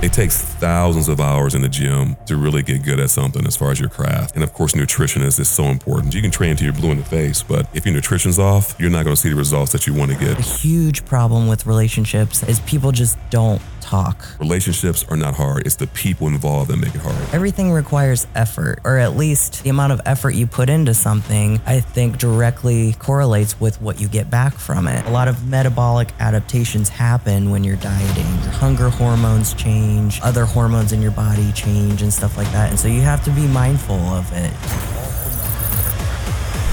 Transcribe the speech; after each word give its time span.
It 0.00 0.12
takes 0.12 0.40
thousands 0.40 1.08
of 1.08 1.20
hours 1.20 1.56
in 1.56 1.62
the 1.62 1.68
gym 1.68 2.16
to 2.26 2.36
really 2.36 2.62
get 2.62 2.84
good 2.84 3.00
at 3.00 3.10
something 3.10 3.44
as 3.44 3.56
far 3.56 3.72
as 3.72 3.80
your 3.80 3.88
craft. 3.88 4.36
And 4.36 4.44
of 4.44 4.52
course, 4.52 4.76
nutrition 4.76 5.22
is, 5.22 5.40
is 5.40 5.48
so 5.48 5.64
important. 5.64 6.14
You 6.14 6.22
can 6.22 6.30
train 6.30 6.52
until 6.52 6.66
you're 6.66 6.72
blue 6.72 6.92
in 6.92 6.98
the 6.98 7.04
face, 7.04 7.42
but 7.42 7.68
if 7.74 7.84
your 7.84 7.96
nutrition's 7.96 8.38
off, 8.38 8.76
you're 8.78 8.90
not 8.90 9.02
going 9.02 9.16
to 9.16 9.20
see 9.20 9.28
the 9.28 9.34
results 9.34 9.72
that 9.72 9.88
you 9.88 9.94
want 9.94 10.12
to 10.12 10.16
get. 10.16 10.38
A 10.38 10.42
huge 10.42 11.04
problem 11.04 11.48
with 11.48 11.66
relationships 11.66 12.44
is 12.44 12.60
people 12.60 12.92
just 12.92 13.18
don't 13.30 13.60
talk. 13.88 14.26
Relationships 14.38 15.04
are 15.08 15.16
not 15.16 15.34
hard, 15.34 15.66
it's 15.66 15.76
the 15.76 15.86
people 15.86 16.26
involved 16.26 16.70
that 16.70 16.76
make 16.76 16.94
it 16.94 17.00
hard. 17.00 17.16
Everything 17.32 17.72
requires 17.72 18.26
effort, 18.34 18.80
or 18.84 18.98
at 18.98 19.16
least 19.16 19.62
the 19.64 19.70
amount 19.70 19.92
of 19.92 20.00
effort 20.04 20.34
you 20.34 20.46
put 20.46 20.68
into 20.68 20.92
something, 20.92 21.58
I 21.64 21.80
think 21.80 22.18
directly 22.18 22.92
correlates 22.98 23.58
with 23.58 23.80
what 23.80 23.98
you 23.98 24.08
get 24.08 24.30
back 24.30 24.54
from 24.54 24.86
it. 24.88 25.06
A 25.06 25.10
lot 25.10 25.26
of 25.26 25.48
metabolic 25.48 26.12
adaptations 26.20 26.90
happen 26.90 27.50
when 27.50 27.64
you're 27.64 27.76
dieting. 27.76 28.26
Your 28.42 28.52
hunger 28.52 28.90
hormones 28.90 29.54
change, 29.54 30.20
other 30.22 30.44
hormones 30.44 30.92
in 30.92 31.00
your 31.00 31.12
body 31.12 31.50
change, 31.52 32.02
and 32.02 32.12
stuff 32.12 32.36
like 32.36 32.50
that. 32.52 32.68
And 32.68 32.78
so 32.78 32.88
you 32.88 33.00
have 33.00 33.24
to 33.24 33.30
be 33.30 33.46
mindful 33.46 33.96
of 33.96 34.30
it. 34.34 34.52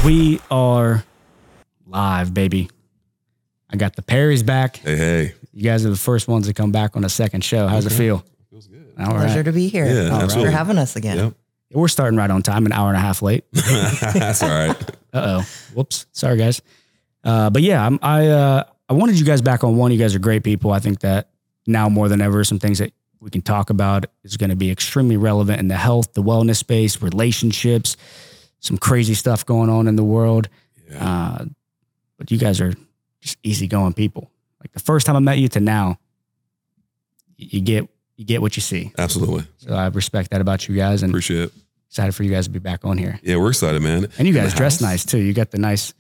We 0.06 0.42
are 0.52 1.04
live, 1.88 2.34
baby. 2.34 2.70
I 3.70 3.78
got 3.78 3.96
the 3.96 4.02
Perrys 4.02 4.44
back. 4.44 4.78
Hey, 4.78 4.96
hey. 4.96 5.34
You 5.56 5.64
guys 5.64 5.86
are 5.86 5.90
the 5.90 5.96
first 5.96 6.28
ones 6.28 6.48
to 6.48 6.54
come 6.54 6.74
back 6.74 6.98
on 6.98 7.06
a 7.06 7.10
second 7.10 7.42
show. 7.44 7.68
How's 7.68 7.86
it 7.86 7.92
feel? 7.92 8.26
Feels 8.50 8.68
good. 8.68 8.94
All 9.00 9.12
Pleasure 9.14 9.38
right. 9.38 9.46
to 9.46 9.52
be 9.54 9.70
here. 9.70 9.86
Yeah, 9.86 10.10
Thanks 10.10 10.24
absolutely. 10.26 10.52
for 10.52 10.58
having 10.58 10.78
us 10.78 10.98
again. 10.98 11.18
Yep. 11.18 11.34
We're 11.72 11.88
starting 11.88 12.18
right 12.18 12.30
on 12.30 12.42
time, 12.42 12.66
an 12.66 12.74
hour 12.74 12.90
and 12.90 12.98
a 12.98 13.00
half 13.00 13.22
late. 13.22 13.46
That's 13.54 14.44
all 14.44 14.50
right. 14.50 14.78
Uh 15.14 15.40
oh. 15.40 15.48
Whoops. 15.74 16.08
Sorry, 16.12 16.38
guys. 16.38 16.62
Uh, 17.24 17.50
but 17.50 17.62
yeah, 17.62 17.86
I'm, 17.86 18.00
I 18.02 18.28
uh, 18.28 18.64
I 18.90 18.94
wanted 18.94 19.18
you 19.18 19.26
guys 19.26 19.42
back 19.42 19.64
on 19.64 19.78
one. 19.78 19.92
You 19.94 19.98
guys 19.98 20.14
are 20.14 20.20
great 20.20 20.44
people. 20.44 20.72
I 20.72 20.80
think 20.80 21.00
that 21.00 21.30
now 21.66 21.88
more 21.88 22.10
than 22.10 22.20
ever, 22.22 22.44
some 22.44 22.60
things 22.60 22.80
that 22.80 22.92
we 23.22 23.30
can 23.30 23.42
talk 23.42 23.70
about 23.70 24.06
is 24.24 24.36
going 24.38 24.50
to 24.50 24.56
be 24.58 24.70
extremely 24.70 25.16
relevant 25.18 25.60
in 25.62 25.70
the 25.70 25.78
health, 25.78 26.14
the 26.14 26.22
wellness 26.22 26.58
space, 26.58 27.02
relationships, 27.02 27.96
some 28.60 28.78
crazy 28.78 29.14
stuff 29.14 29.46
going 29.46 29.70
on 29.70 29.88
in 29.88 29.96
the 29.96 30.04
world. 30.04 30.50
Uh, 31.00 31.46
but 32.18 32.30
you 32.30 32.38
guys 32.38 32.62
are 32.62 32.74
just 33.22 33.38
easygoing 33.42 33.94
people. 33.94 34.30
Like 34.66 34.72
the 34.72 34.80
first 34.80 35.06
time 35.06 35.16
I 35.16 35.20
met 35.20 35.38
you 35.38 35.48
to 35.50 35.60
now, 35.60 36.00
you 37.38 37.62
get 37.62 37.88
you 38.18 38.26
get 38.26 38.42
what 38.42 38.56
you 38.56 38.62
see. 38.62 38.92
Absolutely. 38.98 39.44
So 39.58 39.74
I 39.76 39.88
respect 39.90 40.32
that 40.32 40.42
about 40.42 40.68
you 40.68 40.76
guys, 40.76 41.04
and 41.04 41.12
Appreciate 41.12 41.44
it. 41.44 41.54
excited 41.90 42.14
for 42.16 42.24
you 42.24 42.32
guys 42.32 42.46
to 42.46 42.50
be 42.50 42.58
back 42.60 42.84
on 42.84 42.98
here. 42.98 43.20
Yeah, 43.22 43.36
we're 43.38 43.50
excited, 43.50 43.82
man. 43.84 44.08
And 44.18 44.28
you 44.28 44.34
guys 44.34 44.54
dress 44.56 44.76
house. 44.76 44.82
nice 44.82 45.06
too. 45.06 45.20
You 45.20 45.34
got 45.34 45.52
the 45.52 45.60
nice, 45.60 45.94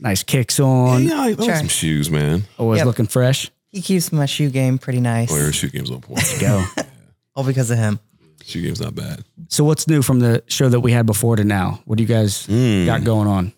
nice 0.00 0.24
kicks 0.24 0.58
on. 0.58 1.04
Yeah, 1.04 1.20
I 1.20 1.28
like 1.32 1.44
Sure. 1.44 1.56
some 1.56 1.68
shoes, 1.68 2.10
man. 2.10 2.44
Always 2.58 2.78
Yep. 2.78 2.86
looking 2.86 3.06
fresh. 3.06 3.50
He 3.70 3.80
keeps 3.82 4.10
my 4.10 4.26
shoe 4.26 4.50
game 4.50 4.78
pretty 4.78 5.00
nice. 5.00 5.30
Oh, 5.30 5.36
your 5.36 5.52
shoe 5.52 5.68
game's 5.68 5.90
on 5.92 6.00
point. 6.00 6.24
Go. 6.40 6.64
All 7.36 7.44
because 7.44 7.70
of 7.70 7.78
him. 7.78 8.00
shoe 8.44 8.62
game's 8.62 8.80
not 8.80 8.96
bad. 8.96 9.22
so 9.48 9.62
what's 9.62 9.86
new 9.86 10.02
from 10.02 10.18
the 10.18 10.42
show 10.48 10.68
that 10.68 10.80
we 10.80 10.90
had 10.90 11.06
before 11.06 11.36
to 11.36 11.44
now? 11.44 11.80
What 11.84 11.98
do 11.98 12.02
you 12.02 12.08
guys 12.08 12.46
Mm. 12.48 12.86
got 12.86 13.04
going 13.04 13.28
on? 13.28 13.52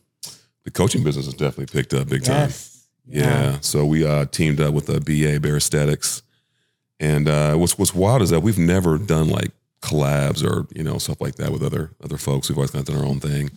The 0.65 0.71
coaching 0.71 1.03
business 1.03 1.25
has 1.25 1.35
definitely 1.35 1.67
picked 1.67 1.95
up 1.95 2.09
big 2.09 2.25
time. 2.25 2.51
Yes. 3.07 3.25
Yeah. 3.27 3.59
So 3.61 3.85
we 3.87 4.07
uh, 4.07 4.27
teamed 4.27 4.61
up 4.61 4.73
with 4.75 4.89
a 4.89 5.01
BA 5.01 5.41
Bear 5.41 5.57
Aesthetics, 5.57 6.23
and 7.01 7.29
uh, 7.29 7.55
what's 7.57 7.77
what's 7.79 7.95
wild 7.95 8.23
is 8.23 8.31
that 8.31 8.41
we've 8.41 8.59
never 8.59 8.99
done 8.99 9.29
like 9.29 9.51
collabs 9.83 10.45
or 10.49 10.67
you 10.75 10.85
know 10.85 10.99
stuff 10.99 11.21
like 11.21 11.35
that 11.37 11.51
with 11.53 11.63
other 11.63 11.91
other 12.03 12.17
folks. 12.17 12.49
We've 12.49 12.57
always 12.59 12.71
kind 12.71 12.87
of 12.89 12.95
done 12.95 13.03
our 13.03 13.09
own 13.09 13.21
thing, 13.21 13.51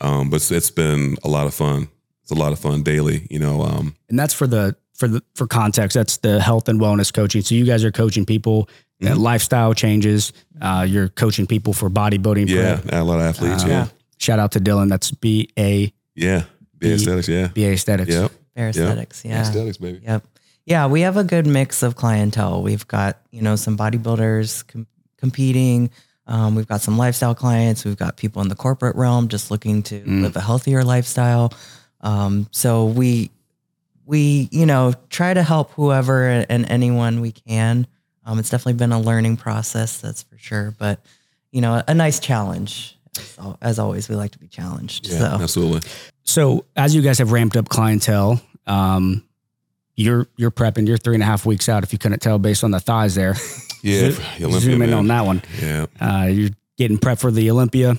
um, 0.00 0.30
but 0.30 0.36
it's, 0.36 0.50
it's 0.50 0.70
been 0.70 1.16
a 1.22 1.28
lot 1.28 1.46
of 1.46 1.54
fun. 1.54 1.88
It's 2.22 2.30
a 2.30 2.34
lot 2.34 2.52
of 2.52 2.58
fun 2.58 2.82
daily. 2.82 3.26
You 3.30 3.38
know, 3.38 3.62
um, 3.62 3.94
And 4.08 4.18
that's 4.18 4.34
for 4.34 4.46
the 4.46 4.74
for 4.94 5.06
the 5.08 5.22
for 5.34 5.46
context. 5.46 5.94
That's 5.94 6.16
the 6.18 6.40
health 6.40 6.68
and 6.68 6.80
wellness 6.80 7.12
coaching. 7.12 7.42
So 7.42 7.54
you 7.54 7.64
guys 7.66 7.84
are 7.84 7.92
coaching 7.92 8.24
people 8.24 8.68
Mhm. 9.02 9.18
lifestyle 9.18 9.74
changes. 9.74 10.32
Uh, 10.60 10.84
you're 10.88 11.08
coaching 11.08 11.46
people 11.46 11.72
for 11.72 11.88
bodybuilding. 11.88 12.48
yeah, 12.48 12.80
prep. 12.80 12.92
a 12.94 13.04
lot 13.04 13.20
of 13.20 13.26
athletes. 13.26 13.62
Uh, 13.64 13.68
yeah, 13.68 13.88
Shout 14.18 14.38
out 14.40 14.52
to 14.52 14.60
Dylan. 14.60 14.88
That's 14.88 15.10
B 15.12 15.48
A 15.58 15.92
yeah, 16.16 16.44
BA 16.78 16.94
Aesthetics. 16.94 17.28
Yeah, 17.28 17.46
B 17.48 17.64
A 17.66 17.72
Aesthetics. 17.74 18.10
yep, 18.10 18.32
aesthetics. 18.66 19.24
Yeah. 19.24 19.42
Aesthetics, 19.42 19.76
baby. 19.76 20.00
Yep. 20.02 20.24
Yeah, 20.66 20.86
we 20.86 21.02
have 21.02 21.16
a 21.16 21.24
good 21.24 21.46
mix 21.46 21.82
of 21.82 21.94
clientele. 21.96 22.62
We've 22.62 22.86
got, 22.88 23.18
you 23.30 23.40
know, 23.40 23.56
some 23.56 23.76
bodybuilders 23.76 24.66
com- 24.66 24.86
competing. 25.16 25.90
Um, 26.26 26.54
we've 26.56 26.68
got 26.68 26.82
some 26.82 26.98
lifestyle 26.98 27.34
clients. 27.34 27.86
We've 27.86 27.96
got 27.96 28.16
people 28.18 28.42
in 28.42 28.48
the 28.48 28.54
corporate 28.54 28.96
realm 28.96 29.28
just 29.28 29.50
looking 29.50 29.82
to 29.84 30.00
Mm. 30.00 30.22
live 30.22 30.36
a 30.36 30.40
healthier 30.40 30.84
lifestyle. 30.84 31.54
Um, 32.02 32.48
so 32.50 32.84
we, 32.84 33.30
we, 34.04 34.48
you 34.52 34.66
know, 34.66 34.92
try 35.08 35.32
to 35.32 35.42
help 35.42 35.72
whoever 35.72 36.26
and 36.28 36.70
anyone 36.70 37.20
we 37.22 37.32
can. 37.32 37.86
Um, 38.26 38.38
it's 38.38 38.50
definitely 38.50 38.74
been 38.74 38.92
a 38.92 39.00
learning 39.00 39.38
process, 39.38 40.00
that's 40.02 40.22
for 40.24 40.36
sure. 40.36 40.74
But, 40.78 41.00
you 41.50 41.62
know, 41.62 41.82
a 41.88 41.94
nice 41.94 42.20
challenge. 42.20 42.97
As, 43.60 43.78
always, 43.78 44.08
we 44.08 44.14
like 44.16 44.32
to 44.32 44.38
be 44.38 44.48
challenged. 44.48 45.08
Yeah, 45.08 45.18
so 45.18 45.24
absolutely. 45.42 45.88
So 46.24 46.64
as 46.76 46.94
you 46.94 47.02
guys 47.02 47.18
have 47.18 47.32
ramped 47.32 47.56
up 47.56 47.68
clientele, 47.68 48.40
um, 48.66 49.24
you're 49.96 50.26
you're 50.36 50.50
prepping. 50.50 50.86
You're 50.86 50.98
three 50.98 51.14
and 51.14 51.22
a 51.22 51.26
half 51.26 51.44
weeks 51.46 51.68
out. 51.68 51.82
If 51.82 51.92
you 51.92 51.98
couldn't 51.98 52.20
tell 52.20 52.38
based 52.38 52.62
on 52.64 52.70
the 52.70 52.80
thighs 52.80 53.14
there, 53.14 53.34
Yeah, 53.82 54.10
Olympia, 54.40 54.60
zoom 54.60 54.82
in 54.82 54.90
man. 54.90 54.98
on 54.98 55.06
that 55.08 55.24
one. 55.26 55.42
Yeah. 55.60 55.86
Uh, 56.00 56.26
you're 56.30 56.50
getting 56.76 56.98
prepped 56.98 57.20
for 57.20 57.30
the 57.30 57.50
Olympia 57.50 57.96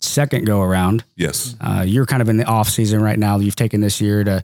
second 0.00 0.44
go 0.44 0.60
around. 0.60 1.02
Yes. 1.16 1.56
Uh, 1.60 1.84
you're 1.86 2.06
kind 2.06 2.20
of 2.22 2.28
in 2.28 2.36
the 2.36 2.44
off 2.44 2.68
season 2.68 3.00
right 3.02 3.18
now. 3.18 3.38
You've 3.38 3.56
taken 3.56 3.80
this 3.80 4.00
year 4.00 4.22
to, 4.22 4.42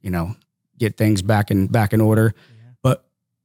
you 0.00 0.10
know, 0.10 0.34
get 0.78 0.96
things 0.96 1.22
back 1.22 1.50
in 1.50 1.66
back 1.66 1.92
in 1.92 2.00
order. 2.00 2.34
But 2.82 3.04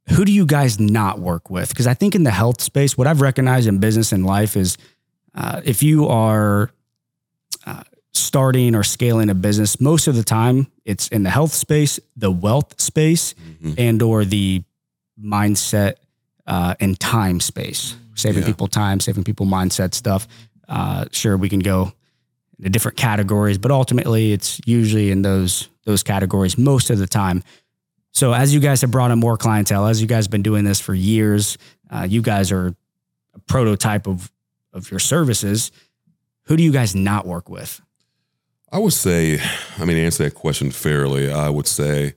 who 0.10 0.24
do 0.26 0.32
you 0.32 0.46
guys 0.46 0.80
not 0.80 1.20
work 1.20 1.50
with? 1.50 1.70
Because 1.70 1.86
I 1.88 1.94
think 1.94 2.16
in 2.16 2.24
the 2.24 2.32
health 2.32 2.62
space, 2.62 2.98
what 2.98 3.06
I've 3.06 3.22
recognized 3.22 3.68
in 3.68 3.80
business 3.80 4.12
and 4.12 4.26
life 4.26 4.56
is 4.56 4.78
uh, 5.38 5.62
if 5.64 5.82
you 5.84 6.08
are 6.08 6.72
uh, 7.66 7.84
starting 8.14 8.76
or 8.76 8.84
scaling 8.84 9.30
a 9.30 9.36
business, 9.36 9.80
most 9.80 10.08
of 10.08 10.16
the 10.16 10.24
time 10.24 10.68
it's 10.86 11.08
in 11.10 11.24
the 11.24 11.30
health 11.30 11.54
space, 11.54 12.00
the 12.16 12.32
wealth 12.32 12.80
space, 12.82 13.36
Mhm. 13.64 13.76
and 13.78 14.02
or 14.02 14.26
the 14.26 14.64
mindset 15.22 15.96
uh, 16.48 16.74
and 16.80 17.00
time 17.00 17.40
space, 17.40 17.96
saving 18.16 18.42
Yeah. 18.44 18.48
people 18.48 18.68
time, 18.68 19.00
saving 19.00 19.24
people 19.26 19.46
mindset 19.46 19.94
stuff. 19.94 20.28
Uh, 20.70 21.06
sure, 21.12 21.36
we 21.38 21.50
can 21.50 21.60
go 21.60 21.92
into 22.58 22.70
different 22.70 22.98
categories, 22.98 23.58
but 23.58 23.70
ultimately 23.72 24.32
it's 24.32 24.60
usually 24.66 25.12
in 25.12 25.22
those 25.22 25.68
those 25.86 26.04
categories 26.04 26.58
most 26.58 26.90
of 26.90 26.98
the 27.00 27.08
time. 27.08 27.44
So 28.12 28.34
as 28.34 28.54
you 28.54 28.60
guys 28.60 28.82
have 28.82 28.92
brought 28.92 29.12
in 29.12 29.20
more 29.20 29.38
clientele, 29.38 29.86
as 29.88 30.02
you 30.02 30.08
guys 30.08 30.26
have 30.26 30.32
been 30.32 30.42
doing 30.44 30.66
this 30.66 30.80
for 30.82 30.94
years, 30.94 31.58
uh, 31.90 32.06
you 32.10 32.22
guys 32.22 32.52
are 32.52 32.76
a 33.36 33.40
prototype 33.48 34.06
of 34.08 34.30
of 34.74 34.92
your 34.92 35.00
services. 35.00 35.72
Who 36.44 36.58
do 36.58 36.64
you 36.64 36.72
guys 36.72 36.96
not 36.96 37.26
work 37.26 37.50
with? 37.50 37.82
I 38.72 38.80
would 38.80 38.94
say, 38.94 39.40
I 39.78 39.86
mean, 39.86 39.98
to 39.98 40.04
answer 40.04 40.24
that 40.26 40.36
question 40.36 40.72
fairly, 40.72 41.32
I 41.32 41.50
would 41.50 41.68
say 41.68 42.14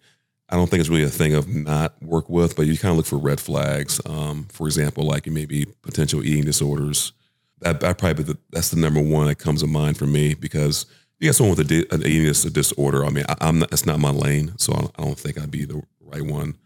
I 0.49 0.57
don't 0.57 0.69
think 0.69 0.81
it's 0.81 0.89
really 0.89 1.05
a 1.05 1.09
thing 1.09 1.35
of 1.35 1.49
not 1.49 2.01
work 2.03 2.29
with, 2.29 2.57
but 2.57 2.67
you 2.67 2.77
kind 2.77 2.91
of 2.91 2.97
look 2.97 3.07
for 3.07 3.19
red 3.19 3.41
flags. 3.41 4.01
Um, 4.05 4.47
for 4.51 4.67
example, 4.67 5.05
like 5.05 5.27
maybe 5.29 5.67
potential 5.83 6.25
eating 6.25 6.45
disorders. 6.45 7.13
That, 7.61 7.81
that 7.81 7.99
probably 7.99 8.25
the, 8.25 8.39
that's 8.51 8.71
the 8.71 8.81
number 8.81 9.01
one 9.01 9.27
that 9.27 9.37
comes 9.37 9.61
to 9.61 9.67
mind 9.69 9.97
for 9.97 10.07
me 10.07 10.35
because 10.35 10.87
you 11.19 11.29
got 11.29 11.37
someone 11.37 11.57
with 11.57 11.71
a 11.71 11.83
di- 11.83 11.87
an 11.95 12.03
eating 12.03 12.25
dis- 12.25 12.43
disorder. 12.45 13.05
I 13.05 13.11
mean, 13.11 13.25
I, 13.29 13.37
I'm 13.43 13.61
not, 13.61 13.71
that's 13.71 13.87
not 13.87 14.01
my 14.01 14.11
lane, 14.11 14.55
so 14.57 14.73
I 14.73 14.81
don't, 14.81 14.93
I 14.99 15.03
don't 15.05 15.19
think 15.19 15.39
I'd 15.39 15.51
be 15.51 15.67
the 15.67 15.83
right 16.01 16.23
one 16.23 16.57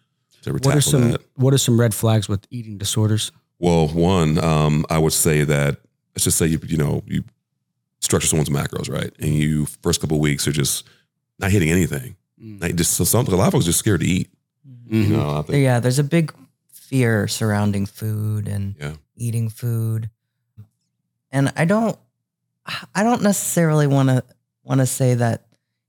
to 0.43 0.51
ever 0.51 0.59
What 0.63 0.67
are 0.67 0.81
tackle 0.81 0.81
some 0.83 1.11
that. 1.11 1.21
What 1.35 1.53
are 1.53 1.59
some 1.59 1.79
red 1.79 1.93
flags 1.93 2.29
with 2.29 2.47
eating 2.51 2.79
disorders? 2.79 3.33
Well, 3.65 3.89
one, 3.89 4.39
um, 4.45 4.85
I 4.91 4.99
would 4.99 5.13
say 5.15 5.45
that 5.45 5.79
let's 6.15 6.25
just 6.25 6.37
say 6.39 6.47
you 6.47 6.61
you 6.67 6.77
know 6.77 7.03
you 7.07 7.25
structure 8.01 8.27
someone's 8.29 8.51
macros 8.51 8.91
right, 8.91 9.11
and 9.19 9.33
you 9.35 9.67
first 9.83 10.01
couple 10.03 10.17
of 10.19 10.21
weeks 10.21 10.47
are 10.47 10.53
just 10.53 10.85
not 11.39 11.51
hitting 11.51 11.71
anything. 11.71 12.17
Like 12.61 12.75
just 12.77 12.93
so 12.93 13.05
some 13.05 13.27
a 13.27 13.31
lot 13.37 13.47
of 13.47 13.53
folks 13.53 13.65
are 13.65 13.69
just 13.73 13.79
scared 13.79 14.01
to 14.01 14.07
eat. 14.07 14.29
Mhm. 14.69 15.09
You 15.09 15.17
know, 15.17 15.39
I 15.39 15.43
think 15.43 15.63
yeah, 15.63 15.81
there's 15.81 15.99
a 15.99 16.05
big 16.05 16.35
fear 16.71 17.27
surrounding 17.27 17.87
food 17.87 18.49
and 18.49 18.75
Yeah. 18.79 18.97
eating 19.17 19.49
food. 19.49 20.11
And 21.33 21.51
I 21.57 21.65
don't 21.65 21.99
I 22.95 23.03
don't 23.03 23.23
necessarily 23.23 23.87
want 23.87 24.11
to 24.11 24.23
want 24.63 24.81
to 24.81 24.87
say 24.87 25.15
that 25.15 25.47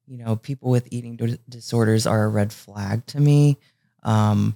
you 0.07 0.17
know 0.17 0.37
people 0.37 0.69
with 0.71 0.87
eating 0.91 1.17
disorders 1.49 2.07
are 2.07 2.23
a 2.23 2.29
red 2.29 2.53
flag 2.53 3.05
to 3.07 3.19
me. 3.19 3.57
Um 4.03 4.55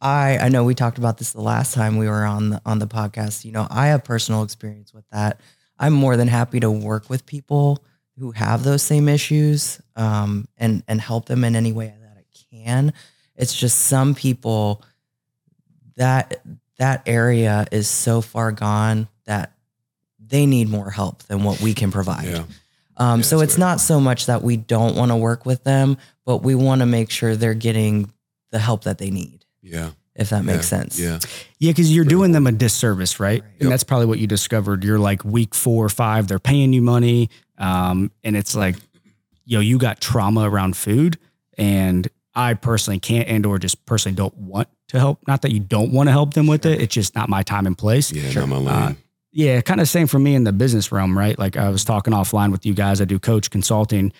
I 0.00 0.38
I 0.38 0.48
know 0.48 0.64
we 0.64 0.74
talked 0.74 0.98
about 0.98 1.18
this 1.18 1.32
the 1.32 1.40
last 1.40 1.74
time 1.74 1.96
we 1.98 2.08
were 2.08 2.24
on 2.24 2.50
the 2.50 2.62
on 2.64 2.78
the 2.78 2.86
podcast. 2.86 3.44
You 3.44 3.52
know, 3.52 3.66
I 3.70 3.88
have 3.88 4.04
personal 4.04 4.42
experience 4.42 4.94
with 4.94 5.04
that. 5.10 5.40
I'm 5.78 5.92
more 5.92 6.16
than 6.16 6.28
happy 6.28 6.60
to 6.60 6.70
work 6.70 7.08
with 7.10 7.26
people 7.26 7.82
who 8.18 8.32
have 8.32 8.64
those 8.64 8.82
same 8.82 9.08
issues 9.08 9.80
um, 9.96 10.46
and 10.58 10.82
and 10.88 11.00
help 11.00 11.26
them 11.26 11.44
in 11.44 11.56
any 11.56 11.72
way 11.72 11.94
that 12.00 12.16
I 12.18 12.24
can. 12.54 12.92
It's 13.36 13.54
just 13.54 13.78
some 13.78 14.14
people 14.14 14.82
that 15.96 16.42
that 16.78 17.02
area 17.06 17.66
is 17.70 17.88
so 17.88 18.20
far 18.20 18.52
gone 18.52 19.08
that 19.26 19.52
they 20.18 20.46
need 20.46 20.68
more 20.68 20.90
help 20.90 21.22
than 21.24 21.42
what 21.44 21.60
we 21.60 21.74
can 21.74 21.90
provide. 21.90 22.24
yeah, 22.24 22.44
Um, 22.96 23.20
Yeah, 23.20 23.24
so 23.24 23.40
it's 23.40 23.58
not 23.58 23.80
so 23.80 24.00
much 24.00 24.26
that 24.26 24.42
we 24.42 24.56
don't 24.56 24.96
want 24.96 25.10
to 25.10 25.16
work 25.16 25.44
with 25.44 25.64
them, 25.64 25.98
but 26.24 26.38
we 26.38 26.54
want 26.54 26.80
to 26.80 26.86
make 26.86 27.10
sure 27.10 27.36
they're 27.36 27.54
getting 27.54 28.12
the 28.50 28.58
help 28.58 28.84
that 28.84 28.98
they 28.98 29.10
need, 29.10 29.39
yeah, 29.62 29.90
if 30.14 30.30
that 30.30 30.44
makes 30.44 30.66
sense. 30.68 30.98
Yeah. 30.98 31.18
Yeah, 31.58 31.70
because 31.70 31.94
you're 31.94 32.04
doing 32.04 32.32
them 32.32 32.46
a 32.46 32.52
disservice, 32.52 33.20
right? 33.20 33.42
Right. 33.42 33.50
And 33.54 33.62
Yep. 33.62 33.70
that's 33.70 33.84
probably 33.84 34.06
what 34.06 34.18
you 34.18 34.26
discovered. 34.26 34.84
You're 34.84 34.98
like 34.98 35.24
week 35.24 35.54
four 35.54 35.84
or 35.84 35.88
five, 35.88 36.28
they're 36.28 36.38
paying 36.38 36.72
you 36.72 36.82
money. 36.82 37.30
Um, 37.58 38.10
and 38.24 38.36
it's 38.36 38.54
like, 38.56 38.76
yo, 39.44 39.60
you 39.60 39.78
got 39.78 40.00
trauma 40.00 40.48
around 40.48 40.76
food. 40.76 41.18
And 41.58 42.08
I 42.34 42.54
personally 42.54 42.98
can't 43.00 43.28
and 43.28 43.44
or 43.44 43.58
just 43.58 43.84
personally 43.86 44.16
don't 44.16 44.36
want 44.36 44.68
to 44.88 44.98
help. 44.98 45.18
Not 45.26 45.42
that 45.42 45.52
you 45.52 45.60
don't 45.60 45.92
want 45.92 46.08
to 46.08 46.12
help 46.12 46.32
them 46.34 46.46
with 46.46 46.64
it. 46.64 46.80
It's 46.80 46.94
just 46.94 47.14
not 47.14 47.28
my 47.28 47.42
time 47.42 47.66
and 47.66 47.76
place. 47.76 48.10
Yeah, 48.12 48.30
Sure. 48.30 48.46
not 48.46 48.62
my 48.62 48.70
Uh. 48.70 48.92
Yeah, 49.32 49.60
kind 49.60 49.80
of 49.80 49.88
same 49.88 50.06
for 50.08 50.18
me 50.18 50.34
in 50.34 50.44
the 50.44 50.52
business 50.52 50.90
realm, 50.90 51.16
right? 51.16 51.38
Like 51.38 51.56
I 51.56 51.68
was 51.68 51.84
talking 51.84 52.12
offline 52.12 52.50
with 52.50 52.64
you 52.66 52.74
guys. 52.74 53.00
I 53.00 53.04
do 53.04 53.18
coach 53.18 53.50
consulting. 53.50 54.12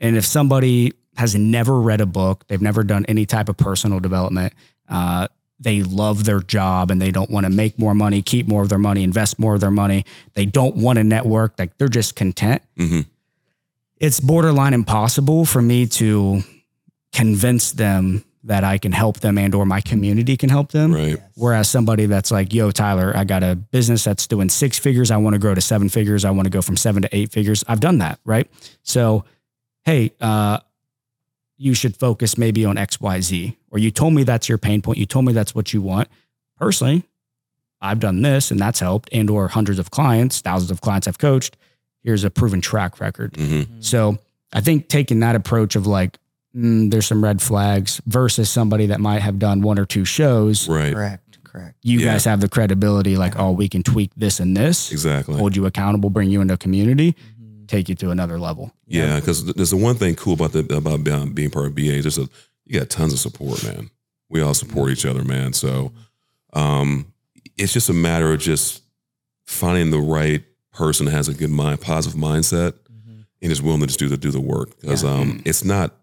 And 0.00 0.16
if 0.16 0.24
somebody 0.24 0.92
has 1.16 1.34
never 1.34 1.80
read 1.80 2.00
a 2.00 2.06
book, 2.06 2.44
they've 2.48 2.60
never 2.62 2.82
done 2.82 3.04
any 3.06 3.26
type 3.26 3.48
of 3.48 3.56
personal 3.56 4.00
development, 4.00 4.52
uh, 4.88 5.28
they 5.58 5.82
love 5.82 6.24
their 6.24 6.40
job 6.40 6.90
and 6.90 7.00
they 7.00 7.10
don't 7.10 7.30
want 7.30 7.44
to 7.46 7.50
make 7.50 7.78
more 7.78 7.94
money, 7.94 8.20
keep 8.22 8.46
more 8.46 8.62
of 8.62 8.68
their 8.68 8.78
money, 8.78 9.02
invest 9.02 9.38
more 9.38 9.54
of 9.54 9.60
their 9.60 9.70
money. 9.70 10.04
They 10.34 10.44
don't 10.44 10.76
want 10.76 10.98
to 10.98 11.04
network. 11.04 11.58
Like 11.58 11.76
they're 11.78 11.88
just 11.88 12.14
content. 12.16 12.62
hmm 12.76 13.00
It's 13.98 14.20
borderline 14.20 14.74
impossible 14.74 15.46
for 15.46 15.62
me 15.62 15.86
to 15.86 16.42
convince 17.12 17.72
them 17.72 18.24
that 18.44 18.62
I 18.62 18.78
can 18.78 18.92
help 18.92 19.20
them 19.20 19.38
and 19.38 19.54
or 19.54 19.66
my 19.66 19.80
community 19.80 20.36
can 20.36 20.50
help 20.50 20.70
them. 20.70 20.94
Right. 20.94 21.16
Whereas 21.34 21.68
somebody 21.68 22.06
that's 22.06 22.30
like, 22.30 22.52
yo, 22.52 22.70
Tyler, 22.70 23.12
I 23.16 23.24
got 23.24 23.42
a 23.42 23.56
business 23.56 24.04
that's 24.04 24.26
doing 24.28 24.48
six 24.48 24.78
figures. 24.78 25.10
I 25.10 25.16
want 25.16 25.34
to 25.34 25.40
grow 25.40 25.54
to 25.54 25.60
seven 25.60 25.88
figures. 25.88 26.24
I 26.24 26.30
want 26.30 26.46
to 26.46 26.50
go 26.50 26.62
from 26.62 26.76
seven 26.76 27.02
to 27.02 27.08
eight 27.16 27.32
figures. 27.32 27.64
I've 27.66 27.80
done 27.80 27.98
that. 27.98 28.20
Right. 28.24 28.48
So, 28.82 29.24
hey, 29.84 30.12
uh, 30.20 30.58
you 31.58 31.74
should 31.74 31.96
focus 31.96 32.36
maybe 32.36 32.64
on 32.64 32.76
X, 32.78 33.00
Y, 33.00 33.20
Z. 33.20 33.56
Or 33.70 33.78
you 33.78 33.90
told 33.90 34.12
me 34.14 34.22
that's 34.24 34.48
your 34.48 34.58
pain 34.58 34.82
point. 34.82 34.98
You 34.98 35.06
told 35.06 35.24
me 35.24 35.32
that's 35.32 35.54
what 35.54 35.72
you 35.72 35.80
want. 35.82 36.08
Personally, 36.58 37.04
I've 37.80 38.00
done 38.00 38.22
this 38.22 38.50
and 38.50 38.58
that's 38.60 38.80
helped, 38.80 39.08
and 39.12 39.28
or 39.30 39.48
hundreds 39.48 39.78
of 39.78 39.90
clients, 39.90 40.40
thousands 40.40 40.70
of 40.70 40.80
clients 40.80 41.06
I've 41.06 41.18
coached. 41.18 41.56
Here's 42.02 42.24
a 42.24 42.30
proven 42.30 42.60
track 42.60 43.00
record. 43.00 43.36
hmm 43.36 43.62
So 43.80 44.18
I 44.52 44.60
think 44.60 44.88
taking 44.88 45.20
that 45.20 45.34
approach 45.34 45.76
of 45.76 45.86
like, 45.86 46.18
mm, 46.56 46.90
there's 46.90 47.06
some 47.06 47.22
red 47.22 47.42
flags 47.42 48.00
versus 48.06 48.48
somebody 48.48 48.86
that 48.86 49.00
might 49.00 49.20
have 49.22 49.38
done 49.38 49.60
one 49.60 49.78
or 49.78 49.84
two 49.84 50.04
shows 50.04 50.68
Right. 50.68 50.94
Correct. 50.94 51.22
Correct. 51.44 51.76
you 51.82 52.00
Yeah. 52.00 52.12
guys 52.12 52.24
have 52.26 52.40
the 52.42 52.48
credibility 52.50 53.16
like 53.16 53.38
oh 53.38 53.50
we 53.50 53.66
can 53.66 53.82
tweak 53.82 54.10
this 54.14 54.40
and 54.40 54.54
this 54.54 54.92
Exactly. 54.92 55.36
hold 55.38 55.56
you 55.56 55.64
accountable 55.64 56.10
bring 56.10 56.28
you 56.30 56.42
into 56.42 56.52
a 56.52 56.58
community 56.58 57.12
Mhm. 57.12 57.35
Take 57.66 57.88
you 57.88 57.94
to 57.96 58.10
another 58.10 58.38
level 58.38 58.72
Yeah, 58.86 59.18
because 59.20 59.44
there's 59.54 59.70
the 59.70 59.76
one 59.76 59.96
thing 59.96 60.14
cool 60.14 60.34
about 60.34 60.52
the 60.52 60.60
about 60.76 61.04
being- 61.04 61.32
being 61.32 61.50
part 61.50 61.66
of 61.66 61.74
BA. 61.74 61.94
is 61.94 62.02
There's 62.04 62.18
a 62.18 62.28
you 62.64 62.78
got 62.80 62.90
tons 62.90 63.12
of 63.12 63.18
support, 63.18 63.62
man. 63.64 63.90
We 64.28 64.40
all 64.42 64.54
support 64.54 64.90
each 64.90 65.06
other, 65.06 65.22
man. 65.24 65.52
So 65.52 65.92
um, 66.52 67.12
it's 67.56 67.72
just 67.72 67.88
a 67.88 67.92
matter 67.92 68.32
of 68.32 68.40
just 68.40 68.82
finding 69.46 69.90
the 69.90 70.00
right 70.00 70.42
person 70.72 71.06
that 71.06 71.12
has 71.12 71.28
a 71.28 71.34
good 71.34 71.50
mind, 71.50 71.80
positive 71.80 72.18
mindset, 72.18 72.72
Mhm. 72.90 73.24
and 73.42 73.52
is 73.52 73.62
willing 73.62 73.80
to 73.80 73.86
just 73.86 73.98
do 73.98 74.08
the 74.08 74.16
do 74.16 74.30
the 74.30 74.40
work. 74.40 74.80
Because 74.80 75.02
Yeah. 75.04 75.10
um, 75.14 75.42
it's 75.44 75.64
not 75.64 75.94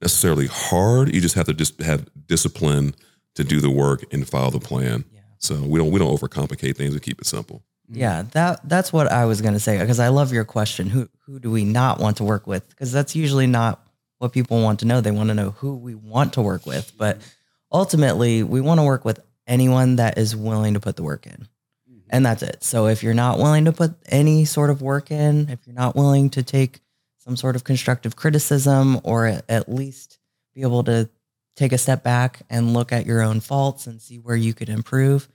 necessarily 0.00 0.46
hard. 0.46 1.14
You 1.14 1.20
just 1.20 1.34
have 1.34 1.46
to 1.46 1.54
just 1.54 1.80
have 1.82 2.06
discipline 2.26 2.94
to 3.34 3.44
do 3.44 3.60
the 3.60 3.70
work 3.70 4.04
and 4.12 4.26
follow 4.28 4.50
the 4.50 4.60
plan. 4.60 5.04
Yeah. 5.12 5.20
So 5.38 5.60
we 5.62 5.78
don't 5.78 5.90
we 5.90 5.98
don't 5.98 6.16
overcomplicate 6.16 6.76
things. 6.76 6.94
We 6.94 7.00
keep 7.00 7.20
it 7.20 7.26
simple. 7.26 7.62
Yeah, 7.92 8.20
mm-hmm. 8.20 8.30
that 8.30 8.68
that's 8.68 8.92
what 8.92 9.10
I 9.10 9.24
was 9.24 9.40
gonna 9.40 9.60
say 9.60 9.78
because 9.78 10.00
I 10.00 10.08
love 10.08 10.32
your 10.32 10.44
question. 10.44 10.88
Who 10.88 11.08
who 11.26 11.38
do 11.38 11.50
we 11.50 11.64
not 11.64 11.98
want 11.98 12.18
to 12.18 12.24
work 12.24 12.46
with? 12.46 12.68
Because 12.68 12.92
that's 12.92 13.16
usually 13.16 13.46
not 13.46 13.84
what 14.18 14.32
people 14.32 14.62
want 14.62 14.80
to 14.80 14.86
know. 14.86 15.00
They 15.00 15.10
want 15.10 15.28
to 15.28 15.34
know 15.34 15.50
who 15.50 15.76
we 15.76 15.94
want 15.94 16.34
to 16.34 16.42
work 16.42 16.66
with. 16.66 16.92
But 16.96 17.18
mm-hmm. 17.18 17.28
ultimately, 17.72 18.42
we 18.42 18.60
want 18.60 18.78
to 18.78 18.84
work 18.84 19.04
with 19.04 19.20
anyone 19.46 19.96
that 19.96 20.18
is 20.18 20.36
willing 20.36 20.74
to 20.74 20.80
put 20.80 20.96
the 20.96 21.02
work 21.02 21.26
in, 21.26 21.48
mm-hmm. 21.90 21.98
and 22.10 22.24
that's 22.24 22.42
it. 22.42 22.62
So 22.62 22.86
if 22.86 23.02
you're 23.02 23.14
not 23.14 23.38
willing 23.38 23.64
to 23.64 23.72
put 23.72 23.94
any 24.06 24.44
sort 24.44 24.70
of 24.70 24.82
work 24.82 25.10
in, 25.10 25.48
if 25.48 25.66
you're 25.66 25.74
not 25.74 25.96
willing 25.96 26.30
to 26.30 26.42
take 26.42 26.80
some 27.18 27.36
sort 27.36 27.56
of 27.56 27.64
constructive 27.64 28.16
criticism, 28.16 29.00
or 29.04 29.26
at- 29.26 29.44
at 29.48 29.68
least 29.68 30.18
be 30.54 30.62
able 30.62 30.84
to 30.84 31.08
take 31.56 31.72
a 31.72 31.78
step 31.78 32.02
back 32.02 32.40
and 32.48 32.72
look 32.72 32.92
at 32.92 33.06
your 33.06 33.20
own 33.20 33.40
faults 33.40 33.86
and 33.86 34.00
see 34.00 34.18
where 34.18 34.36
you 34.36 34.54
could 34.54 34.68
improve, 34.68 35.28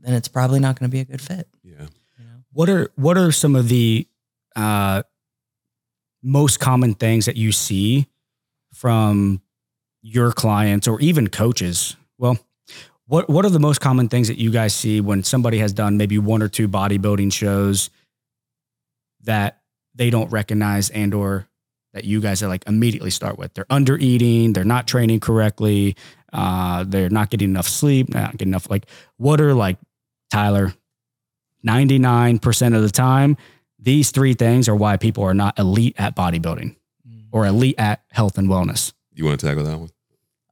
then 0.00 0.14
it's 0.14 0.28
probably 0.28 0.60
not 0.60 0.78
going 0.78 0.88
to 0.88 0.92
be 0.92 1.00
a 1.00 1.04
good 1.04 1.20
fit. 1.20 1.48
What 2.58 2.68
are 2.68 2.90
what 2.96 3.16
are 3.16 3.30
some 3.30 3.54
of 3.54 3.68
the 3.68 4.08
uh, 4.56 5.04
most 6.24 6.58
common 6.58 6.94
things 6.94 7.26
that 7.26 7.36
you 7.36 7.52
see 7.52 8.08
from 8.74 9.40
your 10.02 10.32
clients 10.32 10.88
or 10.88 11.00
even 11.00 11.28
coaches? 11.28 11.94
Well 12.18 12.36
what 13.06 13.30
what 13.30 13.44
are 13.44 13.50
the 13.50 13.60
most 13.60 13.80
common 13.80 14.08
things 14.08 14.26
that 14.26 14.38
you 14.38 14.50
guys 14.50 14.74
see 14.74 15.00
when 15.00 15.22
somebody 15.22 15.58
has 15.58 15.72
done 15.72 15.98
maybe 15.98 16.18
one 16.18 16.42
or 16.42 16.48
two 16.48 16.66
bodybuilding 16.66 17.32
shows 17.32 17.90
that 19.20 19.60
they 19.94 20.10
don't 20.10 20.32
recognize 20.32 20.90
and 20.90 21.14
or 21.14 21.46
that 21.92 22.02
you 22.02 22.20
guys 22.20 22.42
are 22.42 22.48
like 22.48 22.66
immediately 22.66 23.10
start 23.10 23.38
with? 23.38 23.54
They're 23.54 23.66
under 23.70 23.96
eating 23.96 24.52
they're 24.52 24.64
not 24.64 24.88
training 24.88 25.20
correctly 25.20 25.94
uh, 26.32 26.82
they're 26.88 27.08
not 27.08 27.30
getting 27.30 27.50
enough 27.50 27.68
sleep 27.68 28.08
not 28.08 28.32
getting 28.32 28.48
enough 28.48 28.68
like 28.68 28.86
what 29.16 29.40
are 29.40 29.54
like 29.54 29.76
tyler 30.32 30.74
99% 31.66 32.76
of 32.76 32.82
the 32.82 32.90
time 32.90 33.36
these 33.78 34.10
three 34.10 34.34
things 34.34 34.68
are 34.68 34.76
why 34.76 34.96
people 34.96 35.24
are 35.24 35.34
not 35.34 35.58
elite 35.58 35.94
at 35.98 36.16
bodybuilding 36.16 36.76
mm. 37.08 37.24
or 37.32 37.46
elite 37.46 37.76
at 37.78 38.02
health 38.10 38.38
and 38.38 38.48
wellness 38.48 38.92
You 39.14 39.24
want 39.24 39.40
to 39.40 39.46
tackle 39.46 39.64
that 39.64 39.78
one? 39.78 39.90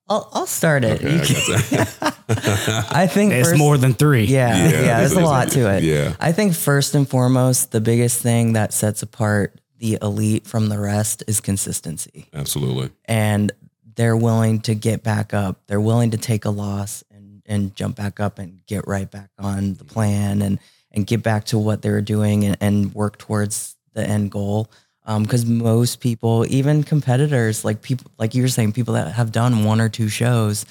I'll, 0.08 0.28
I'll 0.32 0.46
start 0.46 0.84
it. 0.84 1.02
Okay, 1.02 1.20
I 1.20 1.24
can- 1.24 2.16
I 2.90 3.06
think 3.08 3.32
it's 3.32 3.48
first- 3.48 3.58
more 3.58 3.76
than 3.76 3.92
three 3.92 4.24
Yeah, 4.24 4.56
yeah, 4.56 4.98
there's 5.00 5.12
a 5.12 5.20
lot 5.20 5.50
to 5.52 5.68
it. 5.76 5.82
Yeah. 5.82 6.14
I 6.20 6.30
think 6.30 6.54
first 6.54 6.94
and 6.94 7.08
foremost, 7.08 7.72
the 7.72 7.80
biggest 7.80 8.22
thing 8.22 8.52
that 8.52 8.72
sets 8.72 9.02
apart 9.02 9.60
the 9.78 9.98
elite 10.00 10.46
from 10.46 10.68
the 10.68 10.78
rest 10.78 11.24
is 11.26 11.40
consistency. 11.40 12.28
Absolutely. 12.32 12.90
And 13.04 13.52
they're 13.96 14.16
willing 14.16 14.60
to 14.60 14.74
get 14.74 15.02
back 15.02 15.34
up. 15.34 15.60
They're 15.66 15.80
willing 15.80 16.12
to 16.12 16.18
take 16.18 16.44
a 16.44 16.50
loss 16.50 17.02
and, 17.10 17.42
and 17.46 17.74
jump 17.74 17.96
back 17.96 18.20
up 18.20 18.38
and 18.38 18.64
get 18.66 18.86
right 18.86 19.10
back 19.10 19.30
on 19.38 19.74
the 19.74 19.84
plan 19.84 20.40
and, 20.40 20.60
and 20.96 21.06
get 21.06 21.22
back 21.22 21.44
to 21.44 21.58
what 21.58 21.82
they 21.82 21.90
were 21.90 22.00
doing 22.00 22.44
and, 22.44 22.56
and 22.60 22.94
work 22.94 23.18
towards 23.18 23.76
the 23.92 24.02
end 24.02 24.30
goal. 24.30 24.70
Because 25.06 25.46
most 25.46 26.00
people, 26.00 26.44
even 26.48 26.82
competitors, 26.82 27.64
like 27.64 27.80
people, 27.80 28.10
like 28.18 28.34
you 28.34 28.42
were 28.42 28.48
saying, 28.48 28.72
people 28.72 28.94
that 28.94 29.12
have 29.12 29.30
done 29.30 29.62
one 29.62 29.80
or 29.80 29.88
two 29.88 30.08
shows, 30.08 30.66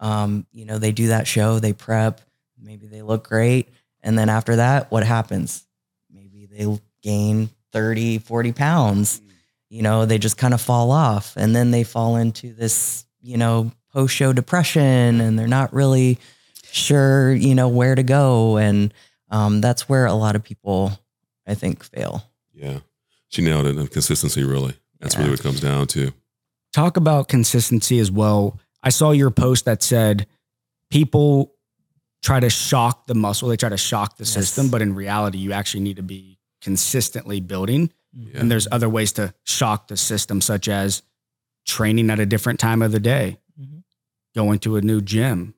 um, 0.00 0.44
you 0.50 0.64
know, 0.64 0.78
they 0.78 0.90
do 0.90 1.08
that 1.08 1.28
show, 1.28 1.60
they 1.60 1.72
prep, 1.72 2.20
maybe 2.60 2.88
they 2.88 3.02
look 3.02 3.28
great. 3.28 3.68
And 4.02 4.18
then 4.18 4.28
after 4.28 4.56
that, 4.56 4.90
what 4.90 5.04
happens? 5.04 5.64
Maybe 6.10 6.46
they 6.46 6.80
gain 7.00 7.48
30, 7.72 8.18
40 8.18 8.52
pounds. 8.52 9.20
You 9.68 9.82
know, 9.82 10.04
they 10.04 10.18
just 10.18 10.36
kind 10.36 10.54
of 10.54 10.60
fall 10.60 10.90
off. 10.90 11.36
And 11.36 11.54
then 11.54 11.70
they 11.70 11.84
fall 11.84 12.16
into 12.16 12.52
this, 12.52 13.04
you 13.22 13.36
know, 13.36 13.70
post 13.92 14.14
show 14.14 14.32
depression 14.32 15.20
and 15.20 15.38
they're 15.38 15.46
not 15.46 15.72
really 15.72 16.18
sure, 16.72 17.32
you 17.32 17.54
know, 17.54 17.68
where 17.68 17.94
to 17.94 18.02
go. 18.02 18.56
And 18.56 18.92
um, 19.30 19.60
that's 19.60 19.88
where 19.88 20.06
a 20.06 20.14
lot 20.14 20.36
of 20.36 20.42
people, 20.42 20.98
I 21.46 21.54
think, 21.54 21.82
fail. 21.84 22.24
Yeah. 22.54 22.80
She 23.28 23.42
nailed 23.42 23.66
it. 23.66 23.76
And 23.76 23.90
consistency, 23.90 24.42
really. 24.44 24.74
That's 25.00 25.14
Yeah. 25.14 25.20
really 25.20 25.30
what 25.32 25.40
it 25.40 25.42
comes 25.42 25.60
down 25.60 25.86
to. 25.88 26.12
talk 26.72 26.98
about 26.98 27.28
consistency 27.28 27.98
as 28.00 28.10
well. 28.10 28.60
I 28.82 28.90
saw 28.90 29.10
your 29.10 29.30
post 29.30 29.64
that 29.64 29.82
said 29.82 30.26
people 30.90 31.54
try 32.22 32.38
to 32.38 32.50
shock 32.50 33.06
the 33.06 33.14
muscle, 33.14 33.48
they 33.48 33.56
try 33.56 33.70
to 33.70 33.78
shock 33.78 34.18
the 34.18 34.24
Yes. 34.24 34.32
system, 34.34 34.68
but 34.68 34.82
in 34.82 34.94
reality, 34.94 35.38
you 35.38 35.52
actually 35.52 35.80
need 35.80 35.96
to 35.96 36.02
be 36.02 36.38
consistently 36.60 37.40
building. 37.40 37.90
Yeah. 38.12 38.40
And 38.40 38.50
there's 38.50 38.68
other 38.70 38.90
ways 38.90 39.12
to 39.12 39.32
shock 39.44 39.88
the 39.88 39.96
system, 39.96 40.42
such 40.42 40.68
as 40.68 41.02
training 41.66 42.10
at 42.10 42.18
a 42.20 42.26
different 42.26 42.60
time 42.60 42.82
of 42.82 42.92
the 42.92 43.00
day, 43.00 43.38
Mhm. 43.58 43.82
going 44.34 44.58
to 44.60 44.76
a 44.76 44.82
new 44.82 45.00
gym. 45.00 45.54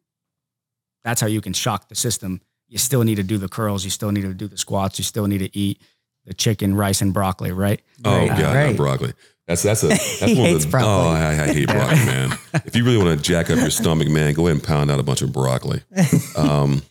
That's 1.02 1.20
how 1.20 1.26
you 1.26 1.40
can 1.40 1.52
shock 1.52 1.88
the 1.88 1.94
system. 1.96 2.42
You 2.68 2.78
still 2.78 3.02
need 3.02 3.16
to 3.16 3.22
do 3.22 3.38
the 3.38 3.48
curls, 3.48 3.84
you 3.84 3.90
still 3.90 4.12
need 4.12 4.22
to 4.22 4.34
do 4.34 4.46
the 4.48 4.58
squats, 4.58 4.98
you 4.98 5.04
still 5.04 5.26
need 5.26 5.38
to 5.38 5.56
eat 5.56 5.80
the 6.26 6.34
chicken, 6.34 6.74
rice, 6.74 7.00
and 7.00 7.14
broccoli, 7.14 7.52
right? 7.52 7.80
Oh 8.04 8.10
Right, 8.18 8.28
God, 8.28 8.38
not 8.40 8.54
right. 8.54 8.76
broccoli. 8.76 9.12
That's 9.46 9.62
that's 9.62 9.82
a 9.82 9.88
that's 9.88 10.20
He 10.20 10.34
one 10.34 10.44
of 10.46 10.52
hates 10.52 10.64
the 10.66 10.70
broccoli. 10.70 10.90
oh 10.90 11.08
I, 11.08 11.30
I 11.44 11.46
hate 11.54 11.68
broccoli, 11.68 12.04
man. 12.04 12.38
If 12.66 12.76
you 12.76 12.84
really 12.84 12.98
want 13.02 13.16
to 13.18 13.22
jack 13.24 13.48
up 13.50 13.58
your 13.58 13.70
stomach, 13.70 14.08
man, 14.08 14.34
go 14.34 14.46
ahead 14.46 14.56
and 14.56 14.62
pound 14.62 14.90
out 14.90 15.00
a 15.00 15.02
bunch 15.02 15.22
of 15.22 15.32
broccoli. 15.32 15.82
Um, 16.36 16.82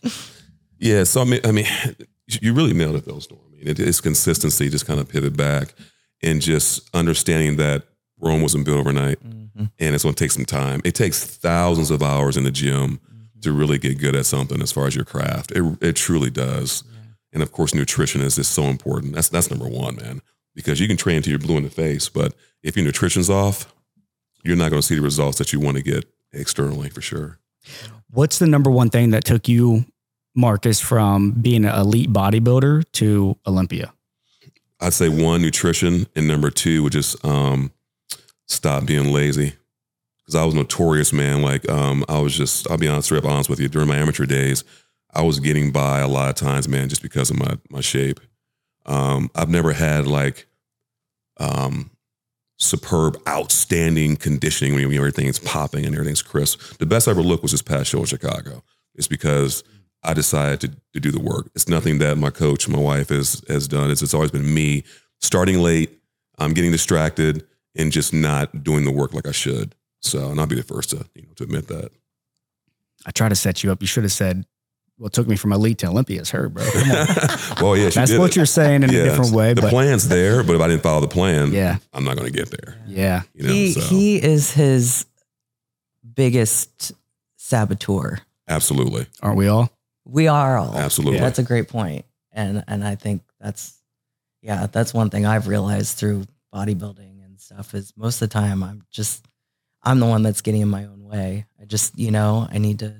yeah, 0.78 1.04
so 1.04 1.20
I 1.22 1.24
mean, 1.24 1.40
I 1.44 1.50
mean, 1.52 1.66
you 2.26 2.52
really 2.54 2.72
nailed 2.72 2.96
it, 2.96 3.04
though, 3.04 3.18
Storm. 3.20 3.40
I 3.48 3.56
mean, 3.56 3.68
it 3.68 3.78
is 3.80 4.00
consistency. 4.00 4.68
Just 4.68 4.86
kind 4.86 5.00
of 5.00 5.08
pivot 5.08 5.36
back 5.36 5.74
and 6.22 6.40
just 6.42 6.88
understanding 6.94 7.56
that 7.56 7.84
Rome 8.20 8.42
wasn't 8.42 8.64
built 8.64 8.78
overnight, 8.78 9.18
Mhm. 9.24 9.70
and 9.78 9.94
it's 9.94 10.02
going 10.04 10.14
to 10.14 10.24
take 10.24 10.30
some 10.32 10.44
time. 10.44 10.80
It 10.84 10.94
takes 10.94 11.22
thousands 11.24 11.90
of 11.90 12.02
hours 12.02 12.36
in 12.36 12.44
the 12.44 12.50
gym 12.50 13.00
to 13.48 13.58
really 13.58 13.78
get 13.78 13.98
good 13.98 14.14
at 14.14 14.26
something 14.26 14.62
as 14.62 14.72
far 14.72 14.86
as 14.86 14.94
your 14.94 15.04
craft. 15.04 15.52
It 15.52 15.64
it 15.80 15.96
truly 15.96 16.30
does. 16.30 16.84
And 17.32 17.42
of 17.42 17.52
course, 17.52 17.74
nutrition 17.74 18.20
is 18.20 18.36
just 18.36 18.52
so 18.52 18.64
important. 18.64 19.14
That's 19.14 19.28
that's 19.28 19.50
number 19.50 19.68
one, 19.68 19.96
man. 19.96 20.22
Because 20.54 20.80
you 20.80 20.88
can 20.88 20.96
train 20.96 21.18
until 21.18 21.30
you're 21.30 21.38
blue 21.38 21.56
in 21.56 21.62
the 21.62 21.70
face, 21.70 22.08
but 22.08 22.34
if 22.62 22.76
your 22.76 22.84
nutrition's 22.84 23.30
off, 23.30 23.72
you're 24.44 24.56
not 24.56 24.70
going 24.70 24.80
to 24.80 24.86
see 24.86 24.96
the 24.96 25.02
results 25.02 25.38
that 25.38 25.52
you 25.52 25.60
want 25.60 25.76
to 25.76 25.82
get 25.82 26.04
externally 26.32 26.88
for 26.88 27.00
sure. 27.00 27.38
What's 28.10 28.38
the 28.38 28.46
number 28.46 28.70
one 28.70 28.90
thing 28.90 29.10
that 29.10 29.24
took 29.24 29.48
you, 29.48 29.84
Marcus, 30.34 30.80
from 30.80 31.32
being 31.32 31.64
an 31.64 31.74
elite 31.74 32.12
bodybuilder 32.12 32.84
to 32.92 33.36
Olympia? 33.46 33.92
I'd 34.80 34.94
say 34.94 35.08
one, 35.08 35.42
nutrition, 35.42 36.06
and 36.16 36.26
number 36.26 36.50
two 36.50 36.82
would 36.82 36.92
just 36.92 37.22
um, 37.24 37.72
stop 38.46 38.86
being 38.86 39.12
lazy. 39.12 39.54
Because 40.28 40.42
I 40.42 40.44
was 40.44 40.54
notorious, 40.54 41.10
man. 41.10 41.40
Like 41.40 41.66
um, 41.70 42.04
I 42.06 42.18
was 42.18 42.36
just, 42.36 42.70
I'll 42.70 42.76
be 42.76 42.86
honest, 42.86 43.06
straight 43.06 43.24
up 43.24 43.30
honest 43.30 43.48
with 43.48 43.60
you. 43.60 43.68
During 43.68 43.88
my 43.88 43.96
amateur 43.96 44.26
days, 44.26 44.62
I 45.14 45.22
was 45.22 45.40
getting 45.40 45.72
by 45.72 46.00
a 46.00 46.06
lot 46.06 46.28
of 46.28 46.34
times, 46.34 46.68
man, 46.68 46.90
just 46.90 47.00
because 47.00 47.30
of 47.30 47.38
my 47.38 47.56
my 47.70 47.80
shape. 47.80 48.20
Um, 48.84 49.30
I've 49.34 49.48
never 49.48 49.72
had 49.72 50.06
like 50.06 50.46
um, 51.38 51.90
superb, 52.58 53.18
outstanding 53.26 54.16
conditioning 54.16 54.74
when 54.74 54.92
everything's 54.92 55.38
popping 55.38 55.86
and 55.86 55.94
everything's 55.94 56.20
crisp. 56.20 56.76
The 56.76 56.84
best 56.84 57.08
I 57.08 57.12
ever 57.12 57.22
looked 57.22 57.42
was 57.42 57.52
this 57.52 57.62
past 57.62 57.88
show 57.88 58.00
in 58.00 58.04
Chicago. 58.04 58.62
It's 58.96 59.08
because 59.08 59.64
I 60.02 60.12
decided 60.12 60.60
to, 60.60 60.68
to 60.92 61.00
do 61.00 61.10
the 61.10 61.20
work. 61.20 61.50
It's 61.54 61.68
nothing 61.68 62.00
that 62.00 62.18
my 62.18 62.28
coach, 62.28 62.68
my 62.68 62.78
wife 62.78 63.08
has 63.08 63.42
has 63.48 63.66
done. 63.66 63.90
It's, 63.90 64.02
it's 64.02 64.12
always 64.12 64.30
been 64.30 64.52
me 64.52 64.84
starting 65.20 65.60
late, 65.60 66.02
I'm 66.38 66.52
getting 66.52 66.70
distracted, 66.70 67.46
and 67.74 67.90
just 67.90 68.12
not 68.12 68.62
doing 68.62 68.84
the 68.84 68.92
work 68.92 69.14
like 69.14 69.26
I 69.26 69.32
should. 69.32 69.74
So, 70.00 70.30
and 70.30 70.40
I'll 70.40 70.46
be 70.46 70.56
the 70.56 70.62
first 70.62 70.90
to 70.90 71.04
you 71.14 71.22
know 71.22 71.32
to 71.36 71.44
admit 71.44 71.68
that. 71.68 71.90
I 73.06 73.10
try 73.10 73.28
to 73.28 73.34
set 73.36 73.62
you 73.64 73.70
up. 73.72 73.80
You 73.80 73.86
should 73.86 74.04
have 74.04 74.12
said, 74.12 74.44
"Well, 74.98 75.06
it 75.08 75.12
took 75.12 75.26
me 75.28 75.36
from 75.36 75.52
elite 75.52 75.78
to 75.78 75.86
Olympia." 75.88 76.20
It's 76.20 76.30
her, 76.30 76.48
bro. 76.48 76.64
Come 76.70 76.90
on. 76.90 77.06
well, 77.62 77.76
yeah, 77.76 77.88
she 77.90 77.96
That's 78.00 78.10
did 78.10 78.20
what 78.20 78.30
it. 78.30 78.36
you're 78.36 78.46
saying 78.46 78.82
in 78.84 78.90
Yeah, 78.90 79.00
a 79.00 79.04
different 79.04 79.32
way, 79.32 79.54
The 79.54 79.62
but 79.62 79.70
plan's 79.70 80.08
there, 80.08 80.42
but 80.44 80.54
if 80.56 80.60
I 80.62 80.68
didn't 80.68 80.82
follow 80.82 81.00
the 81.00 81.08
plan, 81.08 81.52
yeah, 81.52 81.78
I'm 81.92 82.04
not 82.04 82.16
going 82.16 82.30
to 82.30 82.36
get 82.36 82.50
there. 82.50 82.76
yeah. 82.86 83.22
You 83.34 83.42
know, 83.44 83.52
he 83.52 83.72
so 83.72 83.80
he 83.80 84.22
is 84.22 84.52
his 84.52 85.06
biggest 86.14 86.92
saboteur. 87.36 88.18
absolutely, 88.48 89.06
Aren't 89.22 89.36
we 89.36 89.48
all? 89.48 89.70
We 90.04 90.26
are 90.28 90.56
all. 90.56 90.74
absolutely. 90.76 91.20
That's 91.20 91.38
a 91.38 91.42
great. 91.42 91.70
And 92.32 92.64
and 92.68 92.84
I 92.84 92.94
think 92.94 93.22
that's 93.40 93.74
yeah, 94.42 94.66
that's 94.66 94.94
one 94.94 95.10
thing 95.10 95.26
I've 95.26 95.48
realized 95.48 95.98
through 95.98 96.24
bodybuilding 96.54 97.24
and 97.24 97.40
stuff 97.40 97.74
is 97.74 97.92
most 97.96 98.22
of 98.22 98.28
the 98.28 98.32
time 98.32 98.62
I'm 98.62 98.84
just 98.90 99.24
I'm 99.88 100.00
the 100.00 100.06
one 100.06 100.22
that's 100.22 100.42
getting 100.42 100.60
in 100.60 100.68
my 100.68 100.84
own 100.84 101.04
way. 101.04 101.46
I 101.58 101.64
just, 101.64 101.98
you 101.98 102.10
know, 102.10 102.46
I 102.50 102.58
need 102.58 102.80
to 102.80 102.94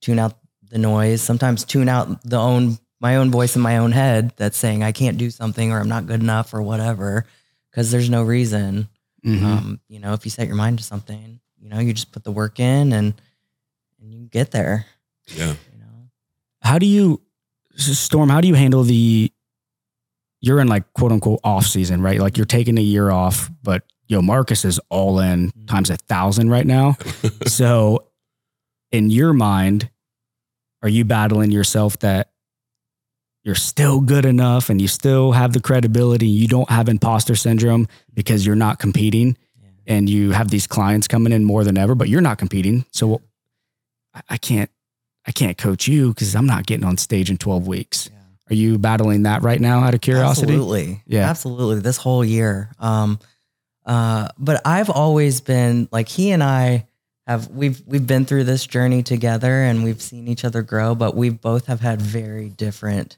tune 0.00 0.20
out 0.20 0.38
the 0.70 0.78
noise, 0.78 1.20
sometimes 1.20 1.64
tune 1.64 1.88
out 1.88 2.22
the 2.22 2.38
own 2.38 2.78
my 3.00 3.16
own 3.16 3.30
voice 3.30 3.56
in 3.56 3.62
my 3.62 3.78
own 3.78 3.92
head 3.92 4.32
that's 4.36 4.56
saying 4.56 4.82
I 4.82 4.92
can't 4.92 5.18
do 5.18 5.30
something 5.30 5.72
or 5.72 5.80
I'm 5.80 5.88
not 5.88 6.06
good 6.06 6.20
enough 6.20 6.54
or 6.54 6.62
whatever 6.62 7.26
because 7.70 7.90
there's 7.90 8.08
no 8.08 8.22
reason. 8.22 8.88
Mhm. 9.24 9.42
Um, 9.42 9.80
you 9.88 9.98
know, 9.98 10.12
if 10.12 10.24
you 10.24 10.30
set 10.30 10.46
your 10.46 10.56
mind 10.56 10.78
to 10.78 10.84
something, 10.84 11.40
you 11.60 11.68
know, 11.68 11.80
you 11.80 11.92
just 11.92 12.12
put 12.12 12.22
the 12.22 12.30
work 12.30 12.60
in 12.60 12.92
and 12.92 13.12
and 14.00 14.14
you 14.14 14.28
get 14.28 14.52
there, 14.52 14.86
yeah. 15.34 15.54
you 15.72 15.78
know. 15.80 16.08
how 16.62 16.78
do 16.78 16.86
you, 16.86 17.20
Storm? 17.74 18.28
How 18.28 18.40
do 18.40 18.46
you 18.46 18.54
handle 18.54 18.84
the? 18.84 19.32
You're 20.40 20.60
in 20.60 20.68
like 20.68 20.92
quote 20.92 21.10
unquote 21.10 21.40
off 21.42 21.66
season, 21.66 22.00
right? 22.00 22.20
Like 22.20 22.36
you're 22.36 22.46
taking 22.46 22.78
a 22.78 22.82
year 22.82 23.10
off, 23.10 23.50
but 23.62 23.82
yo, 24.08 24.22
Marcus 24.22 24.64
is 24.64 24.78
all 24.88 25.18
in 25.20 25.50
Mhm. 25.52 25.66
times 25.66 25.90
a 25.90 25.96
thousand 25.96 26.50
right 26.50 26.66
now. 26.66 26.96
so, 27.46 28.06
in 28.92 29.10
your 29.10 29.32
mind, 29.32 29.90
are 30.82 30.88
you 30.88 31.04
battling 31.04 31.50
yourself 31.50 31.98
that 32.00 32.30
you're 33.42 33.54
still 33.54 34.00
good 34.00 34.24
enough 34.24 34.70
and 34.70 34.80
you 34.80 34.88
still 34.88 35.32
have 35.32 35.52
the 35.52 35.60
credibility? 35.60 36.28
You 36.28 36.48
don't 36.48 36.70
have 36.70 36.88
imposter 36.88 37.34
syndrome 37.36 37.88
because 38.14 38.44
you're 38.46 38.54
not 38.56 38.78
competing 38.78 39.36
Yeah. 39.60 39.68
and 39.96 40.08
you 40.10 40.30
have 40.32 40.48
these 40.50 40.66
clients 40.66 41.08
coming 41.08 41.32
in 41.32 41.44
more 41.44 41.64
than 41.64 41.76
ever, 41.78 41.94
but 41.94 42.08
you're 42.08 42.20
not 42.20 42.38
competing. 42.38 42.84
So, 42.92 43.22
I- 44.14 44.22
I 44.30 44.36
can't, 44.38 44.70
I 45.26 45.32
can't 45.32 45.58
coach 45.58 45.88
you 45.88 46.08
because 46.10 46.34
I'm 46.36 46.46
not 46.46 46.66
getting 46.66 46.84
on 46.86 46.96
stage 46.98 47.30
in 47.30 47.36
12 47.36 47.66
weeks. 47.66 48.08
Yeah. 48.12 48.18
Are 48.50 48.54
you 48.54 48.78
battling 48.78 49.24
that 49.24 49.42
right 49.42 49.60
now 49.60 49.80
out 49.80 49.92
of 49.94 50.00
curiosity? 50.00 50.52
Absolutely. 50.52 51.02
Yeah. 51.06 51.28
Absolutely. 51.28 51.80
This 51.80 51.96
whole 51.96 52.24
year. 52.24 52.70
Um, 52.78 53.18
uh, 53.86 54.28
but 54.36 54.60
I've 54.64 54.90
always 54.90 55.40
been 55.40 55.88
like 55.92 56.08
he 56.08 56.32
and 56.32 56.42
I 56.42 56.86
have 57.26 57.48
we've 57.48 57.82
we've 57.86 58.06
been 58.06 58.24
through 58.24 58.44
this 58.44 58.66
journey 58.66 59.02
together 59.02 59.62
and 59.62 59.84
we've 59.84 60.02
seen 60.02 60.28
each 60.28 60.44
other 60.44 60.62
grow, 60.62 60.94
but 60.94 61.14
we 61.14 61.30
both 61.30 61.66
have 61.66 61.80
had 61.80 62.02
very 62.02 62.48
different 62.48 63.16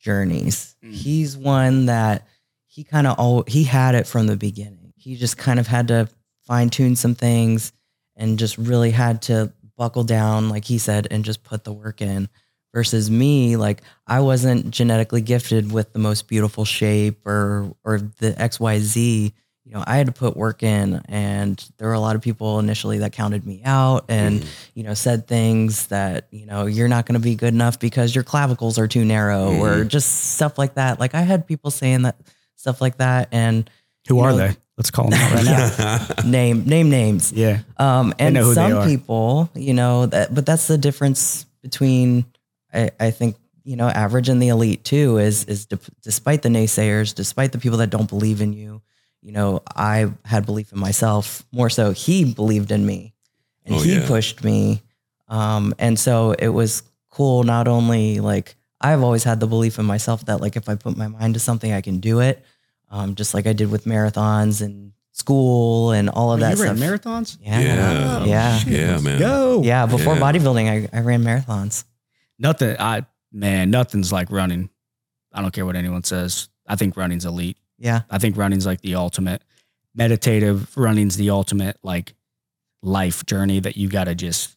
journeys. 0.00 0.76
Mm. 0.84 0.92
He's 0.92 1.36
one 1.36 1.86
that 1.86 2.26
he 2.66 2.84
kind 2.84 3.06
of 3.06 3.18
all 3.18 3.44
he 3.46 3.64
had 3.64 3.94
it 3.94 4.06
from 4.06 4.26
the 4.26 4.36
beginning. 4.36 4.92
He 4.96 5.16
just 5.16 5.36
kind 5.36 5.60
of 5.60 5.66
had 5.66 5.88
to 5.88 6.08
fine 6.42 6.70
tune 6.70 6.96
some 6.96 7.14
things 7.14 7.72
and 8.16 8.38
just 8.38 8.56
really 8.58 8.90
had 8.90 9.22
to 9.22 9.52
buckle 9.76 10.04
down, 10.04 10.48
like 10.48 10.64
he 10.64 10.78
said, 10.78 11.06
and 11.10 11.24
just 11.24 11.44
put 11.44 11.64
the 11.64 11.72
work 11.72 12.00
in. 12.00 12.28
Versus 12.74 13.10
me, 13.10 13.56
like 13.56 13.80
I 14.06 14.20
wasn't 14.20 14.70
genetically 14.70 15.22
gifted 15.22 15.72
with 15.72 15.94
the 15.94 15.98
most 15.98 16.28
beautiful 16.28 16.66
shape 16.66 17.26
or 17.26 17.74
or 17.82 17.98
the 17.98 18.32
XYZ. 18.32 19.32
You 19.68 19.74
know, 19.74 19.84
I 19.86 19.98
had 19.98 20.06
to 20.06 20.12
put 20.12 20.34
work 20.34 20.62
in 20.62 21.02
and 21.10 21.62
there 21.76 21.88
were 21.88 21.94
a 21.94 22.00
lot 22.00 22.16
of 22.16 22.22
people 22.22 22.58
initially 22.58 22.98
that 23.00 23.12
counted 23.12 23.46
me 23.46 23.60
out 23.66 24.06
and, 24.08 24.40
Mm. 24.40 24.46
you 24.74 24.82
know, 24.82 24.94
said 24.94 25.26
things 25.28 25.88
that, 25.88 26.26
you 26.30 26.46
know, 26.46 26.64
you're 26.64 26.88
not 26.88 27.04
going 27.04 27.20
to 27.20 27.22
be 27.22 27.34
good 27.34 27.52
enough 27.52 27.78
because 27.78 28.14
your 28.14 28.24
clavicles 28.24 28.78
are 28.78 28.88
too 28.88 29.04
narrow 29.04 29.54
or 29.56 29.84
Mhm. 29.84 29.88
just 29.88 30.08
stuff 30.36 30.56
like 30.56 30.76
that. 30.76 30.98
Like 30.98 31.14
I 31.14 31.20
had 31.20 31.46
people 31.46 31.70
saying 31.70 32.00
that 32.02 32.16
stuff 32.56 32.80
like 32.80 32.96
that 32.96 33.28
and 33.30 33.68
Who 34.08 34.20
are 34.20 34.30
know- 34.30 34.38
they? 34.38 34.56
Let's 34.78 34.90
call 34.90 35.10
them 35.10 35.20
out 35.20 35.32
right 35.34 35.44
now. 35.44 36.06
name 36.24 36.64
name 36.64 36.88
names. 36.88 37.30
Yeah. 37.32 37.58
Um, 37.76 38.14
and 38.18 38.32
know 38.34 38.44
who 38.44 38.54
they 38.54 38.70
some 38.70 38.84
people, 38.88 39.50
you 39.54 39.74
know, 39.74 40.06
that, 40.06 40.32
but 40.34 40.46
that's 40.46 40.66
the 40.66 40.78
difference 40.78 41.44
between, 41.62 42.24
I, 42.72 42.90
I 42.98 43.10
think, 43.10 43.36
you 43.64 43.76
know, 43.76 43.88
average 43.88 44.30
and 44.30 44.40
the 44.40 44.48
elite 44.48 44.82
too. 44.84 45.18
Is 45.18 45.44
is 45.44 45.66
de- 45.66 45.78
despite 46.02 46.40
the 46.40 46.48
naysayers, 46.48 47.14
despite 47.14 47.52
the 47.52 47.58
people 47.58 47.78
that 47.78 47.90
don't 47.90 48.08
believe 48.08 48.40
in 48.40 48.54
you, 48.54 48.80
you 49.22 49.32
know, 49.32 49.62
I 49.74 50.10
had 50.24 50.46
belief 50.46 50.72
in 50.72 50.78
myself 50.78 51.44
more 51.52 51.70
so. 51.70 51.92
He 51.92 52.32
believed 52.32 52.70
in 52.70 52.84
me, 52.86 53.14
and 53.64 53.74
Oh, 53.76 53.80
he 53.80 53.94
yeah. 53.96 54.06
pushed 54.06 54.44
me. 54.44 54.82
Um, 55.28 55.74
and 55.78 55.98
so 55.98 56.32
it 56.38 56.48
was 56.48 56.82
cool. 57.10 57.42
Not 57.42 57.68
only 57.68 58.20
like 58.20 58.56
I've 58.80 59.02
always 59.02 59.24
had 59.24 59.40
the 59.40 59.46
belief 59.46 59.78
in 59.78 59.84
myself 59.86 60.24
that 60.26 60.40
like 60.40 60.56
if 60.56 60.68
I 60.68 60.74
put 60.76 60.96
my 60.96 61.08
mind 61.08 61.34
to 61.34 61.40
something, 61.40 61.72
I 61.72 61.80
can 61.80 61.98
do 62.00 62.20
it. 62.20 62.44
Um, 62.90 63.14
just 63.16 63.34
like 63.34 63.46
I 63.46 63.52
did 63.52 63.70
with 63.70 63.84
marathons 63.84 64.62
and 64.62 64.92
school 65.12 65.90
and 65.90 66.08
all 66.08 66.32
of 66.32 66.40
that 66.40 66.56
you 66.56 66.62
ran 66.62 66.76
marathons? 66.76 67.36
Yeah. 67.40 67.60
Yeah. 67.60 68.24
Yeah. 68.24 68.60
Yeah, 68.66 68.98
man. 69.00 69.18
Go. 69.18 69.62
Yeah, 69.64 69.84
before 69.86 70.14
Yeah. 70.14 70.20
bodybuilding, 70.20 70.88
I, 70.92 70.96
I 70.96 71.00
ran 71.02 71.22
marathons. 71.24 71.84
Nothing. 72.38 72.76
I 72.78 73.04
man, 73.32 73.70
nothing's 73.70 74.12
like 74.12 74.30
running. 74.30 74.70
I 75.32 75.42
don't 75.42 75.50
care 75.52 75.66
what 75.66 75.76
anyone 75.76 76.04
says. 76.04 76.48
I 76.66 76.76
think 76.76 76.96
running's 76.96 77.26
elite. 77.26 77.58
Yeah. 77.78 78.02
I 78.10 78.18
think 78.18 78.36
running's 78.36 78.66
like 78.66 78.80
the 78.80 78.94
ultimate 78.96 79.42
meditative. 79.94 80.76
Running's 80.76 81.16
the 81.16 81.30
ultimate 81.30 81.76
like 81.82 82.14
life 82.82 83.24
journey 83.26 83.60
that 83.60 83.76
you 83.76 83.88
got 83.88 84.04
to 84.04 84.14
just. 84.14 84.56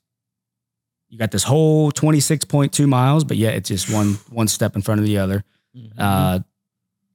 You 1.10 1.18
got 1.18 1.32
this 1.32 1.44
whole 1.44 1.92
twenty 1.92 2.20
six 2.22 2.46
point 2.46 2.72
two 2.72 2.88
miles, 2.88 3.24
but 3.26 3.36
yet 3.38 3.56
it's 3.56 3.68
just 3.70 3.92
one 3.94 4.14
one 4.30 4.48
step 4.48 4.76
in 4.76 4.82
front 4.82 5.00
of 5.02 5.06
the 5.06 5.18
other. 5.18 5.44
Mm-hmm. 5.76 6.00
Uh, 6.00 6.40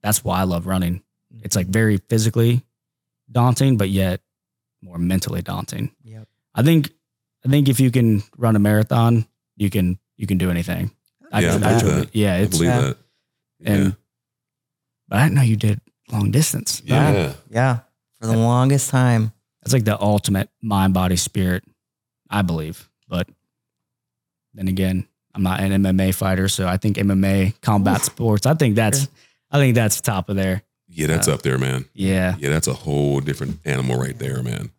that's 0.03 0.23
why 0.23 0.39
I 0.39 0.43
love 0.43 0.67
running. 0.67 1.01
It's 1.43 1.55
like 1.55 1.67
very 1.67 1.97
physically 1.97 2.63
daunting, 3.31 3.77
but 3.77 3.89
yet 3.89 4.21
more 4.81 4.97
mentally 4.99 5.41
daunting. 5.41 5.91
Yep. 6.03 6.27
I 6.53 6.61
think 6.63 6.91
I 7.45 7.49
think 7.49 7.69
if 7.69 7.79
you 7.79 7.89
can 7.91 8.21
run 8.37 8.55
a 8.55 8.59
marathon, 8.59 9.27
you 9.55 9.69
can 9.69 9.97
you 10.15 10.27
can 10.27 10.37
do 10.37 10.51
anything. 10.51 10.91
Yeah, 11.31 11.37
I 11.37 11.39
I 11.39 11.57
believe 11.59 11.79
truly- 11.81 11.95
that. 12.01 12.15
yeah, 12.15 12.33
I 12.33 12.37
it's 12.37 12.57
believe 12.57 12.69
Yeah. 12.71 12.81
that. 12.81 12.97
and 13.65 13.85
yeah. 13.85 13.91
but 15.09 15.17
I 15.19 15.23
didn't 15.23 15.35
know 15.35 15.41
you 15.41 15.55
did 15.57 15.81
long 16.11 16.31
distance. 16.31 16.81
Yeah. 16.85 17.11
Yeah. 17.11 17.33
yeah, 17.49 17.79
for 18.19 18.27
the 18.27 18.37
longest 18.37 18.89
time. 18.89 19.31
That's 19.63 19.73
like 19.73 19.85
the 19.85 19.99
ultimate 20.01 20.49
mind, 20.61 20.93
body, 20.93 21.17
spirit, 21.17 21.63
I 22.29 22.41
believe. 22.41 22.89
But 23.09 23.27
then 24.53 24.67
again, 24.67 25.07
I'm 25.35 25.43
not 25.43 25.59
an 25.59 25.71
MMA 25.83 26.15
fighter, 26.15 26.47
so 26.47 26.67
I 26.67 26.77
think 26.77 26.97
MMA 26.97 27.59
combat 27.61 27.97
Oof. 27.97 28.03
sports. 28.05 28.45
I 28.45 28.53
think 28.53 28.75
that's 28.75 29.07
I 29.51 29.57
think 29.59 29.75
that's 29.75 29.99
top 30.01 30.29
of 30.29 30.35
there. 30.35 30.63
Yeah, 30.87 31.07
that's 31.07 31.27
Uh, 31.27 31.33
up 31.33 31.41
there, 31.41 31.57
man. 31.57 31.85
Yeah. 31.93 32.35
Yeah, 32.39 32.49
that's 32.49 32.67
a 32.67 32.73
whole 32.73 33.19
different 33.19 33.59
animal 33.65 33.99
right 33.99 34.17
there, 34.17 34.41
man. 34.41 34.71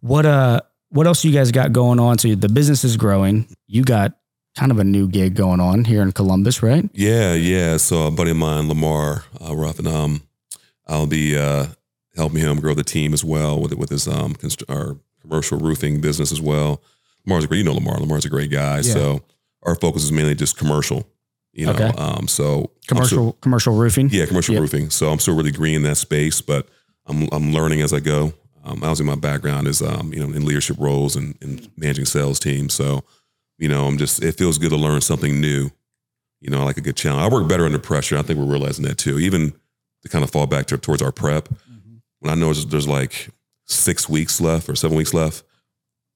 What 0.00 0.26
uh 0.26 0.60
what 0.90 1.06
else 1.06 1.24
you 1.24 1.32
guys 1.32 1.50
got 1.52 1.72
going 1.72 1.98
on? 2.00 2.18
So 2.18 2.34
the 2.34 2.48
business 2.48 2.84
is 2.84 2.96
growing. 2.96 3.46
You 3.66 3.82
got 3.82 4.12
kind 4.56 4.72
of 4.72 4.78
a 4.78 4.84
new 4.84 5.06
gig 5.08 5.34
going 5.34 5.60
on 5.60 5.84
here 5.84 6.02
in 6.02 6.12
Columbus, 6.12 6.62
right? 6.62 6.88
Yeah, 6.92 7.34
yeah. 7.34 7.76
So 7.76 8.06
a 8.06 8.10
buddy 8.10 8.30
of 8.32 8.36
mine, 8.36 8.68
Lamar 8.68 9.24
uh, 9.40 9.54
Ruffin, 9.54 9.86
um, 9.86 10.22
I'll 10.90 11.06
be 11.06 11.38
uh, 11.38 11.66
helping 12.16 12.40
him 12.40 12.60
grow 12.60 12.74
the 12.74 12.84
team 12.84 13.14
as 13.14 13.24
well 13.24 13.60
with 13.60 13.72
with 13.74 13.88
his 13.90 14.06
um 14.08 14.34
const- 14.34 14.64
our 14.68 14.96
commercial 15.22 15.58
roofing 15.58 16.00
business 16.00 16.32
as 16.32 16.40
well. 16.40 16.82
Lamar's 17.26 17.44
a 17.44 17.46
great, 17.46 17.58
you 17.58 17.64
know 17.64 17.72
Lamar. 17.74 17.98
Lamar's 17.98 18.24
a 18.24 18.28
great 18.30 18.50
guy. 18.50 18.76
Yeah. 18.76 18.82
So 18.82 19.20
our 19.62 19.74
focus 19.76 20.02
is 20.04 20.10
mainly 20.12 20.34
just 20.34 20.56
commercial. 20.58 21.06
You 21.52 21.66
know, 21.66 21.72
Okay. 21.72 21.92
um, 21.98 22.28
so 22.28 22.70
Commercial 22.86 23.06
still- 23.08 23.32
commercial 23.40 23.74
roofing. 23.74 24.08
yeah, 24.10 24.24
commercial 24.26 24.54
Yep. 24.54 24.60
roofing. 24.62 24.90
So 24.90 25.10
I'm 25.10 25.18
still 25.18 25.34
really 25.36 25.50
green 25.52 25.76
in 25.76 25.82
that 25.82 25.96
space, 25.96 26.40
but 26.40 26.68
I'm 27.06 27.28
I'm 27.32 27.52
learning 27.52 27.80
as 27.82 27.92
I 27.92 28.00
go. 28.00 28.34
Um, 28.64 28.78
obviously, 28.82 29.06
my 29.06 29.14
background 29.16 29.66
is 29.68 29.80
um, 29.82 30.12
you 30.12 30.20
know 30.20 30.34
in 30.34 30.44
leadership 30.44 30.76
roles 30.78 31.16
and, 31.16 31.34
and 31.40 31.70
managing 31.76 32.04
sales 32.04 32.38
teams. 32.38 32.74
So, 32.74 33.04
you 33.58 33.68
know, 33.68 33.86
I'm 33.86 33.96
just 33.98 34.22
it 34.22 34.36
feels 34.38 34.58
good 34.58 34.70
to 34.70 34.76
learn 34.76 35.00
something 35.00 35.40
new. 35.40 35.70
You 36.40 36.50
know, 36.50 36.60
I 36.60 36.64
like 36.64 36.76
a 36.78 36.82
good 36.82 36.96
challenge. 36.96 37.22
I 37.22 37.34
work 37.34 37.48
better 37.48 37.64
under 37.66 37.78
pressure. 37.78 38.16
I 38.18 38.22
think 38.22 38.38
we're 38.38 38.44
realizing 38.50 38.84
that 38.86 38.96
too. 38.98 39.18
Even 39.18 39.52
to 40.02 40.08
kind 40.08 40.24
of 40.24 40.30
fall 40.30 40.46
back 40.46 40.66
to, 40.66 40.78
towards 40.78 41.02
our 41.02 41.12
prep, 41.12 41.48
when 42.20 42.30
I 42.30 42.34
know 42.34 42.46
there's, 42.46 42.66
there's 42.66 42.88
like 42.88 43.28
six 43.66 44.08
weeks 44.08 44.40
left 44.40 44.68
or 44.68 44.74
seven 44.76 44.96
weeks 44.96 45.14
left, 45.14 45.42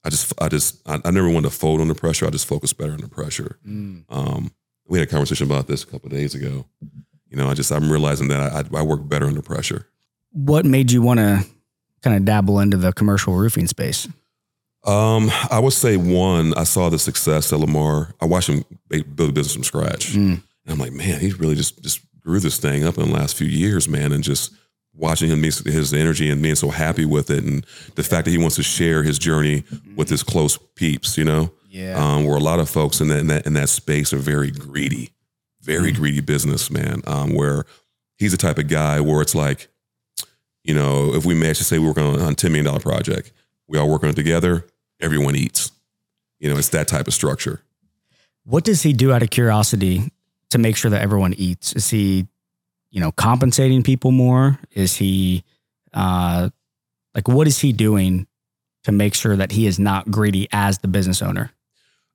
I 0.05 0.11
just 0.11 0.33
I 0.41 0.49
just 0.49 0.87
I, 0.87 1.01
I 1.05 1.11
never 1.11 1.31
want 1.31 1.47
to 1.47 1.51
fold 1.51 1.81
under 1.81 1.95
pressure. 1.95 2.27
I 2.27 2.31
just 2.31 2.47
focus 2.47 2.73
better 2.75 2.93
under 2.93 3.09
pressure. 3.09 3.59
Mm. 3.67 4.05
Um, 4.11 4.53
we 4.87 4.99
had 4.99 5.09
a 5.09 5.11
conversation 5.11 5.47
about 5.47 5.67
this 5.67 5.83
a 5.83 5.87
couple 5.87 6.09
of 6.09 6.13
days 6.13 6.35
ago. 6.35 6.67
You 7.31 7.37
know, 7.39 7.49
I 7.49 7.55
just 7.55 7.73
I'm 7.73 7.91
realizing 7.91 8.29
that 8.29 8.53
I, 8.53 8.79
I 8.79 8.83
work 8.83 9.09
better 9.09 9.27
under 9.27 9.41
pressure. 9.41 9.87
What 10.33 10.67
made 10.67 10.91
you 10.93 11.01
want 11.01 11.21
to 11.21 11.47
kind 12.03 12.17
of 12.17 12.25
dabble 12.27 12.59
into 12.61 12.77
the 12.77 12.93
commercial 12.93 13.35
roofing 13.35 13.67
space? 13.67 14.07
Um, 14.85 15.31
I 15.51 15.59
would 15.59 15.73
say 15.73 15.97
one, 15.97 16.53
I 16.55 16.65
saw 16.65 16.91
the 16.91 16.99
success 16.99 17.49
that 17.49 17.57
Lamar. 17.57 18.15
I 18.21 18.27
watched 18.27 18.51
him 18.51 18.63
build 18.91 19.31
a 19.31 19.33
business 19.33 19.55
from 19.55 19.65
scratch, 19.65 20.13
Mm. 20.13 20.17
and 20.35 20.43
I'm 20.69 20.79
like, 20.79 20.93
man, 20.93 21.19
he 21.21 21.33
really 21.33 21.55
just 21.55 21.83
just 21.83 22.01
grew 22.25 22.41
this 22.41 22.59
thing 22.59 22.85
up 22.85 22.97
in 22.99 23.09
the 23.09 23.15
last 23.15 23.37
few 23.37 23.47
years, 23.47 23.89
man, 23.89 24.13
and 24.13 24.25
just 24.25 24.53
watching 24.97 25.29
him 25.29 25.43
his 25.43 25.93
energy 25.93 26.31
and 26.31 26.41
being 26.43 26.55
so 26.55 26.71
happy 26.71 27.05
with 27.05 27.31
it, 27.31 27.45
and 27.45 27.67
the 27.97 28.03
fact 28.03 28.25
that 28.25 28.31
he 28.31 28.39
wants 28.39 28.57
to 28.57 28.63
share 28.63 29.03
his 29.03 29.19
journey 29.19 29.65
with 29.97 30.09
his 30.09 30.23
close 30.23 30.57
peeps, 30.77 31.19
you 31.19 31.25
know, 31.25 31.53
Yeah. 31.69 31.95
um, 31.99 32.25
where 32.25 32.37
a 32.37 32.41
lot 32.41 32.61
of 32.61 32.71
folks 32.71 33.01
in 33.01 33.09
that 33.09 33.19
in 33.19 33.27
that, 33.29 33.47
in 33.47 33.55
that 33.55 33.69
space 33.69 34.13
are 34.13 34.19
very 34.19 34.51
greedy, 34.51 35.11
very 35.61 35.91
greedy 35.93 36.21
businessman. 36.21 37.03
Um, 37.07 37.35
where 37.35 37.65
he's 38.17 38.31
the 38.33 38.39
type 38.39 38.57
of 38.59 38.69
guy 38.69 39.01
where 39.01 39.21
it's 39.21 39.35
like, 39.35 39.67
you 40.63 40.75
know, 40.75 41.13
if 41.15 41.27
we 41.27 41.35
match 41.35 41.59
to 41.59 41.65
say 41.65 41.79
we 41.79 41.89
work 41.89 41.99
on, 41.99 42.21
on 42.21 42.33
a 42.33 42.35
ten 42.37 42.53
million 42.53 42.67
dollar 42.67 42.81
project, 42.81 43.33
we 43.67 43.79
all 43.79 43.91
work 43.91 44.05
on 44.05 44.11
it 44.11 44.17
together. 44.17 44.65
Everyone 45.01 45.35
eats. 45.35 45.73
You 46.39 46.51
know, 46.51 46.57
it's 46.57 46.69
that 46.71 46.87
type 46.89 47.09
of 47.09 47.15
structure. 47.15 47.63
What 48.45 48.63
does 48.65 48.83
he 48.83 48.93
do 48.93 49.13
out 49.13 49.23
of 49.23 49.31
curiosity 49.31 50.11
to 50.55 50.59
make 50.59 50.77
sure 50.77 50.91
that 50.91 51.03
everyone 51.03 51.35
eats? 51.35 51.73
Is 51.75 51.91
he, 51.91 52.29
you 52.91 53.01
know, 53.01 53.11
compensating 53.11 53.83
people 53.83 54.13
more? 54.13 54.61
Is 54.73 54.95
he, 54.95 55.43
uh, 55.93 56.49
like, 57.13 57.27
what 57.27 57.49
is 57.49 57.59
he 57.59 57.73
doing 57.73 58.29
to 58.85 58.93
make 58.93 59.15
sure 59.15 59.35
that 59.35 59.51
he 59.51 59.67
is 59.67 59.81
not 59.81 60.11
greedy 60.13 60.47
as 60.53 60.79
the 60.79 60.89
business 60.89 61.21
owner? 61.23 61.51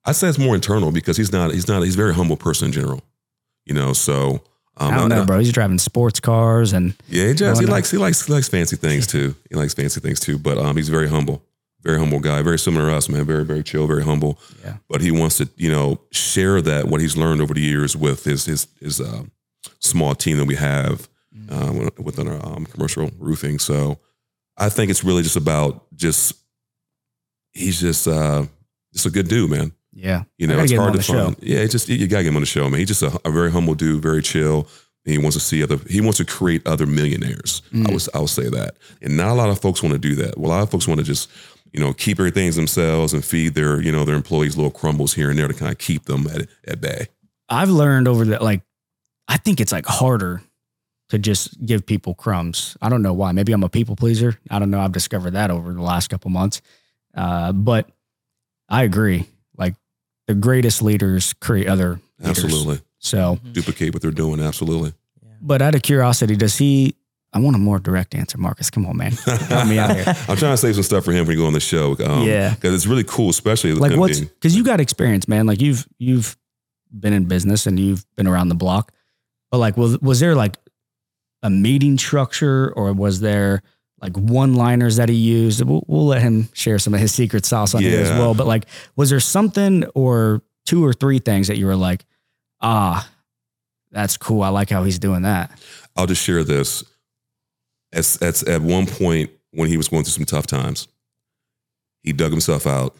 I 0.05 0.13
say 0.13 0.29
it's 0.29 0.39
more 0.39 0.55
internal 0.55 0.93
because 0.93 1.17
he's 1.17 1.33
not. 1.33 1.51
He's 1.51 1.67
not. 1.67 1.83
He's 1.83 1.95
a 1.95 1.97
very 1.97 2.13
humble 2.13 2.37
person 2.37 2.67
in 2.67 2.71
general. 2.71 3.01
You 3.65 3.73
know, 3.73 3.91
so 3.91 4.41
um, 4.77 4.93
I 4.93 4.97
don't 4.97 5.09
know, 5.09 5.25
bro. 5.25 5.39
He's 5.39 5.51
driving 5.51 5.77
sports 5.77 6.21
cars 6.21 6.71
and 6.71 6.95
Yeah, 7.09 7.27
he 7.27 7.33
does. 7.33 7.59
He 7.59 7.65
Going 7.65 7.75
likes 7.75 7.91
he 7.91 7.97
likes 7.97 8.25
he 8.25 8.31
likes 8.33 8.47
fancy 8.47 8.77
things 8.77 9.05
too. 9.05 9.35
He 9.49 9.55
likes 9.55 9.73
fancy 9.73 9.99
things 9.99 10.21
too. 10.21 10.39
But 10.39 10.57
um, 10.57 10.77
he's 10.77 10.87
very 10.87 11.09
humble, 11.09 11.43
very 11.81 11.97
humble 11.99 12.19
guy. 12.19 12.41
Very 12.41 12.59
similar 12.59 12.89
to 12.89 12.95
us, 12.95 13.09
man. 13.09 13.25
Very 13.25 13.45
very 13.45 13.63
chill, 13.63 13.87
very 13.87 14.03
humble. 14.03 14.39
Yeah. 14.63 14.77
But 14.89 15.01
he 15.01 15.11
wants 15.11 15.37
to 15.37 15.49
you 15.55 15.71
know 15.71 16.01
share 16.11 16.61
that 16.61 16.87
what 16.87 17.01
he's 17.01 17.15
learned 17.17 17.41
over 17.41 17.53
the 17.53 17.61
years 17.61 17.95
with 17.95 18.23
his 18.23 18.45
his 18.45 18.67
his 18.79 18.99
uh, 19.01 19.23
small 19.79 20.15
team 20.15 20.37
that 20.37 20.45
we 20.45 20.55
have 20.55 21.07
uh, 21.49 21.89
within 21.97 22.27
our 22.27 22.45
um, 22.45 22.65
commercial 22.65 23.09
roofing. 23.17 23.59
So 23.59 23.99
I 24.57 24.69
think 24.69 24.91
it's 24.91 25.03
really 25.03 25.23
just 25.23 25.37
about 25.37 25.85
just 25.95 26.33
he's 27.53 27.79
just 27.79 28.07
uh, 28.07 28.45
just 28.93 29.05
a 29.05 29.09
good 29.09 29.27
dude, 29.27 29.49
man. 29.51 29.71
yeah, 29.93 30.23
You 30.37 30.47
know, 30.47 30.59
it's 30.59 30.71
hard 30.73 30.93
to 30.93 31.01
show. 31.01 31.25
find. 31.25 31.35
Yeah, 31.41 31.59
it's 31.59 31.71
just 31.71 31.89
you 31.89 32.07
gotta 32.07 32.23
get 32.23 32.29
him 32.29 32.35
on 32.35 32.41
the 32.41 32.45
show, 32.45 32.69
man. 32.69 32.79
He's 32.79 32.87
just 32.89 33.03
a, 33.03 33.19
a 33.25 33.31
very 33.31 33.51
humble 33.51 33.73
dude, 33.75 34.01
very 34.01 34.21
chill. 34.21 34.67
And 35.05 35.13
he 35.13 35.17
wants 35.17 35.37
to 35.37 35.41
see 35.41 35.63
other. 35.63 35.77
He 35.89 36.01
wants 36.01 36.17
to 36.17 36.25
create 36.25 36.67
other 36.67 36.85
millionaires. 36.85 37.61
Mm. 37.71 37.89
I 37.89 37.93
was 37.93 38.09
I 38.13 38.19
will 38.19 38.27
say 38.27 38.49
that, 38.49 38.75
and 39.01 39.15
not 39.15 39.29
a 39.31 39.33
lot 39.33 39.49
of 39.49 39.59
folks 39.61 39.81
want 39.81 39.93
to 39.93 39.99
do 39.99 40.13
that. 40.15 40.37
Well, 40.37 40.51
a 40.51 40.53
lot 40.55 40.63
of 40.63 40.69
folks 40.71 40.87
want 40.89 40.99
to 40.99 41.05
just 41.05 41.29
you 41.73 41.79
know 41.79 41.93
keep 41.93 42.19
everything 42.19 42.49
to 42.49 42.55
themselves 42.55 43.13
and 43.13 43.23
feed 43.23 43.53
their 43.53 43.81
you 43.81 43.91
know 43.91 44.03
their 44.05 44.15
employees 44.15 44.55
little 44.57 44.71
crumbles 44.71 45.13
here 45.13 45.29
and 45.29 45.37
there 45.39 45.47
to 45.47 45.53
kind 45.53 45.71
of 45.71 45.77
keep 45.77 46.05
them 46.05 46.27
at 46.27 46.47
at 46.67 46.81
bay. 46.81 47.07
I've 47.49 47.69
learned 47.69 48.07
over 48.07 48.25
that, 48.25 48.43
like, 48.43 48.61
I 49.27 49.37
think 49.37 49.59
it's 49.59 49.71
like 49.71 49.85
harder 49.87 50.41
to 51.09 51.17
just 51.17 51.65
give 51.65 51.83
people 51.85 52.13
crumbs. 52.13 52.77
I 52.79 52.89
don't 52.89 53.01
know 53.01 53.13
why. 53.13 53.31
Maybe 53.31 53.51
I'm 53.53 53.63
a 53.63 53.69
people 53.69 53.95
pleaser. 53.95 54.39
I 54.51 54.59
don't 54.59 54.69
know. 54.69 54.79
I've 54.79 54.91
discovered 54.91 55.31
that 55.31 55.49
over 55.49 55.73
the 55.73 55.81
last 55.81 56.09
couple 56.09 56.29
months. 56.29 56.61
Uh, 57.15 57.51
but 57.51 57.89
I 58.69 58.83
agree. 58.83 59.25
Like, 59.57 59.73
the 60.27 60.35
greatest 60.35 60.83
leaders 60.83 61.33
create 61.33 61.67
other 61.67 61.99
leaders. 62.19 62.43
Absolutely, 62.43 62.81
So, 62.99 63.39
duplicate 63.51 63.93
what 63.93 64.03
they're 64.03 64.11
doing. 64.11 64.39
Absolutely. 64.39 64.93
but 65.41 65.63
out 65.63 65.73
of 65.73 65.81
curiosity, 65.81 66.35
does 66.35 66.55
he? 66.57 66.95
I 67.31 67.39
want 67.39 67.55
a 67.55 67.59
more 67.59 67.79
direct 67.79 68.15
answer, 68.15 68.37
Marcus. 68.39 68.69
Come 68.71 68.85
on, 68.87 68.97
man. 68.97 69.11
Help 69.11 69.67
me 69.67 69.77
out 69.77 69.95
here. 69.95 70.03
I'm 70.27 70.35
trying 70.37 70.53
to 70.53 70.57
save 70.57 70.73
some 70.73 70.83
stuff 70.83 71.05
for 71.05 71.11
him 71.11 71.27
when 71.27 71.35
he 71.35 71.41
go 71.41 71.45
on 71.45 71.53
the 71.53 71.59
show. 71.59 71.95
Um, 72.03 72.23
Yeah. 72.27 72.53
because 72.55 72.73
it's 72.73 72.87
really 72.87 73.03
cool, 73.03 73.29
especially 73.29 73.73
like 73.73 73.95
what's 73.97 74.19
because 74.19 74.55
you 74.55 74.63
got 74.63 74.79
experience 74.79 75.27
man 75.27 75.45
like 75.45 75.61
you've 75.61 75.87
you've 75.99 76.35
been 76.91 77.13
in 77.13 77.25
business 77.25 77.67
and 77.67 77.79
you've 77.79 78.03
been 78.15 78.25
around 78.25 78.49
the 78.49 78.55
block 78.55 78.91
but 79.51 79.59
like 79.59 79.77
was, 79.77 79.99
was 79.99 80.19
there 80.19 80.33
like 80.33 80.57
a 81.43 81.49
meeting 81.51 81.99
structure 81.99 82.73
or 82.75 82.91
was 82.93 83.19
there 83.19 83.61
like 84.01 84.17
one 84.17 84.55
liners 84.55 84.95
that 84.95 85.07
he 85.07 85.13
used 85.15 85.63
we'll, 85.63 85.83
we'll 85.87 86.07
let 86.07 86.19
him 86.23 86.49
share 86.53 86.79
some 86.79 86.95
of 86.95 86.99
his 86.99 87.13
secret 87.13 87.45
sauce 87.45 87.75
on 87.75 87.83
here 87.83 88.01
as 88.01 88.09
well 88.09 88.33
but 88.33 88.47
like 88.47 88.65
was 88.95 89.11
there 89.11 89.19
something 89.19 89.83
or 89.93 90.41
two 90.65 90.83
or 90.83 90.93
three 90.93 91.19
things 91.19 91.47
that 91.47 91.57
you 91.59 91.67
were 91.67 91.75
like 91.75 92.05
ah 92.59 93.07
that's 93.91 94.17
cool 94.17 94.41
i 94.41 94.49
like 94.49 94.71
how 94.71 94.83
he's 94.83 94.97
doing 94.97 95.21
that 95.21 95.51
I'll 95.95 96.07
just 96.07 96.23
share 96.23 96.43
this. 96.45 96.83
As, 97.91 98.17
as 98.17 98.43
at 98.43 98.61
one 98.61 98.85
point 98.85 99.31
when 99.51 99.67
he 99.69 99.77
was 99.77 99.87
going 99.87 100.03
through 100.03 100.11
some 100.11 100.25
tough 100.25 100.45
times, 100.47 100.87
he 102.03 102.13
dug 102.13 102.31
himself 102.31 102.67
out 102.67 102.95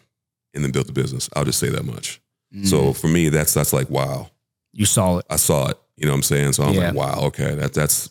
and 0.54 0.64
then 0.64 0.72
built 0.72 0.86
the 0.86 0.92
business. 0.92 1.28
I'll 1.34 1.44
just 1.44 1.58
say 1.60 1.68
that 1.70 1.84
much. 1.84 2.20
Mm. 2.54 2.66
So 2.66 2.92
for 2.92 3.06
me, 3.08 3.28
that's 3.28 3.54
that's 3.54 3.72
like 3.72 3.88
wow. 3.90 4.30
you 4.72 4.84
saw 4.86 5.18
it 5.18 5.26
I 5.30 5.36
saw 5.36 5.68
it. 5.68 5.78
You 5.96 6.06
know 6.06 6.12
what 6.12 6.16
I'm 6.18 6.22
saying? 6.24 6.52
So 6.54 6.64
I 6.64 6.68
was 6.68 6.76
Yeah. 6.76 6.86
like, 6.90 6.94
wow, 6.94 7.20
okay. 7.26 7.54
That 7.54 7.72
that's 7.72 8.10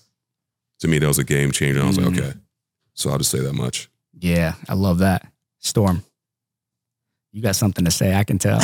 to 0.79 0.87
me 0.87 0.99
that 0.99 1.07
was 1.07 1.19
a 1.19 1.23
game 1.25 1.51
changer. 1.51 1.81
I 1.81 1.87
was 1.87 1.97
Mhm. 1.97 2.05
like, 2.15 2.19
okay. 2.23 2.33
So 2.93 3.09
I'll 3.09 3.17
just 3.17 3.31
say 3.31 3.39
that 3.39 3.53
much. 3.53 3.89
yeah 4.21 4.53
i 4.67 4.73
love 4.73 4.97
that 4.99 5.25
storm 5.59 6.03
you 7.31 7.41
got 7.41 7.55
something 7.55 7.85
to 7.85 7.91
say 7.91 8.13
i 8.13 8.23
can 8.25 8.37
tell 8.37 8.59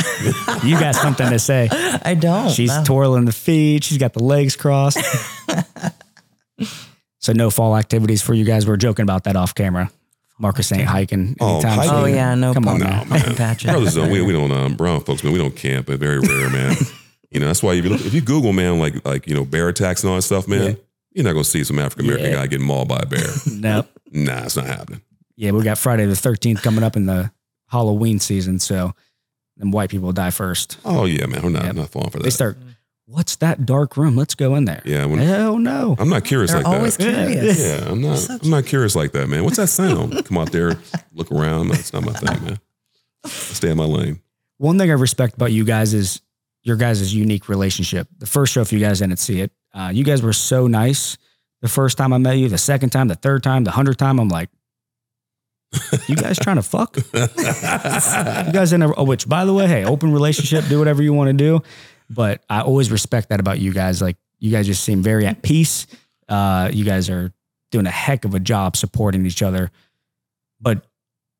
you 0.64 0.78
got 0.78 0.94
something 1.04 1.30
to 1.30 1.38
say 1.38 1.68
I 2.04 2.14
don't. 2.14 2.50
She's 2.50 2.68
no. 2.76 2.84
twirling 2.84 3.24
the 3.24 3.32
feet. 3.32 3.84
She's 3.84 3.96
got 3.98 4.12
the 4.12 4.22
legs 4.22 4.54
crossed. 4.56 4.98
so 7.26 7.32
no 7.32 7.50
fall 7.50 7.76
activities 7.76 8.22
for 8.22 8.34
you 8.34 8.44
guys. 8.44 8.66
We're 8.66 8.76
joking 8.76 9.02
about 9.02 9.24
that 9.24 9.34
off 9.36 9.54
camera. 9.54 9.90
Marcus 10.38 10.70
ain't 10.70 10.84
hiking 10.84 11.34
Oh, 11.40 11.54
anytime 11.54 11.72
hiking? 11.78 11.90
soon. 11.90 11.98
oh 11.98 12.04
yeah, 12.06 12.34
no 12.34 12.54
Come 12.54 12.68
on 12.68 12.78
problem. 12.78 13.08
now, 13.08 13.14
man. 13.26 13.34
Patrick. 13.36 13.72
Brothers 13.72 13.94
don't 13.94 14.10
we, 14.10 14.22
we 14.22 14.32
don't 14.32 14.52
um, 14.52 14.74
brown 14.76 15.00
folks, 15.00 15.24
man. 15.24 15.32
We 15.32 15.38
don't 15.38 15.56
camp. 15.56 15.86
But 15.86 15.98
very 15.98 16.20
rare, 16.20 16.50
man. 16.50 16.76
you 17.30 17.40
know 17.40 17.46
that's 17.46 17.62
why 17.62 17.72
if 17.74 17.84
you 17.84 17.90
look, 17.90 18.00
if 18.04 18.14
you 18.14 18.20
Google 18.20 18.52
man 18.52 18.78
like 18.78 19.04
like 19.04 19.26
you 19.26 19.34
know 19.34 19.44
bear 19.44 19.68
attacks 19.68 20.02
and 20.04 20.10
all 20.10 20.16
that 20.16 20.22
stuff, 20.22 20.46
man, 20.46 20.62
Yeah. 20.62 20.74
you're 21.12 21.24
not 21.24 21.32
gonna 21.32 21.42
see 21.44 21.64
some 21.64 21.78
African 21.78 22.04
American 22.06 22.30
Yeah. 22.30 22.36
guy 22.36 22.46
getting 22.46 22.66
mauled 22.66 22.88
by 22.88 22.98
a 23.02 23.06
bear. 23.06 23.26
Nope. 23.50 23.86
nah, 24.12 24.44
it's 24.44 24.56
not 24.56 24.66
happening. 24.66 25.00
Yeah, 25.36 25.50
we 25.50 25.62
got 25.64 25.78
Friday 25.78 26.04
the 26.06 26.12
13th 26.14 26.62
coming 26.62 26.84
up 26.84 26.96
in 26.96 27.06
the 27.06 27.30
Halloween 27.68 28.20
season. 28.20 28.58
So 28.58 28.94
them 29.56 29.70
white 29.70 29.90
people 29.90 30.12
die 30.12 30.30
first. 30.30 30.76
Oh 30.84 31.06
yeah, 31.06 31.26
man. 31.26 31.44
I'm 31.44 31.52
not, 31.52 31.64
Yep. 31.64 31.74
Not 31.76 31.88
falling 31.90 32.10
for 32.10 32.18
that. 32.18 32.24
They 32.24 32.30
start, 32.30 32.58
what's 33.06 33.36
that 33.36 33.64
dark 33.66 33.96
room? 33.96 34.16
Let's 34.16 34.34
go 34.34 34.54
in 34.56 34.64
there. 34.64 34.82
yeah, 34.84 35.04
when, 35.06 35.18
Hell 35.18 35.58
no. 35.58 35.96
I'm 35.98 36.08
not 36.08 36.24
curious 36.24 36.50
They're 36.52 36.62
like 36.62 36.72
always 36.74 36.96
that. 36.98 37.28
curious. 37.28 37.60
Yeah, 37.60 37.90
I'm 37.90 38.00
not. 38.00 38.18
Such- 38.18 38.42
I'm 38.44 38.50
not 38.50 38.66
curious 38.66 38.94
like 38.94 39.12
that, 39.12 39.28
man. 39.28 39.44
What's 39.44 39.56
that 39.56 39.68
sound? 39.68 40.24
Come 40.26 40.38
out 40.38 40.52
there, 40.52 40.78
look 41.12 41.30
around. 41.32 41.68
That's 41.68 41.92
not 41.92 42.04
my 42.04 42.12
thing, 42.12 42.44
man. 42.44 42.58
I 43.24 43.28
stay 43.28 43.70
in 43.70 43.76
my 43.76 43.84
lane. 43.84 44.20
One 44.58 44.78
thing 44.78 44.90
I 44.90 44.94
respect 44.94 45.34
about 45.34 45.52
you 45.52 45.64
guys 45.64 45.92
is 45.94 46.20
your 46.62 46.76
guys' 46.76 47.14
unique 47.14 47.48
relationship. 47.48 48.08
The 48.18 48.26
first 48.26 48.52
show, 48.52 48.60
if 48.60 48.72
you 48.72 48.80
guys 48.80 48.98
didn't 49.00 49.18
see 49.18 49.40
it, 49.40 49.52
uh, 49.74 49.90
you 49.94 50.02
guys 50.04 50.22
were 50.22 50.32
so 50.32 50.66
nice. 50.66 51.16
The 51.62 51.68
first 51.68 51.96
time 51.98 52.12
I 52.12 52.18
met 52.18 52.38
you, 52.38 52.48
the 52.48 52.58
second 52.58 52.90
time, 52.90 53.08
the 53.08 53.14
third 53.14 53.42
time, 53.42 53.64
the 53.64 53.70
hundredth 53.70 53.98
time, 53.98 54.18
I'm 54.18 54.28
like, 54.28 54.50
you 56.06 56.16
guys 56.16 56.38
trying 56.38 56.56
to 56.56 56.62
fuck? 56.62 56.96
You 58.46 58.52
guys 58.52 58.72
in 58.72 58.82
a, 58.82 58.94
oh, 58.94 59.04
which 59.04 59.28
by 59.28 59.44
the 59.44 59.52
way, 59.52 59.66
hey, 59.66 59.84
open 59.84 60.12
relationship, 60.12 60.64
do 60.68 60.78
whatever 60.78 61.02
you 61.02 61.12
want 61.12 61.28
to 61.28 61.32
do. 61.34 61.62
But 62.08 62.42
I 62.48 62.60
always 62.60 62.90
respect 62.90 63.30
that 63.30 63.40
about 63.40 63.58
you 63.58 63.72
guys. 63.72 64.00
Like 64.00 64.16
you 64.38 64.50
guys 64.50 64.66
just 64.66 64.84
seem 64.84 65.02
very 65.02 65.26
at 65.26 65.42
peace. 65.42 65.86
Uh, 66.28 66.70
you 66.72 66.84
guys 66.84 67.10
are 67.10 67.32
doing 67.70 67.86
a 67.86 67.90
heck 67.90 68.24
of 68.24 68.34
a 68.34 68.40
job 68.40 68.76
supporting 68.76 69.26
each 69.26 69.42
other. 69.42 69.70
But 70.60 70.86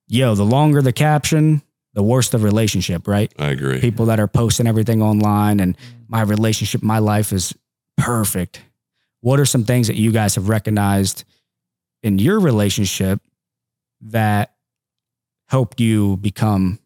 yo, 0.09 0.35
the 0.35 0.45
longer 0.45 0.83
the 0.83 0.93
caption, 0.93 1.63
the 1.95 2.03
worse 2.03 2.29
the 2.29 2.39
relationship, 2.39 3.09
right? 3.09 3.33
I 3.39 3.51
agree. 3.51 3.81
people 3.81 4.07
that 4.07 4.21
are 4.21 4.29
posting 4.29 4.67
everything 4.67 5.03
online 5.03 5.61
and 5.61 5.77
my 6.09 6.23
relationship, 6.23 6.83
my 6.83 6.99
life 6.99 7.33
is 7.33 7.55
perfect. 7.97 8.63
What 9.21 9.41
are 9.41 9.47
some 9.47 9.65
things 9.65 9.87
that 9.87 9.97
you 9.97 10.13
guys 10.13 10.35
have 10.35 10.49
recognized 10.49 11.25
in 12.03 12.19
your 12.19 12.39
relationship 12.39 13.21
that 14.03 14.55
helped 15.49 15.81
you 15.81 16.17
become 16.19 16.79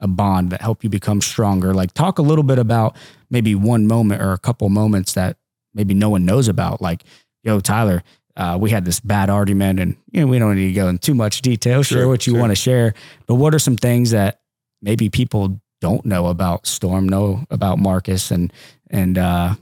a 0.00 0.08
bond, 0.08 0.50
that 0.50 0.60
helped 0.60 0.84
you 0.84 0.90
become 0.90 1.20
stronger? 1.20 1.72
Like, 1.72 1.94
talk 1.94 2.18
a 2.18 2.22
little 2.22 2.42
bit 2.42 2.58
about 2.58 2.96
maybe 3.30 3.54
one 3.54 3.86
moment 3.86 4.22
or 4.22 4.32
a 4.32 4.38
couple 4.38 4.68
moments 4.68 5.14
that 5.14 5.36
maybe 5.74 5.94
no 5.94 6.10
one 6.10 6.24
knows 6.24 6.48
about. 6.48 6.80
Like, 6.80 7.04
yo, 7.42 7.60
Tyler, 7.60 8.02
uh, 8.36 8.56
we 8.60 8.70
had 8.70 8.84
this 8.84 9.00
bad 9.00 9.30
argument, 9.30 9.80
and 9.80 9.96
you 10.12 10.20
know 10.20 10.26
we 10.26 10.38
don't 10.38 10.54
need 10.54 10.68
to 10.68 10.72
go 10.72 10.88
into 10.88 11.00
too 11.00 11.14
much 11.14 11.42
detail. 11.42 11.82
Share 11.82 12.08
what 12.08 12.26
you 12.26 12.34
sure. 12.34 12.40
want 12.40 12.50
to 12.50 12.56
share, 12.56 12.94
but 13.26 13.34
what 13.34 13.54
are 13.54 13.58
some 13.58 13.76
things 13.76 14.12
that 14.12 14.40
maybe 14.80 15.08
people 15.08 15.60
don't 15.80 16.04
know 16.04 16.26
about 16.26 16.66
Storm, 16.66 17.08
know 17.08 17.44
about 17.50 17.78
Marcus, 17.78 18.30
and 18.30 18.52
and 18.90 19.18
uh, 19.18 19.54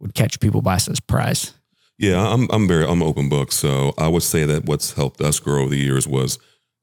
would 0.00 0.14
catch 0.14 0.38
people 0.38 0.60
by 0.60 0.76
surprise? 0.76 1.54
Yeah, 1.98 2.26
I'm 2.26 2.46
I'm 2.50 2.68
very 2.68 2.84
I'm 2.86 3.02
open 3.02 3.28
book. 3.28 3.52
So 3.52 3.94
I 3.96 4.08
would 4.08 4.22
say 4.22 4.44
that 4.44 4.66
what's 4.66 4.94
helped 4.94 5.20
us 5.20 5.40
grow 5.40 5.62
over 5.62 5.70
the 5.70 5.78
years 5.78 6.06
was 6.06 6.38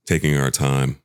taking 0.07 0.37
our 0.37 0.51
time. 0.51 1.01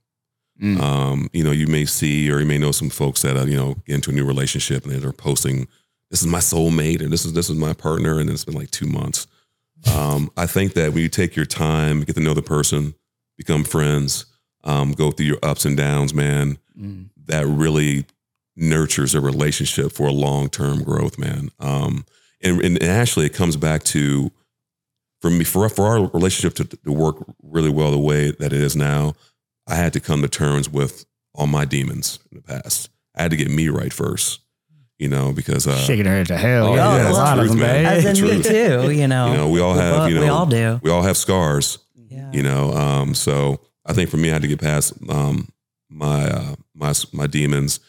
Mm. 0.62 0.81
Um, 0.81 1.29
you 1.33 1.42
know, 1.42 1.51
you 1.51 1.66
may 1.66 1.85
see 1.85 2.31
or 2.31 2.38
you 2.38 2.46
may 2.46 2.59
know 2.59 2.70
some 2.72 2.88
folks 2.90 3.22
that 3.22 3.37
are, 3.37 3.48
you 3.48 3.57
know 3.57 3.75
get 3.87 3.96
into 3.96 4.11
a 4.11 4.14
new 4.14 4.25
relationship 4.25 4.85
and 4.85 4.94
they're 5.03 5.12
posting, 5.12 5.66
"This 6.11 6.20
is 6.20 6.29
my 6.29 6.38
soulmate," 6.38 7.01
and 7.03 7.12
"This 7.12 7.25
is 7.25 7.33
this 7.33 7.51
is 7.51 7.57
my 7.57 7.72
partner," 7.72 8.20
and 8.20 8.31
it's 8.31 8.44
been 8.44 8.55
like 8.55 8.70
two 8.70 8.87
months. 8.87 9.27
Um, 9.92 10.31
I 10.37 10.46
think 10.46 10.75
that 10.75 10.92
when 10.92 11.03
you 11.03 11.09
take 11.09 11.35
your 11.35 11.46
time, 11.46 12.03
get 12.03 12.14
to 12.14 12.20
know 12.22 12.35
the 12.35 12.42
person, 12.42 12.94
become 13.37 13.64
friends, 13.64 14.27
um, 14.62 14.92
go 14.92 15.11
through 15.11 15.27
your 15.27 15.40
ups 15.42 15.64
and 15.64 15.77
downs, 15.77 16.14
man, 16.14 16.59
Mm. 16.81 17.11
that 17.27 17.46
really 17.46 18.07
nurtures 18.57 19.14
a 19.14 19.20
relationship 19.20 19.92
for 19.92 20.07
a 20.07 20.12
long 20.12 20.48
term 20.48 20.85
growth, 20.85 21.18
man. 21.18 21.51
Um, 21.59 22.05
and, 22.40 22.61
and 22.62 22.83
actually, 22.83 23.27
it 23.27 23.35
comes 23.35 23.57
back 23.57 23.83
to 23.85 24.31
for 25.20 25.31
me 25.31 25.44
for 25.44 25.68
for 25.68 25.87
our 25.87 26.09
relationship 26.12 26.55
to, 26.55 26.77
to 26.77 26.92
work 26.92 27.16
really 27.42 27.70
well 27.70 27.90
the 27.90 27.98
way 27.98 28.31
that 28.31 28.53
it 28.53 28.61
is 28.61 28.77
now. 28.77 29.14
I 29.72 29.76
had 29.76 29.92
to 29.94 30.00
come 30.00 30.22
to 30.22 30.28
terms 30.28 30.68
with 30.68 31.04
all 31.35 31.46
my 31.46 31.64
demons 31.64 32.18
in 32.30 32.37
the 32.37 32.42
past. 32.42 32.90
I 33.16 33.22
had 33.22 33.30
to 33.30 33.37
get 33.37 33.50
me 33.50 33.68
right 33.68 33.92
first, 33.92 34.40
you 34.98 35.08
know, 35.08 35.32
because 35.32 35.66
uh, 35.66 35.76
Shaking 35.78 36.04
her 36.06 36.12
head 36.12 36.26
to 36.26 36.37
hell. 36.37 36.66
Oh, 36.68 36.74
yeah, 36.74 36.96
yeah, 36.96 37.11
a 37.11 37.12
lot 37.12 37.37
the 37.37 37.42
of 37.42 37.48
them, 37.48 37.56
truth, 37.58 37.68
man. 37.68 37.87
As 37.87 38.04
in 38.04 38.16
True. 38.16 38.37
me 38.37 38.42
too, 38.42 38.90
you 38.90 39.06
know. 39.12 39.30
you 39.30 39.37
know 39.38 39.48
we 39.48 39.61
all 39.61 39.74
have 39.74 39.96
bo- 39.96 40.06
you 40.06 40.14
know 40.16 40.20
we 40.22 40.28
all 40.28 40.46
do. 40.46 40.78
we 40.82 40.90
all 40.90 41.02
have 41.02 41.16
scars, 41.16 41.78
Yeah. 42.08 42.30
you 42.32 42.42
know. 42.42 42.72
Um, 42.72 43.14
so 43.14 43.61
I 43.87 43.92
think 43.94 44.11
for 44.11 44.16
me, 44.18 44.30
I 44.30 44.35
had 44.35 44.42
to 44.42 44.48
get 44.48 44.61
past 44.61 44.92
um, 45.08 45.48
my 45.90 46.28
uh, 46.28 46.54
my 46.74 46.92
my 47.12 47.26
demons 47.26 47.80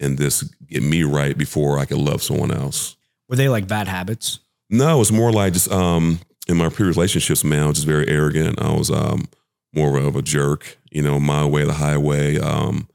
and 0.00 0.18
this 0.18 0.42
get 0.68 0.82
me 0.82 1.02
right 1.04 1.36
before 1.38 1.78
I 1.78 1.84
could 1.86 1.98
love 1.98 2.22
someone 2.22 2.50
else. 2.50 2.96
Were 3.28 3.36
they 3.36 3.48
like 3.48 3.66
bad 3.68 3.88
habits? 3.88 4.40
No, 4.70 5.00
it's 5.00 5.12
more 5.12 5.32
like 5.32 5.52
just 5.52 5.70
um, 5.70 6.18
in 6.48 6.56
my 6.56 6.68
previous 6.68 6.96
relationships, 6.96 7.44
man, 7.44 7.62
I 7.62 7.66
was 7.66 7.76
just 7.76 7.86
very 7.86 8.08
arrogant. 8.08 8.60
I 8.60 8.72
was 8.72 8.90
um, 8.90 9.28
more 9.74 9.96
of 9.98 10.16
a 10.16 10.22
jerk, 10.22 10.76
you 10.96 11.02
know, 11.02 11.20
my 11.20 11.44
way, 11.44 11.62
the 11.64 11.74
highway, 11.74 12.38
um, 12.38 12.88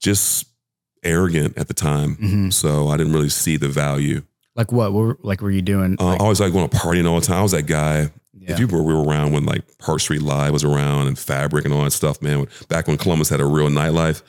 just 0.00 0.46
arrogant 1.02 1.58
at 1.58 1.68
the 1.68 1.74
time. 1.74 2.16
Mhm. 2.16 2.52
So 2.52 2.88
I 2.88 2.96
didn't 2.96 3.12
really 3.12 3.28
see 3.28 3.56
the 3.56 3.68
value. 3.68 4.22
Like 4.54 4.70
what? 4.72 4.92
Were, 4.92 5.18
like 5.22 5.40
were 5.42 5.50
you 5.50 5.62
doing? 5.62 5.96
Uh, 5.98 6.04
like, 6.04 6.20
I 6.20 6.28
was 6.28 6.40
like 6.40 6.52
going 6.52 6.68
to 6.68 6.76
partying 6.76 7.08
all 7.08 7.18
the 7.20 7.26
time. 7.26 7.38
I 7.38 7.42
was 7.42 7.52
that 7.52 7.66
guy. 7.66 8.10
yeah. 8.38 8.52
If 8.52 8.58
you 8.60 8.66
were, 8.68 8.82
we 8.82 8.94
were 8.94 9.02
around 9.04 9.32
when 9.32 9.44
like 9.46 9.62
Park 9.78 10.00
Street 10.00 10.22
Live 10.22 10.52
was 10.52 10.64
around 10.64 11.08
and 11.08 11.18
Fabric 11.18 11.64
and 11.64 11.74
all 11.74 11.84
that 11.84 11.90
stuff, 11.92 12.20
man. 12.22 12.46
Back 12.68 12.86
when 12.88 12.96
Columbus 12.98 13.28
had 13.28 13.40
a 13.40 13.46
real 13.46 13.68
nightlife, 13.68 14.22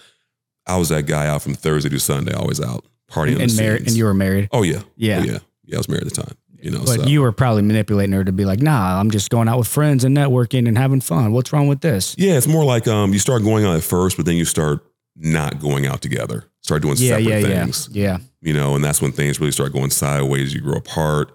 I 0.67 0.77
was 0.77 0.89
that 0.89 1.05
guy 1.05 1.27
out 1.27 1.41
from 1.41 1.53
Thursday 1.55 1.89
to 1.89 1.99
Sunday, 1.99 2.33
always 2.33 2.59
out 2.61 2.85
partying. 3.09 3.39
and, 3.41 3.49
the 3.49 3.61
married, 3.61 3.81
and 3.87 3.91
you 3.95 4.05
were 4.05 4.13
married. 4.13 4.49
oh 4.51 4.63
yeah, 4.63 4.81
Yeah. 4.95 5.19
oh, 5.19 5.23
yeah, 5.25 5.37
yeah. 5.65 5.75
I 5.75 5.77
was 5.77 5.89
married 5.89 6.07
at 6.07 6.13
the 6.13 6.21
time. 6.23 6.35
You 6.61 6.71
know, 6.71 6.79
But 6.79 7.01
so. 7.01 7.03
you 7.07 7.21
were 7.21 7.31
probably 7.31 7.61
manipulating 7.63 8.13
her 8.13 8.23
to 8.23 8.31
be 8.31 8.45
like, 8.45 8.59
nah, 8.61 8.99
I'm 8.99 9.09
just 9.11 9.29
going 9.29 9.47
out 9.47 9.57
with 9.57 9.67
friends 9.67 10.03
and 10.03 10.15
networking 10.15 10.67
and 10.67 10.77
having 10.77 11.01
fun. 11.01 11.31
What's 11.31 11.51
wrong 11.51 11.67
with 11.67 11.81
this? 11.81 12.15
Yeah, 12.17 12.37
it's 12.37 12.47
more 12.47 12.63
like 12.63 12.87
um, 12.87 13.13
you 13.13 13.19
start 13.19 13.43
going 13.43 13.65
out 13.65 13.75
at 13.75 13.83
first, 13.83 14.17
but 14.17 14.25
then 14.25 14.35
you 14.35 14.45
start 14.45 14.85
not 15.15 15.59
going 15.59 15.85
out 15.87 16.01
together. 16.01 16.45
Start 16.61 16.81
doing 16.83 16.95
Yeah, 16.97 17.17
separate 17.17 17.25
yeah, 17.49 17.63
things. 17.63 17.89
yeah. 17.91 18.03
Yeah. 18.11 18.17
You 18.41 18.53
know, 18.53 18.75
and 18.75 18.83
that's 18.83 19.01
when 19.01 19.11
things 19.11 19.39
really 19.39 19.51
start 19.51 19.73
going 19.73 19.89
sideways. 19.91 20.53
You 20.53 20.61
grow 20.61 20.77
apart, 20.77 21.29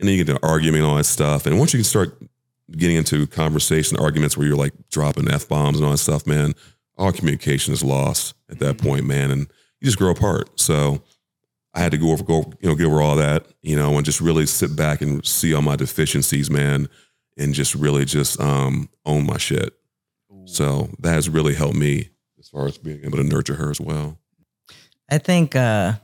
and 0.00 0.08
then 0.08 0.16
you 0.16 0.24
get 0.24 0.32
to 0.36 0.46
arguing 0.46 0.76
and 0.76 0.84
all 0.86 0.96
that 0.96 1.04
stuff. 1.04 1.46
And 1.46 1.58
once 1.58 1.72
you 1.72 1.78
can 1.78 1.84
start 1.84 2.20
getting 2.72 2.96
into 2.96 3.26
conversation, 3.26 3.98
arguments 3.98 4.36
where 4.36 4.46
you're 4.46 4.56
like 4.56 4.72
dropping 4.90 5.30
f 5.30 5.48
bombs 5.48 5.76
and 5.78 5.84
all 5.84 5.92
that 5.92 5.98
stuff, 5.98 6.26
man, 6.26 6.54
all 6.98 7.12
communication 7.12 7.72
is 7.72 7.82
lost 7.84 8.34
at 8.50 8.58
that 8.58 8.76
Mm-hmm. 8.78 8.86
point, 8.88 9.06
man, 9.06 9.30
and 9.30 9.40
you 9.80 9.86
just 9.86 9.98
grow 9.98 10.10
apart. 10.10 10.50
So 10.60 11.02
I 11.74 11.80
had 11.80 11.92
to 11.92 11.98
go 11.98 12.12
over, 12.12 12.22
go, 12.22 12.52
you 12.60 12.68
know, 12.68 12.74
get 12.74 12.86
over 12.86 13.00
all 13.00 13.16
that, 13.16 13.46
you 13.62 13.76
know, 13.76 13.96
and 13.96 14.04
just 14.04 14.20
really 14.20 14.46
sit 14.46 14.76
back 14.76 15.00
and 15.00 15.24
see 15.26 15.54
all 15.54 15.62
my 15.62 15.76
deficiencies, 15.76 16.50
man, 16.50 16.88
and 17.38 17.54
just 17.54 17.74
really 17.74 18.04
just 18.04 18.38
um, 18.40 18.88
own 19.06 19.26
my 19.26 19.38
shit. 19.38 19.74
So 20.44 20.90
that 20.98 21.12
has 21.12 21.28
really 21.28 21.54
helped 21.54 21.76
me 21.76 22.10
as 22.38 22.48
far 22.48 22.66
as 22.66 22.78
being 22.78 23.04
able 23.04 23.18
to 23.18 23.24
nurture 23.24 23.54
her 23.54 23.70
as 23.70 23.80
well. 23.80 24.18
I 25.10 25.18
think 25.18 25.54
uh 25.54 25.94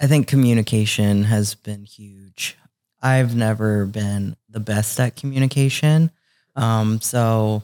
I 0.00 0.06
think 0.06 0.28
communication 0.28 1.24
has 1.24 1.54
been 1.54 1.84
huge. 1.84 2.56
I've 3.02 3.34
never 3.34 3.86
been 3.86 4.36
the 4.48 4.60
best 4.60 4.98
at 5.00 5.16
communication. 5.16 6.10
Um 6.56 7.00
so 7.00 7.62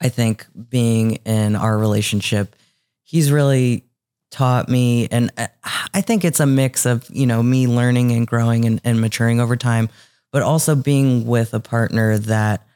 I 0.00 0.08
think 0.08 0.46
being 0.70 1.16
in 1.26 1.56
our 1.56 1.76
relationship, 1.76 2.54
he's 3.02 3.32
really 3.32 3.84
taught 4.30 4.68
me 4.68 5.08
and 5.10 5.30
I- 5.36 5.48
I 5.94 6.00
think 6.00 6.24
it's 6.24 6.40
a 6.40 6.46
mix 6.46 6.86
of, 6.86 7.06
you 7.10 7.26
know, 7.26 7.42
me 7.42 7.66
learning 7.66 8.12
and 8.12 8.26
growing 8.26 8.64
and, 8.64 8.80
and 8.84 9.00
maturing 9.00 9.40
over 9.40 9.56
time, 9.56 9.88
but 10.32 10.42
also 10.42 10.74
being 10.74 11.26
with 11.26 11.54
a 11.54 11.60
partner 11.60 12.18
that 12.18 12.66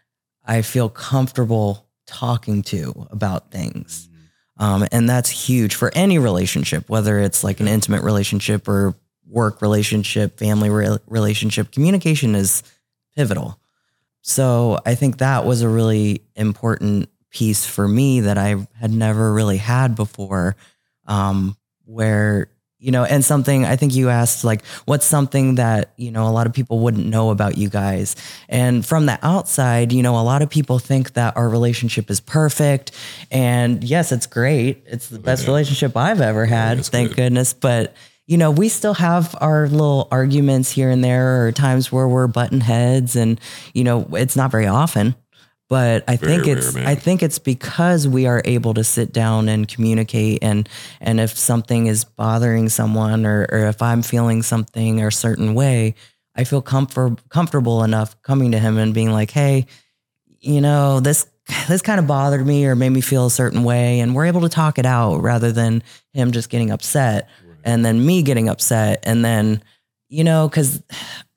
I 0.44 0.62
feel 0.62 0.88
comfortable 0.88 1.86
talking 2.06 2.62
to 2.62 3.06
about 3.10 3.50
things. 3.50 4.08
Um, 4.58 4.86
and 4.92 5.08
that's 5.08 5.30
huge 5.30 5.74
for 5.74 5.90
any 5.94 6.18
relationship, 6.18 6.88
whether 6.88 7.18
it's 7.20 7.42
like 7.42 7.60
an 7.60 7.68
intimate 7.68 8.02
relationship 8.02 8.68
or 8.68 8.94
work 9.26 9.62
relationship, 9.62 10.38
family 10.38 10.70
re- 10.70 10.98
relationship. 11.06 11.70
Communication 11.70 12.34
is 12.34 12.62
pivotal. 13.16 13.58
So 14.20 14.78
I 14.86 14.94
think 14.94 15.18
that 15.18 15.44
was 15.44 15.62
a 15.62 15.68
really 15.68 16.22
important 16.36 17.08
piece 17.30 17.64
for 17.66 17.88
me 17.88 18.20
that 18.20 18.38
I 18.38 18.66
had 18.78 18.92
never 18.92 19.32
really 19.32 19.56
had 19.56 19.94
before. 19.94 20.54
Um, 21.12 21.56
where 21.84 22.48
you 22.78 22.90
know, 22.90 23.04
and 23.04 23.24
something 23.24 23.64
I 23.64 23.76
think 23.76 23.94
you 23.94 24.08
asked, 24.08 24.42
like, 24.42 24.64
what's 24.86 25.06
something 25.06 25.54
that 25.54 25.92
you 25.96 26.10
know 26.10 26.26
a 26.26 26.34
lot 26.38 26.48
of 26.48 26.52
people 26.52 26.80
wouldn't 26.80 27.06
know 27.06 27.30
about 27.30 27.56
you 27.56 27.68
guys? 27.68 28.16
And 28.48 28.84
from 28.84 29.06
the 29.06 29.18
outside, 29.22 29.92
you 29.92 30.02
know, 30.02 30.18
a 30.18 30.24
lot 30.32 30.42
of 30.42 30.50
people 30.50 30.80
think 30.80 31.12
that 31.12 31.36
our 31.36 31.48
relationship 31.48 32.10
is 32.10 32.18
perfect. 32.18 32.90
And 33.30 33.84
yes, 33.84 34.10
it's 34.10 34.26
great. 34.26 34.82
It's 34.86 35.08
the 35.08 35.20
best 35.20 35.42
Yeah. 35.44 35.50
relationship 35.50 35.96
I've 35.96 36.20
ever 36.20 36.44
had, 36.44 36.78
that's 36.78 36.88
thank 36.88 37.10
good. 37.10 37.16
goodness. 37.18 37.52
But, 37.52 37.94
you 38.26 38.36
know, 38.36 38.50
we 38.50 38.68
still 38.68 38.94
have 38.94 39.36
our 39.40 39.68
little 39.68 40.08
arguments 40.10 40.72
here 40.72 40.90
and 40.90 41.04
there, 41.04 41.46
or 41.46 41.52
times 41.52 41.92
where 41.92 42.08
we're 42.08 42.26
button 42.26 42.60
heads. 42.60 43.14
And, 43.14 43.40
you 43.74 43.84
know, 43.84 44.08
it's 44.14 44.34
not 44.34 44.50
very 44.50 44.66
often. 44.66 45.14
But 45.72 46.04
I 46.06 46.16
Very 46.16 46.32
think 46.32 46.46
rare, 46.48 46.58
it's 46.58 46.74
man. 46.74 46.86
I 46.86 46.94
think 46.94 47.22
it's 47.22 47.38
because 47.38 48.06
we 48.06 48.26
are 48.26 48.42
able 48.44 48.74
to 48.74 48.84
sit 48.84 49.10
down 49.10 49.48
and 49.48 49.66
communicate 49.66 50.40
and 50.42 50.68
and 51.00 51.18
if 51.18 51.38
something 51.38 51.86
is 51.86 52.04
bothering 52.04 52.68
someone 52.68 53.24
or, 53.24 53.46
or 53.50 53.68
if 53.68 53.80
I'm 53.80 54.02
feeling 54.02 54.42
something 54.42 55.02
a 55.02 55.10
certain 55.10 55.54
way, 55.54 55.94
I 56.36 56.44
feel 56.44 56.60
comfort 56.60 57.26
comfortable 57.30 57.84
enough 57.84 58.20
coming 58.20 58.52
to 58.52 58.58
him 58.58 58.76
and 58.76 58.92
being 58.92 59.12
like, 59.12 59.30
hey, 59.30 59.64
you 60.40 60.60
know, 60.60 61.00
this 61.00 61.26
this 61.68 61.80
kind 61.80 61.98
of 61.98 62.06
bothered 62.06 62.46
me 62.46 62.66
or 62.66 62.76
made 62.76 62.90
me 62.90 63.00
feel 63.00 63.24
a 63.24 63.30
certain 63.30 63.64
way. 63.64 64.00
And 64.00 64.14
we're 64.14 64.26
able 64.26 64.42
to 64.42 64.50
talk 64.50 64.78
it 64.78 64.84
out 64.84 65.22
rather 65.22 65.52
than 65.52 65.82
him 66.12 66.32
just 66.32 66.50
getting 66.50 66.70
upset 66.70 67.30
and 67.64 67.82
then 67.82 68.04
me 68.04 68.22
getting 68.22 68.50
upset. 68.50 69.02
And 69.04 69.24
then, 69.24 69.62
you 70.12 70.22
know, 70.24 70.46
because 70.46 70.82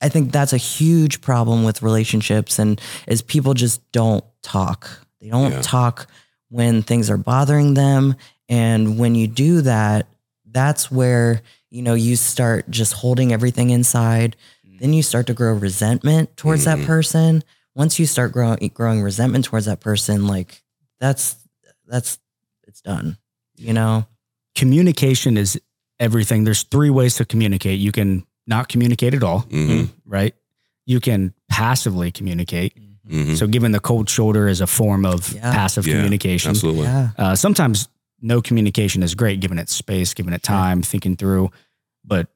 I 0.02 0.10
think 0.10 0.32
that's 0.32 0.52
a 0.52 0.58
huge 0.58 1.22
problem 1.22 1.64
with 1.64 1.80
relationships 1.80 2.58
and 2.58 2.78
is 3.08 3.22
people 3.22 3.54
just 3.54 3.80
don't 3.90 4.22
talk. 4.42 5.00
They 5.18 5.30
don't 5.30 5.52
Yeah. 5.52 5.62
talk 5.62 6.08
when 6.50 6.82
things 6.82 7.08
are 7.08 7.16
bothering 7.16 7.72
them. 7.72 8.16
And 8.50 8.98
when 8.98 9.14
you 9.14 9.28
do 9.28 9.62
that, 9.62 10.08
that's 10.44 10.90
where, 10.90 11.40
you 11.70 11.80
know, 11.80 11.94
you 11.94 12.16
start 12.16 12.70
just 12.70 12.92
holding 12.92 13.32
everything 13.32 13.70
inside. 13.70 14.36
Then 14.78 14.92
you 14.92 15.02
start 15.02 15.26
to 15.28 15.32
grow 15.34 15.54
resentment 15.54 16.36
towards 16.36 16.62
Mhm. 16.62 16.64
that 16.66 16.86
person. 16.86 17.44
Once 17.74 17.98
you 17.98 18.04
start 18.04 18.30
growing 18.32 18.70
growing 18.74 19.00
resentment 19.00 19.46
towards 19.46 19.64
that 19.64 19.80
person, 19.80 20.26
like 20.26 20.62
that's 21.00 21.36
that's 21.88 22.18
it's 22.68 22.82
done. 22.82 23.16
You 23.56 23.72
know? 23.72 24.06
Communication 24.54 25.38
is 25.38 25.58
everything. 25.98 26.44
There's 26.44 26.64
three 26.64 26.90
ways 26.90 27.14
to 27.14 27.24
communicate. 27.24 27.80
You 27.80 27.90
can 27.90 28.25
not 28.46 28.68
communicate 28.68 29.14
at 29.14 29.22
all, 29.22 29.42
Mhm. 29.50 29.90
right? 30.04 30.34
You 30.86 31.00
can 31.00 31.34
passively 31.48 32.10
communicate. 32.10 32.74
hmm 33.08 33.34
So 33.34 33.46
given 33.46 33.72
the 33.72 33.80
cold 33.80 34.08
shoulder 34.08 34.48
is 34.48 34.60
a 34.60 34.66
form 34.66 35.04
of 35.04 35.32
Yeah. 35.32 35.52
passive 35.52 35.86
Yeah, 35.86 35.94
communication. 35.96 36.50
Absolutely. 36.50 36.82
Yeah. 36.84 37.10
Uh, 37.18 37.34
sometimes 37.36 37.88
no 38.20 38.40
communication 38.42 39.02
is 39.02 39.14
great, 39.14 39.40
giving 39.40 39.58
it 39.58 39.68
space, 39.68 40.14
giving 40.14 40.32
it 40.32 40.42
time, 40.42 40.82
thinking 40.82 41.16
through. 41.16 41.50
But 42.04 42.28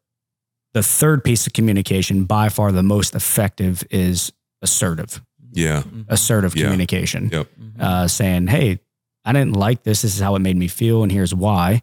the 0.75 0.83
third 0.83 1.25
piece 1.25 1.47
of 1.47 1.53
communication, 1.53 2.25
by 2.25 2.49
far 2.49 2.71
the 2.73 2.83
most 2.83 3.15
effective, 3.15 3.83
is 3.91 4.33
assertive, 4.63 5.21
Yeah. 5.53 5.83
Mhm. 5.83 6.05
assertive 6.09 6.55
Yeah. 6.57 6.65
communication. 6.65 7.31
Yep. 7.33 7.49
Mhm. 7.61 7.81
Uh, 7.83 8.09
saying, 8.09 8.47
"Hey, 8.49 8.79
I 9.25 9.33
didn't 9.33 9.55
like 9.57 9.83
this. 9.83 10.03
This 10.03 10.15
is 10.15 10.21
how 10.21 10.37
it 10.37 10.41
made 10.41 10.57
me 10.57 10.69
feel, 10.69 11.03
and 11.03 11.11
here's 11.11 11.35
why." 11.35 11.83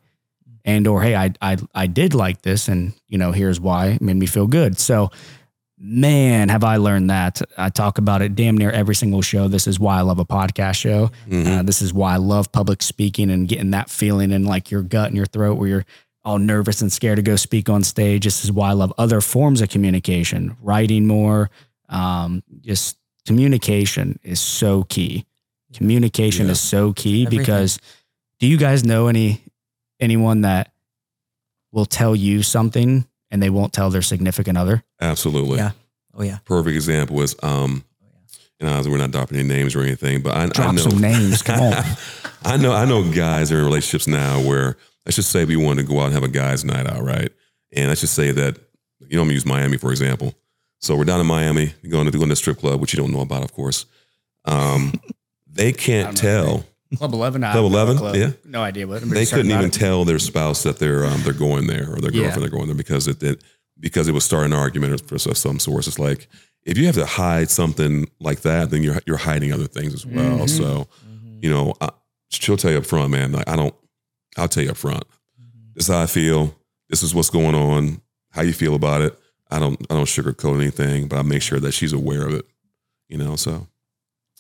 And 0.68 0.86
or, 0.86 1.02
"Hey, 1.02 1.16
I 1.16 1.32
I 1.42 1.58
I 1.74 1.88
did 1.88 2.14
like 2.14 2.44
this, 2.44 2.68
and 2.68 2.94
you 3.08 3.18
know, 3.18 3.32
here's 3.32 3.60
why 3.60 3.88
it 3.88 4.02
made 4.02 4.18
me 4.18 4.26
feel 4.28 4.46
good." 4.46 4.78
So 4.78 5.10
man, 5.80 6.50
have 6.50 6.64
I 6.64 6.78
learned 6.78 7.10
that. 7.12 7.40
I 7.58 7.70
talk 7.70 7.98
about 8.00 8.22
it 8.24 8.36
damn 8.36 8.58
near 8.58 8.72
every 8.72 8.96
single 8.96 9.22
show. 9.22 9.48
This 9.48 9.68
is 9.68 9.80
why 9.80 9.98
I 9.98 10.02
love 10.02 10.18
a 10.20 10.26
podcast 10.26 10.76
show. 10.76 11.12
Mhm. 11.30 11.60
Uh, 11.60 11.64
this 11.64 11.82
is 11.84 11.94
why 11.94 12.14
I 12.14 12.18
love 12.18 12.52
public 12.52 12.82
speaking 12.82 13.30
and 13.30 13.48
getting 13.48 13.72
that 13.72 13.90
feeling 13.90 14.32
in 14.32 14.44
like 14.44 14.72
your 14.72 14.82
gut 14.82 15.08
and 15.08 15.16
your 15.16 15.28
throat 15.28 15.58
where 15.60 15.70
you're 15.70 15.86
all 16.26 16.40
nervous 16.40 16.82
and 16.82 16.92
scared 16.92 17.18
to 17.18 17.22
go 17.22 17.36
speak 17.36 17.70
on 17.70 17.84
stage. 17.84 18.24
This 18.26 18.44
is 18.44 18.52
why 18.52 18.70
I 18.70 18.74
love 18.74 18.92
other 18.98 19.22
forms 19.22 19.62
of 19.62 19.70
communication, 19.70 20.58
writing 20.64 21.06
more. 21.08 21.50
Um, 21.90 22.42
just 22.62 22.98
communication 23.28 24.20
is 24.24 24.40
so 24.40 24.84
key. 24.84 25.26
Communication 25.74 26.48
Yeah. 26.48 26.54
is 26.54 26.60
so 26.60 26.92
key 26.92 27.26
Everything. 27.28 27.40
because 27.46 27.80
do 28.40 28.48
you 28.48 28.58
guys 28.58 28.84
know 28.84 29.08
any 29.08 29.42
anyone 30.00 30.42
that 30.42 30.72
will 31.72 31.86
tell 31.86 32.16
you 32.16 32.44
something 32.44 33.08
and 33.32 33.42
they 33.42 33.50
won't 33.50 33.74
tell 33.74 33.90
their 33.90 34.02
significant 34.02 34.58
other? 34.58 34.84
Absolutely. 35.02 35.58
Yeah. 35.58 35.72
Oh 36.14 36.24
yeah. 36.24 36.40
Perfect 36.46 36.76
example 36.76 37.22
is, 37.22 37.36
um, 37.44 37.84
and 38.60 38.70
obviously 38.70 38.92
we're 38.92 38.98
not 38.98 39.12
dropping 39.12 39.38
any 39.38 39.48
names 39.48 39.76
or 39.76 39.82
anything, 39.82 40.22
but 40.22 40.36
I, 40.36 40.44
I 40.44 40.48
Drop 40.48 40.76
know 40.76 40.82
some 40.82 41.00
names. 41.00 41.42
Come 41.44 41.60
on. 41.60 41.84
I 42.46 42.58
know 42.58 42.74
I 42.74 42.86
know 42.86 43.12
guys 43.12 43.52
are 43.52 43.60
in 43.60 43.66
relationships 43.66 44.08
now 44.08 44.42
where 44.42 44.78
let's 45.06 45.16
just 45.16 45.32
say 45.32 45.46
we 45.46 45.56
want 45.56 45.80
to 45.80 45.86
go 45.86 46.00
out 46.00 46.06
and 46.06 46.14
have 46.14 46.24
a 46.24 46.28
guys' 46.28 46.64
night 46.64 46.88
out, 46.88 47.04
right? 47.04 47.32
And 47.74 47.90
let's 47.90 48.02
just 48.02 48.14
say 48.14 48.32
that 48.32 48.58
you 49.00 49.16
know 49.16 49.22
I'm 49.22 49.28
gonna 49.28 49.34
use 49.34 49.46
Miami 49.46 49.78
for 49.78 49.92
example. 49.92 50.34
So 50.80 50.96
we're 50.96 51.06
down 51.06 51.20
in 51.20 51.26
Miami, 51.26 51.74
going 51.90 52.06
to 52.06 52.12
going 52.12 52.22
to 52.22 52.28
the 52.28 52.36
strip 52.36 52.60
club, 52.60 52.80
which 52.80 52.94
you 52.94 52.98
don't 52.98 53.12
know 53.12 53.22
about, 53.22 53.44
of 53.44 53.52
course. 53.52 53.86
Um, 54.46 54.94
they 55.48 55.74
can't 55.74 56.16
tell. 56.18 56.66
Club 56.96 57.14
Eleven. 57.14 57.42
Club 57.42 57.66
11? 57.66 57.98
clue. 57.98 58.14
Yeah. 58.20 58.32
No 58.46 58.62
idea 58.62 58.88
what. 58.88 59.02
They 59.02 59.26
couldn't 59.26 59.52
even 59.52 59.72
tell 59.72 60.06
their 60.06 60.20
spouse 60.20 60.64
that 60.64 60.80
they're 60.80 61.06
um, 61.06 61.22
they're 61.24 61.34
going 61.34 61.68
there 61.68 61.92
or 61.94 62.00
their 62.00 62.12
Yeah. 62.12 62.24
girlfriend 62.24 62.44
they're 62.44 62.50
going 62.50 62.68
there 62.68 62.76
because 62.76 63.08
it, 63.08 63.22
it 63.24 63.44
because 63.80 64.08
it 64.08 64.14
was 64.14 64.24
starting 64.26 64.54
an 64.54 64.60
argument 64.60 65.02
of 65.12 65.22
some 65.38 65.60
source. 65.60 65.88
It's 65.88 66.00
like 66.00 66.28
if 66.64 66.78
you 66.78 66.86
have 66.86 66.96
to 66.96 67.06
hide 67.06 67.50
something 67.50 68.08
like 68.20 68.42
that, 68.42 68.70
then 68.72 68.84
you're 68.84 68.98
you're 69.06 69.18
hiding 69.18 69.52
other 69.52 69.68
things 69.68 69.94
as 69.94 70.06
well. 70.06 70.40
Mhm. 70.40 70.50
So 70.50 70.88
you 71.42 71.50
know, 71.50 71.74
I, 71.82 71.90
she'll 72.30 72.58
tell 72.58 72.72
you 72.72 72.78
up 72.78 72.86
front, 72.86 73.12
man. 73.12 73.32
Like 73.34 73.48
I 73.50 73.56
don't, 73.56 73.76
I'll 74.38 74.48
tell 74.48 74.64
you 74.64 74.72
up 74.72 74.78
front. 74.78 75.04
This 75.76 75.88
is 75.90 75.94
how 75.94 76.02
I 76.02 76.08
feel. 76.08 76.56
This 76.90 77.04
is 77.04 77.14
what's 77.14 77.30
going 77.30 77.54
on. 77.54 78.02
How 78.32 78.42
you 78.44 78.54
feel 78.54 78.76
about 78.76 79.02
it. 79.02 79.18
I 79.50 79.60
don't, 79.60 79.80
I 79.90 79.94
don't 79.96 80.06
sugarcoat 80.06 80.56
anything, 80.60 81.08
but 81.08 81.18
I 81.18 81.22
make 81.22 81.42
sure 81.42 81.60
that 81.60 81.72
she's 81.74 81.94
aware 81.94 82.26
of 82.28 82.34
it. 82.34 82.46
You 83.08 83.18
know, 83.18 83.36
so 83.36 83.68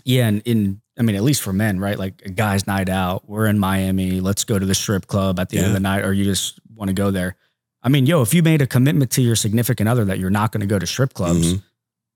Yeah, 0.05 0.27
and 0.27 0.41
in 0.45 0.81
I 0.99 1.03
mean, 1.03 1.15
at 1.15 1.23
least 1.23 1.41
for 1.43 1.53
men, 1.53 1.79
right? 1.79 1.97
Like 1.97 2.21
a 2.25 2.29
guy's 2.29 2.65
night 2.67 2.89
out. 2.89 3.27
We're 3.29 3.45
in 3.45 3.59
Miami. 3.59 4.19
Let's 4.19 4.43
go 4.43 4.57
to 4.57 4.65
the 4.65 4.73
strip 4.75 5.07
club 5.07 5.39
at 5.39 5.49
the 5.49 5.57
end 5.59 5.67
of 5.67 5.73
the 5.73 5.79
night, 5.79 6.03
or 6.03 6.11
you 6.13 6.23
just 6.25 6.59
want 6.75 6.89
to 6.89 6.93
go 6.93 7.11
there. 7.11 7.35
I 7.83 7.89
mean, 7.89 8.05
yo, 8.07 8.21
if 8.21 8.33
you 8.33 8.41
made 8.43 8.61
a 8.61 8.67
commitment 8.67 9.11
to 9.11 9.21
your 9.21 9.35
significant 9.35 9.87
other 9.87 10.05
that 10.05 10.17
you're 10.19 10.29
not 10.31 10.51
going 10.51 10.61
to 10.61 10.67
go 10.67 10.79
to 10.79 10.87
strip 10.87 11.13
clubs, 11.13 11.53
Mhm. 11.53 11.63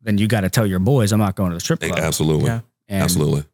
then 0.02 0.17
you 0.17 0.28
got 0.28 0.41
to 0.41 0.50
tell 0.50 0.65
your 0.65 0.80
boys, 0.80 1.12
I'm 1.12 1.20
not 1.20 1.36
going 1.36 1.52
to 1.52 1.56
the 1.56 1.60
strip 1.62 1.80
club. 1.80 1.98
absolutely, 2.00 2.46
Yeah. 2.48 2.62
And 2.89 3.04
absolutely, 3.04 3.46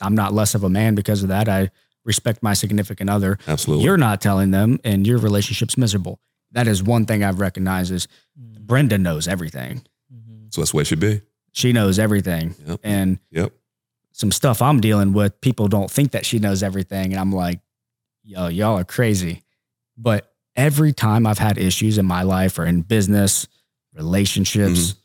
I'm 0.00 0.14
not 0.14 0.32
less 0.32 0.54
of 0.54 0.62
a 0.64 0.70
man 0.70 0.94
because 0.94 1.22
of 1.22 1.28
that. 1.30 1.48
I 1.48 1.70
respect 2.04 2.42
my 2.42 2.54
significant 2.54 3.10
other. 3.10 3.38
absolutely. 3.48 3.84
You're 3.84 3.96
not 3.98 4.20
telling 4.20 4.50
them, 4.52 4.78
and 4.84 5.06
your 5.06 5.18
relationship's 5.18 5.76
miserable. 5.76 6.20
That 6.52 6.66
is 6.68 6.82
one 6.82 7.04
thing 7.04 7.22
I've 7.24 7.40
recognized 7.40 7.92
is 7.92 8.06
Brenda 8.36 8.96
knows 8.96 9.26
everything. 9.28 9.82
so 10.50 10.60
that's 10.62 10.70
the 10.70 10.76
way 10.78 10.80
it 10.82 10.86
should 10.86 11.00
be. 11.00 11.20
She 11.52 11.72
knows 11.74 11.98
everything. 11.98 12.54
Yep. 12.66 12.80
And 12.84 13.18
Yep. 13.32 13.52
Some 14.18 14.32
stuff 14.32 14.60
I'm 14.60 14.80
dealing 14.80 15.12
with, 15.12 15.40
people 15.40 15.68
don't 15.68 15.88
think 15.90 16.10
that 16.10 16.26
she 16.26 16.40
knows 16.40 16.64
everything. 16.64 17.12
And 17.12 17.20
I'm 17.20 17.30
like, 17.30 17.60
yo, 18.24 18.48
y'all 18.48 18.76
are 18.76 18.84
crazy. 18.84 19.44
But 19.96 20.32
every 20.56 20.92
time 20.92 21.24
I've 21.24 21.38
had 21.38 21.56
issues 21.56 21.98
in 21.98 22.04
my 22.06 22.22
life 22.22 22.58
or 22.58 22.66
in 22.66 22.82
business, 22.82 23.46
relationships, 23.94 24.96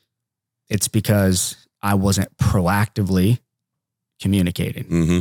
it's 0.67 0.87
because 0.87 1.55
I 1.81 1.93
wasn't 1.93 2.35
proactively 2.37 3.39
communicating. 4.19 4.83
hmm 4.85 5.19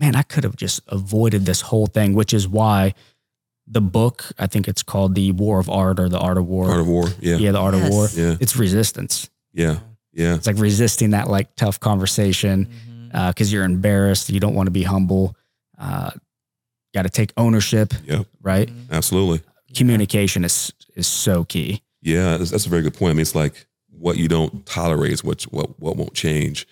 Man, 0.00 0.14
I 0.14 0.22
could 0.22 0.44
have 0.44 0.54
just 0.56 0.80
avoided 0.88 1.44
this 1.44 1.60
whole 1.60 1.86
thing, 1.86 2.14
which 2.14 2.32
is 2.32 2.46
why 2.46 2.94
the 3.66 3.80
book, 3.80 4.24
I 4.38 4.46
think 4.46 4.66
it's 4.68 4.82
called 4.82 5.14
The 5.16 5.32
War 5.32 5.58
of 5.60 5.68
Art 5.68 5.98
or 6.00 6.08
The 6.08 6.18
Art 6.20 6.38
of 6.38 6.46
War. 6.46 6.70
Art 6.70 6.80
of 6.80 6.88
war. 6.88 7.08
Yeah. 7.20 7.36
yeah, 7.36 7.52
The 7.52 7.58
Art 7.58 7.74
Yes. 7.74 7.84
of 7.86 7.90
War. 7.92 8.08
Yeah. 8.14 8.36
It's 8.40 8.56
resistance. 8.56 9.28
Yeah. 9.52 9.78
Yeah. 10.12 10.34
It's 10.36 10.46
like 10.46 10.58
resisting 10.58 11.10
that 11.10 11.28
like 11.28 11.54
tough 11.56 11.78
conversation 11.80 12.68
because 13.12 13.52
you're 13.52 13.64
embarrassed. 13.64 14.30
You 14.30 14.40
don't 14.40 14.54
want 14.54 14.66
to 14.66 14.70
be 14.72 14.82
humble. 14.82 15.36
Uh, 15.78 16.10
Got 16.94 17.02
to 17.02 17.10
take 17.10 17.32
ownership, 17.36 17.92
Yep. 18.06 18.26
right? 18.40 18.70
Absolutely. 18.90 19.42
Communication 19.76 20.44
is 20.44 20.72
is 20.96 21.06
so 21.06 21.44
key. 21.44 21.82
Yeah, 22.00 22.38
that's, 22.38 22.50
that's 22.50 22.64
a 22.66 22.70
very 22.70 22.80
good 22.82 22.94
point. 22.94 23.10
I 23.10 23.14
mean, 23.14 23.20
it's 23.20 23.34
like 23.34 23.66
what 23.90 24.16
you 24.16 24.26
don't 24.26 24.64
tolerate 24.64 25.12
is 25.12 25.22
what 25.22 25.42
what 25.52 25.78
what 25.78 25.96
won't 25.96 26.14
change. 26.14 26.66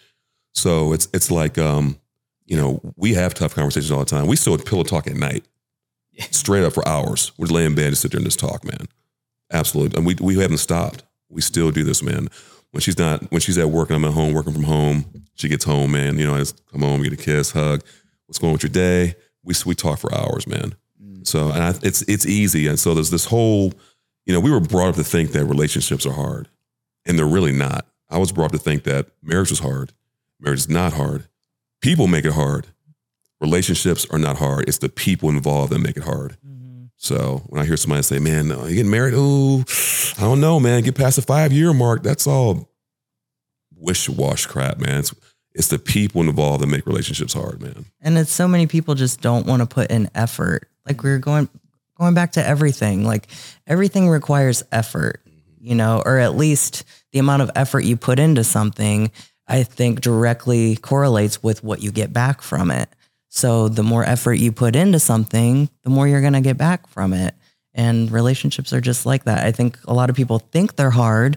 So 0.55 0.95
it's 0.95 1.07
it's 1.13 1.31
like 1.31 1.59
um, 1.59 1.99
you 2.47 2.57
know, 2.57 2.81
we 2.97 3.13
have 3.15 3.35
tough 3.35 3.55
conversations 3.55 3.91
all 3.91 3.99
the 3.99 4.05
time. 4.07 4.27
We 4.27 4.37
still 4.37 4.57
pillow 4.57 4.85
talk 4.85 5.07
at 5.07 5.15
night, 5.17 5.45
straight 6.31 6.65
up 6.65 6.73
for 6.73 6.87
hours. 6.89 7.33
We 7.37 7.45
just 7.45 7.53
lay 7.53 7.67
in 7.67 7.75
bed 7.75 7.89
and 7.89 7.99
sit 7.99 8.11
there 8.13 8.19
and 8.19 8.27
just 8.27 8.41
talk, 8.41 8.65
man. 8.65 8.87
Absolutely, 9.53 9.99
and 9.99 10.07
we 10.07 10.17
we 10.21 10.39
haven't 10.39 10.59
stopped. 10.59 11.03
We 11.29 11.43
still 11.43 11.71
do 11.71 11.85
this, 11.85 12.03
man. 12.03 12.29
When 12.71 12.81
she's 12.81 12.99
not, 12.99 13.31
when 13.31 13.41
she's 13.43 13.59
at 13.59 13.69
work 13.69 13.91
and 13.91 13.97
I'm 13.97 14.05
at 14.07 14.15
home 14.15 14.33
working 14.33 14.55
from 14.55 14.65
home, 14.65 15.05
she 15.37 15.49
gets 15.49 15.65
home, 15.65 15.93
man. 15.93 16.19
You 16.19 16.27
know, 16.27 16.35
I 16.35 16.39
just 16.39 16.67
come 16.67 16.83
home, 16.83 17.03
get 17.03 17.13
a 17.13 17.17
kiss, 17.17 17.53
hug. 17.53 17.83
What's 18.27 18.39
going 18.39 18.51
on 18.51 18.55
with 18.55 18.63
your 18.65 18.71
day? 18.71 19.15
We 19.45 19.55
we 19.65 19.75
talk 19.75 19.99
for 19.99 20.13
hours, 20.15 20.47
man. 20.47 20.75
So 21.23 21.51
and 21.51 21.63
I, 21.63 21.75
it's 21.83 22.03
it's 22.03 22.27
easy, 22.27 22.67
and 22.67 22.79
so 22.79 22.95
there's 22.95 23.11
this 23.11 23.27
whole 23.27 23.73
you 24.27 24.33
know, 24.33 24.41
we 24.41 24.51
were 24.51 24.61
brought 24.61 24.89
up 24.89 24.95
to 24.97 25.05
think 25.05 25.31
that 25.33 25.45
relationships 25.45 26.05
are 26.05 26.13
hard, 26.13 26.49
and 27.07 27.19
they're 27.19 27.27
really 27.27 27.53
not. 27.53 27.87
I 28.11 28.19
was 28.19 28.33
brought 28.33 28.47
up 28.47 28.53
to 28.53 28.59
think 28.59 28.83
that 28.85 29.07
marriage 29.23 29.51
was 29.51 29.61
hard. 29.61 29.93
Marriage 30.41 30.61
is 30.61 30.69
not 30.69 30.93
hard. 30.93 31.29
People 31.81 32.09
make 32.09 32.25
it 32.25 32.33
hard. 32.33 32.67
Relationships 33.41 34.05
are 34.11 34.19
not 34.19 34.39
hard. 34.39 34.69
It's 34.69 34.79
the 34.79 34.89
people 34.89 35.29
involved 35.29 35.73
that 35.73 35.79
make 35.79 35.97
it 35.97 36.03
hard. 36.03 36.37
So 36.97 37.43
when 37.47 37.63
I 37.63 37.67
hear 37.67 37.77
somebody 37.77 38.03
say, 38.03 38.19
"Man, 38.19 38.51
uh, 38.51 38.65
you 38.65 38.77
getting 38.77 38.91
married? 38.91 39.15
Oh, 39.17 39.65
I 40.19 40.23
don't 40.23 40.41
know, 40.41 40.59
man. 40.59 40.83
Get 40.83 40.97
past 40.97 41.17
the 41.17 41.23
five 41.23 41.53
year 41.53 41.73
mark. 41.73 42.03
That's 42.03 42.27
all 42.27 42.69
wish 43.77 44.09
wash 44.09 44.47
crap, 44.47 44.79
man. 44.79 44.99
It's, 45.01 45.15
it's 45.55 45.69
the 45.69 45.79
people 45.79 46.21
involved 46.23 46.63
that 46.63 46.67
make 46.67 46.87
relationships 46.87 47.33
hard, 47.33 47.63
man. 47.63 47.87
and 48.01 48.19
it's 48.19 48.33
so 48.33 48.47
many 48.47 48.67
people 48.67 48.95
just 48.95 49.21
don't 49.21 49.47
want 49.47 49.61
to 49.61 49.67
put 49.67 49.91
in 49.91 50.11
effort. 50.15 50.69
Like 50.87 51.03
we're 51.03 51.19
going 51.19 51.49
going 51.97 52.15
back 52.15 52.33
to 52.33 52.47
everything. 52.47 53.05
Like 53.05 53.29
everything 53.67 54.09
requires 54.09 54.63
effort 54.71 55.23
you 55.67 55.75
know 55.75 56.03
or 56.07 56.19
at 56.19 56.37
least 56.37 56.85
the 57.13 57.19
amount 57.19 57.43
of 57.43 57.51
effort 57.57 57.85
you 57.85 57.97
put 57.97 58.19
into 58.19 58.45
something 58.45 59.11
i 59.49 59.65
think 59.65 60.01
directly 60.01 60.77
correlates 60.77 61.43
with 61.43 61.63
what 61.65 61.83
you 61.83 61.91
get 61.91 62.13
back 62.13 62.41
from 62.41 62.71
it. 62.71 62.89
So 63.29 63.69
the 63.69 63.83
more 63.83 64.05
effort 64.05 64.35
you 64.35 64.53
put 64.53 64.77
into 64.77 64.99
something 64.99 65.69
the 65.83 65.91
more 65.91 66.07
you're 66.09 66.21
going 66.21 66.33
to 66.33 66.41
get 66.41 66.57
back 66.57 66.87
from 66.87 67.13
it. 67.13 67.35
And 67.75 68.11
relationships 68.11 68.73
are 68.73 68.81
just 68.81 69.05
like 69.05 69.25
that. 69.25 69.45
I 69.45 69.53
think 69.53 69.79
a 69.87 69.93
lot 69.93 70.09
of 70.09 70.17
people 70.17 70.39
think 70.39 70.77
they're 70.77 70.89
hard 70.89 71.37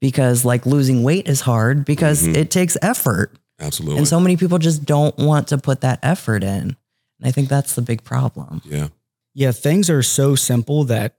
because 0.00 0.44
like 0.44 0.66
losing 0.66 1.02
weight 1.02 1.28
is 1.28 1.40
hard 1.40 1.84
because 1.84 2.22
Mhm. 2.22 2.36
it 2.36 2.50
takes 2.50 2.76
effort 2.82 3.36
Absolutely. 3.58 3.98
and 3.98 4.08
so 4.08 4.20
many 4.20 4.36
people 4.36 4.58
just 4.58 4.84
don't 4.84 5.16
want 5.18 5.48
to 5.48 5.58
put 5.58 5.80
that 5.80 5.98
effort 6.02 6.42
in. 6.44 6.76
And 7.20 7.24
I 7.26 7.30
think 7.32 7.48
that's 7.48 7.74
the 7.74 7.82
big 7.82 8.04
problem. 8.04 8.62
yeah. 8.64 8.88
Yeah, 9.34 9.52
things 9.52 9.88
are 9.90 10.02
so 10.02 10.34
simple 10.34 10.84
that 10.84 11.16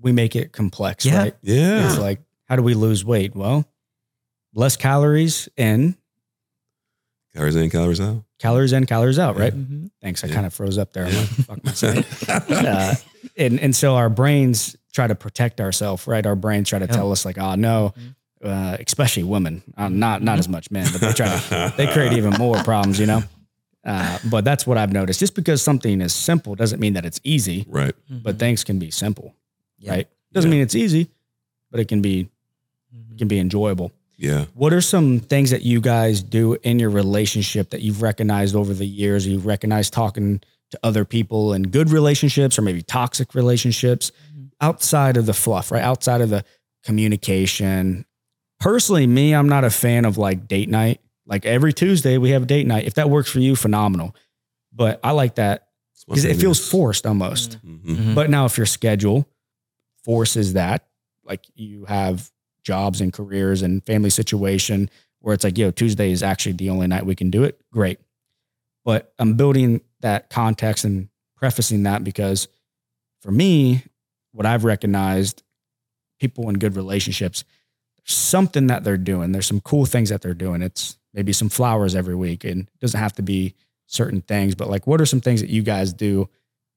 we 0.00 0.12
make 0.12 0.34
it 0.36 0.52
complex, 0.52 1.04
Yeah. 1.04 1.18
right? 1.18 1.36
Yeah. 1.42 1.88
It's 1.88 1.98
like, 1.98 2.20
how 2.48 2.56
do 2.56 2.62
we 2.62 2.74
lose 2.74 3.04
weight? 3.04 3.34
Well, 3.36 3.64
less 4.54 4.76
calories 4.76 5.48
in, 5.56 5.96
Calories 7.34 7.54
in, 7.56 7.70
calories 7.70 8.00
out. 8.00 8.24
calories 8.40 8.72
in, 8.72 8.86
calories 8.86 9.18
out, 9.18 9.36
right? 9.38 9.54
Mhm. 9.54 9.90
Thanks. 10.02 10.24
I 10.24 10.28
Yeah. 10.28 10.34
kind 10.34 10.46
of 10.46 10.54
froze 10.54 10.78
up 10.78 10.92
there. 10.92 11.06
I'm 11.06 11.14
like, 11.14 11.26
fuck 11.28 11.64
myself. 11.64 12.28
uh, 12.50 12.94
and 13.36 13.60
and 13.60 13.74
so 13.76 13.94
our 13.94 14.08
brains 14.08 14.74
try 14.92 15.06
to 15.06 15.14
protect 15.14 15.60
ourselves, 15.60 16.06
right? 16.06 16.24
Our 16.26 16.36
brains 16.36 16.68
try 16.68 16.78
to 16.78 16.86
Yep. 16.86 16.94
tell 16.94 17.12
us 17.12 17.24
like, 17.24 17.38
oh 17.38 17.54
no, 17.54 17.94
uh, 18.44 18.76
especially 18.86 19.22
women, 19.24 19.62
uh, 19.76 19.88
not 19.88 20.22
not 20.22 20.38
as 20.38 20.48
much 20.48 20.70
men, 20.70 20.88
but 20.92 21.00
they 21.00 21.12
try 21.12 21.28
to 21.38 21.74
they 21.76 21.86
create 21.86 22.12
even 22.14 22.32
more 22.34 22.56
problems, 22.64 22.98
you 22.98 23.06
know. 23.06 23.22
Uh, 23.84 24.18
but 24.30 24.44
that's 24.44 24.66
what 24.66 24.76
I've 24.76 24.92
noticed. 24.92 25.20
Just 25.20 25.34
because 25.34 25.62
something 25.62 26.00
is 26.02 26.12
simple 26.14 26.54
doesn't 26.54 26.80
mean 26.80 26.92
that 26.94 27.04
it's 27.06 27.20
easy. 27.24 27.64
right. 27.68 27.94
But 28.10 28.38
things 28.38 28.62
can 28.64 28.78
be 28.78 28.90
simple, 28.90 29.34
Yeah. 29.78 29.90
right? 29.92 30.08
Doesn't 30.32 30.50
Yeah. 30.50 30.56
mean 30.56 30.62
it's 30.62 30.74
easy, 30.74 31.08
but 31.70 31.80
it 31.80 31.88
can 31.88 32.02
be 32.02 32.28
it 33.12 33.18
can 33.18 33.28
be 33.28 33.38
enjoyable. 33.38 33.92
Yeah. 34.16 34.46
What 34.54 34.72
are 34.74 34.80
some 34.82 35.20
things 35.20 35.50
that 35.50 35.62
you 35.62 35.80
guys 35.80 36.22
do 36.22 36.54
in 36.62 36.78
your 36.78 36.90
relationship 36.90 37.70
that 37.70 37.80
you've 37.80 38.02
recognized 38.02 38.54
over 38.54 38.74
the 38.74 38.86
years? 38.86 39.26
You've 39.26 39.46
recognized 39.46 39.92
talking 39.94 40.40
to 40.72 40.78
other 40.82 41.04
people 41.06 41.54
in 41.54 41.62
good 41.64 41.90
relationships 41.90 42.58
or 42.58 42.62
maybe 42.62 42.82
toxic 42.82 43.34
relationships 43.34 44.12
outside 44.60 45.16
of 45.16 45.26
the 45.26 45.32
fluff, 45.34 45.70
right? 45.70 45.82
Outside 45.82 46.20
of 46.20 46.30
the 46.30 46.44
communication. 46.84 48.04
Personally, 48.58 49.06
me, 49.06 49.34
I'm 49.34 49.48
not 49.48 49.64
a 49.64 49.70
fan 49.70 50.04
of 50.04 50.18
like 50.18 50.46
date 50.48 50.68
night. 50.68 51.00
Like 51.26 51.46
every 51.46 51.72
Tuesday, 51.72 52.18
we 52.18 52.30
have 52.30 52.42
a 52.42 52.46
date 52.46 52.66
night. 52.66 52.86
If 52.86 52.94
that 52.94 53.08
works 53.08 53.30
for 53.30 53.38
you, 53.40 53.56
phenomenal. 53.56 54.14
But 54.72 55.00
I 55.02 55.12
like 55.12 55.36
that 55.36 55.68
because 56.08 56.24
it 56.24 56.36
feels 56.36 56.68
forced 56.70 57.06
almost. 57.06 57.54
hmm 57.62 57.94
Mhm. 57.94 58.14
But 58.14 58.30
now, 58.30 58.44
if 58.46 58.56
your 58.56 58.66
schedule 58.66 59.26
forces 60.04 60.54
that, 60.54 60.86
like 61.24 61.44
you 61.54 61.84
have 61.86 62.30
jobs 62.62 63.00
and 63.00 63.12
careers 63.12 63.62
and 63.62 63.84
family 63.84 64.10
situation 64.10 64.90
where 65.20 65.34
it's 65.34 65.44
like, 65.44 65.58
yo, 65.58 65.70
Tuesday 65.70 66.10
is 66.10 66.22
actually 66.22 66.52
the 66.52 66.70
only 66.70 66.86
night 66.86 67.04
we 67.06 67.14
can 67.14 67.30
do 67.30 67.44
it. 67.44 67.60
Great. 67.72 67.98
But 68.84 69.12
I'm 69.18 69.34
building 69.34 69.82
that 70.00 70.30
context 70.30 70.84
and 70.84 71.08
prefacing 71.36 71.82
that 71.84 72.02
because 72.04 72.48
for 73.20 73.30
me, 73.30 73.84
what 74.32 74.46
I've 74.46 74.64
recognized, 74.64 75.42
people 76.18 76.48
in 76.48 76.58
good 76.58 76.76
relationships, 76.76 77.44
there's 77.96 78.16
something 78.16 78.68
that 78.68 78.84
they're 78.84 78.96
doing. 78.96 79.32
There's 79.32 79.46
some 79.46 79.60
cool 79.60 79.86
things 79.86 80.10
that 80.10 80.22
they're 80.22 80.34
doing. 80.34 80.62
It's 80.62 80.98
maybe 81.12 81.32
some 81.32 81.48
flowers 81.48 81.94
every 81.94 82.14
week 82.14 82.44
and 82.44 82.62
it 82.62 82.80
doesn't 82.80 83.00
have 83.00 83.14
to 83.14 83.22
be 83.22 83.54
certain 83.86 84.20
things, 84.22 84.54
but 84.54 84.68
like 84.68 84.86
what 84.86 85.00
are 85.00 85.06
some 85.06 85.20
things 85.20 85.40
that 85.40 85.50
you 85.50 85.62
guys 85.62 85.92
do 85.92 86.28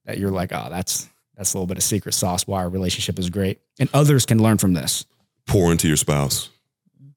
that 0.04 0.18
you're 0.18 0.30
like, 0.30 0.52
oh, 0.52 0.68
that's 0.70 1.08
that's 1.36 1.52
a 1.52 1.56
little 1.56 1.66
bit 1.66 1.78
of 1.78 1.82
secret 1.82 2.12
sauce 2.12 2.46
why 2.46 2.60
our 2.60 2.68
relationship 2.68 3.18
is 3.18 3.30
great. 3.30 3.60
And 3.78 3.88
others 3.92 4.24
can 4.24 4.40
learn 4.42 4.58
from 4.58 4.72
this. 4.72 5.04
Pour 5.46 5.72
into 5.72 5.88
your 5.88 5.96
spouse. 5.96 6.48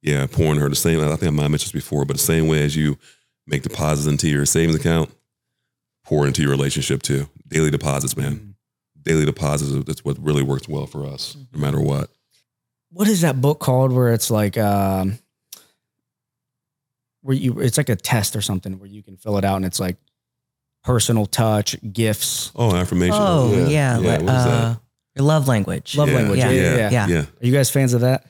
Yeah, 0.01 0.25
pouring 0.25 0.59
her 0.59 0.69
the 0.69 0.75
same. 0.75 0.99
I 0.99 1.07
think 1.15 1.23
I 1.23 1.29
might 1.31 1.43
have 1.43 1.51
mentioned 1.51 1.73
this 1.73 1.83
before, 1.83 2.05
but 2.05 2.15
the 2.15 2.21
same 2.23 2.47
way 2.47 2.63
as 2.63 2.75
you 2.75 2.97
make 3.45 3.63
deposits 3.63 4.07
into 4.07 4.29
your 4.29 4.45
savings 4.45 4.75
account, 4.75 5.11
pour 6.03 6.25
into 6.25 6.41
your 6.41 6.51
relationship 6.51 7.03
too. 7.03 7.29
Daily 7.47 7.71
deposits, 7.71 8.15
man. 8.15 8.35
Mm. 8.35 8.53
Daily 9.07 9.25
deposits. 9.25 9.85
That's 9.85 10.03
what 10.03 10.17
really 10.23 10.43
works 10.43 10.67
well 10.67 10.85
for 10.85 11.05
us, 11.05 11.37
no 11.53 11.59
matter 11.59 11.79
what. 11.79 12.09
What 12.91 13.07
is 13.07 13.21
that 13.21 13.39
book 13.41 13.59
called 13.59 13.91
where 13.91 14.13
it's 14.13 14.29
like 14.31 14.57
um 14.57 15.17
where 17.21 17.35
you 17.35 17.59
it's 17.59 17.77
like 17.77 17.89
a 17.89 17.95
test 17.95 18.35
or 18.35 18.41
something 18.41 18.79
where 18.79 18.87
you 18.89 19.03
can 19.03 19.17
fill 19.17 19.37
it 19.37 19.45
out 19.45 19.57
and 19.57 19.65
it's 19.65 19.79
like 19.79 19.97
personal 20.83 21.25
touch, 21.25 21.75
gifts. 21.93 22.51
Oh, 22.55 22.75
affirmation. 22.75 23.15
Oh 23.17 23.51
yeah, 23.67 23.67
yeah. 23.67 23.97
li- 23.97 24.05
what 24.07 24.19
is 24.21 24.25
that? 24.25 24.47
uh, 24.47 24.75
your 25.15 25.25
love 25.25 25.47
language. 25.47 25.97
Love 25.97 26.09
Yeah, 26.09 26.15
language. 26.15 26.39
Yeah, 26.39 26.49
yeah, 26.51 26.61
yeah, 26.61 26.75
yeah. 26.77 26.89
yeah. 26.91 27.07
Yeah. 27.07 27.21
Are 27.21 27.45
you 27.45 27.53
guys 27.53 27.69
fans 27.69 27.93
of 27.93 28.01
that? 28.01 28.25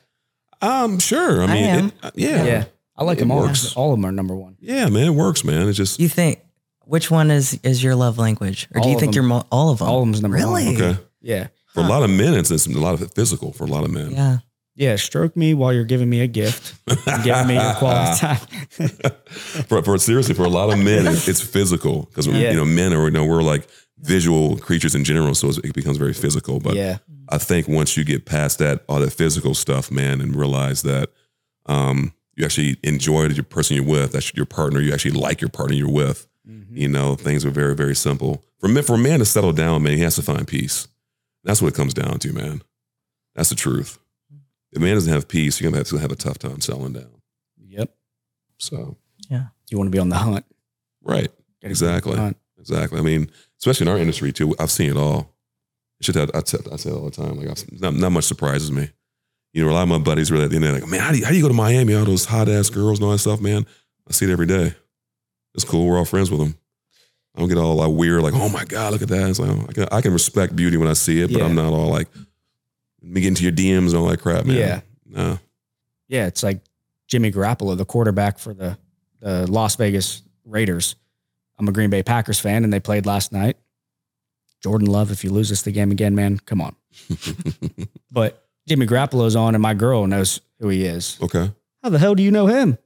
Um, 0.60 0.98
sure. 0.98 1.42
I 1.42 1.44
I 1.44 1.46
mean, 1.54 1.64
am. 1.64 1.86
It, 1.88 1.94
uh, 2.02 2.10
yeah. 2.14 2.44
Yeah. 2.44 2.64
I 2.96 3.04
like 3.04 3.18
It 3.18 3.20
them 3.20 3.30
all. 3.30 3.40
works. 3.42 3.76
All 3.76 3.92
of 3.92 3.98
them 3.98 4.04
are 4.06 4.10
number 4.12 4.34
one. 4.34 4.56
Yeah, 4.58 4.88
man, 4.88 5.06
it 5.06 5.10
works, 5.14 5.44
man. 5.44 5.68
It's 5.68 5.76
just 5.76 6.00
You 6.00 6.08
think 6.08 6.40
which 6.88 7.10
one 7.10 7.30
is 7.30 7.58
is 7.62 7.82
your 7.82 7.94
love 7.94 8.18
language, 8.18 8.68
or 8.74 8.78
All 8.80 8.84
do 8.84 8.90
you 8.90 8.96
of 8.96 9.00
think 9.00 9.12
them. 9.14 9.22
you're 9.22 9.28
mo- 9.28 9.46
all 9.50 9.70
of 9.70 9.78
them? 9.78 9.88
All 9.88 10.00
of 10.00 10.06
them's 10.06 10.22
number 10.22 10.36
really? 10.38 10.66
one. 10.74 10.76
okay. 10.82 11.00
Yeah. 11.20 11.48
For 11.74 11.80
a 11.80 11.86
lot 11.86 12.02
of 12.02 12.10
men, 12.10 12.34
it's, 12.34 12.50
it's 12.50 12.66
a 12.66 12.70
lot 12.70 13.00
of 13.00 13.12
physical 13.12 13.52
for 13.52 13.64
a 13.64 13.68
lot 13.68 13.84
of 13.84 13.90
men. 13.90 14.10
Yeah. 14.12 14.38
Yeah. 14.74 14.96
Stroke 14.96 15.36
me 15.36 15.54
while 15.54 15.72
you're 15.72 15.84
giving 15.84 16.08
me 16.08 16.20
a 16.22 16.26
gift. 16.26 16.74
and 17.06 17.22
giving 17.24 17.46
me 17.48 17.54
your 17.54 17.74
quality 17.74 18.18
time. 18.20 18.38
for, 19.68 19.82
for 19.82 19.98
seriously, 19.98 20.34
for 20.34 20.44
a 20.44 20.48
lot 20.48 20.72
of 20.72 20.78
men, 20.78 21.06
it, 21.06 21.28
it's 21.28 21.40
physical 21.40 22.02
because 22.04 22.26
Yeah. 22.26 22.50
you 22.50 22.56
know 22.56 22.64
men 22.64 22.92
are 22.92 23.04
you 23.04 23.10
know 23.10 23.24
we're 23.24 23.42
like 23.42 23.66
visual 23.98 24.56
creatures 24.58 24.94
in 24.94 25.04
general, 25.04 25.34
so 25.34 25.48
it's- 25.48 25.64
it 25.68 25.74
becomes 25.74 25.96
very 25.98 26.12
physical. 26.14 26.60
But 26.60 26.74
yeah. 26.74 26.98
I 27.28 27.38
think 27.38 27.66
once 27.68 27.96
you 27.96 28.04
get 28.04 28.24
past 28.24 28.58
that 28.60 28.84
all 28.88 29.00
that 29.00 29.12
physical 29.12 29.54
stuff, 29.54 29.90
man, 29.90 30.20
and 30.20 30.34
realize 30.36 30.82
that 30.82 31.10
um, 31.66 32.12
you 32.36 32.44
actually 32.44 32.76
enjoy 32.84 33.28
the 33.28 33.42
person 33.42 33.76
you're 33.76 33.84
with, 33.84 34.12
that's 34.12 34.32
your 34.34 34.46
partner, 34.46 34.80
you 34.80 34.92
actually 34.94 35.10
like 35.20 35.40
your 35.40 35.50
partner 35.50 35.74
you're 35.76 35.90
with. 35.90 36.26
You 36.78 36.88
know, 36.88 37.16
things 37.16 37.44
are 37.44 37.50
very 37.50 37.74
very 37.74 37.96
simple. 37.96 38.44
For 38.60 38.68
men, 38.68 38.84
for 38.84 38.94
a 38.94 38.98
man 38.98 39.18
to 39.18 39.24
settle 39.24 39.52
down, 39.52 39.82
man, 39.82 39.94
he 39.96 40.02
has 40.02 40.14
to 40.16 40.22
find 40.22 40.46
peace. 40.46 40.86
That's 41.44 41.60
what 41.60 41.68
it 41.72 41.74
comes 41.76 41.92
down 41.94 42.18
to, 42.20 42.32
man. 42.32 42.62
That's 43.34 43.48
the 43.48 43.54
truth. 43.56 43.98
If 44.70 44.78
a 44.78 44.80
man 44.80 44.94
doesn't 44.94 45.12
have 45.12 45.26
peace, 45.28 45.60
you're 45.60 45.70
gonna 45.70 45.78
have 45.78 45.88
to 45.88 45.96
have 45.98 46.12
a 46.12 46.16
tough 46.16 46.38
time 46.38 46.60
settling 46.60 46.92
down. 46.92 47.10
Yep. 47.66 47.94
So, 48.58 48.96
yeah, 49.28 49.46
You 49.70 49.78
want 49.78 49.88
to 49.88 49.90
be 49.90 49.98
on 49.98 50.08
the 50.08 50.16
hunt. 50.16 50.44
right. 51.02 51.28
Gotta 51.28 51.32
be 51.62 51.66
on 51.66 51.70
Exactly. 51.70 52.16
hunt. 52.16 52.36
Exactly. 52.58 52.98
I 52.98 53.02
mean, 53.02 53.30
especially 53.58 53.86
in 53.86 53.92
our 53.92 53.98
industry 53.98 54.32
too, 54.32 54.54
I've 54.60 54.70
seen 54.70 54.90
it 54.90 54.96
all. 54.96 55.34
I 56.00 56.04
should 56.04 56.16
I, 56.16 56.26
say, 56.44 56.58
I 56.72 56.76
say 56.76 56.90
it 56.90 56.94
all 56.94 57.04
the 57.06 57.10
time. 57.10 57.36
Like, 57.38 57.48
I've, 57.48 57.80
not, 57.80 57.94
not 57.94 58.10
much 58.12 58.24
surprises 58.24 58.70
me. 58.70 58.90
You 59.52 59.64
know, 59.64 59.70
a 59.70 59.74
lot 59.74 59.82
of 59.82 59.88
my 59.88 59.98
buddies 59.98 60.30
really 60.30 60.44
at 60.44 60.50
the 60.50 60.56
end 60.56 60.64
of 60.66 60.74
the 60.74 60.80
like, 60.80 60.88
man, 60.88 61.00
how 61.00 61.10
do, 61.10 61.18
you, 61.18 61.24
how 61.24 61.30
do 61.30 61.36
you 61.36 61.42
go 61.42 61.48
to 61.48 61.54
Miami? 61.54 61.94
All 61.94 62.04
those 62.04 62.24
hot 62.26 62.48
ass 62.48 62.70
girls 62.70 62.98
and 62.98 63.06
all 63.06 63.12
that 63.12 63.18
stuff, 63.18 63.40
man. 63.40 63.66
I 64.08 64.12
see 64.12 64.26
it 64.26 64.30
every 64.30 64.46
day. 64.46 64.74
It's 65.54 65.64
cool. 65.64 65.86
We're 65.88 65.98
all 65.98 66.04
friends 66.04 66.30
with 66.30 66.38
them. 66.40 66.56
I 67.38 67.40
don't 67.40 67.48
get 67.48 67.58
all 67.58 67.76
like 67.76 67.90
weird, 67.96 68.20
like, 68.22 68.34
oh 68.34 68.48
my 68.48 68.64
God, 68.64 68.92
look 68.92 69.02
at 69.02 69.08
that. 69.08 69.30
It's 69.30 69.38
like, 69.38 69.48
oh, 69.50 69.64
I, 69.68 69.72
can, 69.72 69.86
I 69.92 70.00
can 70.00 70.12
respect 70.12 70.56
beauty 70.56 70.76
when 70.76 70.88
I 70.88 70.94
see 70.94 71.20
it, 71.22 71.30
but 71.32 71.38
Yeah. 71.38 71.44
I'm 71.44 71.54
not 71.54 71.72
all 71.72 71.86
like, 71.88 72.08
me 73.00 73.20
getting 73.20 73.36
to 73.36 73.42
your 73.44 73.52
DMs 73.52 73.90
and 73.90 73.94
all 73.94 74.08
that 74.08 74.20
crap, 74.20 74.44
man. 74.44 74.56
Yeah. 74.56 74.80
No. 75.06 75.38
Yeah. 76.08 76.26
It's 76.26 76.42
like 76.42 76.60
Jimmy 77.06 77.30
Garoppolo, 77.30 77.76
the 77.76 77.84
quarterback 77.84 78.40
for 78.40 78.52
the, 78.54 78.76
the 79.20 79.48
Las 79.48 79.76
Vegas 79.76 80.22
Raiders. 80.44 80.96
I'm 81.58 81.68
a 81.68 81.72
Green 81.72 81.90
Bay 81.90 82.02
Packers 82.02 82.40
fan 82.40 82.64
and 82.64 82.72
they 82.72 82.80
played 82.80 83.06
last 83.06 83.30
night. 83.32 83.56
Jordan 84.60 84.88
Love, 84.88 85.12
if 85.12 85.22
you 85.22 85.30
lose 85.30 85.48
this 85.50 85.62
the 85.62 85.70
game 85.70 85.92
again, 85.92 86.16
man, 86.16 86.38
come 86.38 86.60
on. 86.60 86.74
But 88.10 88.44
Jimmy 88.66 88.86
Garoppolo's 88.86 89.36
on 89.36 89.54
and 89.54 89.62
my 89.62 89.74
girl 89.74 90.06
knows 90.06 90.40
who 90.58 90.68
he 90.70 90.84
is. 90.84 91.18
okay. 91.22 91.52
How 91.84 91.90
the 91.90 91.98
hell 92.00 92.14
do 92.16 92.22
you 92.24 92.30
know 92.32 92.46
him? 92.48 92.76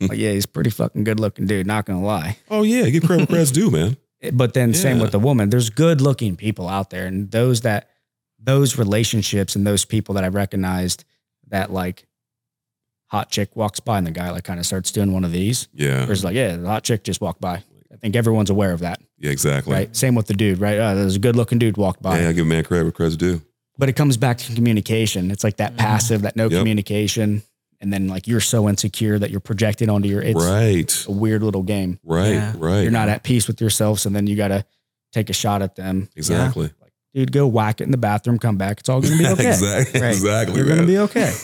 Like, 0.00 0.18
yeah, 0.18 0.32
he's 0.32 0.46
pretty 0.46 0.70
fucking 0.70 1.04
good 1.04 1.20
looking 1.20 1.46
dude, 1.46 1.66
not 1.66 1.86
gonna 1.86 2.02
lie. 2.04 2.38
Oh, 2.50 2.62
yeah. 2.62 2.88
Give 2.90 3.02
credit 3.04 3.28
where 3.28 3.36
credit's 3.38 3.50
due, 3.52 3.70
man. 3.70 3.96
But 4.32 4.54
then 4.54 4.72
same 4.72 5.00
with 5.00 5.12
the 5.12 5.18
woman. 5.18 5.50
There's 5.50 5.68
good 5.68 6.00
looking 6.00 6.34
people 6.34 6.66
out 6.66 6.88
there, 6.88 7.04
and 7.06 7.30
those 7.30 7.60
that 7.60 7.90
those 8.42 8.78
relationships 8.78 9.54
and 9.54 9.66
those 9.66 9.84
people 9.84 10.14
that 10.14 10.24
I 10.24 10.28
recognized 10.28 11.04
that 11.48 11.70
like 11.70 12.06
hot 13.08 13.30
chick 13.30 13.54
walks 13.54 13.80
by 13.80 13.98
and 13.98 14.06
the 14.06 14.10
guy 14.10 14.30
like 14.30 14.44
kind 14.44 14.58
of 14.58 14.64
starts 14.66 14.90
doing 14.90 15.12
one 15.12 15.24
of 15.24 15.32
these. 15.32 15.68
Yeah. 15.74 16.06
There's 16.06 16.24
like, 16.24 16.34
yeah, 16.34 16.56
the 16.56 16.66
hot 16.66 16.84
chick 16.84 17.04
just 17.04 17.20
walked 17.20 17.40
by. 17.42 17.62
I 17.92 17.96
think 18.00 18.16
everyone's 18.16 18.50
aware 18.50 18.72
of 18.72 18.80
that, 18.80 18.98
Yeah, 19.18 19.30
exactly. 19.30 19.72
right? 19.72 19.94
Same 19.94 20.14
with 20.14 20.26
the 20.26 20.34
dude, 20.34 20.58
right? 20.58 20.78
Uh, 20.78 20.94
there's 20.94 21.16
a 21.16 21.20
good 21.20 21.36
looking 21.36 21.58
dude 21.58 21.76
walked 21.76 22.02
by. 22.02 22.20
Yeah, 22.20 22.30
I 22.30 22.32
give 22.32 22.46
a 22.46 22.48
man 22.48 22.64
credit 22.64 22.84
where 22.84 22.92
credit's 22.92 23.16
due. 23.16 23.40
But 23.78 23.88
it 23.88 23.92
comes 23.94 24.16
back 24.16 24.38
to 24.38 24.54
communication. 24.54 25.30
It's 25.30 25.44
like 25.44 25.58
that 25.58 25.74
Mhm. 25.74 25.78
passive, 25.78 26.22
that 26.22 26.34
no 26.34 26.44
Yep. 26.48 26.60
communication. 26.60 27.42
And 27.84 27.92
then 27.92 28.08
like 28.08 28.26
you're 28.26 28.40
so 28.40 28.66
insecure 28.66 29.18
that 29.18 29.30
you're 29.30 29.40
projecting 29.40 29.90
onto 29.90 30.08
your 30.08 30.22
it's 30.22 30.42
right. 30.42 31.04
a 31.06 31.12
weird 31.12 31.42
little 31.42 31.62
game. 31.62 32.00
Right. 32.02 32.32
Yeah. 32.32 32.54
Right. 32.56 32.80
You're 32.80 32.90
not 32.90 33.10
at 33.10 33.22
peace 33.22 33.46
with 33.46 33.60
yourself. 33.60 34.00
So 34.00 34.08
then 34.08 34.26
you 34.26 34.36
gotta 34.36 34.64
take 35.12 35.28
a 35.28 35.34
shot 35.34 35.60
at 35.60 35.76
them. 35.76 36.08
Exactly. 36.16 36.70
like 36.80 36.92
Dude, 37.12 37.30
go 37.30 37.46
whack 37.46 37.82
it 37.82 37.84
in 37.84 37.90
the 37.90 37.98
bathroom, 37.98 38.38
come 38.38 38.56
back. 38.56 38.80
It's 38.80 38.88
all 38.88 39.02
gonna 39.02 39.18
be 39.18 39.26
okay. 39.32 39.48
exactly. 39.48 40.00
Right. 40.00 40.08
Exactly. 40.12 40.56
You're 40.56 40.66
gonna 40.66 40.86
be 40.86 40.96
okay. 40.96 41.34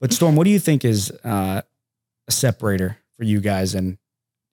But 0.00 0.14
Storm, 0.14 0.34
what 0.34 0.44
do 0.44 0.50
you 0.50 0.58
think 0.58 0.82
is 0.82 1.10
uh, 1.24 1.60
a 2.26 2.32
separator 2.32 2.96
for 3.18 3.24
you 3.24 3.40
guys 3.42 3.74
and 3.74 3.98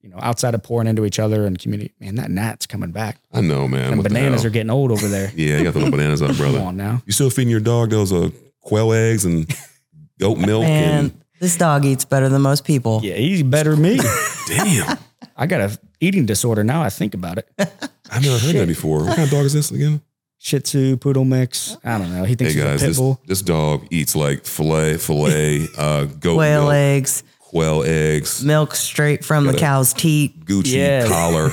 you 0.02 0.10
know, 0.10 0.18
outside 0.20 0.54
of 0.54 0.62
pouring 0.62 0.88
into 0.88 1.06
each 1.06 1.18
other 1.18 1.46
and 1.46 1.58
community? 1.58 1.94
Man, 1.98 2.16
that 2.16 2.30
gnat's 2.30 2.66
coming 2.66 2.90
back. 2.90 3.18
I 3.32 3.40
know, 3.40 3.66
man. 3.66 3.94
and 3.94 4.02
bananas 4.02 4.44
are 4.44 4.50
getting 4.50 4.70
old 4.70 4.92
over 4.92 5.08
there. 5.08 5.32
Yeah, 5.34 5.56
you 5.56 5.64
got 5.64 5.72
to 5.72 5.80
throw 5.80 5.90
bananas 5.90 6.20
up, 6.20 6.28
Come 6.36 6.36
brother. 6.36 6.60
on 6.60 6.76
now. 6.76 7.02
You 7.06 7.12
still 7.12 7.30
feeding 7.30 7.50
your 7.50 7.60
dog 7.60 7.88
those 7.88 8.12
uh, 8.12 8.28
quail 8.60 8.92
eggs 8.92 9.24
and 9.24 9.48
goat 10.18 10.38
milk 10.38 10.62
Man, 10.62 11.22
this 11.40 11.56
dog 11.56 11.84
eats 11.84 12.04
better 12.04 12.28
than 12.28 12.42
most 12.42 12.64
people. 12.64 13.00
Yeah, 13.02 13.14
he's 13.14 13.42
better 13.42 13.72
than 13.72 13.82
me. 13.82 14.00
damn, 14.48 14.98
I 15.36 15.46
got 15.46 15.60
a 15.60 15.78
eating 16.00 16.26
disorder 16.26 16.64
now. 16.64 16.82
I 16.82 16.90
think 16.90 17.14
about 17.14 17.38
it. 17.38 17.48
I've 17.58 18.22
never 18.22 18.38
heard 18.38 18.54
that 18.56 18.68
before. 18.68 19.00
What 19.04 19.16
kind 19.16 19.22
of 19.24 19.30
dog 19.30 19.44
is 19.46 19.52
this 19.52 19.70
again? 19.70 20.00
Shih 20.38 20.60
Tzu, 20.60 20.96
poodle 20.98 21.24
mix. 21.24 21.76
I 21.82 21.98
don't 21.98 22.12
know. 22.14 22.24
He 22.24 22.34
thinks 22.34 22.52
Hey 22.54 22.60
he's 22.60 22.68
guys, 22.68 22.82
a 22.82 22.84
pit 22.84 22.88
this, 22.90 22.98
bull. 22.98 23.20
this 23.26 23.42
dog 23.42 23.86
eats 23.90 24.14
like 24.14 24.44
filet, 24.44 24.96
filet, 24.98 25.66
uh, 25.78 26.04
goat 26.04 26.34
Quail 26.36 26.60
milk, 26.62 26.74
eggs, 26.74 27.22
quail 27.38 27.82
eggs, 27.84 28.44
milk 28.44 28.74
straight 28.74 29.24
from 29.24 29.46
the 29.46 29.54
cow's 29.54 29.92
teat. 29.94 30.44
Gucci 30.44 30.74
Yeah. 30.74 31.06
collar. 31.08 31.50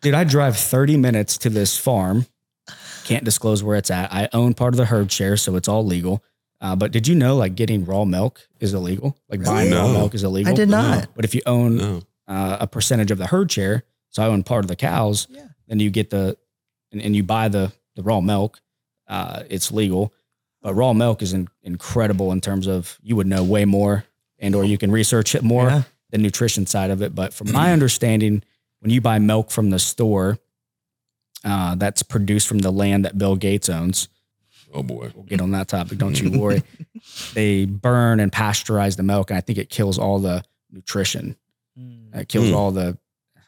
Dude, 0.00 0.14
I 0.14 0.24
drive 0.24 0.56
30 0.56 0.96
minutes 0.96 1.38
to 1.38 1.50
this 1.50 1.76
farm. 1.76 2.26
Can't 3.04 3.24
disclose 3.24 3.62
where 3.62 3.76
it's 3.76 3.90
at. 3.90 4.12
I 4.14 4.28
own 4.32 4.54
part 4.54 4.72
of 4.74 4.78
the 4.78 4.86
herd 4.86 5.10
share, 5.12 5.36
so 5.36 5.56
it's 5.56 5.68
all 5.68 5.84
legal. 5.84 6.22
Uh, 6.64 6.74
but 6.74 6.92
did 6.92 7.06
you 7.06 7.14
know 7.14 7.36
like 7.36 7.54
getting 7.56 7.84
raw 7.84 8.06
milk 8.06 8.48
is 8.58 8.72
illegal? 8.72 9.18
Like 9.28 9.44
buying 9.44 9.70
raw 9.70 9.92
milk 9.92 10.14
is 10.14 10.24
illegal. 10.24 10.50
I 10.50 10.56
did 10.56 10.70
not. 10.70 11.08
But 11.14 11.26
if 11.26 11.34
you 11.34 11.42
own 11.44 11.76
No. 11.76 12.02
uh, 12.26 12.56
a 12.60 12.66
percentage 12.66 13.10
of 13.10 13.18
the 13.18 13.26
herd 13.26 13.52
share, 13.52 13.84
so 14.08 14.22
I 14.22 14.26
own 14.28 14.42
part 14.44 14.64
of 14.64 14.68
the 14.68 14.76
cows, 14.76 15.26
Yeah. 15.30 15.48
then 15.68 15.78
you 15.78 15.90
get 15.90 16.08
the 16.08 16.38
and, 16.90 17.02
and 17.02 17.14
you 17.14 17.22
buy 17.22 17.48
the 17.48 17.72
the 17.96 18.02
raw 18.02 18.20
milk. 18.22 18.62
Uh, 19.06 19.42
it's 19.50 19.70
legal, 19.70 20.10
but 20.62 20.72
raw 20.74 20.94
milk 20.94 21.20
is 21.20 21.34
in, 21.34 21.48
incredible 21.62 22.32
in 22.32 22.40
terms 22.40 22.66
of 22.66 22.98
you 23.02 23.14
would 23.16 23.26
know 23.26 23.44
way 23.44 23.66
more, 23.66 24.06
and 24.38 24.54
or 24.54 24.64
you 24.64 24.78
can 24.78 24.90
research 24.90 25.34
it 25.34 25.42
more 25.42 25.68
Yeah. 25.68 25.82
the 26.12 26.18
nutrition 26.18 26.64
side 26.66 26.90
of 26.90 27.02
it. 27.02 27.14
But 27.14 27.34
from 27.34 27.52
my 27.60 27.74
understanding, 27.74 28.42
when 28.80 28.90
you 28.90 29.02
buy 29.02 29.18
milk 29.18 29.50
from 29.50 29.68
the 29.68 29.78
store, 29.78 30.38
uh, 31.44 31.74
that's 31.74 32.02
produced 32.02 32.48
from 32.48 32.60
the 32.60 32.72
land 32.72 33.04
that 33.04 33.18
Bill 33.18 33.36
Gates 33.36 33.68
owns. 33.68 34.08
Oh 34.74 34.82
boy. 34.82 35.10
We'll 35.14 35.24
get 35.24 35.40
on 35.40 35.52
that 35.52 35.68
topic, 35.68 35.98
don't 35.98 36.20
you 36.20 36.38
worry. 36.38 36.62
they 37.34 37.64
burn 37.64 38.18
and 38.20 38.30
pasteurize 38.32 38.96
the 38.96 39.02
milk, 39.04 39.30
and 39.30 39.36
I 39.38 39.40
think 39.40 39.58
it 39.58 39.70
kills 39.70 39.98
all 39.98 40.18
the 40.18 40.42
nutrition. 40.70 41.36
It 41.76 42.28
kills 42.28 42.46
Mm. 42.48 42.54
all 42.54 42.70
the. 42.70 42.98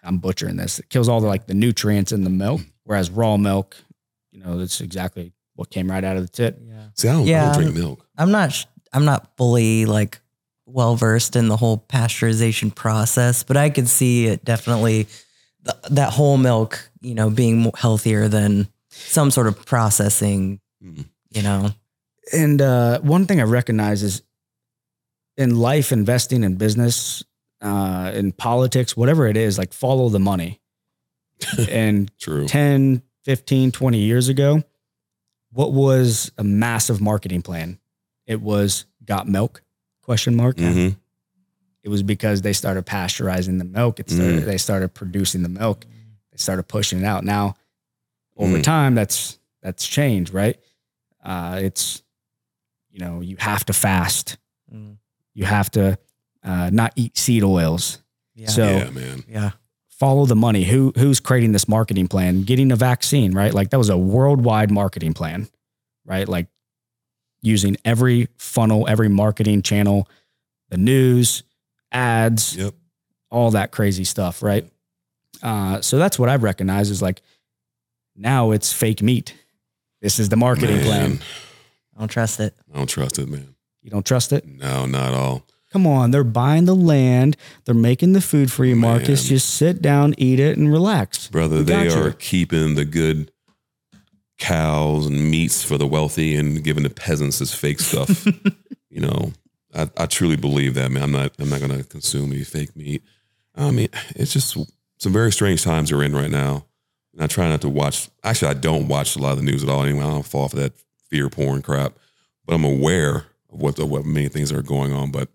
I'm 0.03 0.18
butchering 0.18 0.57
this. 0.57 0.79
It 0.79 0.89
kills 0.89 1.09
all 1.09 1.20
the 1.20 1.27
like 1.27 1.47
the 1.47 1.55
nutrients 1.55 2.12
in 2.12 2.22
the 2.24 2.31
milk. 2.31 2.61
Whereas 2.85 3.11
raw 3.11 3.37
milk, 3.37 3.77
you 4.31 4.39
know, 4.41 4.57
that's 4.59 4.81
exactly 4.81 5.33
what 5.57 5.70
came 5.70 5.91
right 5.91 6.03
out 6.05 6.16
of 6.16 6.22
the 6.22 6.29
tit. 6.29 6.59
Yeah. 6.62 6.89
See, 6.95 7.09
I 7.09 7.12
don't, 7.12 7.29
I 7.29 7.53
don't 7.53 7.62
drink 7.62 7.77
milk. 7.77 8.07
I'm 8.16 8.31
not. 8.31 8.53
sh- 8.53 8.66
I'm 8.93 9.05
not 9.05 9.37
fully 9.37 9.85
like 9.87 10.20
well 10.64 10.95
versed 10.97 11.35
in 11.37 11.49
the 11.49 11.57
whole 11.57 11.79
pasteurization 11.89 12.72
process, 12.74 13.43
but 13.43 13.57
I 13.57 13.68
could 13.70 13.89
see 13.89 14.27
it 14.27 14.45
definitely 14.45 15.05
th- 15.64 15.77
that 15.91 16.12
whole 16.12 16.39
milk, 16.39 16.89
you 17.01 17.14
know, 17.14 17.31
being 17.31 17.70
healthier 17.77 18.29
than 18.29 18.68
some 18.91 19.31
sort 19.33 19.47
of 19.49 19.64
processing. 19.66 20.61
Mm. 20.85 21.07
You 21.37 21.43
know, 21.43 21.68
and 22.32 22.62
uh, 22.62 22.99
one 23.01 23.26
thing 23.26 23.41
I 23.41 23.45
recognize 23.45 24.03
is 24.03 24.22
in 25.37 25.59
life, 25.61 25.93
investing 25.93 26.43
in 26.45 26.55
business, 26.57 27.22
uh, 27.61 28.11
in 28.14 28.32
politics, 28.32 28.97
whatever 28.97 29.26
it 29.26 29.37
is, 29.37 29.59
like 29.59 29.74
follow 29.74 30.09
the 30.09 30.18
money. 30.18 30.62
and 31.70 32.11
True. 32.18 32.47
10, 32.49 33.03
15, 33.24 33.70
20 33.70 33.99
years 33.99 34.30
ago, 34.30 34.62
what 35.53 35.74
was 35.74 36.32
a 36.39 36.43
massive 36.45 37.03
marketing 37.03 37.43
plan? 37.43 37.78
It 38.26 38.41
was 38.41 38.87
got 39.05 39.28
milk 39.28 39.62
question 40.01 40.37
mark. 40.37 40.59
hmm 40.59 40.89
It 41.82 41.91
was 41.91 42.03
because 42.03 42.41
they 42.41 42.55
started 42.55 42.87
pasteurizing 42.87 43.59
the 43.59 43.64
milk. 43.66 44.01
It 44.01 44.09
started, 44.09 44.43
Mm. 44.43 44.47
they 44.47 44.57
started 44.57 44.95
producing 44.95 45.43
the 45.43 45.51
milk. 45.51 45.84
They 46.32 46.39
started 46.39 46.62
pushing 46.62 47.01
it 47.01 47.05
out. 47.05 47.24
Now, 47.24 47.57
over 48.39 48.57
Mm. 48.57 48.62
time, 48.62 48.95
that's 48.95 49.39
that's 49.62 49.87
changed, 49.87 50.32
right? 50.32 50.57
Uh, 51.27 51.59
it's 51.62 52.03
you 52.91 53.01
know 53.01 53.20
you 53.20 53.37
have 53.39 53.64
to 53.66 53.72
fast. 53.72 54.39
Mm. 54.72 54.97
You 55.35 55.45
have 55.45 55.70
to 55.72 55.99
uh, 56.45 56.70
not 56.72 56.93
eat 56.97 57.18
seed 57.18 57.43
oils. 57.43 58.01
Yeah. 58.35 58.49
So 58.49 58.64
yeah, 58.64 58.91
man. 58.91 59.24
yeah. 59.29 59.51
follow 59.89 60.24
the 60.27 60.37
money. 60.37 60.64
Who 60.64 60.93
who's 60.97 61.20
creating 61.20 61.53
this 61.53 61.68
marketing 61.68 62.09
plan? 62.09 62.43
Getting 62.43 62.70
a 62.70 62.77
vaccine, 62.77 63.33
right? 63.33 63.53
Like 63.53 63.70
that 63.70 63.79
was 63.79 63.91
a 63.91 63.99
worldwide 63.99 64.70
marketing 64.70 65.14
plan, 65.14 65.49
right? 66.05 66.29
Like 66.29 66.47
using 67.43 67.77
every 67.85 68.29
funnel, 68.39 68.87
every 68.89 69.09
marketing 69.09 69.62
channel, 69.62 70.09
the 70.70 70.77
news, 70.77 71.43
ads, 71.93 72.57
Yep. 72.57 72.74
all 73.31 73.51
that 73.51 73.72
crazy 73.72 74.05
stuff, 74.05 74.43
right? 74.43 74.68
Uh, 75.43 75.81
so 75.81 75.99
that's 75.99 76.18
what 76.18 76.29
I've 76.29 76.43
recognized 76.43 76.91
is 76.91 77.03
like 77.03 77.20
now 78.16 78.53
it's 78.53 78.72
fake 78.72 79.03
meat. 79.03 79.35
This 80.01 80.19
is 80.19 80.29
the 80.29 80.37
marketing 80.37 80.77
Man, 80.77 80.85
plan. 80.85 81.19
I 81.97 82.01
don't 82.01 82.09
trust 82.09 82.41
it. 82.41 82.55
I 82.73 82.77
don't 82.79 82.89
trust 82.89 83.19
it, 83.19 83.29
man. 83.29 83.55
You 83.83 83.91
don't 83.91 84.05
trust 84.05 84.33
it? 84.33 84.47
No, 84.47 84.87
not 84.87 85.13
at 85.13 85.15
all. 85.15 85.47
Come 85.73 85.87
on, 85.87 86.11
they're 86.11 86.25
buying 86.25 86.65
the 86.65 86.75
land, 86.75 87.37
they're 87.65 87.75
making 87.75 88.13
the 88.13 88.21
food 88.21 88.51
for 88.51 88.65
you, 88.65 88.77
Marcus. 88.77 89.25
Man. 89.25 89.29
Just 89.29 89.55
sit 89.55 89.83
down, 89.83 90.15
eat 90.17 90.41
it, 90.41 90.57
and 90.57 90.73
relax. 90.73 91.29
Brother, 91.29 91.63
they 91.63 91.89
you. 91.89 92.01
are 92.01 92.13
keeping 92.13 92.77
the 92.77 92.85
good 92.85 93.31
cows 94.39 95.07
and 95.07 95.31
meats 95.31 95.63
for 95.63 95.79
the 95.79 95.87
wealthy 95.87 96.37
and 96.37 96.63
giving 96.63 96.83
the 96.83 96.91
peasants 96.91 97.39
this 97.39 97.55
fake 97.55 97.81
stuff. 97.81 98.27
you 98.91 99.01
know, 99.01 99.33
I, 99.75 99.91
I 99.97 100.07
truly 100.07 100.37
believe 100.37 100.75
that, 100.75 100.91
man. 100.91 101.03
I'm 101.03 101.13
not 101.13 101.33
I'm 101.39 101.49
not 101.49 101.61
gonna 101.61 101.85
consume 101.85 102.33
any 102.33 102.45
fake 102.45 102.77
meat. 102.77 103.03
I 103.55 103.71
mean, 103.71 103.89
it's 104.15 104.33
just 104.33 104.57
some 104.99 105.13
very 105.13 105.33
strange 105.33 105.63
times 105.63 105.93
we're 105.93 106.03
in 106.03 106.15
right 106.15 106.31
now. 106.31 106.67
And 107.17 107.25
I 107.25 107.27
try 107.27 107.49
not 107.49 107.62
to 107.62 107.69
watch 107.69 108.09
actually 108.23 108.51
I 108.51 108.55
don't 108.55 108.89
watch 108.89 109.17
a 109.17 109.19
lot 109.19 109.33
of 109.33 109.39
the 109.39 109.45
news 109.45 109.62
at 109.64 109.71
all 109.71 109.83
anyway. 109.83 110.05
I 110.05 110.11
don't 110.11 110.23
fall 110.27 110.49
for 110.49 110.57
that 110.57 110.75
fear 111.11 111.29
porn 111.31 111.62
crap. 111.62 111.95
But 112.45 112.55
I'm 112.55 112.64
aware 112.64 113.25
of 113.51 113.61
what 113.62 113.77
the 113.77 113.87
what 113.87 114.05
many 114.05 114.29
things 114.29 114.53
are 114.53 114.62
going 114.62 114.93
on. 114.93 115.11
But 115.11 115.29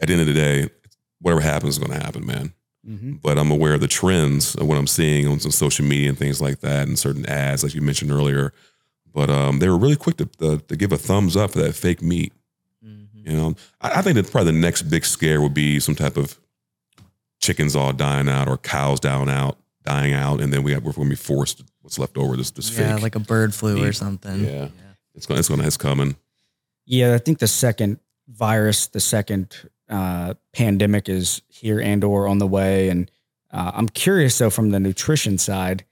at 0.00 0.08
the 0.08 0.14
end 0.14 0.22
of 0.22 0.26
the 0.26 0.32
day, 0.34 0.70
whatever 1.20 1.40
happens 1.42 1.76
is 1.76 1.78
gonna 1.84 2.02
happen, 2.02 2.24
man 2.26 2.52
Mhm. 2.88 3.20
but 3.20 3.36
I'm 3.36 3.50
aware 3.50 3.74
of 3.74 3.80
the 3.80 3.88
trends 3.88 4.54
of 4.54 4.66
what 4.68 4.78
I'm 4.78 4.86
seeing 4.86 5.26
on 5.26 5.40
some 5.40 5.50
social 5.50 5.84
media 5.84 6.08
and 6.08 6.16
things 6.16 6.40
like 6.40 6.60
that, 6.60 6.86
and 6.86 6.96
certain 6.96 7.26
ads, 7.26 7.64
like 7.64 7.74
you 7.74 7.80
mentioned 7.82 8.12
earlier. 8.12 8.52
But 9.12 9.28
um, 9.28 9.58
they 9.58 9.68
were 9.68 9.76
really 9.78 9.96
quick 9.96 10.16
to, 10.18 10.26
to 10.40 10.58
to 10.58 10.76
give 10.76 10.92
a 10.92 10.96
thumbs 10.98 11.36
up 11.36 11.50
for 11.50 11.58
that 11.60 11.74
fake 11.74 12.00
meat. 12.00 12.32
Mhm. 12.86 13.08
You 13.12 13.32
know, 13.36 13.54
I, 13.80 13.98
I 13.98 14.02
think 14.02 14.14
that 14.14 14.30
probably 14.30 14.52
the 14.52 14.58
next 14.58 14.82
big 14.82 15.04
scare 15.04 15.40
would 15.42 15.52
be 15.54 15.80
some 15.80 15.96
type 15.96 16.16
of 16.16 16.38
chickens 17.40 17.74
all 17.76 17.92
dying 17.92 18.28
out 18.28 18.48
or 18.48 18.56
cows 18.56 19.00
down 19.00 19.28
out, 19.28 19.58
dying 19.86 20.12
out, 20.12 20.40
and 20.40 20.52
then 20.52 20.62
we 20.62 20.72
have, 20.72 20.84
we're 20.84 20.92
going 20.92 21.06
to 21.08 21.10
be 21.10 21.16
forced 21.16 21.62
what's 21.80 21.98
left 21.98 22.18
over 22.18 22.36
this 22.36 22.50
this 22.50 22.76
Yeah, 22.76 22.94
fake. 22.94 23.02
like 23.02 23.14
a 23.14 23.20
bird 23.20 23.54
flu 23.54 23.82
or 23.82 23.92
something. 23.92 24.44
Yeah. 24.44 24.68
it's 25.14 25.24
going 25.24 25.38
it's 25.38 25.48
going 25.48 25.60
to 25.60 25.66
it's 25.66 25.76
coming. 25.78 26.16
Yeah, 26.84 27.14
I 27.14 27.18
think 27.18 27.38
the 27.38 27.46
second 27.48 27.98
virus, 28.28 28.88
the 28.88 29.00
second 29.00 29.56
uh, 29.88 30.34
pandemic 30.52 31.08
is 31.08 31.40
here 31.48 31.80
and 31.80 32.04
or 32.04 32.28
on 32.28 32.38
the 32.38 32.46
way. 32.46 32.88
And 32.90 33.10
uh, 33.50 33.70
I'm 33.74 33.88
curious 33.88 34.36
though, 34.38 34.50
from 34.50 34.70
the 34.70 34.80
nutrition 34.80 35.38
side, 35.38 35.84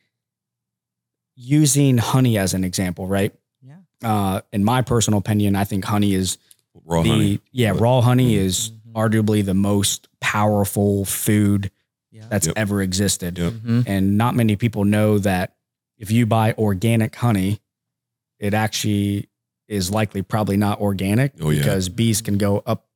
using 1.37 1.99
honey 1.99 2.39
as 2.39 2.55
an 2.55 2.65
example, 2.65 3.07
right? 3.07 3.35
Yeah. 3.63 3.77
Uh, 4.03 4.41
in 4.53 4.65
my 4.65 4.83
personal 4.83 5.19
opinion, 5.19 5.57
I 5.57 5.65
think 5.65 5.85
honey 5.85 6.15
is 6.15 6.39
Raw 6.85 7.03
the 7.03 7.09
honey. 7.11 7.41
yeah 7.53 7.73
But- 7.73 7.81
raw 7.81 8.01
honey 8.03 8.35
is 8.37 8.71
Mhm. 8.71 8.93
arguably 8.95 9.45
the 9.45 9.55
most 9.55 10.09
powerful 10.21 11.05
food 11.05 11.71
Yeah. 12.15 12.27
that's 12.31 12.47
Yep. 12.47 12.57
ever 12.57 12.81
existed. 12.81 13.39
Yep. 13.39 13.53
Mhm. 13.55 13.85
And 13.89 14.17
not 14.17 14.37
many 14.37 14.55
people 14.57 14.85
know 14.85 15.19
that 15.19 15.57
if 15.99 16.11
you 16.13 16.27
buy 16.27 16.53
organic 16.57 17.17
honey, 17.17 17.61
it 18.39 18.55
actually 18.55 19.29
is 19.67 19.91
likely 19.91 20.23
probably 20.23 20.57
not 20.57 20.81
organic 20.81 21.33
Oh, 21.41 21.51
yeah. 21.51 21.59
because 21.61 21.89
bees 21.89 22.21
can 22.23 22.39
go 22.39 22.63
up 22.67 22.87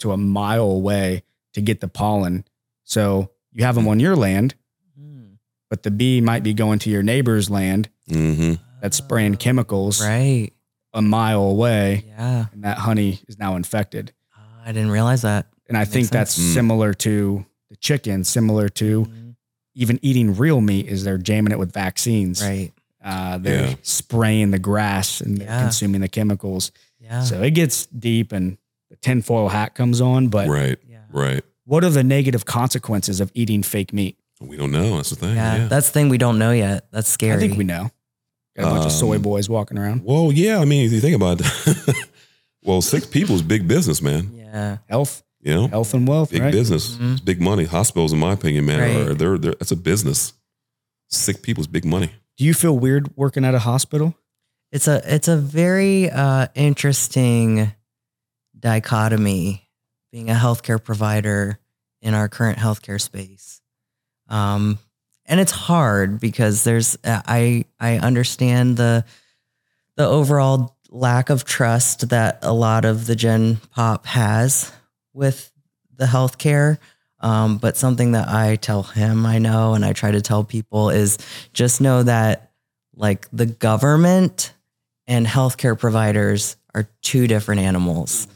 to 0.00 0.10
a 0.12 0.16
mile 0.16 0.64
away 0.70 1.22
to 1.54 1.60
get 1.60 1.80
the 1.80 1.88
pollen. 1.88 2.44
So 2.84 3.30
you 3.52 3.64
have 3.64 3.74
them 3.76 3.86
on 3.86 4.00
your 4.00 4.16
land, 4.16 4.54
Mm. 5.00 5.38
but 5.70 5.82
the 5.84 5.90
bee 5.90 6.20
might 6.20 6.42
be 6.42 6.52
going 6.54 6.78
to 6.80 6.90
your 6.90 7.02
neighbor's 7.02 7.48
land 7.50 7.88
hmm 8.08 8.54
that's 8.80 8.96
spraying 8.96 9.34
chemicals 9.36 10.00
Right. 10.00 10.50
a 10.94 11.02
mile 11.02 11.42
away, 11.42 12.04
Yeah. 12.08 12.46
and 12.52 12.64
that 12.64 12.78
honey 12.78 13.20
is 13.28 13.38
now 13.38 13.54
infected. 13.56 14.12
Ah, 14.36 14.62
I 14.64 14.72
didn't 14.72 14.90
realize 14.90 15.22
that. 15.22 15.46
And 15.68 15.76
I 15.76 15.84
think 15.84 16.06
sense. 16.06 16.10
that's 16.10 16.38
Mm. 16.38 16.54
similar 16.54 16.94
to 16.94 17.44
the 17.44 17.47
chicken, 17.80 18.24
similar 18.24 18.68
to 18.70 19.04
Mhm. 19.04 19.34
even 19.74 19.98
eating 20.02 20.34
real 20.36 20.60
meat 20.60 20.86
is 20.86 21.04
they're 21.04 21.18
jamming 21.18 21.52
it 21.52 21.58
with 21.58 21.72
vaccines. 21.72 22.42
Right. 22.42 22.72
Uh, 23.04 23.38
they're 23.38 23.68
Yeah. 23.70 23.74
spraying 23.82 24.50
the 24.50 24.58
grass 24.58 25.20
and 25.20 25.38
Yeah. 25.40 25.62
consuming 25.62 26.00
the 26.00 26.08
chemicals. 26.08 26.72
Yeah. 27.00 27.22
So 27.22 27.42
it 27.42 27.52
gets 27.52 27.86
deep 27.86 28.32
and 28.32 28.58
the 28.90 28.96
tinfoil 28.96 29.48
hat 29.50 29.74
comes 29.74 30.00
on. 30.00 30.28
But 30.28 30.48
Right, 30.48 30.78
yeah. 30.88 30.98
right. 31.12 31.44
what 31.64 31.84
are 31.84 31.90
the 31.90 32.02
negative 32.02 32.44
consequences 32.44 33.20
of 33.20 33.30
eating 33.34 33.62
fake 33.62 33.92
meat? 33.92 34.16
We 34.40 34.56
don't 34.56 34.72
know. 34.72 34.96
That's 34.96 35.10
the 35.10 35.16
thing. 35.16 35.36
Yeah, 35.36 35.56
Yeah. 35.56 35.68
that's 35.68 35.86
the 35.88 35.92
thing 35.92 36.08
we 36.08 36.18
don't 36.18 36.38
know 36.38 36.50
yet. 36.52 36.86
That's 36.90 37.08
scary. 37.08 37.34
I 37.36 37.38
think 37.38 37.56
we 37.58 37.64
know. 37.64 37.90
Got 38.56 38.66
a 38.72 38.74
bunch 38.74 38.86
of 38.86 38.92
soy 38.92 39.16
Um, 39.16 39.22
boys 39.22 39.48
walking 39.48 39.78
around. 39.78 40.02
Well, 40.04 40.32
yeah. 40.32 40.58
I 40.58 40.64
mean, 40.64 40.84
if 40.84 40.92
you 40.92 41.00
think 41.00 41.14
about 41.14 41.40
it, 41.40 41.46
well, 42.64 42.82
six 42.82 43.06
people 43.06 43.36
is 43.36 43.42
big 43.42 43.68
business, 43.68 44.02
man. 44.02 44.30
Yeah. 44.34 44.78
Health, 44.88 45.22
You 45.40 45.54
know, 45.54 45.68
health 45.68 45.94
and 45.94 46.06
wealth, 46.08 46.30
big 46.32 46.42
right? 46.42 46.52
business, 46.52 46.96
Mhm. 46.96 47.12
it's 47.12 47.20
big 47.20 47.40
money. 47.40 47.64
Hospitals, 47.64 48.12
in 48.12 48.18
my 48.18 48.32
opinion, 48.32 48.66
man, 48.66 48.80
Right. 48.80 48.96
are 49.08 49.14
they're, 49.14 49.38
they're 49.38 49.54
that's 49.54 49.70
a 49.70 49.76
business. 49.76 50.32
Sick 51.10 51.42
people's 51.42 51.66
big 51.68 51.84
money. 51.84 52.10
Do 52.36 52.44
you 52.44 52.52
feel 52.54 52.76
weird 52.78 53.16
working 53.16 53.44
at 53.44 53.54
a 53.54 53.60
hospital? 53.60 54.14
It's 54.72 54.88
a 54.88 55.00
it's 55.14 55.28
a 55.28 55.36
very 55.36 56.10
uh, 56.10 56.48
interesting 56.54 57.72
dichotomy 58.58 59.68
being 60.12 60.30
a 60.30 60.34
healthcare 60.34 60.82
provider 60.82 61.58
in 62.02 62.14
our 62.14 62.28
current 62.28 62.58
healthcare 62.58 63.00
space. 63.00 63.60
Um, 64.28 64.78
and 65.26 65.40
it's 65.40 65.52
hard 65.52 66.20
because 66.20 66.64
there's 66.64 66.96
I 67.04 67.64
I 67.78 67.98
understand 67.98 68.76
the 68.76 69.04
the 69.96 70.06
overall 70.06 70.76
lack 70.90 71.30
of 71.30 71.44
trust 71.44 72.08
that 72.08 72.38
a 72.42 72.52
lot 72.52 72.84
of 72.84 73.06
the 73.06 73.14
Gen 73.16 73.56
Pop 73.70 74.06
has 74.06 74.72
with 75.18 75.52
the 75.96 76.06
healthcare. 76.06 76.78
Um, 77.20 77.58
but 77.58 77.76
something 77.76 78.12
that 78.12 78.28
I 78.28 78.56
tell 78.56 78.84
him 78.84 79.26
I 79.26 79.38
know 79.38 79.74
and 79.74 79.84
I 79.84 79.92
try 79.92 80.12
to 80.12 80.22
tell 80.22 80.44
people 80.44 80.88
is 80.90 81.18
just 81.52 81.80
know 81.80 82.04
that 82.04 82.52
like 82.94 83.28
the 83.32 83.46
government 83.46 84.54
and 85.08 85.26
healthcare 85.26 85.78
providers 85.78 86.56
are 86.74 86.88
two 87.02 87.26
different 87.26 87.60
animals. 87.62 88.28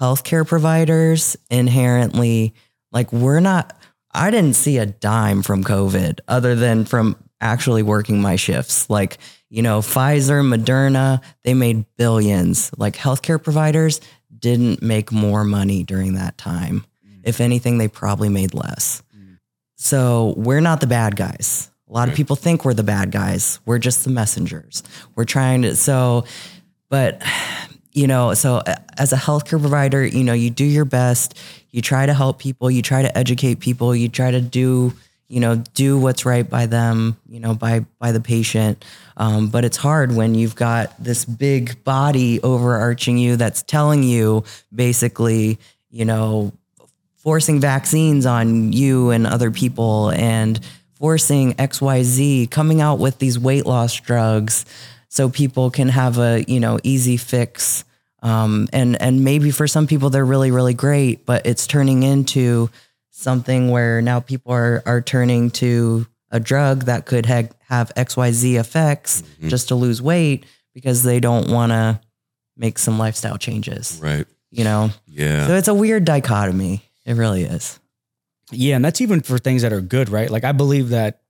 Healthcare 0.00 0.46
providers 0.46 1.36
inherently, 1.50 2.52
like, 2.90 3.12
we're 3.12 3.40
not, 3.40 3.76
I 4.12 4.30
didn't 4.30 4.54
see 4.54 4.78
a 4.78 4.86
dime 4.86 5.42
from 5.42 5.62
COVID 5.62 6.18
other 6.26 6.56
than 6.56 6.84
from 6.84 7.16
actually 7.40 7.82
working 7.82 8.20
my 8.20 8.34
shifts. 8.34 8.90
Like, 8.90 9.18
you 9.50 9.62
know, 9.62 9.80
Pfizer, 9.80 10.42
Moderna, 10.42 11.22
they 11.44 11.54
made 11.54 11.84
billions. 11.96 12.72
Like, 12.76 12.96
healthcare 12.96 13.42
providers 13.42 14.00
didn't 14.44 14.82
make 14.82 15.10
more 15.10 15.42
money 15.42 15.82
during 15.82 16.16
that 16.16 16.36
time. 16.36 16.84
If 17.22 17.40
anything, 17.40 17.78
they 17.78 17.88
probably 17.88 18.28
made 18.28 18.52
less. 18.52 19.02
Mm. 19.16 19.38
So 19.74 20.34
we're 20.36 20.60
not 20.60 20.82
the 20.82 20.86
bad 20.86 21.16
guys. 21.16 21.70
A 21.88 21.92
lot 21.94 22.10
of 22.10 22.14
people 22.14 22.36
think 22.36 22.62
we're 22.62 22.74
the 22.74 22.82
bad 22.82 23.10
guys. 23.10 23.58
We're 23.64 23.78
just 23.78 24.04
the 24.04 24.10
messengers. 24.10 24.82
We're 25.14 25.24
trying 25.24 25.62
to, 25.62 25.76
so, 25.76 26.26
but, 26.90 27.22
you 27.92 28.06
know, 28.06 28.34
so 28.34 28.62
as 28.98 29.14
a 29.14 29.16
healthcare 29.16 29.58
provider, 29.58 30.04
you 30.04 30.24
know, 30.24 30.34
you 30.34 30.50
do 30.50 30.64
your 30.64 30.84
best. 30.84 31.38
You 31.70 31.80
try 31.80 32.04
to 32.04 32.12
help 32.12 32.38
people. 32.38 32.70
You 32.70 32.82
try 32.82 33.00
to 33.00 33.16
educate 33.16 33.60
people. 33.60 33.96
You 33.96 34.10
try 34.10 34.30
to 34.30 34.42
do, 34.42 34.92
you 35.26 35.40
know, 35.40 35.64
do 35.72 35.98
what's 35.98 36.26
right 36.26 36.48
by 36.48 36.66
them, 36.66 37.16
you 37.26 37.40
know, 37.40 37.54
by, 37.54 37.86
by 37.98 38.12
the 38.12 38.20
patient. 38.20 38.84
Um, 39.16 39.48
but 39.48 39.64
it's 39.64 39.76
hard 39.76 40.14
when 40.14 40.34
you've 40.34 40.56
got 40.56 40.92
this 41.02 41.24
big 41.24 41.82
body 41.84 42.40
overarching 42.42 43.16
you 43.16 43.36
that's 43.36 43.62
telling 43.62 44.02
you 44.02 44.44
basically, 44.74 45.58
you 45.90 46.04
know, 46.04 46.52
forcing 47.16 47.60
vaccines 47.60 48.26
on 48.26 48.72
you 48.72 49.10
and 49.10 49.26
other 49.26 49.50
people 49.50 50.10
and 50.10 50.60
forcing 50.94 51.54
XYZ, 51.54 52.50
coming 52.50 52.80
out 52.80 52.98
with 52.98 53.18
these 53.18 53.38
weight 53.38 53.66
loss 53.66 53.98
drugs, 54.00 54.64
so 55.08 55.28
people 55.28 55.70
can 55.70 55.88
have 55.88 56.18
a 56.18 56.44
you 56.48 56.60
know 56.60 56.78
easy 56.82 57.16
fix. 57.16 57.84
Um, 58.22 58.68
and 58.72 59.00
and 59.00 59.22
maybe 59.22 59.50
for 59.50 59.66
some 59.66 59.86
people 59.86 60.10
they're 60.10 60.24
really 60.24 60.50
really 60.50 60.74
great, 60.74 61.26
but 61.26 61.46
it's 61.46 61.66
turning 61.66 62.02
into 62.02 62.70
something 63.10 63.70
where 63.70 64.02
now 64.02 64.20
people 64.20 64.52
are 64.52 64.82
are 64.86 65.00
turning 65.00 65.50
to 65.52 66.06
a 66.34 66.40
drug 66.40 66.84
that 66.84 67.06
could 67.06 67.24
ha- 67.26 67.48
have 67.68 67.90
X 67.96 68.16
Y 68.16 68.30
Z 68.32 68.56
effects 68.56 69.22
Mhm. 69.40 69.48
just 69.48 69.68
to 69.68 69.74
lose 69.74 70.02
weight 70.02 70.44
because 70.74 71.02
they 71.04 71.20
don't 71.20 71.48
want 71.48 71.70
to 71.70 72.00
make 72.56 72.78
some 72.78 72.98
lifestyle 72.98 73.38
changes. 73.38 73.98
Right. 74.02 74.26
You 74.50 74.64
know, 74.64 74.90
Yeah. 75.06 75.46
so 75.46 75.54
it's 75.54 75.68
a 75.68 75.74
weird 75.74 76.04
dichotomy. 76.04 76.82
It 77.06 77.14
really 77.14 77.44
is. 77.44 77.78
Yeah, 78.52 78.76
and 78.76 78.84
that's 78.84 79.00
even 79.00 79.20
for 79.22 79.38
things 79.38 79.62
that 79.62 79.72
are 79.72 79.80
good, 79.80 80.08
right? 80.10 80.30
Like 80.30 80.44
I 80.44 80.52
believe 80.52 80.90
that 80.90 81.22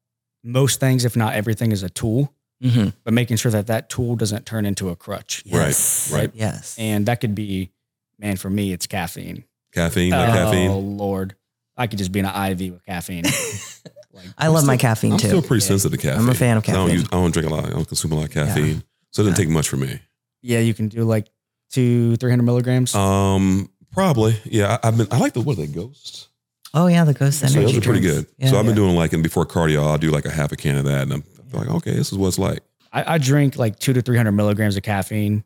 most 0.42 0.80
things, 0.80 1.04
if 1.04 1.16
not 1.16 1.34
everything, 1.34 1.70
is 1.72 1.82
a 1.82 1.90
tool, 1.90 2.32
Mm-hmm. 2.62 2.88
but 3.04 3.12
making 3.14 3.36
sure 3.36 3.50
that 3.52 3.66
that 3.66 3.88
tool 3.90 4.16
doesn't 4.16 4.46
turn 4.46 4.64
into 4.66 4.88
a 4.88 4.96
crutch. 4.96 5.42
Right, 5.50 5.66
Yes. 5.68 6.10
right. 6.12 6.30
Yes. 6.34 6.74
And 6.78 7.06
that 7.06 7.20
could 7.20 7.34
be, 7.34 7.70
man, 8.18 8.36
for 8.36 8.48
me, 8.50 8.72
it's 8.72 8.86
caffeine. 8.86 9.44
caffeine. 9.72 10.10
Like 10.12 10.30
oh 10.30 10.32
caffeine. 10.32 10.96
Lord, 10.96 11.34
I 11.76 11.86
could 11.88 11.98
just 11.98 12.12
be 12.12 12.20
in 12.20 12.26
an 12.26 12.50
IV 12.52 12.72
with 12.72 12.84
caffeine. 12.86 13.24
like, 14.14 14.26
I 14.38 14.48
love 14.48 14.64
my 14.66 14.76
caffeine 14.76 15.10
too. 15.10 15.14
I'm 15.14 15.18
still 15.18 15.42
pretty 15.42 15.64
Yeah. 15.64 15.68
sensitive 15.68 15.98
to 16.00 16.06
caffeine. 16.06 16.22
I'm 16.22 16.28
a 16.30 16.34
fan 16.34 16.56
of 16.56 16.64
'Cause 16.64 16.74
I 16.74 16.76
don't, 16.78 16.86
caffeine. 16.88 17.00
use, 17.00 17.08
I 17.12 17.16
don't 17.16 17.30
drink 17.32 17.48
a 17.50 17.54
lot. 17.54 17.64
I 17.66 17.70
don't 17.70 17.86
consume 17.88 18.12
a 18.12 18.14
lot 18.16 18.24
of 18.26 18.30
caffeine. 18.32 18.82
So 19.10 19.22
it 19.22 19.26
doesn't 19.26 19.32
Yeah. 19.32 19.36
take 19.36 19.48
much 19.48 19.68
for 19.68 19.76
me. 19.76 20.00
yeah, 20.42 20.58
you 20.60 20.74
can 20.74 20.88
do 20.88 21.04
like 21.04 21.26
two, 21.72 22.16
three 22.16 22.30
hundred 22.30 22.44
milligrams. 22.44 22.94
Um, 22.94 23.68
probably. 23.92 24.38
Yeah. 24.44 24.78
I, 24.82 24.88
I've 24.88 24.96
been. 24.96 25.08
I 25.10 25.18
like 25.18 25.32
the 25.34 25.40
what 25.40 25.54
are 25.58 25.62
they 25.62 25.66
ghosts? 25.66 26.28
oh 26.74 26.86
yeah, 26.88 27.04
the 27.04 27.14
ghost 27.14 27.38
So 27.40 27.46
energy. 27.46 27.60
those 27.60 27.76
are 27.76 27.80
pretty 27.80 28.00
drinks. 28.00 28.18
good. 28.18 28.26
Yeah. 28.38 28.50
so 28.50 28.58
I've 28.58 28.66
been 28.66 28.74
doing 28.74 28.96
like, 28.96 29.12
and 29.12 29.22
before 29.22 29.46
cardio, 29.46 29.84
I'll 29.86 29.98
do 29.98 30.10
like 30.10 30.24
a 30.26 30.30
half 30.30 30.50
a 30.52 30.56
can 30.56 30.76
of 30.76 30.84
that, 30.86 31.02
and 31.02 31.12
I'm 31.12 31.24
I 31.52 31.58
like, 31.58 31.68
okay, 31.68 31.92
this 31.92 32.10
is 32.12 32.18
what 32.18 32.28
it's 32.28 32.38
like. 32.38 32.62
I, 32.92 33.14
I 33.14 33.18
drink 33.18 33.56
like 33.56 33.78
two 33.78 33.92
to 33.92 34.02
three 34.02 34.16
hundred 34.16 34.32
milligrams 34.32 34.76
of 34.76 34.82
caffeine 34.82 35.44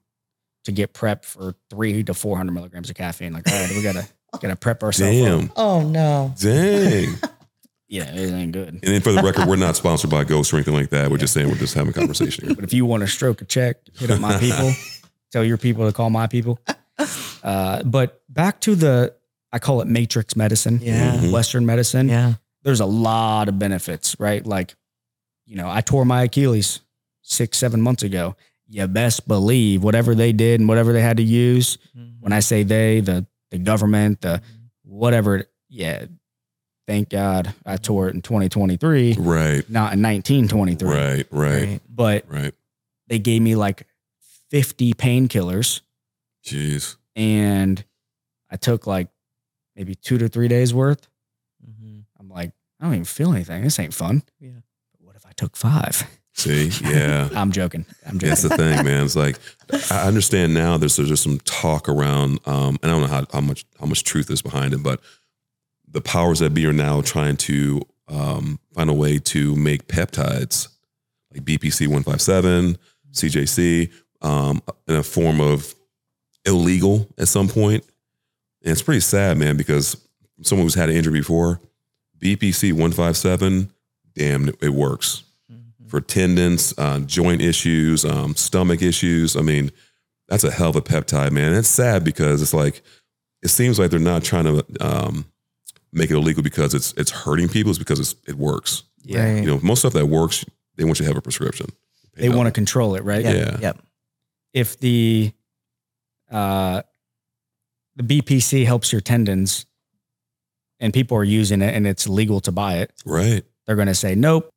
to 0.65 0.73
get 0.73 0.93
prepped 0.95 1.25
for 1.27 1.55
three 1.71 2.03
to 2.05 2.15
four 2.15 2.37
hundred 2.37 2.53
milligrams 2.53 2.89
of 2.91 2.97
caffeine. 2.97 3.33
Like, 3.35 3.47
all 3.51 3.61
right, 3.61 3.71
we 3.71 3.83
gotta 3.83 4.07
gotta 4.41 4.57
prep 4.57 4.83
ourselves. 4.83 5.21
up. 5.21 5.41
Damn. 5.41 5.53
oh 5.57 5.83
no. 5.83 6.35
Dang. 6.41 7.15
Yeah, 7.89 8.13
it 8.15 8.31
ain't 8.33 8.53
good. 8.53 8.69
And 8.69 8.81
then 8.83 9.01
for 9.01 9.13
the 9.13 9.23
record, 9.23 9.49
we're 9.49 9.57
not 9.57 9.77
sponsored 9.83 10.11
by 10.11 10.25
Ghost 10.25 10.53
or 10.53 10.57
anything 10.57 10.75
like 10.75 10.91
that. 10.91 11.11
We're 11.11 11.17
just 11.17 11.33
saying 11.33 11.49
we're 11.49 11.57
just 11.57 11.75
having 11.75 11.91
a 11.91 11.95
conversation 11.95 12.47
here. 12.47 12.55
But 12.55 12.65
if 12.65 12.73
you 12.75 12.85
want 12.87 13.01
to 13.03 13.07
stroke 13.07 13.41
a 13.41 13.45
check, 13.47 13.79
hit 13.99 14.11
up 14.11 14.21
my 14.21 14.39
people. 14.41 14.73
tell 15.33 15.43
your 15.45 15.57
people 15.57 15.87
to 15.87 15.93
call 15.93 16.11
my 16.11 16.27
people. 16.27 16.59
Uh, 17.43 17.83
but 17.85 18.21
back 18.29 18.61
to 18.61 18.75
the, 18.75 19.15
I 19.53 19.59
call 19.59 19.81
it 19.81 19.89
matrix 19.89 20.37
medicine, 20.37 20.81
Yeah. 20.83 21.17
Mhm. 21.17 21.33
Western 21.33 21.65
medicine. 21.65 22.09
Yeah. 22.09 22.35
There's 22.63 22.81
a 22.81 22.87
lot 22.87 23.49
of 23.49 23.59
benefits, 23.59 24.17
right? 24.19 24.45
Like, 24.45 24.75
you 25.47 25.57
know, 25.57 25.71
I 25.71 25.81
tore 25.81 26.05
my 26.05 26.25
Achilles 26.25 26.81
six, 27.23 27.57
seven 27.57 27.81
months 27.81 28.03
ago. 28.03 28.37
You 28.69 28.87
best 28.87 29.27
believe 29.27 29.83
whatever 29.83 30.15
they 30.15 30.33
did 30.33 30.61
and 30.61 30.69
whatever 30.69 30.93
they 30.93 31.01
had 31.01 31.17
to 31.17 31.23
use. 31.23 31.79
When 32.21 32.33
I 32.35 32.41
say 32.41 32.65
they, 32.65 33.01
the 33.01 33.27
the 33.51 33.57
government, 33.59 34.21
the 34.21 34.43
whatever, 34.85 35.45
yeah. 35.71 36.05
Thank 36.89 37.11
God 37.11 37.55
I 37.67 37.77
tore 37.77 38.09
it 38.09 38.15
in 38.15 38.23
2023, 38.23 39.17
Right. 39.19 39.69
not 39.69 39.93
in 39.93 40.01
1923. 40.01 40.89
Right. 40.89 41.27
Right. 41.31 41.81
But 41.87 42.25
Right. 42.29 42.55
they 43.09 43.19
gave 43.19 43.43
me 43.43 43.55
like 43.57 43.87
50 44.51 44.95
painkillers 44.95 45.83
Jeez. 46.43 46.97
and 47.15 47.85
I 48.51 48.57
took 48.57 48.87
like 48.87 49.09
maybe 49.77 49.95
two 49.95 50.17
to 50.17 50.29
three 50.31 50.49
days 50.49 50.73
worth. 50.73 51.09
Mhm. 51.63 52.05
I'm 52.19 52.31
like, 52.31 52.53
I 52.81 52.85
don't 52.85 52.95
even 52.95 53.05
feel 53.05 53.35
anything. 53.35 53.65
This 53.65 53.79
ain't 53.79 53.93
fun. 53.93 54.23
Yeah. 54.41 54.53
But 54.93 55.03
what 55.07 55.15
if 55.15 55.27
I 55.27 55.33
took 55.33 55.57
five? 55.57 56.05
See. 56.33 56.69
Yeah. 56.83 57.29
I'm 57.35 57.53
joking. 57.53 57.85
I'm 58.07 58.15
joking. 58.19 58.29
That's 58.31 58.43
the 58.43 58.57
thing, 58.57 58.83
man. 58.85 59.05
It's 59.05 59.15
like 59.17 59.39
I 59.91 60.07
understand 60.07 60.55
now. 60.55 60.79
There's 60.79 60.97
there's 60.97 61.09
just 61.11 61.23
some 61.25 61.41
talk 61.41 61.87
around, 61.87 62.39
um, 62.47 62.79
and 62.83 62.91
I 62.91 62.95
don't 62.95 63.03
know 63.03 63.09
how, 63.09 63.27
how 63.31 63.41
much 63.43 63.67
how 63.79 63.85
much 63.87 64.05
truth 64.05 64.31
is 64.31 64.41
behind 64.41 64.73
it, 64.73 64.83
but 64.83 65.01
the 65.91 66.01
powers 66.01 66.39
that 66.41 66.55
be 66.55 66.67
are 66.67 66.73
now 66.73 67.01
trying 67.01 67.37
to 67.37 67.81
um, 68.09 68.59
find 68.75 68.89
a 68.91 68.95
way 68.95 69.19
to 69.19 69.55
make 69.57 69.87
peptides 69.89 70.69
like 71.33 71.45
BPC 71.45 71.89
one 71.89 72.03
five 72.03 72.21
seven, 72.23 72.77
CJC, 73.13 73.91
um, 74.23 74.63
in 74.87 74.97
a 74.97 75.03
form 75.03 75.41
of 75.41 75.75
illegal 76.45 77.09
at 77.19 77.29
some 77.29 77.49
point. 77.49 77.85
And 78.63 78.73
it's 78.73 78.83
pretty 78.83 79.01
sad, 79.01 79.37
man, 79.39 79.57
because 79.57 79.97
someone 80.43 80.65
who's 80.67 80.75
had 80.75 80.89
an 80.89 80.97
injury 80.97 81.21
before, 81.21 81.61
BPC 82.19 82.73
one 82.73 82.93
five 82.93 83.17
seven, 83.17 83.71
damn, 84.15 84.49
it 84.49 84.71
works 84.71 85.23
Mhm. 85.53 85.89
for 85.91 86.01
tendons, 86.01 86.75
uh, 86.79 87.01
joint 87.01 87.41
issues, 87.43 88.05
um, 88.05 88.35
stomach 88.35 88.83
issues. 88.83 89.37
I 89.37 89.43
mean, 89.43 89.71
that's 90.29 90.45
a 90.45 90.51
hell 90.51 90.71
of 90.71 90.77
a 90.77 90.83
peptide, 90.83 91.31
man. 91.33 91.53
It's 91.55 91.69
sad 91.69 92.05
because 92.05 92.43
it's 92.43 92.55
like 92.55 92.83
it 93.43 93.49
seems 93.49 93.79
like 93.79 93.91
they're 93.91 94.01
not 94.01 94.25
trying 94.25 94.45
to 94.45 94.65
um, 94.81 95.25
make 95.93 96.11
it 96.11 96.15
illegal 96.17 96.43
because 96.43 96.75
it's 96.75 96.93
it's 96.97 97.11
hurting 97.11 97.49
people. 97.49 97.71
is 97.71 97.79
because 97.79 98.01
it's, 98.01 98.15
it 98.27 98.35
works. 98.37 98.85
yeah. 99.03 99.25
Right. 99.35 99.43
You 99.43 99.47
know, 99.47 99.61
most 99.63 99.81
stuff 99.81 99.93
that 99.95 100.07
works, 100.07 100.45
they 100.77 100.85
want 100.85 100.99
you 100.99 101.05
to 101.05 101.11
have 101.11 101.17
a 101.17 101.23
prescription. 101.23 101.67
They 102.15 102.29
want 102.29 102.47
to 102.47 102.53
control 102.53 102.95
it, 102.97 103.05
right? 103.05 103.25
Yep. 103.25 103.37
Yeah. 103.37 103.59
Yep. 103.61 103.79
If 104.53 104.79
the 104.81 105.33
uh 106.31 106.83
the 107.97 108.03
BPC 108.21 108.65
helps 108.65 108.93
your 108.93 109.01
tendons 109.01 109.67
and 110.81 110.93
people 110.93 111.17
are 111.17 111.25
using 111.25 111.63
it 111.63 111.75
and 111.75 111.87
it's 111.87 112.09
legal 112.09 112.41
to 112.41 112.53
buy 112.53 112.77
it, 112.79 112.93
right. 113.05 113.43
they're 113.67 113.75
going 113.77 113.89
to 113.89 113.95
say, 113.95 114.15
nope, 114.15 114.49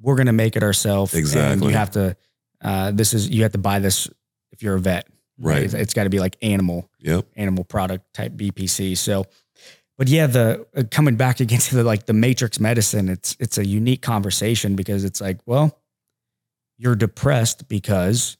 we're 0.00 0.16
going 0.16 0.26
to 0.26 0.32
make 0.32 0.56
it 0.56 0.62
ourselves. 0.64 1.12
And 1.14 1.20
Exactly. 1.20 1.68
you 1.68 1.74
have 1.74 1.90
to, 1.92 2.16
uh, 2.62 2.90
this 2.90 3.14
is, 3.14 3.28
you 3.28 3.44
have 3.44 3.52
to 3.52 3.58
buy 3.58 3.78
this 3.78 4.08
if 4.50 4.62
you're 4.64 4.74
a 4.74 4.80
vet. 4.80 5.06
Right. 5.38 5.62
It's, 5.62 5.74
it's 5.74 5.94
got 5.94 6.04
to 6.04 6.10
be 6.10 6.18
like 6.18 6.36
animal, 6.42 6.90
Yep. 6.98 7.26
animal 7.36 7.62
product 7.62 8.12
type 8.12 8.32
BPC. 8.32 8.96
So, 8.98 9.24
but 10.00 10.08
yeah, 10.08 10.26
the 10.26 10.66
uh, 10.74 10.82
coming 10.90 11.16
back 11.16 11.40
again 11.44 11.58
to 11.60 11.74
the 11.76 11.84
like 11.84 12.06
the 12.06 12.14
matrix 12.14 12.58
medicine, 12.58 13.10
it's, 13.10 13.36
it's 13.38 13.58
a 13.58 13.66
unique 13.66 14.00
conversation 14.00 14.74
because 14.74 15.04
it's 15.04 15.20
like, 15.20 15.38
well, 15.44 15.78
you're 16.78 16.96
depressed 16.96 17.68
because 17.68 18.38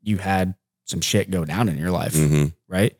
you 0.00 0.18
had 0.18 0.54
some 0.84 1.00
shit 1.00 1.28
go 1.28 1.44
down 1.44 1.68
in 1.68 1.76
your 1.78 1.90
life, 1.90 2.14
hmm 2.14 2.46
right? 2.68 2.96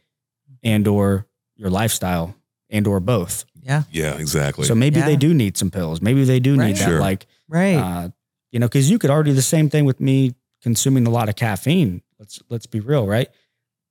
And 0.64 0.88
or 0.88 1.28
your 1.54 1.70
lifestyle 1.70 2.34
and 2.68 2.84
or 2.88 2.98
both. 2.98 3.44
Yeah. 3.62 3.84
Yeah. 3.92 4.14
Exactly. 4.18 4.64
So 4.66 4.74
maybe 4.74 4.98
Yeah. 4.98 5.06
they 5.06 5.16
do 5.16 5.32
need 5.32 5.56
some 5.56 5.70
pills. 5.70 6.00
Maybe 6.02 6.24
they 6.24 6.40
do 6.40 6.56
Right. 6.56 6.66
need 6.66 6.76
that 6.78 6.84
Sure. 6.88 6.98
like 7.00 7.26
Right. 7.48 7.76
uh, 7.76 8.08
you 8.50 8.58
know, 8.58 8.66
because 8.66 8.90
you 8.90 8.98
could 8.98 9.10
argue 9.10 9.34
the 9.34 9.40
same 9.42 9.70
thing 9.70 9.84
with 9.84 10.00
me 10.00 10.34
consuming 10.62 11.06
a 11.06 11.10
lot 11.10 11.28
of 11.28 11.36
caffeine. 11.36 12.02
Let's 12.18 12.40
let's 12.48 12.66
be 12.66 12.80
real, 12.80 13.06
right? 13.06 13.28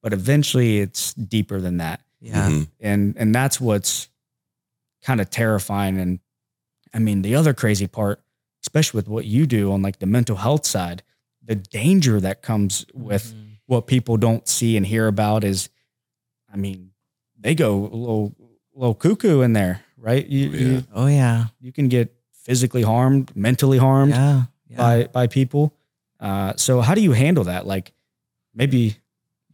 But 0.03 0.11
eventually, 0.11 0.79
it's 0.79 1.13
deeper 1.13 1.61
than 1.61 1.77
that, 1.77 2.01
yeah. 2.19 2.49
Mhm. 2.49 2.67
and 2.79 3.15
and 3.17 3.33
that's 3.35 3.59
what's 3.61 4.09
kind 5.03 5.21
of 5.21 5.29
terrifying. 5.29 5.97
And 5.99 6.19
I 6.93 6.99
mean, 6.99 7.21
the 7.21 7.35
other 7.35 7.53
crazy 7.53 7.87
part, 7.87 8.21
especially 8.63 8.97
with 8.99 9.07
what 9.07 9.25
you 9.25 9.45
do 9.45 9.71
on 9.71 9.81
like 9.81 9.99
the 9.99 10.05
mental 10.05 10.35
health 10.35 10.65
side, 10.65 11.03
the 11.43 11.55
danger 11.55 12.19
that 12.19 12.41
comes 12.41 12.85
with 12.93 13.33
Mhm. 13.33 13.57
what 13.67 13.87
people 13.87 14.17
don't 14.17 14.47
see 14.47 14.75
and 14.77 14.85
hear 14.85 15.07
about 15.07 15.43
is, 15.43 15.69
I 16.53 16.57
mean, 16.57 16.91
they 17.39 17.55
go 17.55 17.85
a 17.85 17.95
little 17.95 18.35
little 18.75 18.95
cuckoo 18.95 19.41
in 19.41 19.53
there, 19.53 19.81
right? 19.97 20.25
You 20.27 20.49
Oh, 20.49 20.53
yeah. 20.55 20.59
you, 20.67 20.83
Oh 20.93 21.07
yeah. 21.07 21.45
you 21.59 21.71
can 21.71 21.87
get 21.89 22.13
physically 22.31 22.81
harmed, 22.83 23.35
mentally 23.35 23.77
harmed 23.77 24.11
Yeah. 24.13 24.43
yeah. 24.69 24.77
by 24.77 25.03
by 25.07 25.27
people. 25.27 25.75
Uh, 26.19 26.53
so 26.57 26.81
how 26.81 26.95
do 26.95 27.01
you 27.01 27.13
handle 27.13 27.45
that? 27.45 27.65
Like 27.65 27.93
maybe 28.53 28.97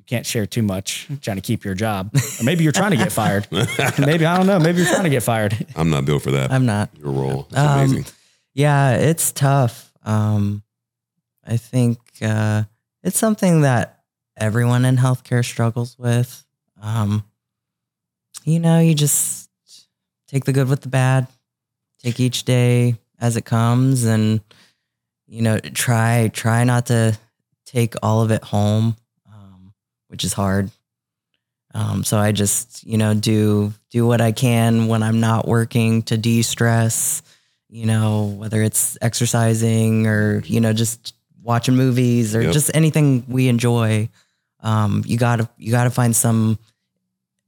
you 0.07 0.15
can't 0.17 0.25
share 0.25 0.45
too 0.45 0.61
much, 0.61 1.07
trying 1.21 1.37
to 1.37 1.41
keep 1.41 1.65
your 1.65 1.73
job, 1.73 2.11
or 2.39 2.43
maybe 2.43 2.63
you're 2.63 2.71
trying 2.71 2.91
to 2.91 2.97
get 2.97 3.11
fired. 3.11 3.47
Maybe 3.97 4.25
I 4.25 4.37
don't 4.37 4.45
know. 4.45 4.59
Maybe 4.59 4.79
you're 4.79 4.87
trying 4.91 5.03
to 5.05 5.09
get 5.09 5.23
fired. 5.23 5.65
I'm 5.75 5.89
not 5.89 6.05
built 6.05 6.21
for 6.23 6.31
that. 6.31 6.51
I'm 6.51 6.65
not. 6.67 6.89
Your 6.97 7.11
role. 7.11 7.47
It's 7.49 7.57
Um, 7.57 7.79
amazing. 7.79 8.05
Yeah, 8.53 8.97
it's 8.97 9.31
tough. 9.31 9.91
Um, 10.03 10.61
I 11.45 11.57
think 11.57 11.97
uh, 12.21 12.63
it's 13.03 13.17
something 13.17 13.61
that 13.61 14.03
everyone 14.37 14.85
in 14.85 14.97
healthcare 14.97 15.43
struggles 15.43 15.97
with. 15.97 16.45
Um, 16.81 17.23
you 18.43 18.59
know, 18.59 18.79
you 18.79 18.93
just 18.93 19.49
take 20.27 20.45
the 20.45 20.53
good 20.53 20.69
with 20.69 20.81
the 20.81 20.89
bad, 20.89 21.27
take 21.99 22.19
each 22.19 22.43
day 22.43 22.95
as 23.19 23.37
it 23.37 23.45
comes, 23.45 24.03
and 24.03 24.41
you 25.27 25.41
know, 25.41 25.57
try 25.57 26.29
try 26.31 26.63
not 26.63 26.85
to 26.87 27.17
take 27.65 27.95
all 28.03 28.21
of 28.21 28.29
it 28.29 28.43
home, 28.43 28.95
which 30.15 30.23
is 30.23 30.33
hard. 30.33 30.71
Um, 31.73 32.05
so 32.05 32.17
I 32.17 32.31
just 32.31 32.85
you 32.85 32.97
know 32.97 33.13
do 33.13 33.73
do 33.91 34.07
what 34.07 34.21
I 34.21 34.31
can 34.31 34.87
when 34.87 35.03
I'm 35.03 35.19
not 35.19 35.45
working 35.47 36.03
to 36.03 36.17
de 36.17 36.41
stress 36.41 37.21
you 37.75 37.85
know, 37.85 38.33
whether 38.37 38.61
it's 38.61 38.97
exercising 39.01 40.07
or, 40.07 40.41
you 40.45 40.61
know, 40.61 40.71
just 40.71 41.13
watching 41.43 41.75
movies 41.75 42.33
or 42.33 42.41
Yep. 42.41 42.53
just 42.53 42.71
anything 42.73 43.25
we 43.27 43.49
enjoy. 43.49 44.07
Um, 44.61 45.03
you 45.05 45.17
gotta 45.17 45.49
you 45.57 45.71
gotta 45.71 45.89
find 45.89 46.15
some 46.15 46.57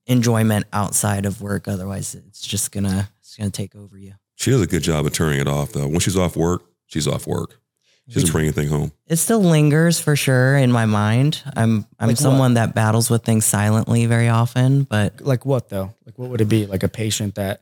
enjoyment 0.05 0.65
outside 0.73 1.25
of 1.25 1.41
work. 1.41 1.69
Otherwise 1.69 2.13
it's 2.13 2.41
just 2.41 2.73
gonna 2.73 3.09
it's 3.21 3.37
gonna 3.37 3.49
take 3.51 3.73
over 3.73 3.97
you. 3.97 4.15
She 4.35 4.51
does 4.51 4.61
a 4.61 4.67
good 4.67 4.83
job 4.83 5.05
of 5.05 5.13
turning 5.13 5.39
it 5.39 5.47
off, 5.47 5.71
though. 5.71 5.87
When 5.87 5.99
she's 5.99 6.17
off 6.17 6.35
work, 6.35 6.61
she's 6.87 7.07
off 7.07 7.25
work. 7.25 7.59
She 8.07 8.13
doesn't 8.13 8.31
bring 8.31 8.45
anything 8.45 8.69
home. 8.69 8.93
It 9.07 9.17
still 9.17 9.41
lingers 9.41 9.99
for 9.99 10.15
sure 10.15 10.55
in 10.55 10.71
my 10.71 10.85
mind. 10.85 11.41
I'm 11.57 11.85
I'm 11.99 12.07
Like 12.07 12.15
what? 12.15 12.19
someone 12.19 12.53
that 12.53 12.73
battles 12.73 13.09
with 13.09 13.23
things 13.23 13.45
silently 13.45 14.05
very 14.05 14.29
often, 14.29 14.83
but 14.83 15.19
Like 15.21 15.45
what 15.45 15.67
though? 15.69 15.93
Like 16.05 16.17
what 16.17 16.29
would 16.29 16.39
it 16.41 16.45
be? 16.45 16.65
Like 16.65 16.83
a 16.83 16.87
patient 16.89 17.35
that 17.35 17.61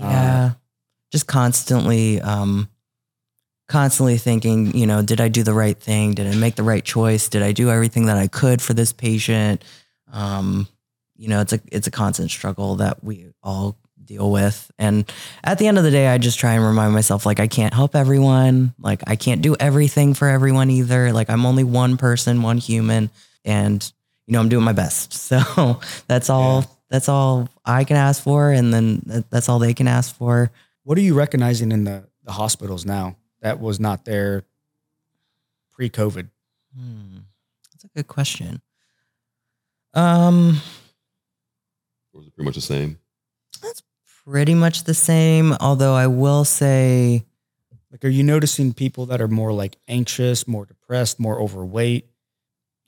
yeah, 0.08 0.50
just 1.12 1.26
constantly 1.26 2.20
um 2.20 2.68
constantly 3.68 4.18
thinking, 4.18 4.76
you 4.76 4.86
know, 4.86 5.02
did 5.02 5.20
I 5.20 5.28
do 5.28 5.42
the 5.42 5.54
right 5.54 5.76
thing? 5.78 6.14
Did 6.14 6.26
I 6.32 6.36
make 6.36 6.54
the 6.54 6.62
right 6.62 6.84
choice? 6.84 7.28
Did 7.28 7.42
I 7.42 7.52
do 7.52 7.70
everything 7.70 8.06
that 8.06 8.16
I 8.18 8.28
could 8.28 8.60
for 8.62 8.74
this 8.74 8.92
patient? 8.92 9.64
Um, 10.12 10.68
you 11.16 11.28
know, 11.28 11.40
it's 11.40 11.52
a 11.52 11.60
it's 11.72 11.86
a 11.86 11.90
constant 11.90 12.30
struggle 12.30 12.76
that 12.76 13.02
we 13.02 13.26
all 13.42 13.76
deal 14.06 14.30
with. 14.30 14.70
And 14.78 15.10
at 15.42 15.58
the 15.58 15.66
end 15.66 15.78
of 15.78 15.84
the 15.84 15.90
day, 15.90 16.06
I 16.08 16.18
just 16.18 16.38
try 16.38 16.52
and 16.54 16.64
remind 16.64 16.92
myself 16.92 17.24
like 17.26 17.40
I 17.40 17.46
can't 17.48 17.74
help 17.74 17.94
everyone. 17.96 18.74
Like 18.78 19.02
I 19.06 19.16
can't 19.16 19.42
do 19.42 19.56
everything 19.58 20.14
for 20.14 20.28
everyone 20.28 20.70
either. 20.70 21.12
Like 21.12 21.30
I'm 21.30 21.46
only 21.46 21.64
one 21.64 21.96
person, 21.96 22.42
one 22.42 22.58
human, 22.58 23.10
and 23.44 23.92
you 24.26 24.32
know, 24.32 24.40
I'm 24.40 24.48
doing 24.48 24.64
my 24.64 24.72
best. 24.72 25.12
So 25.44 25.80
that's 26.06 26.30
all 26.30 26.60
Yeah. 26.60 26.66
that's 26.90 27.08
all 27.08 27.48
I 27.64 27.84
can 27.84 27.96
ask 27.96 28.22
for 28.22 28.50
and 28.50 28.72
then 28.72 29.24
that's 29.30 29.48
all 29.48 29.58
they 29.58 29.74
can 29.74 29.88
ask 29.88 30.14
for. 30.14 30.50
what 30.84 30.96
are 30.98 31.02
you 31.02 31.14
recognizing 31.14 31.72
in 31.72 31.84
the, 31.84 32.04
the 32.24 32.32
hospitals 32.32 32.84
now 32.86 33.16
that 33.40 33.58
was 33.60 33.80
not 33.80 34.04
there 34.04 34.44
pre-COVID? 35.72 36.28
Hmm. 36.76 37.18
That's 37.72 37.84
a 37.84 37.88
good 37.88 38.06
question. 38.08 38.60
Um, 39.94 40.60
Or 42.12 42.20
is 42.20 42.26
it 42.28 42.34
pretty 42.34 42.46
much 42.46 42.54
the 42.56 42.60
same? 42.60 42.98
Pretty 44.26 44.54
much 44.54 44.84
the 44.84 44.94
same. 44.94 45.52
Although 45.60 45.94
I 45.94 46.06
will 46.06 46.44
say, 46.44 47.24
Like, 47.90 48.04
are 48.04 48.08
you 48.08 48.22
noticing 48.22 48.72
people 48.72 49.06
that 49.06 49.20
are 49.20 49.28
more 49.28 49.52
like 49.52 49.76
anxious, 49.88 50.48
more 50.48 50.66
depressed, 50.66 51.20
more 51.20 51.40
overweight, 51.40 52.08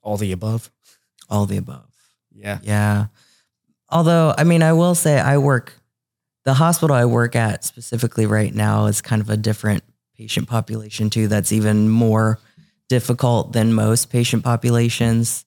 all 0.03 0.17
the 0.17 0.33
above? 0.33 0.71
all 1.29 1.45
the 1.47 1.57
above. 1.57 1.91
Yeah. 2.33 2.59
Yeah. 2.63 3.07
Although, 3.91 4.33
I 4.39 4.45
mean, 4.45 4.63
I 4.63 4.75
will 4.75 4.95
say 4.95 5.19
I 5.19 5.39
work, 5.39 5.73
the 6.45 6.55
hospital 6.55 6.95
I 6.95 7.05
work 7.05 7.35
at 7.35 7.65
specifically 7.65 8.27
right 8.27 8.55
now 8.55 8.87
is 8.87 9.01
kind 9.01 9.21
of 9.21 9.29
a 9.31 9.37
different 9.37 9.83
patient 10.17 10.49
population 10.49 11.11
too. 11.11 11.27
That's 11.27 11.51
even 11.51 11.89
more 11.89 12.39
difficult 12.89 13.53
than 13.53 13.75
most 13.75 14.11
patient 14.11 14.45
populations. 14.45 15.45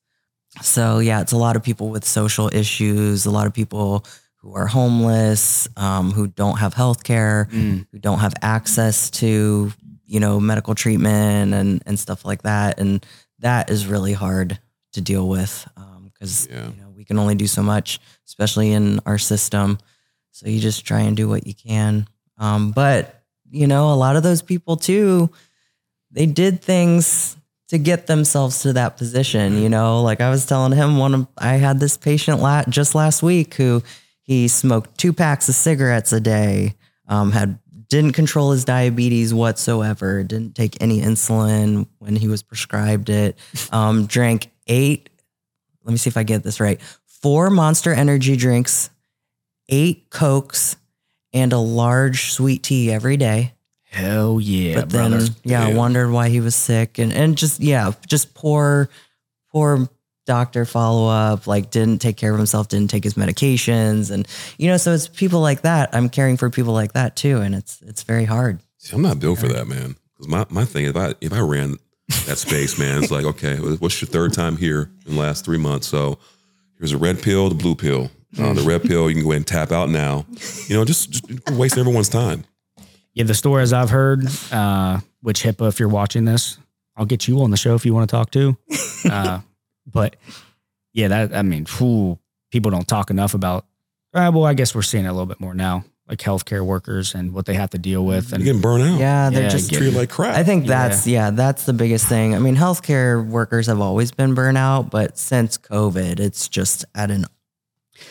So, 0.61 0.99
yeah, 0.99 1.21
it's 1.21 1.31
a 1.31 1.37
lot 1.37 1.55
of 1.55 1.63
people 1.63 1.89
with 1.89 2.03
social 2.03 2.49
issues, 2.53 3.25
a 3.25 3.31
lot 3.31 3.47
of 3.47 3.53
people 3.53 4.05
who 4.41 4.53
are 4.55 4.67
homeless, 4.67 5.67
um, 5.77 6.11
who 6.11 6.27
don't 6.27 6.57
have 6.59 6.73
health 6.73 7.03
care, 7.03 7.47
Mm. 7.51 7.85
who 7.91 7.99
don't 7.99 8.19
have 8.19 8.33
access 8.41 9.09
to, 9.11 9.71
you 10.05 10.19
know, 10.19 10.39
medical 10.39 10.75
treatment 10.75 11.53
and, 11.53 11.83
and 11.85 11.99
stuff 11.99 12.23
like 12.25 12.43
that. 12.43 12.79
And 12.79 13.05
that 13.39 13.69
is 13.69 13.85
really 13.85 14.13
hard 14.13 14.59
to 14.93 15.01
deal 15.01 15.27
with 15.29 15.67
because 16.13 16.47
Yeah. 16.49 16.67
you 16.69 16.81
know 16.81 16.89
we 16.95 17.05
can 17.05 17.17
only 17.19 17.35
do 17.35 17.47
so 17.47 17.61
much, 17.63 17.99
especially 18.27 18.71
in 18.71 18.99
our 19.05 19.17
system. 19.17 19.77
So 20.31 20.47
you 20.47 20.59
just 20.59 20.83
try 20.85 21.01
and 21.01 21.15
do 21.15 21.27
what 21.29 21.45
you 21.47 21.53
can. 21.53 22.07
Um, 22.37 22.71
but 22.71 23.23
you 23.51 23.67
know, 23.67 23.91
a 23.91 23.95
lot 23.95 24.15
of 24.15 24.23
those 24.23 24.41
people 24.41 24.77
too, 24.77 25.29
they 26.11 26.25
did 26.25 26.61
things 26.61 27.35
to 27.69 27.77
get 27.77 28.07
themselves 28.07 28.61
to 28.63 28.73
that 28.73 28.97
position. 28.97 29.61
You 29.61 29.69
know, 29.69 30.01
like 30.01 30.21
I 30.21 30.29
was 30.29 30.45
telling 30.45 30.71
him, 30.71 30.97
one 30.97 31.13
of 31.13 31.27
I 31.37 31.53
had 31.53 31.79
this 31.79 31.97
patient 31.97 32.41
la- 32.41 32.63
just 32.69 32.95
last 32.95 33.21
week 33.23 33.53
who 33.55 33.83
he 34.29 34.47
smoked 34.47 34.95
two 34.95 35.11
packs 35.11 35.49
of 35.49 35.55
cigarettes 35.55 36.13
a 36.13 36.19
day, 36.19 36.75
um, 37.07 37.31
had 37.31 37.57
didn't 37.87 38.11
control 38.11 38.51
his 38.51 38.63
diabetes 38.63 39.33
whatsoever, 39.33 40.21
didn't 40.23 40.53
take 40.53 40.77
any 40.79 41.01
insulin 41.01 41.87
when 41.97 42.15
he 42.15 42.27
was 42.27 42.43
prescribed 42.43 43.09
it, 43.09 43.35
um, 43.71 44.05
drank 44.05 44.51
eight. 44.67 45.09
Let 45.83 45.91
me 45.93 45.97
see 45.97 46.11
if 46.11 46.15
I 46.15 46.21
get 46.21 46.43
this 46.43 46.59
right. 46.59 46.79
Four 47.07 47.49
Monster 47.49 47.91
Energy 47.91 48.35
drinks, 48.35 48.91
eight 49.67 50.11
Cokes, 50.11 50.75
and 51.33 51.51
a 51.51 51.57
large 51.57 52.31
sweet 52.31 52.61
tea 52.61 52.91
every 52.91 53.17
day 53.17 53.53
Hell 53.85 54.39
yeah, 54.39 54.75
but 54.81 54.91
then 54.91 55.09
brother. 55.11 55.25
yeah, 55.43 55.65
I 55.65 55.69
Yeah. 55.69 55.75
wondered 55.75 56.11
why 56.11 56.29
he 56.29 56.39
was 56.39 56.53
sick 56.55 56.99
and 56.99 57.11
and 57.11 57.35
just 57.35 57.59
yeah, 57.59 57.91
just 58.05 58.35
poor 58.35 58.89
poor 59.51 59.89
doctor 60.29 60.63
follow 60.63 61.09
up, 61.09 61.47
like 61.47 61.71
didn't 61.71 62.03
take 62.03 62.15
care 62.15 62.31
of 62.31 62.37
himself, 62.37 62.67
didn't 62.67 62.91
take 62.91 63.03
his 63.03 63.15
medications 63.15 64.11
and 64.11 64.27
you 64.59 64.67
know, 64.67 64.77
so 64.77 64.93
it's 64.93 65.07
people 65.07 65.41
like 65.41 65.61
that. 65.61 65.89
I'm 65.91 66.07
caring 66.07 66.37
for 66.37 66.51
people 66.51 66.71
like 66.71 66.93
that 66.93 67.15
too 67.15 67.41
and 67.41 67.55
it's 67.55 67.81
it's 67.81 68.03
very 68.03 68.25
hard. 68.25 68.59
See, 68.77 68.95
I'm 68.95 69.01
not 69.01 69.19
built 69.19 69.39
for 69.39 69.47
that, 69.47 69.67
man. 69.67 69.95
Because 70.13 70.27
my, 70.27 70.45
my 70.51 70.65
thing, 70.65 70.85
if 70.85 70.95
I 70.95 71.15
if 71.19 71.33
I 71.33 71.39
ran 71.39 71.77
that 72.27 72.37
space, 72.37 72.77
man, 72.77 73.01
it's 73.01 73.11
like, 73.11 73.25
okay, 73.25 73.55
what's 73.57 73.99
your 73.99 74.07
third 74.07 74.31
time 74.33 74.55
here 74.55 74.91
in 75.07 75.15
the 75.15 75.19
last 75.19 75.45
three 75.45 75.57
months? 75.57 75.87
So 75.87 76.19
here's 76.77 76.91
a 76.91 76.97
red 76.99 77.23
pill, 77.23 77.49
the 77.49 77.55
blue 77.55 77.73
pill. 77.73 78.11
Uh, 78.37 78.53
the 78.53 78.61
red 78.61 78.83
pill, 78.83 79.09
you 79.09 79.15
can 79.15 79.23
go 79.23 79.31
ahead 79.31 79.37
and 79.37 79.47
tap 79.47 79.71
out 79.71 79.89
now. 79.89 80.23
You 80.67 80.75
know, 80.77 80.85
just, 80.85 81.09
just 81.09 81.49
wasting 81.49 81.79
everyone's 81.79 82.09
time. 82.09 82.45
Yeah, 83.15 83.23
the 83.23 83.33
stories 83.33 83.73
I've 83.73 83.89
heard, 83.89 84.23
uh, 84.51 84.99
which 85.21 85.41
HIPAA, 85.41 85.69
if 85.69 85.79
you're 85.79 85.89
watching 85.89 86.25
this, 86.25 86.59
I'll 86.95 87.07
get 87.07 87.27
you 87.27 87.41
on 87.41 87.49
the 87.49 87.57
show 87.57 87.73
if 87.73 87.87
you 87.87 87.93
want 87.93 88.07
to 88.07 88.15
talk 88.15 88.29
to. 88.31 88.55
Uh, 89.09 89.39
but 89.91 90.15
yeah, 90.93 91.07
that 91.09 91.35
I 91.35 91.41
mean, 91.41 91.65
whew, 91.77 92.19
people 92.51 92.71
don't 92.71 92.87
talk 92.87 93.09
enough 93.09 93.33
about. 93.33 93.65
Uh, 94.13 94.31
well, 94.33 94.45
I 94.45 94.53
guess 94.53 94.73
we're 94.73 94.81
seeing 94.81 95.05
it 95.05 95.07
a 95.07 95.11
little 95.13 95.27
bit 95.27 95.39
more 95.39 95.53
now, 95.53 95.85
like 96.07 96.17
healthcare 96.19 96.65
workers 96.65 97.13
and 97.13 97.31
what 97.31 97.45
they 97.45 97.53
have 97.53 97.69
to 97.71 97.77
deal 97.77 98.03
with. 98.03 98.29
You're 98.29 98.35
And 98.37 98.43
getting 98.43 98.61
burnt 98.61 98.83
out. 98.83 98.99
Yeah, 98.99 99.29
they're 99.29 99.43
Yeah, 99.43 99.49
just 99.49 99.69
get- 99.69 99.77
treated 99.77 99.95
like 99.95 100.09
crap. 100.09 100.35
I 100.35 100.43
think 100.43 100.65
that's 100.65 101.05
yeah, 101.05 101.29
that's 101.29 101.65
the 101.65 101.73
biggest 101.73 102.07
thing. 102.07 102.33
I 102.33 102.39
mean, 102.39 102.55
healthcare 102.55 103.23
workers 103.25 103.67
have 103.67 103.79
always 103.79 104.11
been 104.11 104.33
burnout, 104.35 104.89
but 104.89 105.17
since 105.17 105.57
COVID, 105.59 106.19
it's 106.19 106.47
just 106.49 106.85
at 106.95 107.11
an 107.11 107.25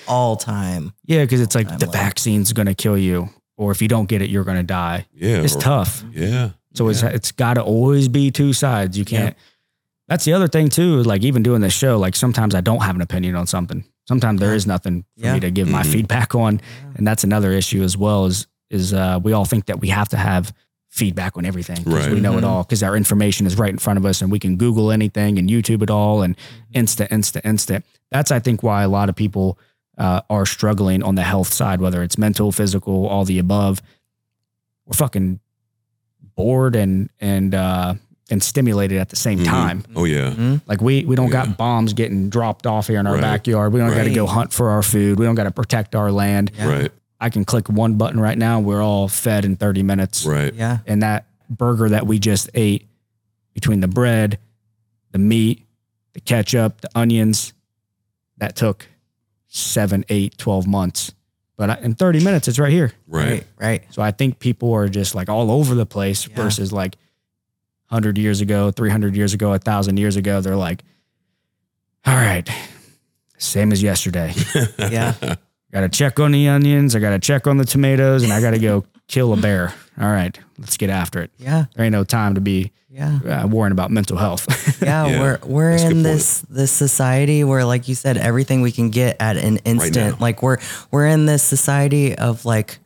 all 0.06 0.36
time. 0.36 0.92
yeah, 1.04 1.24
because 1.24 1.40
it's 1.40 1.54
like 1.54 1.66
the 1.78 1.86
like- 1.86 1.92
vaccine's 1.94 2.52
going 2.52 2.66
to 2.66 2.74
kill 2.74 2.96
you, 2.98 3.30
or 3.56 3.72
if 3.72 3.82
you 3.82 3.88
don't 3.88 4.08
get 4.08 4.22
it, 4.22 4.30
you're 4.30 4.44
going 4.44 4.58
to 4.58 4.62
die. 4.62 5.06
yeah, 5.14 5.38
It's 5.42 5.56
or- 5.56 5.60
tough. 5.60 6.04
Yeah, 6.12 6.50
So 6.74 6.88
it's 6.88 7.02
it's 7.02 7.32
got 7.32 7.54
to 7.54 7.62
always 7.62 8.08
be 8.08 8.30
two 8.30 8.52
sides. 8.52 8.96
You 8.96 9.04
can't. 9.04 9.36
That's 10.08 10.24
the 10.24 10.32
other 10.32 10.48
thing 10.48 10.68
too. 10.70 11.02
Like 11.02 11.22
even 11.22 11.42
doing 11.42 11.60
this 11.60 11.72
show, 11.74 11.98
like 11.98 12.16
sometimes 12.16 12.54
I 12.54 12.60
don't 12.60 12.82
have 12.82 12.94
an 12.96 13.02
opinion 13.02 13.34
on 13.36 13.46
something. 13.46 13.84
Sometimes 14.06 14.40
there 14.40 14.54
is 14.54 14.66
nothing 14.66 15.04
for 15.18 15.26
Yeah. 15.26 15.34
me 15.34 15.40
to 15.40 15.50
give 15.50 15.68
my 15.68 15.82
Mhm. 15.82 15.92
feedback 15.92 16.34
on, 16.34 16.60
and 16.96 17.06
that's 17.06 17.24
another 17.24 17.52
issue 17.52 17.82
as 17.82 17.96
well. 17.96 18.26
Is 18.26 18.46
is 18.70 18.92
uh, 18.92 19.18
we 19.22 19.32
all 19.32 19.46
think 19.46 19.64
that 19.66 19.80
we 19.80 19.88
have 19.88 20.08
to 20.10 20.16
have 20.18 20.52
feedback 20.90 21.36
on 21.38 21.44
everything 21.46 21.76
because 21.84 22.06
Right. 22.06 22.12
we 22.14 22.20
know 22.20 22.36
it 22.38 22.42
Mhm. 22.44 22.48
all 22.48 22.62
because 22.64 22.82
our 22.82 22.96
information 22.96 23.46
is 23.46 23.56
right 23.58 23.70
in 23.70 23.78
front 23.78 23.98
of 23.98 24.04
us 24.06 24.20
and 24.22 24.30
we 24.30 24.38
can 24.38 24.56
Google 24.56 24.90
anything 24.90 25.38
and 25.38 25.48
YouTube 25.48 25.82
it 25.82 25.90
all 25.90 26.22
and 26.22 26.36
instant, 26.74 27.10
instant, 27.12 27.44
instant. 27.46 27.84
That's 28.10 28.30
I 28.30 28.40
think 28.40 28.62
why 28.62 28.82
a 28.82 28.88
lot 28.88 29.08
of 29.08 29.14
people 29.16 29.58
uh, 29.98 30.20
are 30.30 30.46
struggling 30.46 31.02
on 31.02 31.16
the 31.16 31.24
health 31.24 31.52
side, 31.52 31.80
whether 31.80 32.02
it's 32.04 32.16
mental, 32.16 32.52
physical, 32.52 33.06
all 33.08 33.24
the 33.24 33.38
above. 33.40 33.82
We're 34.86 34.92
fucking 34.96 35.40
bored 36.36 36.76
and 36.76 37.10
and 37.20 37.54
uh, 37.54 37.94
and 38.30 38.42
stimulated 38.42 38.98
at 38.98 39.08
the 39.08 39.16
same 39.16 39.38
Mhm. 39.40 39.44
time. 39.46 39.84
Oh 39.96 40.04
yeah, 40.04 40.30
Mhm. 40.30 40.60
Like 40.66 40.80
we 40.82 41.04
we 41.04 41.16
don't 41.16 41.26
Yeah. 41.26 41.46
got 41.46 41.56
bombs 41.56 41.92
getting 41.94 42.28
dropped 42.28 42.66
off 42.66 42.88
here 42.88 43.00
in 43.00 43.06
our 43.06 43.14
Right. 43.14 43.22
backyard. 43.22 43.72
We 43.72 43.80
don't 43.80 43.94
got 43.94 44.04
to 44.04 44.10
go 44.14 44.26
hunt 44.26 44.52
for 44.52 44.70
our 44.70 44.82
food. 44.82 45.18
We 45.18 45.24
don't 45.24 45.34
got 45.34 45.44
to 45.44 45.50
protect 45.50 45.94
our 45.94 46.12
land. 46.12 46.50
Yeah. 46.58 46.66
right, 46.68 46.92
I 47.20 47.30
can 47.30 47.44
click 47.44 47.68
one 47.68 47.94
button 47.94 48.20
right 48.20 48.36
now. 48.38 48.60
We're 48.60 48.82
all 48.82 49.08
fed 49.08 49.44
in 49.44 49.56
30 49.56 49.82
minutes. 49.82 50.24
right. 50.26 50.52
Yeah. 50.54 50.78
And 50.86 51.02
that 51.02 51.24
burger 51.50 51.88
that 51.88 52.06
we 52.06 52.18
just 52.18 52.50
ate 52.54 52.86
between 53.54 53.80
the 53.80 53.88
bread, 53.88 54.38
the 55.12 55.18
meat, 55.18 55.66
the 56.12 56.20
ketchup, 56.20 56.80
the 56.82 56.90
onions, 56.94 57.52
that 58.36 58.54
took 58.54 58.86
seven, 59.48 60.04
eight, 60.10 60.36
12 60.38 60.66
months. 60.66 61.12
But 61.56 61.70
I- 61.70 61.78
in 61.82 61.94
30 61.94 62.20
minutes, 62.22 62.46
it's 62.46 62.58
right 62.58 62.70
here. 62.70 62.92
Right. 63.08 63.28
Right. 63.28 63.44
Right. 63.58 63.82
So 63.90 64.02
I 64.02 64.10
think 64.12 64.38
people 64.38 64.72
are 64.74 64.88
just 64.88 65.14
like 65.14 65.28
all 65.28 65.50
over 65.50 65.74
the 65.74 65.86
place 65.86 66.28
Yeah. 66.28 66.36
versus 66.36 66.72
like 66.72 66.96
100 67.88 68.18
years 68.18 68.40
ago, 68.40 68.70
300 68.70 69.16
years 69.16 69.34
ago, 69.34 69.50
1,000 69.50 69.96
years 69.98 70.16
ago. 70.16 70.40
They're 70.40 70.56
like, 70.56 70.82
all 72.06 72.14
right, 72.14 72.48
same 73.38 73.72
as 73.72 73.82
yesterday. 73.82 74.32
Yeah. 74.78 75.14
got 75.72 75.80
to 75.82 75.88
check 75.88 76.18
on 76.20 76.32
the 76.32 76.48
onions. 76.48 76.96
I 76.96 76.98
got 76.98 77.10
to 77.10 77.18
check 77.18 77.46
on 77.46 77.56
the 77.58 77.64
tomatoes 77.64 78.22
and 78.22 78.32
I 78.32 78.40
got 78.40 78.52
to 78.52 78.58
go 78.58 78.84
kill 79.08 79.32
a 79.32 79.36
bear. 79.36 79.74
All 80.00 80.08
right, 80.08 80.38
let's 80.58 80.76
get 80.76 80.90
after 80.90 81.20
it. 81.22 81.30
Yeah. 81.38 81.66
There 81.74 81.84
ain't 81.84 81.92
no 81.92 82.04
time 82.04 82.34
to 82.36 82.40
be 82.40 82.72
Yeah. 82.88 83.18
uh, 83.44 83.46
worrying 83.48 83.72
about 83.72 83.90
mental 83.90 84.16
health. 84.16 84.46
Yeah, 84.82 85.06
Yeah, 85.06 85.20
we're 85.20 85.38
we're 85.44 85.70
that's 85.72 85.82
a 85.82 85.86
good 85.88 85.96
in 85.96 86.02
point. 86.04 86.14
this 86.16 86.40
this 86.48 86.70
society 86.72 87.42
where, 87.44 87.64
like 87.64 87.88
you 87.88 87.94
said, 87.96 88.16
everything 88.16 88.60
we 88.62 88.70
can 88.72 88.90
get 88.90 89.16
at 89.20 89.36
an 89.36 89.56
instant. 89.64 90.12
now. 90.12 90.16
like 90.20 90.40
we're 90.42 90.58
we're 90.92 91.06
in 91.06 91.26
this 91.26 91.42
society 91.42 92.14
of 92.16 92.44
like 92.44 92.78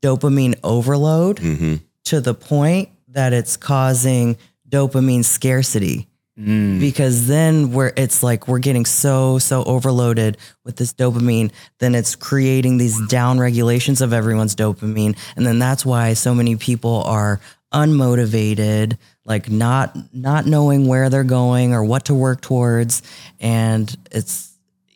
dopamine 0.00 0.54
overload 0.62 1.38
hmm 1.40 1.74
to 2.04 2.20
the 2.20 2.34
point 2.34 2.88
that 3.16 3.32
it's 3.32 3.56
causing 3.56 4.36
dopamine 4.68 5.24
scarcity. 5.24 6.06
Mm. 6.38 6.80
Because 6.80 7.26
then 7.28 7.72
we're 7.72 7.92
it's 7.96 8.22
like 8.22 8.46
we're 8.46 8.58
getting 8.58 8.84
so 8.84 9.38
so 9.38 9.64
overloaded 9.64 10.36
with 10.64 10.76
this 10.76 10.92
dopamine, 10.92 11.50
then 11.78 11.94
it's 11.94 12.14
creating 12.14 12.76
these 12.76 13.00
down 13.08 13.38
regulations 13.40 14.02
of 14.02 14.12
everyone's 14.12 14.54
dopamine, 14.54 15.16
and 15.36 15.46
then 15.46 15.58
that's 15.58 15.86
why 15.86 16.12
so 16.12 16.34
many 16.34 16.56
people 16.56 17.02
are 17.04 17.40
unmotivated. 17.72 18.98
like 19.24 19.50
not 19.50 19.96
not 20.12 20.44
knowing 20.46 20.86
where 20.86 21.08
they're 21.10 21.24
going 21.24 21.72
or 21.72 21.82
what 21.84 22.04
to 22.04 22.14
work 22.14 22.40
towards 22.42 23.02
and 23.40 23.96
it's 24.12 24.52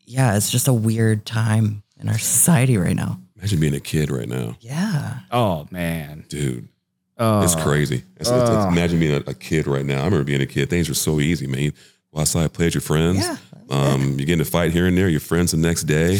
yeah 0.06 0.36
it's 0.36 0.50
just 0.50 0.68
a 0.68 0.72
weird 0.72 1.24
time 1.26 1.82
in 1.98 2.08
our 2.08 2.18
society 2.18 2.76
right 2.76 2.96
now 2.96 3.18
Imagine 3.36 3.60
being 3.60 3.74
a 3.74 3.80
kid 3.80 4.10
right 4.10 4.28
now, 4.28 4.56
yeah 4.60 5.20
Oh 5.30 5.66
man. 5.70 6.24
dude. 6.28 6.68
It's 7.20 7.54
crazy. 7.54 8.02
It's, 8.18 8.28
it's- 8.30 8.48
it's- 8.48 8.64
Oh. 8.66 8.68
imagine 8.68 8.98
being 8.98 9.14
a, 9.14 9.30
a 9.30 9.34
kid 9.34 9.66
right 9.66 9.84
now. 9.84 10.00
I 10.00 10.04
remember 10.04 10.24
being 10.24 10.40
a 10.40 10.46
kid. 10.46 10.70
Things 10.70 10.88
were 10.88 10.94
so 10.94 11.20
easy, 11.20 11.46
man. 11.46 11.60
You 11.62 11.72
go 12.14 12.20
outside, 12.20 12.52
play 12.52 12.66
with 12.66 12.74
your 12.74 12.80
friends. 12.80 13.18
yeah 13.18 13.36
Um, 13.68 14.18
you 14.18 14.24
get 14.26 14.34
in 14.34 14.40
a 14.40 14.44
fight 14.44 14.72
here 14.72 14.86
and 14.86 14.96
there. 14.96 15.08
Your 15.08 15.20
friends 15.20 15.50
the 15.52 15.56
next 15.58 15.84
day. 15.84 16.18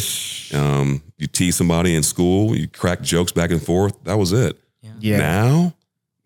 Um, 0.54 1.02
you 1.18 1.26
tease 1.26 1.56
somebody 1.56 1.94
in 1.96 2.02
school. 2.02 2.54
You 2.56 2.68
crack 2.68 3.00
jokes 3.02 3.32
back 3.32 3.50
and 3.50 3.62
forth. 3.62 3.94
That 4.04 4.18
was 4.18 4.32
it. 4.32 4.56
Yeah. 5.00 5.16
Now, 5.18 5.74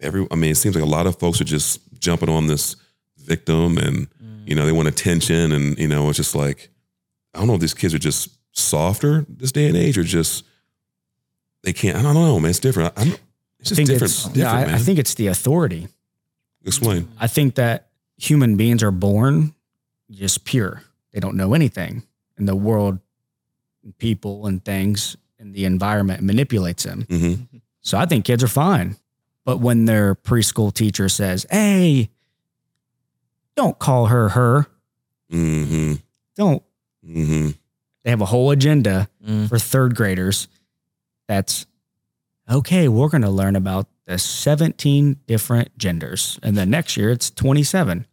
every 0.01 0.27
I 0.31 0.35
mean, 0.35 0.51
it 0.51 0.57
seems 0.57 0.75
like 0.75 0.85
a 0.85 0.89
lot 0.89 1.07
of 1.07 1.18
folks 1.18 1.41
are 1.41 1.45
just 1.45 1.81
jumping 2.01 2.29
on 2.29 2.47
this 2.49 2.77
victim, 3.18 3.79
and 3.79 4.09
you 4.47 4.55
know 4.55 4.66
they 4.66 4.72
want 4.72 4.89
attention, 4.89 5.53
and 5.53 5.79
you 5.79 5.89
know 5.89 6.09
it's 6.09 6.16
just 6.18 6.35
like 6.35 6.68
I 7.35 7.39
don't 7.39 7.47
know 7.49 7.55
if 7.55 7.61
these 7.61 7.75
kids 7.75 7.95
are 7.95 7.99
just 7.99 8.29
softer 8.53 9.25
this 9.29 9.53
day 9.53 9.66
and 9.68 9.77
age, 9.77 9.97
or 9.97 10.03
just 10.05 10.45
they 11.62 11.72
can't. 11.72 11.97
I 11.97 12.03
don't 12.03 12.14
know, 12.14 12.39
man. 12.39 12.51
It's 12.51 12.59
different. 12.59 12.93
I, 12.97 13.03
I'm, 13.03 13.14
it's 13.65 13.73
I 13.73 13.75
just 13.75 13.77
think 13.77 13.89
different. 13.89 14.11
it's, 14.12 14.23
different, 14.25 14.37
yeah, 14.39 14.53
I, 14.53 14.67
man. 14.67 14.75
I 14.75 14.79
think 14.79 14.99
it's 14.99 15.15
the 15.15 15.27
authority. 15.29 15.89
Explain. 16.65 17.09
I 17.19 17.27
think 17.27 17.55
that 17.57 17.89
human 18.17 18.57
beings 18.57 18.83
are 18.83 18.91
born 18.91 19.55
just 20.11 20.45
pure. 20.45 20.83
They 21.12 21.21
don't 21.21 21.37
know 21.37 21.55
anything. 21.55 22.03
And 22.37 22.49
the 22.49 22.57
world, 22.57 22.99
and 23.83 23.97
people, 23.99 24.47
and 24.47 24.65
things, 24.65 25.17
and 25.39 25.55
the 25.55 25.65
environment 25.67 26.23
manipulates 26.23 26.83
them. 26.85 27.07
hmm 27.09 27.35
So 27.83 27.99
I 27.99 28.07
think 28.07 28.25
kids 28.25 28.43
are 28.43 28.49
fine. 28.49 28.97
But 29.45 29.59
when 29.61 29.85
their 29.85 30.15
preschool 30.15 30.73
teacher 30.73 31.09
says, 31.11 31.47
hey, 31.51 32.09
don't 33.57 33.79
call 33.79 34.07
her 34.07 34.31
her, 34.31 34.67
hmm 35.31 35.95
don't, 36.37 36.62
hmm 37.05 37.51
they 38.03 38.11
have 38.11 38.21
a 38.21 38.27
whole 38.27 38.51
agenda 38.51 39.09
Mm. 39.27 39.49
for 39.49 39.59
third 39.59 39.95
graders 39.95 40.49
that's 41.29 41.65
okay, 42.51 42.88
we're 42.88 43.09
going 43.09 43.22
to 43.22 43.30
learn 43.30 43.57
about 43.57 43.86
the 44.07 44.18
17 44.18 45.16
different 45.26 45.76
genders. 45.78 46.38
And 46.42 46.57
then 46.57 46.70
next 46.70 46.97
year 46.97 47.11
it's 47.11 47.30
27. 47.30 48.07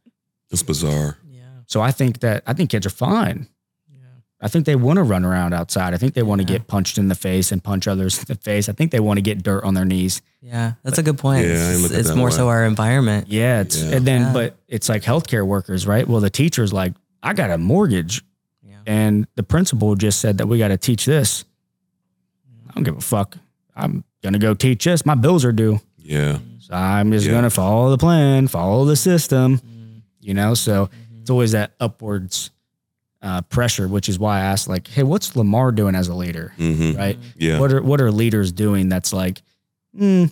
It's 0.49 0.63
bizarre. 0.63 1.17
yeah 1.29 1.43
So 1.67 1.81
I 1.81 1.91
think 1.91 2.19
that 2.19 2.43
I 2.47 2.53
think 2.53 2.69
kids 2.69 2.85
are 2.85 2.89
fine. 2.91 3.47
yeah 3.89 4.07
I 4.41 4.47
think 4.47 4.65
they 4.65 4.75
want 4.75 4.97
to 4.97 5.03
run 5.03 5.25
around 5.25 5.53
outside. 5.53 5.93
I 5.93 5.97
think 5.97 6.13
they 6.13 6.23
want 6.23 6.41
to 6.41 6.47
Yeah. 6.47 6.59
get 6.59 6.67
punched 6.67 6.97
in 6.97 7.07
the 7.09 7.15
face 7.15 7.51
and 7.51 7.61
punch 7.63 7.87
others 7.87 8.19
in 8.19 8.25
the 8.27 8.35
face. 8.35 8.69
I 8.69 8.73
think 8.73 8.91
they 8.91 8.99
want 9.01 9.17
to 9.17 9.21
get 9.21 9.43
dirt 9.43 9.63
on 9.63 9.73
their 9.73 9.85
knees. 9.85 10.21
yeah 10.41 10.73
that's 10.83 10.97
a 10.97 11.03
good 11.03 11.17
point 11.17 11.45
Yeah, 11.45 11.53
I 11.69 11.73
it's, 11.73 11.91
it's 11.91 12.15
more 12.15 12.29
way. 12.29 12.35
so 12.35 12.47
our 12.47 12.65
environment 12.65 13.27
Yeah, 13.27 13.61
it's 13.61 13.77
Yeah. 13.81 13.95
and 13.97 14.05
then 14.07 14.21
Yeah. 14.21 14.33
but 14.33 14.57
it's 14.67 14.87
like 14.89 15.03
healthcare 15.03 15.45
workers, 15.45 15.85
right? 15.85 16.07
Well, 16.07 16.21
the 16.21 16.29
teacher's 16.29 16.71
like, 16.73 16.93
I 17.21 17.33
got 17.33 17.51
a 17.51 17.57
mortgage, 17.57 18.23
yeah 18.63 18.77
and 18.85 19.27
the 19.35 19.43
principal 19.43 19.95
just 19.95 20.19
said 20.19 20.37
that 20.39 20.47
we 20.47 20.57
got 20.57 20.69
to 20.69 20.77
teach 20.77 21.05
this. 21.05 21.43
I 22.69 22.73
don't 22.73 22.83
give 22.83 22.97
a 22.97 23.01
fuck. 23.01 23.37
I'm 23.75 24.03
gonna 24.23 24.39
go 24.39 24.53
teach 24.53 24.83
this. 24.85 25.05
My 25.05 25.15
bills 25.15 25.43
are 25.45 25.51
due, 25.51 25.79
Yeah. 25.97 26.39
so 26.59 26.73
I'm 26.73 27.11
just 27.11 27.25
Yeah. 27.25 27.33
gonna 27.33 27.49
follow 27.49 27.89
the 27.89 27.97
plan, 27.97 28.47
follow 28.47 28.85
the 28.85 28.95
system. 28.95 29.57
Mm. 29.59 30.01
You 30.21 30.33
know, 30.33 30.53
so 30.53 30.87
Mhm. 30.87 31.21
it's 31.21 31.29
always 31.29 31.51
that 31.51 31.73
upwards 31.79 32.51
uh, 33.23 33.39
pressure, 33.41 33.87
which 33.87 34.09
is 34.09 34.17
why 34.17 34.37
I 34.39 34.41
asked, 34.45 34.67
like, 34.67 34.87
hey, 34.87 35.03
what's 35.03 35.35
Lamar 35.35 35.71
doing 35.71 35.93
as 35.93 36.07
a 36.07 36.15
leader, 36.15 36.53
hmm 36.57 36.93
right? 36.93 37.19
Yeah. 37.37 37.59
What 37.59 37.71
are 37.71 37.83
what 37.83 38.01
are 38.01 38.11
leaders 38.11 38.51
doing 38.51 38.89
that's 38.89 39.13
like, 39.13 39.43
mm, 39.95 40.31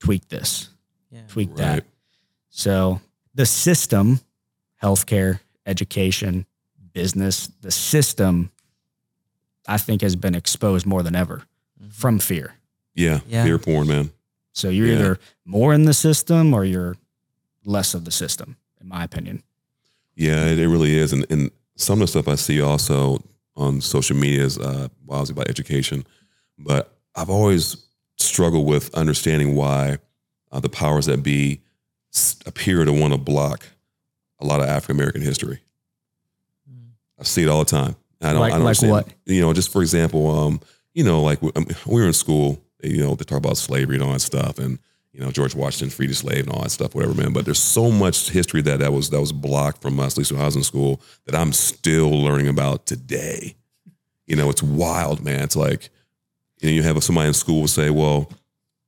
tweak 0.00 0.26
this, 0.30 0.70
yeah 1.10 1.20
tweak 1.28 1.50
Right. 1.50 1.58
that. 1.58 1.84
So 2.48 3.02
the 3.34 3.44
system, 3.44 4.20
healthcare, 4.82 5.40
education, 5.66 6.46
business, 6.94 7.50
the 7.60 7.70
system, 7.70 8.50
I 9.68 9.76
think 9.76 10.00
has 10.00 10.16
been 10.16 10.34
exposed 10.34 10.86
more 10.86 11.02
than 11.02 11.14
ever 11.14 11.42
Mhm. 11.82 11.92
from 11.92 12.18
fear. 12.18 12.54
Yeah. 12.96 13.20
Yeah. 13.28 13.44
Fear 13.44 13.58
porn, 13.60 13.86
man. 13.86 14.10
So 14.52 14.68
you're 14.70 14.86
Yeah. 14.88 14.94
either 14.94 15.18
more 15.44 15.72
in 15.74 15.84
the 15.84 15.94
system 15.94 16.52
or 16.54 16.64
you're 16.64 16.96
less 17.64 17.94
of 17.94 18.04
the 18.04 18.10
system, 18.10 18.56
in 18.80 18.88
my 18.88 19.04
opinion. 19.04 19.42
Yeah, 20.16 20.46
it, 20.46 20.58
it 20.58 20.66
really 20.68 20.96
is. 20.96 21.12
And, 21.12 21.24
and 21.30 21.50
some 21.76 22.00
of 22.00 22.06
the 22.06 22.06
stuff 22.08 22.26
I 22.26 22.34
see 22.36 22.60
also 22.60 23.22
on 23.54 23.80
social 23.80 24.16
media 24.16 24.42
is 24.44 24.58
uh, 24.58 24.88
obviously 25.08 25.34
about 25.34 25.48
education. 25.48 26.04
But 26.58 26.92
I've 27.14 27.30
always 27.30 27.76
struggled 28.16 28.66
with 28.66 28.92
understanding 28.94 29.54
why 29.54 29.98
uh, 30.50 30.60
the 30.60 30.68
powers 30.70 31.06
that 31.06 31.22
be 31.22 31.60
appear 32.46 32.84
to 32.86 32.92
want 32.92 33.12
to 33.12 33.18
block 33.18 33.66
a 34.40 34.46
lot 34.46 34.60
of 34.60 34.68
African 34.68 34.96
American 34.96 35.20
history. 35.20 35.60
Mm. 36.70 36.90
I 37.20 37.24
see 37.24 37.42
it 37.42 37.48
all 37.48 37.58
the 37.58 37.70
time. 37.70 37.94
I 38.22 38.30
don't, 38.32 38.40
Like- 38.40 38.52
I 38.52 38.56
don't 38.56 38.64
like 38.64 38.68
understand. 38.82 38.90
what? 38.92 39.08
You 39.26 39.42
know, 39.42 39.52
just 39.52 39.70
for 39.70 39.82
example, 39.82 40.30
um, 40.30 40.60
you 40.94 41.04
know, 41.04 41.20
like 41.22 41.42
um, 41.42 41.66
we 41.86 42.00
were 42.00 42.06
in 42.06 42.14
school, 42.14 42.62
you 42.88 43.02
know, 43.02 43.14
they 43.14 43.24
talk 43.24 43.38
about 43.38 43.56
slavery 43.56 43.96
and 43.96 44.04
all 44.04 44.12
that 44.12 44.20
stuff, 44.20 44.58
and 44.58 44.78
you 45.16 45.22
know, 45.22 45.30
George 45.30 45.54
Washington 45.54 45.88
freed 45.88 46.10
a 46.10 46.14
slave 46.14 46.46
and 46.46 46.50
all 46.50 46.62
that 46.62 46.70
stuff, 46.70 46.94
whatever, 46.94 47.14
man. 47.14 47.32
But 47.32 47.46
there's 47.46 47.58
so 47.58 47.90
much 47.90 48.28
history 48.28 48.60
that 48.62 48.80
that 48.80 48.92
was 48.92 49.08
that 49.10 49.20
was 49.20 49.32
blocked 49.32 49.80
from 49.80 49.98
us, 49.98 50.12
at 50.12 50.18
least 50.18 50.32
when 50.32 50.42
I 50.42 50.44
was 50.44 50.56
in 50.56 50.62
school, 50.62 51.00
that 51.24 51.34
I'm 51.34 51.54
still 51.54 52.10
learning 52.10 52.48
about 52.48 52.84
today. 52.84 53.56
You 54.26 54.36
know, 54.36 54.50
it's 54.50 54.62
wild, 54.62 55.24
man. 55.24 55.40
It's 55.40 55.56
like, 55.56 55.88
you 56.60 56.68
know, 56.68 56.74
you 56.74 56.82
have 56.82 57.02
somebody 57.02 57.28
in 57.28 57.34
school 57.34 57.60
will 57.60 57.68
say, 57.68 57.88
"Well, 57.88 58.30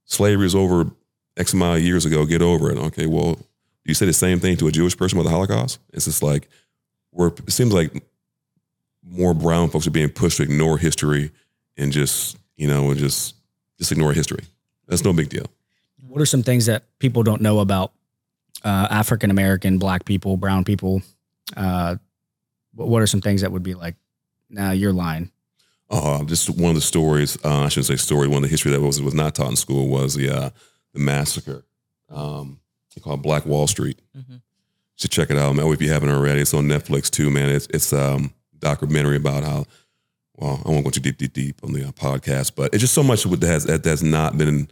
slavery 0.05 0.45
is 0.45 0.55
over 0.55 0.91
X 1.39 1.55
amount 1.55 1.79
of 1.79 1.85
years 1.85 2.05
ago. 2.05 2.27
Get 2.27 2.43
over 2.43 2.71
it." 2.71 2.77
Okay, 2.77 3.07
well, 3.07 3.39
you 3.85 3.95
say 3.95 4.05
the 4.05 4.13
same 4.13 4.39
thing 4.39 4.59
to 4.59 4.69
a 4.69 4.73
Jewish 4.73 4.99
person 4.99 5.17
with 5.17 5.27
the 5.27 5.33
Holocaust? 5.33 5.79
It's 5.95 6.05
just 6.05 6.23
like 6.23 6.49
we're. 7.11 7.29
It 7.29 7.53
seems 7.53 7.73
like 7.73 8.05
more 9.03 9.33
brown 9.33 9.71
folks 9.71 9.87
are 9.87 9.93
being 9.93 10.11
pushed 10.11 10.37
to 10.37 10.43
ignore 10.43 10.77
history 10.77 11.31
and 11.79 11.91
just 11.91 12.37
you 12.59 12.67
know 12.67 12.91
and 12.91 12.99
just 12.99 13.35
just 13.79 13.93
ignore 13.93 14.13
history. 14.13 14.45
That's 14.87 15.05
no 15.05 15.13
big 15.13 15.29
deal. 15.29 15.47
What 16.07 16.21
are 16.21 16.27
some 16.27 16.43
things 16.43 16.67
that 16.67 16.85
people 16.99 17.23
don't 17.23 17.43
know 17.43 17.61
about 17.61 17.93
uh, 18.65 18.89
African 18.91 19.31
American, 19.31 19.79
Black 19.79 20.05
people, 20.05 20.37
Brown 20.37 20.65
people? 20.65 21.03
Uh, 21.57 21.97
what 22.75 22.89
what 22.89 23.03
are 23.03 23.07
some 23.07 23.21
things 23.21 23.41
that 23.43 23.53
would 23.53 23.63
be 23.63 23.75
like, 23.75 23.97
nah, 24.49 24.71
you're 24.73 24.93
lying? 24.93 25.31
Uh, 25.91 26.23
just 26.25 26.51
one 26.51 26.71
of 26.71 26.75
the 26.75 26.81
stories. 26.83 27.39
Uh, 27.45 27.61
I 27.63 27.69
shouldn't 27.69 27.87
say 27.87 27.97
story. 27.97 28.29
One 28.29 28.39
of 28.39 28.43
the 28.43 28.49
history 28.49 28.71
that 28.73 28.81
was 28.81 29.01
was 29.01 29.15
not 29.15 29.35
taught 29.35 29.51
in 29.51 29.57
school 29.57 29.89
was 29.89 30.15
the 30.15 30.31
uh, 30.31 30.51
the 30.93 31.01
massacre. 31.01 31.65
Um, 32.11 32.61
they 32.95 33.01
call 33.01 33.15
it 33.15 33.23
Black 33.23 33.47
Wall 33.47 33.67
Street. 33.67 34.01
Mhm. 34.17 34.31
You 34.31 34.41
should 34.97 35.11
check 35.13 35.31
it 35.31 35.37
out, 35.39 35.55
man. 35.55 35.67
If 35.73 35.81
you 35.83 35.91
haven't 35.91 36.09
already, 36.11 36.41
it's 36.41 36.55
on 36.55 36.67
Netflix 36.67 37.11
too, 37.11 37.31
man. 37.31 37.49
It's 37.51 37.67
it's 37.73 37.93
um 37.93 38.33
documentary 38.59 39.17
about 39.17 39.45
how. 39.45 39.67
Well, 40.39 40.63
I 40.65 40.69
won't 40.71 40.85
go 40.85 40.91
too 40.91 41.01
deep, 41.01 41.19
deep, 41.19 41.33
deep 41.33 41.61
on 41.65 41.73
the 41.73 41.87
uh, 41.89 41.93
podcast, 41.93 42.53
but 42.55 42.73
it's 42.73 42.81
just 42.81 42.95
so 42.95 43.03
much 43.03 43.25
that 43.25 43.43
has 43.43 43.65
that 43.65 43.85
has 43.85 44.03
not 44.03 44.39
been 44.39 44.69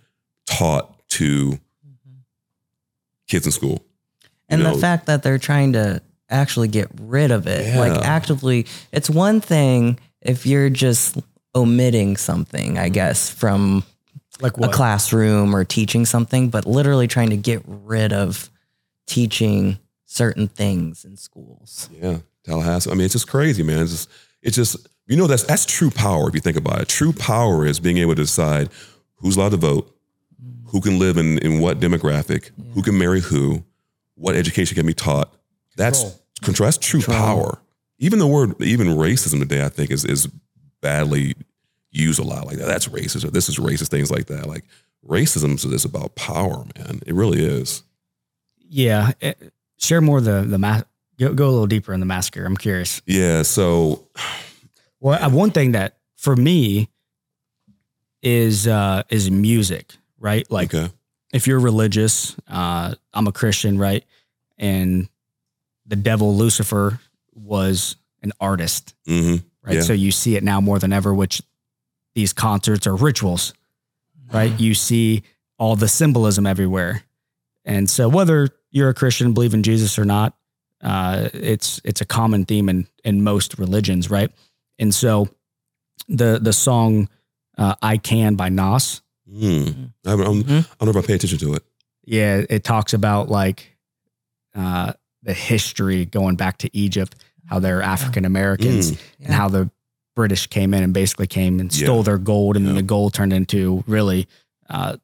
taught 0.47 1.07
to 1.11 1.59
Mhm. 1.85 2.21
kids 3.29 3.47
in 3.47 3.53
school. 3.53 3.83
and 4.49 4.63
know- 4.63 4.75
the 4.75 4.81
fact 4.81 5.07
that 5.07 5.23
they're 5.25 5.39
trying 5.39 5.73
to 5.73 6.01
actually 6.31 6.69
get 6.69 6.89
rid 7.01 7.31
of 7.33 7.47
it 7.49 7.77
like 7.77 7.93
actively 8.05 8.65
it's 8.93 9.09
one 9.11 9.41
thing 9.41 9.97
if 10.23 10.45
you're 10.47 10.71
just 10.71 11.17
omitting 11.55 12.17
something 12.17 12.79
i 12.79 12.89
guess 12.89 13.29
from 13.31 13.85
Like 14.41 14.57
a 14.59 14.69
classroom 14.69 15.55
or 15.55 15.65
teaching 15.65 16.05
something 16.05 16.49
but 16.49 16.65
literally 16.67 17.07
trying 17.09 17.31
to 17.31 17.37
get 17.37 17.63
rid 17.67 18.13
of 18.13 18.51
teaching 19.07 19.79
certain 20.05 20.47
things 20.49 21.05
in 21.05 21.17
schools 21.17 21.89
Yeah, 22.01 22.19
Tallahassee. 22.45 22.91
I 22.91 22.95
mean, 22.95 23.05
it's 23.05 23.15
just 23.15 23.29
crazy, 23.29 23.63
man. 23.65 23.81
It's 23.81 23.91
just, 23.93 24.09
it's 24.43 24.57
just, 24.57 24.77
you 25.07 25.17
know, 25.17 25.27
that's 25.27 25.45
that's 25.45 25.65
true 25.67 25.91
power 25.91 26.29
if 26.29 26.35
you 26.35 26.41
think 26.41 26.57
about 26.57 26.81
it. 26.81 26.89
True 26.89 27.13
power 27.13 27.65
is 27.67 27.81
being 27.81 27.99
able 27.99 28.15
to 28.15 28.23
decide 28.23 28.69
who's 29.17 29.37
allowed 29.37 29.51
to 29.51 29.57
vote, 29.57 29.95
who 30.67 30.81
can 30.81 30.99
live 30.99 31.17
in 31.17 31.39
in 31.39 31.61
what 31.61 31.81
demographic, 31.81 32.51
who 32.75 32.83
can 32.83 32.99
marry 32.99 33.21
who, 33.21 33.65
what 34.15 34.35
education 34.35 34.75
can 34.75 34.87
be 34.87 34.95
taught. 34.95 35.33
That's 35.77 36.19
Control. 36.43 36.67
That's 36.67 36.79
true 36.79 37.01
Control. 37.01 37.19
power. 37.19 37.59
Even 37.99 38.19
the 38.19 38.27
word, 38.27 38.61
even 38.61 38.89
racism 38.89 39.39
today, 39.39 39.65
I 39.65 39.69
think 39.69 39.91
is 39.91 40.05
is 40.05 40.29
badly 40.83 41.35
used 41.91 42.19
a 42.19 42.23
lot 42.23 42.47
like 42.47 42.59
that. 42.59 42.67
That's 42.67 42.89
racist, 42.89 43.25
or 43.25 43.31
this 43.31 43.49
is 43.49 43.57
racist, 43.59 43.89
things 43.89 44.11
like 44.11 44.27
that. 44.27 44.47
Like 44.47 44.65
racism 45.07 45.55
is 45.73 45.85
about 45.85 46.15
power, 46.15 46.65
man. 46.77 47.01
It 47.07 47.15
really 47.15 47.45
is. 47.45 47.83
Yeah, 48.69 49.13
eh, 49.23 49.35
share 49.79 50.01
more 50.01 50.19
of 50.19 50.25
the 50.25 50.43
the 50.43 50.59
ma- 50.59 50.83
go, 51.19 51.33
go 51.33 51.47
a 51.47 51.51
little 51.51 51.67
deeper 51.67 51.95
in 51.95 52.01
the 52.01 52.07
massacre. 52.07 52.45
I'm 52.45 52.57
curious. 52.57 53.01
Yeah. 53.07 53.43
So 53.43 54.07
Well, 55.01 55.23
uh, 55.23 55.31
one 55.31 55.51
thing 55.51 55.73
that 55.73 55.99
for 56.17 56.35
me 56.35 56.89
is 58.23 58.67
uh 58.67 59.03
is 59.11 59.31
music, 59.31 59.95
right? 60.19 60.51
Like 60.51 60.75
okay. 60.75 60.93
if 61.33 61.47
you're 61.47 61.61
religious, 61.61 62.37
uh 62.49 62.95
I'm 63.13 63.27
a 63.27 63.33
Christian, 63.33 63.79
right? 63.79 64.05
And 64.59 65.09
the 65.87 65.97
devil 65.97 66.35
Lucifer 66.37 66.99
was 67.35 67.97
an 68.23 68.33
artist, 68.41 68.95
hmm 69.07 69.37
right? 69.63 69.77
Yeah. 69.77 69.81
So 69.83 69.93
you 69.93 70.11
see 70.13 70.37
it 70.37 70.45
now 70.45 70.61
more 70.61 70.79
than 70.79 70.93
ever 70.93 71.13
which 71.13 71.43
these 72.15 72.33
concerts 72.33 72.87
are 72.87 72.97
rituals, 72.97 73.53
right? 74.33 74.59
You 74.59 74.75
see 74.75 75.23
all 75.59 75.77
the 75.77 75.89
symbolism 75.89 76.47
everywhere. 76.47 77.03
And 77.65 77.91
so 77.91 78.09
whether 78.09 78.49
you're 78.71 78.89
a 78.89 78.95
Christian, 78.95 79.35
believe 79.35 79.55
in 79.55 79.63
Jesus 79.63 79.99
or 79.99 80.05
not, 80.05 80.35
uh, 80.83 81.29
it's 81.35 81.81
it's 81.85 82.01
a 82.01 82.05
common 82.05 82.45
theme 82.45 82.69
in 82.69 82.87
in 83.05 83.23
most 83.23 83.59
religions, 83.59 84.11
right? 84.11 84.31
And 84.79 84.95
so 84.95 85.29
the 86.09 86.39
the 86.43 86.53
song 86.53 87.09
uh, 87.59 87.75
"I 87.83 87.97
Can" 87.99 88.35
by 88.37 88.49
Nas, 88.49 89.03
Mm. 89.29 89.93
I, 90.07 90.11
I'm- 90.13 90.45
Mhm. 90.45 90.59
I 90.81 90.85
don't 90.85 90.95
know 90.95 90.99
if 91.01 91.05
I 91.05 91.07
pay 91.07 91.15
attention 91.15 91.39
to 91.39 91.55
it. 91.55 91.65
yeah, 92.05 92.45
it 92.49 92.63
talks 92.65 92.93
about 92.95 93.29
like 93.29 93.77
uh, 94.55 94.93
the 95.23 95.35
history 95.35 96.05
going 96.07 96.37
back 96.37 96.59
to 96.59 96.75
Egypt, 96.77 97.17
how 97.47 97.59
they're 97.59 97.83
African 97.83 98.25
Americans, 98.25 98.93
Mm. 98.93 98.99
and 99.25 99.35
how 99.35 99.49
the 99.49 99.69
British 100.15 100.47
came 100.47 100.73
in 100.73 100.83
and 100.83 100.95
basically 100.95 101.27
came 101.27 101.59
and 101.61 101.71
stole 101.73 101.99
Yeah. 101.99 102.03
their 102.05 102.19
gold, 102.19 102.57
and 102.57 102.67
then 102.67 102.75
the 102.77 102.83
gold 102.83 103.13
turned 103.15 103.33
into 103.33 103.83
really 103.87 104.29
uh, 104.71 104.97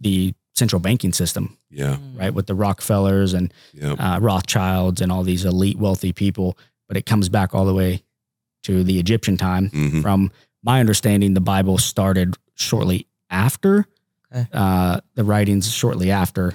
the 0.00 0.34
central 0.54 0.80
banking 0.80 1.12
system, 1.12 1.56
Yeah, 1.70 1.96
right, 2.16 2.32
with 2.34 2.46
the 2.46 2.54
Rockefellers 2.54 3.32
and 3.34 3.52
yeah, 3.72 3.92
uh, 3.92 4.18
Rothschilds 4.20 5.00
and 5.00 5.10
all 5.12 5.22
these 5.22 5.44
elite 5.44 5.78
wealthy 5.78 6.12
people. 6.12 6.56
But 6.88 6.96
it 6.96 7.06
comes 7.06 7.28
back 7.28 7.54
all 7.54 7.64
the 7.64 7.74
way 7.74 8.02
to 8.64 8.82
the 8.84 8.98
Egyptian 8.98 9.36
time. 9.36 9.68
hmm 9.70 10.00
From 10.02 10.30
my 10.62 10.80
understanding, 10.80 11.34
the 11.34 11.40
Bible 11.40 11.78
started 11.78 12.36
shortly 12.54 13.06
after 13.30 13.86
Okay. 14.32 14.46
uh, 14.52 15.00
the 15.14 15.24
writings, 15.24 15.72
shortly 15.72 16.10
after 16.12 16.54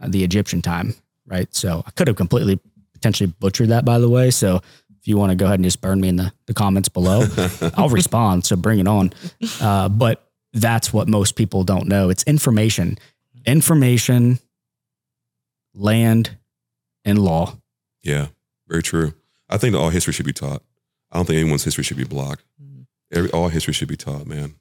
uh, 0.00 0.08
the 0.08 0.24
Egyptian 0.24 0.60
time, 0.60 0.94
right? 1.26 1.52
So 1.54 1.82
I 1.86 1.90
could 1.92 2.06
have 2.08 2.16
completely 2.16 2.60
potentially 2.92 3.32
butchered 3.40 3.68
that, 3.70 3.84
by 3.86 3.98
the 3.98 4.08
way. 4.10 4.30
So 4.30 4.56
if 5.00 5.08
you 5.08 5.16
want 5.16 5.30
to 5.30 5.36
go 5.36 5.46
ahead 5.46 5.54
and 5.58 5.64
just 5.64 5.80
burn 5.80 6.00
me 6.00 6.08
in 6.08 6.16
the, 6.16 6.32
the 6.46 6.52
comments 6.54 6.88
below, 6.90 7.24
I'll 7.76 7.88
respond. 7.88 8.44
So 8.44 8.56
bring 8.56 8.78
it 8.80 8.86
on. 8.88 9.12
Uh, 9.60 9.88
but 9.88 10.28
that's 10.52 10.92
what 10.92 11.08
most 11.08 11.34
people 11.36 11.64
don't 11.64 11.86
know. 11.88 12.10
It's 12.10 12.24
information, 12.24 12.98
information, 13.46 14.38
land, 15.74 16.36
and 17.04 17.18
law. 17.18 17.56
yeah, 18.02 18.26
very 18.68 18.82
true. 18.82 19.14
I 19.48 19.56
think 19.56 19.72
that 19.72 19.78
all 19.78 19.88
history 19.90 20.12
should 20.12 20.26
be 20.26 20.32
taught. 20.34 20.62
I 21.10 21.16
don't 21.18 21.24
think 21.26 21.38
anyone's 21.38 21.64
history 21.64 21.84
should 21.84 21.96
be 21.96 22.04
blocked. 22.04 22.44
Mhm. 22.62 22.86
Every 23.12 23.30
all 23.30 23.48
history 23.48 23.72
should 23.72 23.88
be 23.88 23.96
taught, 23.96 24.26
man. 24.26 24.54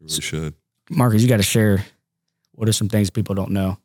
It 0.00 0.04
really 0.04 0.20
should. 0.20 0.54
Marcus, 0.90 1.22
you 1.22 1.28
got 1.28 1.38
to 1.38 1.42
share. 1.42 1.84
What 2.52 2.68
are 2.68 2.72
some 2.72 2.88
things 2.88 3.10
people 3.10 3.34
don't 3.34 3.50
know? 3.50 3.78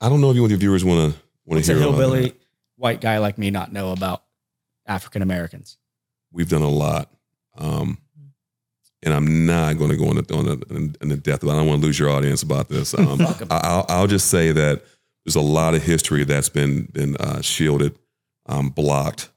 I 0.00 0.08
don't 0.08 0.20
know 0.20 0.30
if 0.30 0.36
you 0.36 0.42
want 0.42 0.50
your 0.50 0.58
viewers 0.58 0.84
want 0.84 0.98
to 1.14 1.18
want 1.46 1.56
What's 1.58 1.66
to 1.66 1.72
a 1.72 1.76
hear 1.76 1.84
about 1.88 1.98
hillbilly 1.98 2.22
that. 2.30 2.36
white 2.76 3.00
guy 3.00 3.18
like 3.18 3.38
me 3.38 3.50
not 3.50 3.72
know 3.72 3.92
about 3.92 4.22
African 4.86 5.22
Americans? 5.22 5.78
We've 6.32 6.48
done 6.48 6.62
a 6.62 6.68
lot, 6.68 7.10
um, 7.56 7.98
and 9.02 9.12
I'm 9.14 9.46
not 9.46 9.78
going 9.78 9.90
to 9.90 9.96
go 9.96 10.10
into 10.10 10.34
on 10.34 10.44
the, 10.46 10.66
in, 10.74 10.96
in 11.00 11.08
the 11.08 11.16
depth. 11.16 11.42
Of. 11.42 11.48
I 11.50 11.56
don't 11.56 11.66
want 11.66 11.80
to 11.80 11.86
lose 11.86 11.98
your 11.98 12.10
audience 12.10 12.42
about 12.42 12.68
this. 12.68 12.94
Um, 12.98 13.20
I, 13.20 13.34
I'll, 13.50 13.86
I'll 13.88 14.06
just 14.06 14.28
say 14.28 14.52
that 14.52 14.82
there's 15.24 15.36
a 15.36 15.40
lot 15.40 15.74
of 15.74 15.82
history 15.82 16.24
that's 16.24 16.48
been 16.48 16.84
been 16.92 17.16
uh, 17.16 17.40
shielded, 17.40 17.98
um, 18.46 18.68
blocked 18.70 19.30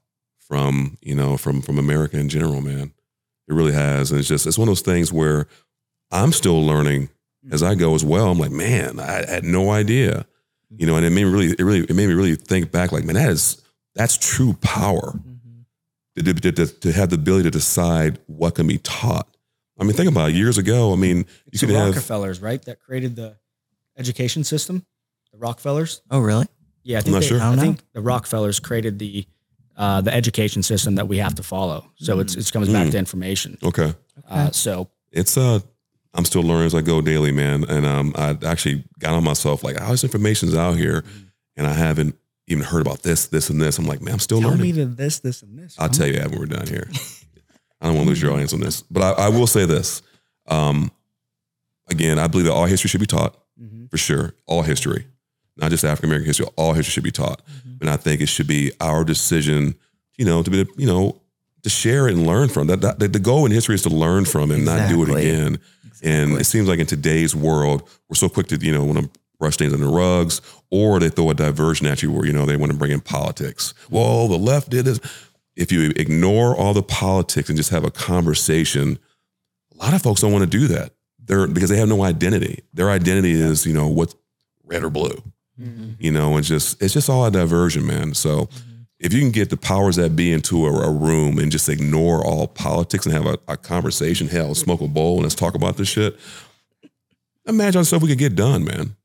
from 0.46 0.96
you 1.00 1.14
know 1.14 1.36
from 1.36 1.62
from 1.62 1.78
America 1.78 2.18
in 2.18 2.28
general. 2.28 2.60
Man, 2.60 2.92
it 3.48 3.54
really 3.54 3.72
has, 3.72 4.10
and 4.10 4.18
it's 4.20 4.28
just 4.28 4.46
it's 4.46 4.58
one 4.58 4.68
of 4.68 4.70
those 4.70 4.82
things 4.82 5.12
where 5.12 5.46
I'm 6.10 6.32
still 6.32 6.64
learning 6.64 7.08
as 7.50 7.62
I 7.62 7.74
go 7.74 7.94
as 7.94 8.04
well. 8.04 8.30
I'm 8.30 8.38
like, 8.38 8.50
man, 8.50 8.98
I, 9.00 9.22
I 9.22 9.30
had 9.30 9.44
no 9.44 9.70
idea, 9.70 10.26
you 10.70 10.86
know, 10.86 10.96
and 10.96 11.04
it 11.04 11.10
made 11.10 11.24
me 11.24 11.30
really 11.30 11.50
it 11.58 11.62
really 11.62 11.80
it 11.80 11.94
made 11.94 12.08
me 12.08 12.14
really 12.14 12.36
think 12.36 12.70
back. 12.70 12.92
Like, 12.92 13.04
man, 13.04 13.16
that 13.16 13.30
is 13.30 13.62
that's 13.94 14.16
true 14.16 14.54
power 14.60 15.18
to, 16.16 16.22
to, 16.22 16.52
to, 16.52 16.66
to 16.66 16.92
have 16.92 17.10
the 17.10 17.16
ability 17.16 17.44
to 17.44 17.50
decide 17.50 18.18
what 18.26 18.54
can 18.54 18.66
be 18.66 18.78
taught. 18.78 19.28
I 19.78 19.84
mean, 19.84 19.92
think 19.92 20.10
about 20.10 20.30
it. 20.30 20.34
Years 20.34 20.56
ago, 20.58 20.92
I 20.92 20.96
mean, 20.96 21.18
you 21.18 21.24
It's 21.52 21.60
could 21.60 21.68
the 21.68 21.74
have 21.74 21.94
Rockefellers, 21.94 22.40
right? 22.40 22.62
That 22.62 22.80
created 22.80 23.16
the 23.16 23.36
education 23.98 24.42
system. 24.44 24.86
The 25.32 25.38
Rockefellers. 25.38 26.00
Oh, 26.10 26.20
really? 26.20 26.46
Yeah, 26.82 26.96
I 26.96 26.98
I'm 27.00 27.04
think, 27.04 27.12
not 27.14 27.20
they, 27.20 27.26
sure. 27.28 27.40
I 27.40 27.44
don't 27.44 27.52
I 27.52 27.56
know. 27.56 27.62
think 27.62 27.80
the 27.92 28.00
Rockefellers 28.00 28.60
created 28.60 28.98
the 28.98 29.26
uh, 29.76 30.00
the 30.00 30.12
education 30.14 30.62
system 30.62 30.94
that 30.96 31.06
we 31.08 31.18
have 31.18 31.34
to 31.36 31.42
follow. 31.42 31.90
So 31.96 32.18
it's 32.20 32.34
it 32.34 32.50
comes 32.52 32.68
back 32.68 32.88
Mm. 32.88 32.92
to 32.92 32.98
information. 32.98 33.58
okay. 33.62 33.94
Uh, 34.28 34.50
so 34.50 34.88
It's 35.12 35.36
uh, 35.36 35.60
I'm 36.14 36.24
still 36.24 36.42
learning 36.42 36.66
as 36.66 36.74
I 36.74 36.80
go 36.80 37.00
daily, 37.02 37.32
man. 37.32 37.64
And 37.68 37.84
um, 37.86 38.12
I 38.16 38.36
actually 38.46 38.84
got 38.98 39.12
on 39.14 39.22
myself 39.24 39.62
like, 39.62 39.78
how 39.78 39.90
this 39.90 40.02
information's 40.04 40.54
out 40.54 40.76
here, 40.76 41.04
and 41.56 41.66
I 41.66 41.72
haven't 41.74 42.16
even 42.48 42.64
heard 42.64 42.80
about 42.80 43.02
this, 43.02 43.26
this, 43.26 43.50
and 43.50 43.60
this. 43.60 43.78
I'm 43.78 43.86
like, 43.86 44.00
man, 44.00 44.14
I'm 44.14 44.18
still 44.20 44.38
learning. 44.38 44.58
tell 44.58 44.58
learning. 44.66 44.76
me 44.76 44.84
the 44.84 45.02
this, 45.02 45.20
this, 45.20 45.42
and 45.42 45.58
this. 45.58 45.76
I'll 45.78 45.88
tell 45.90 46.06
you 46.06 46.14
that 46.14 46.30
when 46.30 46.38
we're 46.38 46.46
done 46.46 46.66
here. 46.68 46.88
I 47.80 47.86
don't 47.86 47.96
want 47.96 48.06
to 48.06 48.08
lose 48.10 48.22
your 48.22 48.32
audience 48.32 48.54
on 48.54 48.60
this, 48.60 48.82
but 48.90 49.02
I, 49.02 49.26
I 49.26 49.28
will 49.28 49.46
say 49.46 49.66
this. 49.66 50.00
Um, 50.48 50.90
again, 51.88 52.18
I 52.18 52.26
believe 52.28 52.46
that 52.46 52.52
all 52.54 52.64
history 52.66 52.88
should 52.88 53.00
be 53.00 53.06
taught 53.06 53.36
Mhm. 53.60 53.90
for 53.90 53.96
sure. 53.98 54.34
All 54.46 54.62
history, 54.62 55.06
not 55.56 55.70
just 55.70 55.84
African 55.84 56.08
American 56.10 56.26
history. 56.26 56.46
All 56.56 56.72
history 56.74 56.92
should 56.92 57.04
be 57.04 57.10
taught, 57.10 57.42
Mhm. 57.46 57.80
and 57.82 57.90
I 57.90 57.96
think 57.96 58.20
it 58.20 58.26
should 58.28 58.46
be 58.46 58.72
our 58.80 59.04
decision, 59.04 59.74
you 60.18 60.24
know, 60.24 60.42
to 60.42 60.50
be, 60.50 60.66
you 60.76 60.86
know, 60.86 61.20
to 61.62 61.70
share 61.70 62.06
and 62.06 62.26
learn 62.26 62.48
from 62.48 62.66
that. 62.68 62.80
that 62.80 62.98
the 63.12 63.18
goal 63.18 63.44
in 63.46 63.52
history 63.52 63.74
is 63.74 63.82
to 63.82 63.88
learn 63.90 64.24
from 64.24 64.50
and 64.50 64.64
not 64.64 64.88
do 64.88 65.00
it 65.02 65.08
Exactly. 65.08 65.28
again. 65.30 65.58
And 66.02 66.32
it 66.40 66.44
seems 66.44 66.68
like 66.68 66.78
in 66.78 66.86
today's 66.86 67.34
world, 67.34 67.82
we're 68.08 68.14
so 68.16 68.28
quick 68.28 68.46
to, 68.48 68.56
you 68.56 68.70
know, 68.72 68.84
want 68.84 68.98
to 68.98 69.10
brush 69.38 69.56
things 69.56 69.72
under 69.72 69.88
rugs, 69.90 70.40
or 70.70 71.00
they 71.00 71.08
throw 71.08 71.30
a 71.30 71.34
diversion 71.34 71.86
at 71.86 72.02
you 72.02 72.10
where, 72.12 72.26
you 72.26 72.32
know, 72.32 72.46
they 72.46 72.56
want 72.56 72.70
to 72.72 72.78
bring 72.78 72.90
in 72.92 73.00
politics. 73.00 73.74
Well, 73.90 74.28
the 74.28 74.38
left 74.38 74.70
did 74.70 74.84
this. 74.84 75.00
If 75.56 75.72
you 75.72 75.92
ignore 75.96 76.54
all 76.54 76.74
the 76.74 76.82
politics 76.82 77.48
and 77.48 77.56
just 77.56 77.70
have 77.70 77.84
a 77.84 77.90
conversation, 77.90 78.98
a 79.74 79.76
lot 79.84 79.94
of 79.94 80.02
folks 80.02 80.20
don't 80.20 80.32
want 80.32 80.50
to 80.50 80.58
do 80.58 80.68
that. 80.68 80.92
They're 81.24 81.46
because 81.48 81.70
they 81.70 81.78
have 81.78 81.88
no 81.88 82.02
identity. 82.02 82.60
Their 82.74 82.90
identity 82.90 83.32
is, 83.32 83.66
you 83.66 83.72
know, 83.72 83.88
what's 83.88 84.14
red 84.64 84.84
or 84.84 84.90
blue. 84.90 85.22
Mhm. 85.60 85.96
You 85.98 86.10
know, 86.10 86.36
and 86.36 86.44
just 86.44 86.80
it's 86.82 86.92
just 86.94 87.08
all 87.08 87.24
a 87.24 87.30
diversion, 87.30 87.86
man. 87.86 88.14
So 88.14 88.48
if 88.98 89.12
you 89.12 89.20
can 89.20 89.30
get 89.30 89.50
the 89.50 89.56
powers 89.56 89.96
that 89.96 90.14
be 90.16 90.32
into 90.32 90.66
a, 90.66 90.70
a 90.70 90.90
room 90.90 91.38
and 91.38 91.50
just 91.52 91.68
ignore 91.68 92.24
all 92.24 92.46
politics 92.46 93.06
and 93.06 93.14
have 93.14 93.26
a, 93.26 93.38
a 93.48 93.56
conversation, 93.56 94.28
hell, 94.28 94.54
smoke 94.54 94.80
a 94.80 94.88
bowl 94.88 95.14
and 95.14 95.22
let's 95.24 95.34
talk 95.34 95.54
about 95.54 95.76
this 95.76 95.88
shit. 95.88 96.18
Imagine 97.46 97.84
stuff 97.84 98.02
we 98.02 98.08
could 98.08 98.18
get 98.18 98.34
done, 98.34 98.64
man. 98.64 98.96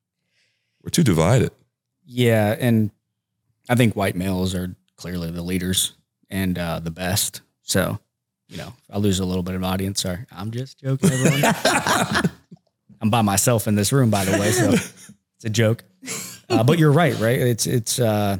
We're 0.83 0.89
too 0.89 1.03
divided. 1.03 1.51
Yeah, 2.05 2.55
and 2.59 2.91
I 3.69 3.75
think 3.75 3.95
white 3.95 4.15
males 4.15 4.55
are 4.55 4.75
clearly 4.95 5.29
the 5.31 5.43
leaders 5.43 5.93
and 6.29 6.57
uh, 6.57 6.79
the 6.79 6.91
best. 6.91 7.41
So, 7.61 7.99
you 8.47 8.57
know, 8.57 8.73
I 8.89 8.97
lose 8.97 9.19
a 9.19 9.25
little 9.25 9.43
bit 9.43 9.55
of 9.55 9.63
audience. 9.63 10.01
Sorry, 10.01 10.25
I'm 10.31 10.51
just 10.51 10.79
joking, 10.79 11.11
everyone. 11.11 11.53
I'm 13.01 13.09
by 13.09 13.21
myself 13.21 13.67
in 13.67 13.75
this 13.75 13.91
room, 13.93 14.09
by 14.09 14.25
the 14.25 14.37
way, 14.37 14.51
so 14.51 14.71
it's 15.35 15.45
a 15.45 15.49
joke. 15.49 15.83
Uh, 16.51 16.63
but 16.63 16.77
you're 16.79 16.91
right, 16.91 17.17
right? 17.19 17.39
It's 17.39 17.65
it's 17.65 17.99
uh, 17.99 18.37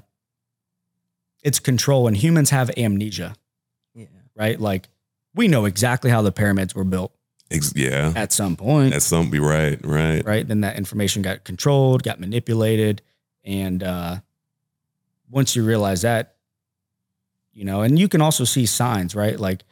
it's 1.44 1.60
control, 1.60 2.08
and 2.08 2.16
humans 2.16 2.50
have 2.50 2.70
amnesia, 2.78 3.36
Yeah. 3.94 4.06
right? 4.36 4.60
Like 4.60 4.90
we 5.34 5.48
know 5.48 5.66
exactly 5.66 6.12
how 6.12 6.22
the 6.22 6.32
pyramids 6.32 6.76
were 6.76 6.84
built 6.84 7.14
Ex- 7.50 7.74
yeah, 7.76 8.14
at 8.16 8.32
some 8.32 8.56
point, 8.56 8.92
that's 8.94 9.06
something. 9.06 9.42
Right, 9.42 9.80
right. 9.84 10.26
right? 10.26 10.48
Then 10.48 10.62
that 10.62 10.78
information 10.78 11.22
got 11.22 11.44
controlled, 11.44 12.04
got 12.04 12.20
manipulated, 12.20 13.02
and 13.44 13.82
uh, 13.84 14.18
once 15.30 15.56
you 15.56 15.64
realize 15.66 16.02
that, 16.04 16.36
you 17.54 17.66
know, 17.66 17.82
and 17.82 17.98
you 18.00 18.08
can 18.08 18.22
also 18.22 18.44
see 18.46 18.66
signs, 18.66 19.16
right? 19.16 19.40
Like, 19.40 19.64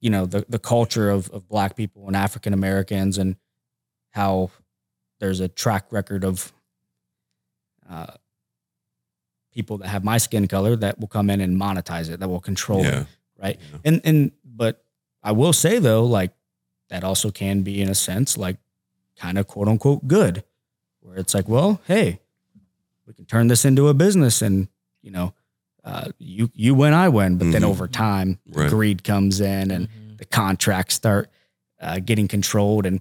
you 0.00 0.10
know, 0.10 0.26
the 0.26 0.44
the 0.48 0.58
culture 0.58 1.10
of 1.10 1.28
of 1.30 1.48
Black 1.48 1.74
people 1.76 2.06
and 2.06 2.14
African 2.16 2.52
Americans, 2.52 3.18
and 3.18 3.36
how 4.10 4.50
there's 5.20 5.40
a 5.40 5.48
track 5.48 5.86
record 5.90 6.24
of 6.24 6.52
uh, 7.90 8.14
people 9.52 9.78
that 9.78 9.88
have 9.88 10.04
my 10.04 10.18
skin 10.18 10.46
color 10.48 10.76
that 10.76 10.98
will 11.00 11.08
come 11.08 11.28
in 11.30 11.40
and 11.40 11.56
monetize 11.60 12.08
it, 12.10 12.20
that 12.20 12.28
will 12.28 12.40
control 12.40 12.84
it 12.84 13.06
right? 13.42 13.58
Yeah. 13.72 13.78
And 13.84 14.00
and 14.04 14.32
but 14.44 14.84
I 15.22 15.32
will 15.32 15.52
say 15.52 15.78
though, 15.78 16.04
like 16.04 16.32
that 16.88 17.04
also 17.04 17.30
can 17.30 17.62
be 17.62 17.80
in 17.80 17.88
a 17.88 17.94
sense 17.94 18.36
like 18.36 18.56
kind 19.16 19.38
of 19.38 19.46
quote 19.46 19.68
unquote 19.68 20.06
good, 20.06 20.44
where 21.00 21.16
it's 21.18 21.34
like, 21.34 21.48
well, 21.48 21.80
hey, 21.86 22.20
we 23.06 23.12
can 23.14 23.24
turn 23.24 23.48
this 23.48 23.64
into 23.64 23.88
a 23.88 23.94
business, 23.94 24.42
and 24.42 24.68
you 25.02 25.10
know, 25.10 25.32
uh, 25.84 26.10
you 26.18 26.50
you 26.54 26.74
win, 26.74 26.92
I 26.94 27.08
win. 27.08 27.38
But 27.38 27.50
then 27.52 27.62
Mhm. 27.62 27.68
over 27.70 27.88
time, 27.88 28.38
Right. 28.52 28.70
greed 28.70 29.02
comes 29.04 29.40
in, 29.40 29.70
and 29.70 29.88
Mhm. 29.88 30.18
the 30.18 30.24
contracts 30.26 30.94
start 30.94 31.30
uh, 31.80 31.98
getting 31.98 32.28
controlled, 32.28 32.84
and 32.86 33.00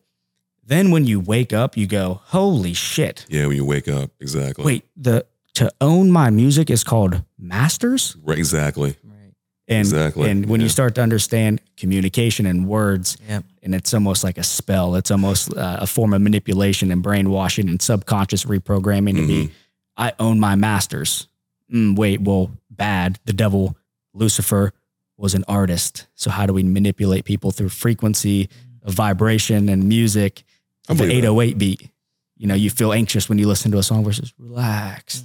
then 0.69 0.91
when 0.91 1.05
you 1.05 1.19
wake 1.19 1.51
up, 1.53 1.75
you 1.75 1.87
go, 1.87 2.21
holy 2.25 2.73
shit! 2.73 3.25
yeah. 3.29 3.47
When 3.47 3.55
you 3.55 3.65
wake 3.65 3.87
up, 3.87 4.11
exactly. 4.19 4.63
Wait, 4.65 4.85
the 4.95 5.25
to 5.55 5.69
own 5.81 6.09
my 6.11 6.29
music 6.29 6.69
is 6.69 6.83
called 6.83 7.23
masters. 7.37 8.15
Right, 8.23 8.37
exactly. 8.37 8.95
Right. 9.03 9.33
And, 9.67 9.79
Exactly, 9.81 10.29
and 10.29 10.45
when 10.47 10.61
you 10.61 10.69
start 10.69 10.95
to 10.95 11.01
understand 11.01 11.59
communication 11.77 12.45
and 12.45 12.67
words, 12.67 13.17
Yep. 13.27 13.43
and 13.63 13.75
it's 13.75 13.93
almost 13.93 14.23
like 14.23 14.37
a 14.37 14.43
spell, 14.43 14.95
it's 14.95 15.11
almost 15.11 15.53
uh, 15.55 15.77
a 15.81 15.87
form 15.87 16.13
of 16.13 16.21
manipulation 16.21 16.91
and 16.91 17.03
brainwashing 17.03 17.67
and 17.69 17.81
subconscious 17.81 18.45
reprogramming 18.45 19.15
to 19.15 19.21
Mm-hmm. 19.21 19.47
be, 19.47 19.51
I 19.97 20.13
own 20.19 20.39
my 20.39 20.55
masters. 20.55 21.27
Mm, 21.73 21.95
wait, 21.97 22.21
well, 22.21 22.51
bad. 22.71 23.19
The 23.25 23.33
devil, 23.33 23.75
Lucifer, 24.13 24.71
was 25.17 25.33
an 25.35 25.43
artist. 25.47 26.07
So 26.15 26.29
how 26.31 26.45
do 26.45 26.53
we 26.53 26.63
manipulate 26.63 27.25
people 27.25 27.51
through 27.51 27.69
frequency 27.69 28.49
of 28.83 28.93
vibration 28.93 29.67
and 29.69 29.83
music, 29.89 30.43
I 30.47 30.48
the 30.97 31.03
believe 31.03 31.21
that. 31.21 31.27
808 31.29 31.57
beat? 31.57 31.89
you 32.37 32.47
know, 32.47 32.55
you 32.55 32.69
feel 32.69 32.93
anxious 32.93 33.27
when 33.27 33.37
you 33.37 33.47
listen 33.47 33.69
to 33.71 33.77
a 33.77 33.83
song 33.83 34.03
versus 34.03 34.33
relax, 34.37 35.23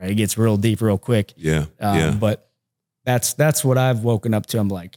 right? 0.00 0.12
It 0.12 0.14
gets 0.14 0.38
real 0.38 0.56
deep 0.56 0.80
real 0.80 0.96
quick. 0.96 1.32
Yeah. 1.36 1.66
Um, 1.80 1.98
yeah. 1.98 2.10
But 2.12 2.48
that's 3.04 3.34
that's 3.34 3.64
what 3.64 3.76
I've 3.78 4.04
woken 4.04 4.32
up 4.32 4.46
to. 4.46 4.58
I'm 4.58 4.68
like, 4.68 4.96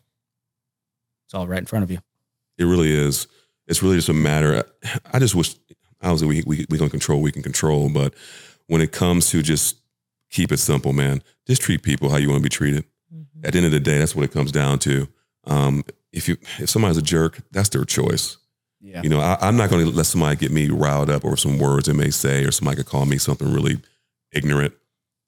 it's 1.25 1.33
all 1.33 1.47
right 1.47 1.57
in 1.59 1.65
front 1.65 1.83
of 1.83 1.91
you. 1.91 1.99
It 2.59 2.65
really 2.65 2.91
is. 2.93 3.27
It's 3.67 3.81
really 3.81 3.95
just 3.95 4.09
a 4.09 4.13
matter. 4.13 4.63
I 5.11 5.17
just 5.19 5.33
wish, 5.33 5.55
obviously, 6.03 6.27
we 6.27 6.43
we 6.45 6.65
we 6.69 6.77
can 6.77 6.89
control. 6.89 7.21
We 7.21 7.31
can 7.31 7.41
control, 7.43 7.89
but 7.89 8.13
when 8.67 8.81
it 8.81 8.91
comes 8.91 9.29
to 9.31 9.41
just 9.41 9.77
keep 10.29 10.51
it 10.51 10.57
simple, 10.57 10.93
man. 10.93 11.23
Just 11.47 11.63
treat 11.63 11.81
people 11.81 12.09
how 12.09 12.17
you 12.17 12.29
want 12.29 12.39
to 12.39 12.43
be 12.43 12.49
treated. 12.49 12.85
Mhm. 13.11 13.43
At 13.43 13.53
the 13.53 13.57
end 13.57 13.65
of 13.65 13.71
the 13.71 13.79
day, 13.79 13.97
that's 13.97 14.15
what 14.15 14.23
it 14.23 14.31
comes 14.31 14.51
down 14.51 14.77
to. 14.79 15.07
Um, 15.45 15.83
if 16.11 16.27
you 16.27 16.37
if 16.59 16.69
somebody's 16.69 16.97
a 16.97 17.01
jerk, 17.01 17.39
that's 17.51 17.69
their 17.69 17.85
choice. 17.85 18.37
Yeah. 18.81 19.01
You 19.03 19.09
know, 19.09 19.19
I, 19.19 19.37
I'm 19.41 19.57
not 19.57 19.69
going 19.69 19.85
to 19.85 19.91
let 19.91 20.05
somebody 20.05 20.35
get 20.37 20.51
me 20.51 20.69
riled 20.69 21.09
up 21.09 21.25
over 21.25 21.35
some 21.35 21.57
words 21.59 21.87
they 21.87 21.93
may 21.93 22.09
say, 22.11 22.43
or 22.45 22.51
somebody 22.51 22.77
could 22.77 22.85
call 22.85 23.05
me 23.05 23.17
something 23.17 23.51
really 23.53 23.79
ignorant. 24.31 24.73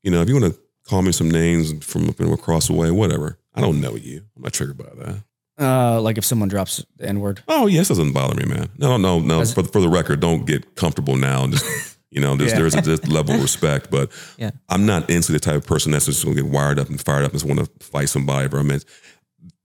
You 0.04 0.12
know, 0.12 0.22
if 0.22 0.30
you 0.30 0.40
want 0.40 0.54
to 0.54 0.60
call 0.88 1.02
me 1.02 1.12
some 1.12 1.30
names 1.30 1.84
from 1.86 2.10
up 2.10 2.20
across 2.20 2.68
the 2.68 2.74
way, 2.74 2.92
whatever. 2.92 3.38
I 3.54 3.62
don't 3.62 3.82
know 3.82 3.96
you. 3.96 4.24
I'm 4.36 4.44
not 4.44 4.54
triggered 4.54 4.78
by 4.78 4.86
that. 5.04 5.24
Uh, 5.60 6.02
like 6.02 6.18
if 6.18 6.24
someone 6.26 6.48
drops 6.48 6.84
the 6.98 7.06
N 7.08 7.20
word. 7.20 7.44
Oh, 7.48 7.68
yes, 7.68 7.90
doesn't 7.90 8.14
bother 8.14 8.36
me, 8.36 8.46
man. 8.46 8.70
No, 8.78 8.98
no, 8.98 9.20
no. 9.20 9.44
For, 9.46 9.64
for 9.64 9.82
the 9.82 9.90
record, 9.90 10.22
don't 10.22 10.46
get 10.46 10.76
comfortable 10.76 11.18
now. 11.18 11.46
Just, 11.48 11.98
you 12.10 12.22
know, 12.22 12.36
there's, 12.36 12.52
Yeah. 12.54 12.60
there's 12.60 12.76
a 12.76 12.82
this 12.82 13.06
level 13.08 13.36
of 13.36 13.42
respect, 13.42 13.92
but 13.92 14.10
Yeah. 14.38 14.52
I'm 14.70 14.86
not 14.86 15.10
into 15.10 15.34
the 15.34 15.40
type 15.40 15.56
of 15.56 15.66
person 15.68 15.92
that's 15.92 16.06
just 16.06 16.24
going 16.24 16.36
to 16.38 16.42
get 16.44 16.50
wired 16.52 16.80
up 16.80 16.90
and 16.90 17.00
fired 17.00 17.26
up 17.26 17.32
and 17.32 17.40
just 17.42 17.46
want 17.46 17.60
to 17.60 17.86
fight 17.86 18.08
somebody. 18.10 18.48
Bro. 18.48 18.62
I 18.62 18.64
mean, 18.64 18.80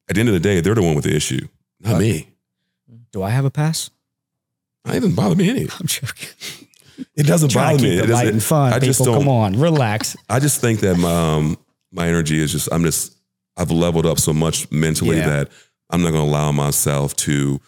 at 0.08 0.14
the 0.14 0.20
end 0.20 0.28
of 0.28 0.34
the 0.34 0.40
day, 0.40 0.60
they're 0.60 0.74
the 0.74 0.82
one 0.82 0.96
with 0.96 1.04
the 1.04 1.14
issue, 1.16 1.46
not 1.80 1.92
Right. 1.94 2.00
me. 2.00 2.28
Do 3.12 3.22
I 3.22 3.30
have 3.30 3.44
a 3.44 3.50
pass? 3.50 3.90
I 4.84 4.94
doesn't 4.94 5.14
bother 5.14 5.34
me 5.34 5.48
any. 5.50 5.62
I'm 5.80 5.86
joking. 5.86 6.28
It 7.14 7.24
doesn't 7.26 7.52
bother 7.54 7.82
me. 7.82 7.98
It 7.98 8.08
light 8.08 8.28
and 8.28 8.42
fun. 8.42 8.72
I 8.72 8.78
just 8.78 9.02
don't- 9.04 9.18
come 9.18 9.28
on, 9.28 9.58
relax. 9.58 10.16
I 10.30 10.38
just 10.40 10.60
think 10.60 10.80
that 10.80 10.96
my, 10.96 11.34
um, 11.34 11.58
my 11.92 12.06
energy 12.08 12.38
is 12.40 12.52
just, 12.52 12.68
I'm 12.72 12.82
just, 12.84 13.14
I've 13.56 13.70
leveled 13.70 14.06
up 14.06 14.18
so 14.18 14.32
much 14.32 14.70
mentally 14.70 15.16
Yeah. 15.18 15.28
that 15.28 15.48
I'm 15.90 16.02
not 16.02 16.10
going 16.10 16.24
to 16.24 16.30
allow 16.30 16.52
myself 16.52 17.14
to 17.16 17.60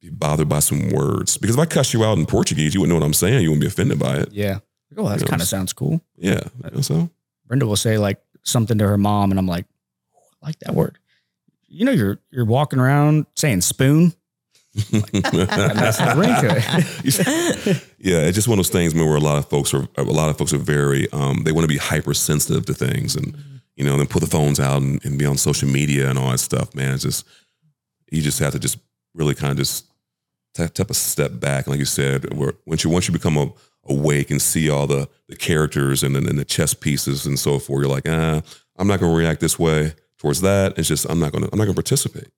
be 0.00 0.10
bothered 0.10 0.48
by 0.48 0.60
some 0.60 0.90
words. 0.90 1.36
Because 1.36 1.56
if 1.56 1.60
I 1.60 1.66
cuss 1.66 1.92
you 1.92 2.04
out 2.04 2.18
in 2.18 2.26
Portuguese, 2.26 2.74
you 2.74 2.80
wouldn't 2.80 2.94
know 2.96 3.00
what 3.00 3.06
I'm 3.06 3.14
saying. 3.14 3.42
You 3.42 3.50
wouldn't 3.50 3.62
be 3.62 3.66
offended 3.66 3.98
by 3.98 4.16
it. 4.18 4.32
Yeah. 4.32 4.58
Oh, 4.96 5.08
that 5.08 5.18
You 5.20 5.24
know, 5.26 5.30
kind 5.30 5.42
of 5.42 5.48
sounds 5.48 5.72
cool. 5.72 6.00
Yeah. 6.16 6.40
You 6.64 6.70
know, 6.72 6.80
so 6.80 7.10
Brenda 7.46 7.66
will 7.66 7.76
say 7.76 7.98
like 7.98 8.20
something 8.42 8.78
to 8.78 8.86
her 8.88 8.96
mom, 8.98 9.30
and 9.30 9.38
I'm 9.38 9.46
like, 9.46 9.66
I 10.42 10.46
like 10.46 10.58
that 10.60 10.74
word. 10.74 10.98
You 11.66 11.84
know, 11.84 11.92
you're 11.92 12.18
you're 12.30 12.44
walking 12.46 12.78
around 12.78 13.26
saying 13.34 13.60
spoon. 13.60 14.14
That's 14.74 15.98
yeah, 17.98 18.20
it's 18.20 18.34
just 18.34 18.48
one 18.48 18.58
of 18.58 18.64
those 18.64 18.70
things 18.70 18.94
man, 18.94 19.06
where 19.06 19.16
a 19.16 19.20
lot 19.20 19.38
of 19.38 19.48
folks 19.48 19.72
are 19.74 19.88
a 19.96 20.02
lot 20.02 20.28
of 20.28 20.38
folks 20.38 20.52
are 20.52 20.58
very 20.58 21.10
um, 21.12 21.42
they 21.44 21.52
want 21.52 21.64
to 21.64 21.68
be 21.68 21.78
hypersensitive 21.78 22.66
to 22.66 22.74
things 22.74 23.16
and 23.16 23.36
you 23.76 23.84
know 23.84 23.96
then 23.96 24.06
put 24.06 24.20
the 24.20 24.28
phones 24.28 24.60
out 24.60 24.82
and, 24.82 25.04
and 25.04 25.18
be 25.18 25.26
on 25.26 25.36
social 25.36 25.68
media 25.68 26.08
and 26.10 26.18
all 26.18 26.30
that 26.30 26.38
stuff. 26.38 26.74
Man, 26.74 26.94
it's 26.94 27.02
just 27.02 27.26
you 28.10 28.22
just 28.22 28.38
have 28.40 28.52
to 28.52 28.58
just 28.58 28.78
really 29.14 29.34
kind 29.34 29.50
of 29.52 29.56
just 29.58 29.86
take, 30.54 30.90
a 30.90 30.94
step 30.94 31.40
back. 31.40 31.66
Like 31.66 31.78
you 31.78 31.84
said, 31.84 32.34
where 32.34 32.52
once 32.66 32.84
you 32.84 32.90
once 32.90 33.08
you 33.08 33.12
become 33.12 33.36
a, 33.36 33.50
awake 33.88 34.30
and 34.30 34.40
see 34.40 34.68
all 34.68 34.86
the 34.86 35.08
the 35.28 35.36
characters 35.36 36.02
and, 36.02 36.16
and 36.16 36.38
the 36.38 36.44
chess 36.44 36.74
pieces 36.74 37.26
and 37.26 37.38
so 37.38 37.58
forth, 37.58 37.82
you're 37.82 37.90
like, 37.90 38.08
ah, 38.08 38.42
I'm 38.76 38.86
not 38.86 39.00
going 39.00 39.12
to 39.12 39.18
react 39.18 39.40
this 39.40 39.58
way 39.58 39.94
towards 40.18 40.40
that. 40.42 40.78
It's 40.78 40.88
just 40.88 41.06
I'm 41.08 41.20
not 41.20 41.32
going 41.32 41.44
to 41.44 41.50
I'm 41.52 41.58
not 41.58 41.64
going 41.64 41.74
to 41.74 41.82
participate. 41.82 42.28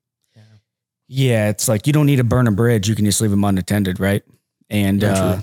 Yeah, 1.13 1.49
it's 1.49 1.67
like 1.67 1.89
you 1.89 1.93
don't 1.93 2.07
need 2.07 2.17
to 2.17 2.25
burn 2.25 2.47
a 2.47 2.53
bridge. 2.53 2.89
You 2.89 2.95
can 2.95 3.05
just 3.05 3.21
leave 3.21 3.33
them 3.33 3.43
unattended, 3.43 3.99
right? 3.99 4.23
And 4.69 5.01
Very 5.01 5.13
uh, 5.13 5.41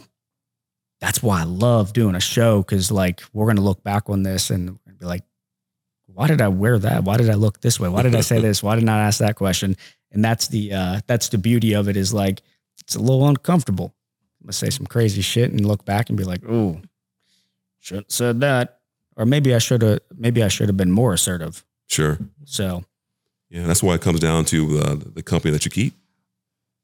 that's 1.01 1.22
why 1.22 1.41
I 1.41 1.43
love 1.43 1.91
doing 1.91 2.15
a 2.15 2.22
show 2.22 2.59
because, 2.61 2.89
like, 2.89 3.22
we're 3.34 3.47
gonna 3.47 3.59
look 3.59 3.84
back 3.84 4.09
on 4.09 4.24
this 4.24 4.49
and 4.49 4.70
we're 4.70 4.78
gonna 4.86 4.97
be 4.97 5.05
like, 5.05 5.24
"Why 6.05 6.28
did 6.28 6.39
I 6.39 6.47
wear 6.47 6.80
that? 6.80 7.03
Why 7.03 7.18
did 7.18 7.30
I 7.30 7.34
look 7.34 7.59
this 7.59 7.82
way? 7.82 7.89
Why 7.89 8.01
did 8.01 8.15
I 8.15 8.22
say 8.22 8.39
this? 8.41 8.63
Why 8.63 8.76
did 8.76 8.86
I 8.86 8.86
not 8.86 8.99
ask 8.99 9.20
that 9.20 9.36
question?" 9.36 9.76
And 10.09 10.24
that's 10.24 10.47
the 10.47 10.72
uh, 10.72 11.01
that's 11.05 11.28
the 11.28 11.38
beauty 11.38 11.74
of 11.74 11.89
it 11.89 11.97
is 11.97 12.13
like 12.13 12.41
it's 12.80 12.95
a 12.95 13.01
little 13.01 13.28
uncomfortable. 13.28 13.93
I'm 14.39 14.45
gonna 14.45 14.53
say 14.53 14.70
some 14.70 14.86
crazy 14.86 15.22
shit 15.22 15.51
and 15.51 15.65
look 15.65 15.84
back 15.84 16.07
and 16.07 16.18
be 16.18 16.24
like, 16.24 16.45
"Ooh, 16.45 16.82
shouldn't 17.80 18.05
have 18.05 18.13
said 18.13 18.39
that," 18.39 18.80
or 19.18 19.26
maybe 19.26 19.53
I 19.53 19.57
should 19.57 19.82
have 19.82 19.99
maybe 20.15 20.41
I 20.43 20.47
should 20.47 20.70
have 20.70 20.78
been 20.78 20.91
more 20.91 21.11
assertive. 21.11 21.65
Sure. 21.88 22.18
So 22.45 22.86
Yeah, 23.50 23.66
that's 23.66 23.82
why 23.82 23.95
it 23.95 24.02
comes 24.02 24.20
down 24.20 24.45
to 24.45 24.80
uh, 24.80 24.95
the 24.95 25.24
company 25.24 25.52
that 25.52 25.64
you 25.66 25.72
keep. 25.72 25.93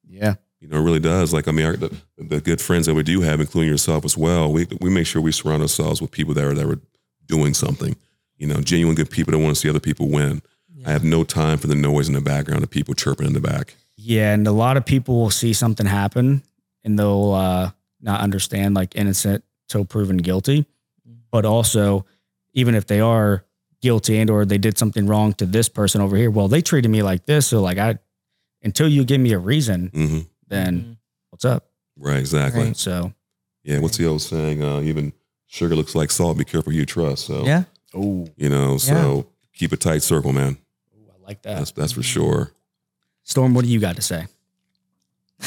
yeah, 0.07 0.35
You 0.59 0.69
know, 0.69 0.77
it 0.77 0.83
really 0.83 0.99
does. 0.99 1.33
Like, 1.33 1.47
I 1.47 1.51
mean, 1.51 1.65
our, 1.65 1.75
the, 1.75 1.93
the 2.17 2.39
good 2.39 2.61
friends 2.61 2.85
that 2.85 2.93
we 2.93 3.03
do 3.03 3.21
have, 3.21 3.39
including 3.41 3.69
yourself 3.69 4.05
as 4.05 4.17
well, 4.17 4.51
we 4.51 4.67
we 4.79 4.89
make 4.89 5.07
sure 5.07 5.21
we 5.21 5.31
surround 5.31 5.61
ourselves 5.61 6.01
with 6.01 6.11
people 6.11 6.33
that 6.35 6.43
are 6.45 6.53
that 6.53 6.65
are 6.65 6.79
doing 7.25 7.53
something. 7.53 7.95
You 8.37 8.47
know, 8.47 8.61
genuine 8.61 8.95
good 8.95 9.09
people 9.09 9.31
that 9.31 9.39
want 9.39 9.55
to 9.55 9.59
see 9.59 9.69
other 9.69 9.79
people 9.79 10.09
win. 10.09 10.41
I 10.85 10.91
have 10.91 11.03
no 11.03 11.23
time 11.23 11.57
for 11.59 11.67
the 11.67 11.75
noise 11.75 12.09
in 12.09 12.13
the 12.13 12.21
background 12.21 12.63
of 12.63 12.69
people 12.69 12.93
chirping 12.93 13.27
in 13.27 13.33
the 13.33 13.39
back. 13.39 13.75
Yeah, 13.95 14.33
and 14.33 14.45
a 14.47 14.51
lot 14.51 14.75
of 14.75 14.85
people 14.85 15.15
will 15.15 15.29
see 15.29 15.53
something 15.53 15.85
happen 15.85 16.43
and 16.83 16.99
they'll 16.99 17.31
uh, 17.31 17.71
not 18.01 18.19
understand 18.19 18.75
like 18.75 18.95
innocent 18.95 19.43
till 19.69 19.85
proven 19.85 20.17
guilty. 20.17 20.65
But 21.31 21.45
also, 21.45 22.05
even 22.53 22.75
if 22.75 22.85
they 22.85 22.99
are 22.99 23.45
guilty 23.83 24.17
and 24.17 24.29
or 24.29 24.45
they 24.45 24.57
did 24.57 24.77
something 24.77 25.05
wrong 25.05 25.33
to 25.33 25.45
this 25.45 25.67
person 25.69 26.01
over 26.01 26.15
here, 26.17 26.31
well, 26.31 26.47
they 26.47 26.61
treated 26.61 26.89
me 26.89 27.03
like 27.03 27.25
this, 27.25 27.45
so 27.47 27.61
like 27.61 27.77
I, 27.77 27.99
until 28.63 28.87
you 28.87 29.03
give 29.03 29.19
me 29.21 29.33
a 29.33 29.37
reason, 29.37 29.89
hmm 29.93 30.19
then 30.47 30.97
what's 31.29 31.45
up? 31.45 31.67
Right, 31.97 32.17
exactly. 32.19 32.63
Right. 32.67 32.77
So 32.77 33.11
Yeah, 33.63 33.79
what's 33.79 33.97
the 33.97 34.05
old 34.07 34.21
saying? 34.21 34.63
Uh, 34.63 34.81
even 34.81 35.13
sugar 35.47 35.75
looks 35.75 35.95
like 35.95 36.11
salt. 36.11 36.37
Be 36.37 36.43
careful 36.45 36.71
who 36.71 36.77
you 36.77 36.85
trust. 36.85 37.25
So, 37.25 37.43
Yeah. 37.45 37.63
oh, 37.93 38.27
you 38.37 38.49
know, 38.49 38.77
so 38.77 39.27
keep 39.53 39.71
a 39.71 39.77
tight 39.77 40.01
circle, 40.03 40.31
man. 40.31 40.57
I 40.93 41.27
like 41.27 41.41
that. 41.43 41.57
That's 41.57 41.71
that's 41.71 41.91
for 41.93 42.03
sure. 42.03 42.51
Storm, 43.23 43.53
what 43.53 43.65
do 43.65 43.71
you 43.71 43.79
got 43.79 43.95
to 43.95 44.01
say? 44.01 44.27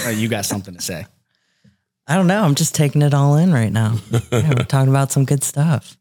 Oh, 0.04 0.10
you 0.10 0.28
got 0.28 0.44
something 0.44 0.74
to 0.74 0.82
say? 0.82 1.06
I 2.08 2.14
don't 2.16 2.26
know. 2.26 2.42
I'm 2.42 2.54
just 2.54 2.74
taking 2.74 3.02
it 3.02 3.14
all 3.14 3.36
in 3.36 3.52
right 3.52 3.72
now. 3.72 3.98
Yeah, 4.32 4.54
we're 4.56 4.64
talking 4.64 4.90
about 4.90 5.12
some 5.12 5.24
good 5.24 5.42
stuff. 5.44 5.96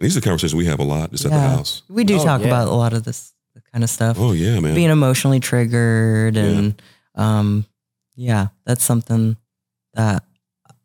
And 0.00 0.06
these 0.06 0.16
are 0.16 0.20
conversations 0.20 0.54
we 0.54 0.64
have 0.66 0.80
a 0.80 0.84
lot 0.84 1.10
just 1.10 1.26
at 1.26 1.30
the 1.30 1.38
house. 1.38 1.82
We 1.88 2.04
do 2.04 2.18
Oh, 2.18 2.24
talk 2.24 2.40
yeah. 2.40 2.46
about 2.48 2.68
a 2.68 2.74
lot 2.74 2.92
of 2.94 3.04
this 3.04 3.32
kind 3.72 3.84
of 3.84 3.90
stuff. 3.90 4.16
Oh 4.18 4.32
yeah, 4.32 4.58
man. 4.60 4.74
Being 4.74 4.90
emotionally 4.90 5.40
triggered 5.40 6.36
Yeah. 6.36 6.42
and 6.42 6.82
um 7.14 7.66
yeah, 8.16 8.48
that's 8.64 8.82
something 8.84 9.36
that 9.94 10.24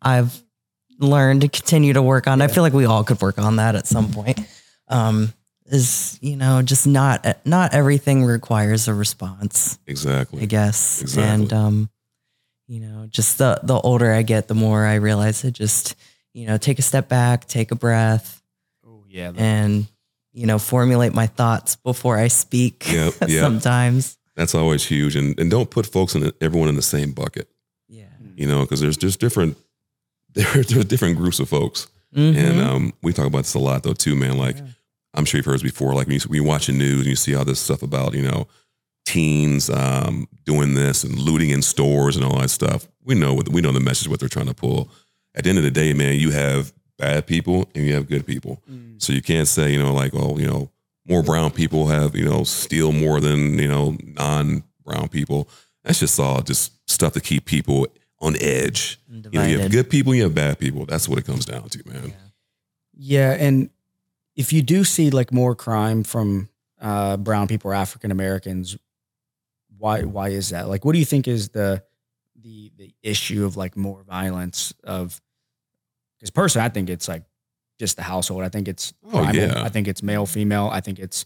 I've 0.01 0.41
learned 0.99 1.41
to 1.41 1.47
continue 1.49 1.93
to 1.93 2.01
work 2.01 2.28
on. 2.28 2.41
I 2.41 2.47
feel 2.47 2.63
like 2.63 2.74
we 2.74 2.86
all 2.86 3.03
could 3.03 3.22
work 3.22 3.38
on 3.39 3.55
that 3.57 3.76
at 3.76 3.88
some 3.88 4.11
point. 4.11 4.39
Um 4.88 5.34
is, 5.68 6.20
you 6.22 6.36
know, 6.36 6.61
just 6.61 6.86
not 6.86 7.26
not 7.45 7.74
everything 7.74 8.24
requires 8.24 8.88
a 8.88 8.93
response. 8.93 9.80
exactly. 9.88 10.43
I 10.43 10.45
guess. 10.45 11.01
Exactly. 11.01 11.34
And 11.34 11.53
um, 11.53 11.89
you 12.68 12.80
know, 12.82 13.07
just 13.09 13.38
the 13.39 13.59
the 13.63 13.74
older 13.80 14.11
I 14.11 14.22
get, 14.22 14.47
the 14.47 14.53
more 14.55 14.86
I 14.86 14.95
realize 14.95 15.41
to 15.41 15.49
just, 15.51 15.95
you 16.34 16.45
know, 16.45 16.57
take 16.57 16.78
a 16.78 16.84
step 16.84 17.09
back, 17.09 17.47
take 17.47 17.72
a 17.72 17.76
breath, 17.76 18.34
Yeah, 19.16 19.32
and 19.38 19.88
you 20.34 20.45
know, 20.45 20.59
formulate 20.59 21.13
my 21.13 21.28
thoughts 21.28 21.78
before 21.78 22.18
I 22.18 22.28
speak. 22.28 22.91
Yep, 22.91 23.13
yep. 23.28 23.39
Sometimes. 23.39 24.18
That's 24.36 24.53
always 24.53 24.84
huge, 24.86 25.16
and 25.16 25.39
and 25.39 25.49
don't 25.49 25.70
put 25.70 25.86
folks 25.86 26.16
in 26.16 26.32
everyone 26.41 26.68
in 26.70 26.76
the 26.76 26.82
same 26.82 27.13
bucket. 27.13 27.47
Yeah. 27.88 28.03
You 28.36 28.47
know, 28.47 28.61
because 28.61 28.82
there's 28.82 28.97
just 28.97 29.20
different 29.22 29.57
there 30.34 30.45
there's 30.63 30.86
different 30.86 31.16
groups 31.18 31.39
of 31.39 31.47
folks, 31.47 31.88
Mhm. 32.13 32.36
and 32.36 32.59
um, 32.61 32.93
we 33.01 33.13
talk 33.13 33.26
about 33.28 33.39
this 33.45 33.53
a 33.53 33.59
lot 33.59 33.84
though 33.84 33.93
too, 33.93 34.16
man. 34.16 34.38
Like 34.38 34.57
Yeah. 34.57 34.68
I'm 35.13 35.24
sure 35.24 35.38
you've 35.38 35.45
heard 35.45 35.55
this 35.55 35.63
before. 35.63 35.93
Like 35.93 36.07
when 36.07 36.16
you, 36.16 36.22
when 36.28 36.36
you 36.41 36.43
watch 36.43 36.68
the 36.68 36.74
news 36.74 36.99
and 37.01 37.07
you 37.07 37.16
see 37.16 37.34
all 37.36 37.45
this 37.45 37.59
stuff 37.61 37.82
about 37.82 38.13
you 38.13 38.24
know 38.30 38.47
teens 39.05 39.70
um, 39.70 40.28
doing 40.45 40.74
this 40.74 41.03
and 41.05 41.18
looting 41.18 41.51
in 41.51 41.61
stores 41.61 42.16
and 42.18 42.26
all 42.26 42.38
that 42.39 42.49
stuff. 42.49 42.88
We 43.03 43.16
know 43.16 43.34
what 43.34 43.47
we 43.49 43.61
know 43.61 43.72
the 43.72 43.80
message 43.80 44.09
what 44.09 44.20
they're 44.20 44.28
trying 44.30 44.47
to 44.47 44.53
pull. 44.53 44.89
At 45.36 45.43
the 45.45 45.49
end 45.49 45.59
of 45.59 45.63
the 45.63 45.72
day, 45.72 45.93
man, 45.93 46.20
you 46.20 46.32
have 46.32 46.74
bad 46.98 47.28
people 47.28 47.70
and 47.76 47.86
you 47.86 47.93
have 47.93 48.08
good 48.08 48.26
people. 48.26 48.62
Mm. 48.70 49.02
So 49.02 49.14
you 49.14 49.22
can't 49.22 49.48
say, 49.48 49.72
you 49.72 49.80
know, 49.80 49.93
like, 49.93 50.14
oh, 50.14 50.38
you 50.38 50.48
know, 50.48 50.70
more 51.08 51.22
brown 51.22 51.52
people 51.52 51.88
have, 51.88 52.16
you 52.16 52.26
know, 52.26 52.43
steal 52.43 52.91
more 52.91 53.20
than, 53.20 53.60
you 53.60 53.68
know, 53.68 53.98
non 54.02 54.64
brown 54.84 55.08
people. 55.08 55.48
That's 55.84 56.00
just 56.00 56.20
all 56.20 56.41
just 56.41 56.72
stuff 56.89 57.14
to 57.14 57.22
keep 57.22 57.46
people 57.46 57.88
on 58.20 58.36
edge. 58.39 59.00
And 59.10 59.28
You 59.32 59.39
know, 59.39 59.46
you 59.46 59.60
have 59.60 59.72
good 59.72 59.89
people, 59.89 60.16
you 60.16 60.24
have 60.24 60.34
bad 60.34 60.58
people. 60.58 60.86
That's 60.86 61.08
what 61.08 61.20
it 61.20 61.26
comes 61.26 61.46
down 61.46 61.70
to, 61.70 61.84
man. 61.86 62.14
Yeah, 62.98 63.32
and 63.32 63.70
if 64.36 64.54
you 64.54 64.62
do 64.62 64.84
see 64.84 65.10
like 65.10 65.32
more 65.32 65.54
crime 65.54 66.04
from 66.04 66.50
uh, 66.82 67.18
brown 67.18 67.48
people 67.48 67.72
or 67.72 67.74
African 67.74 68.12
Americans, 68.12 68.78
why 69.78 70.04
why 70.04 70.30
is 70.30 70.50
that? 70.50 70.68
Like, 70.70 70.86
what 70.86 70.93
do 70.93 71.00
you 71.00 71.06
think 71.06 71.28
is 71.28 71.50
the 71.50 71.84
the 72.41 72.72
the 72.78 72.93
issue 73.04 73.46
of 73.46 73.58
like 73.58 73.76
more 73.78 74.04
violence 74.04 74.74
of? 74.84 75.22
Because 76.20 76.32
personally, 76.32 76.66
I 76.66 76.70
think 76.70 76.89
it's 76.89 77.07
like 77.07 77.24
just 77.80 77.97
the 77.97 78.03
household. 78.03 78.43
I 78.43 78.49
think 78.49 78.68
it's 78.68 78.93
Oh, 79.05 79.09
primal. 79.11 79.36
yeah. 79.36 79.63
I 79.63 79.70
think 79.70 79.88
it's 79.88 80.01
male 80.03 80.26
female. 80.26 80.70
I 80.72 80.80
think 80.82 80.99
it's 80.99 81.26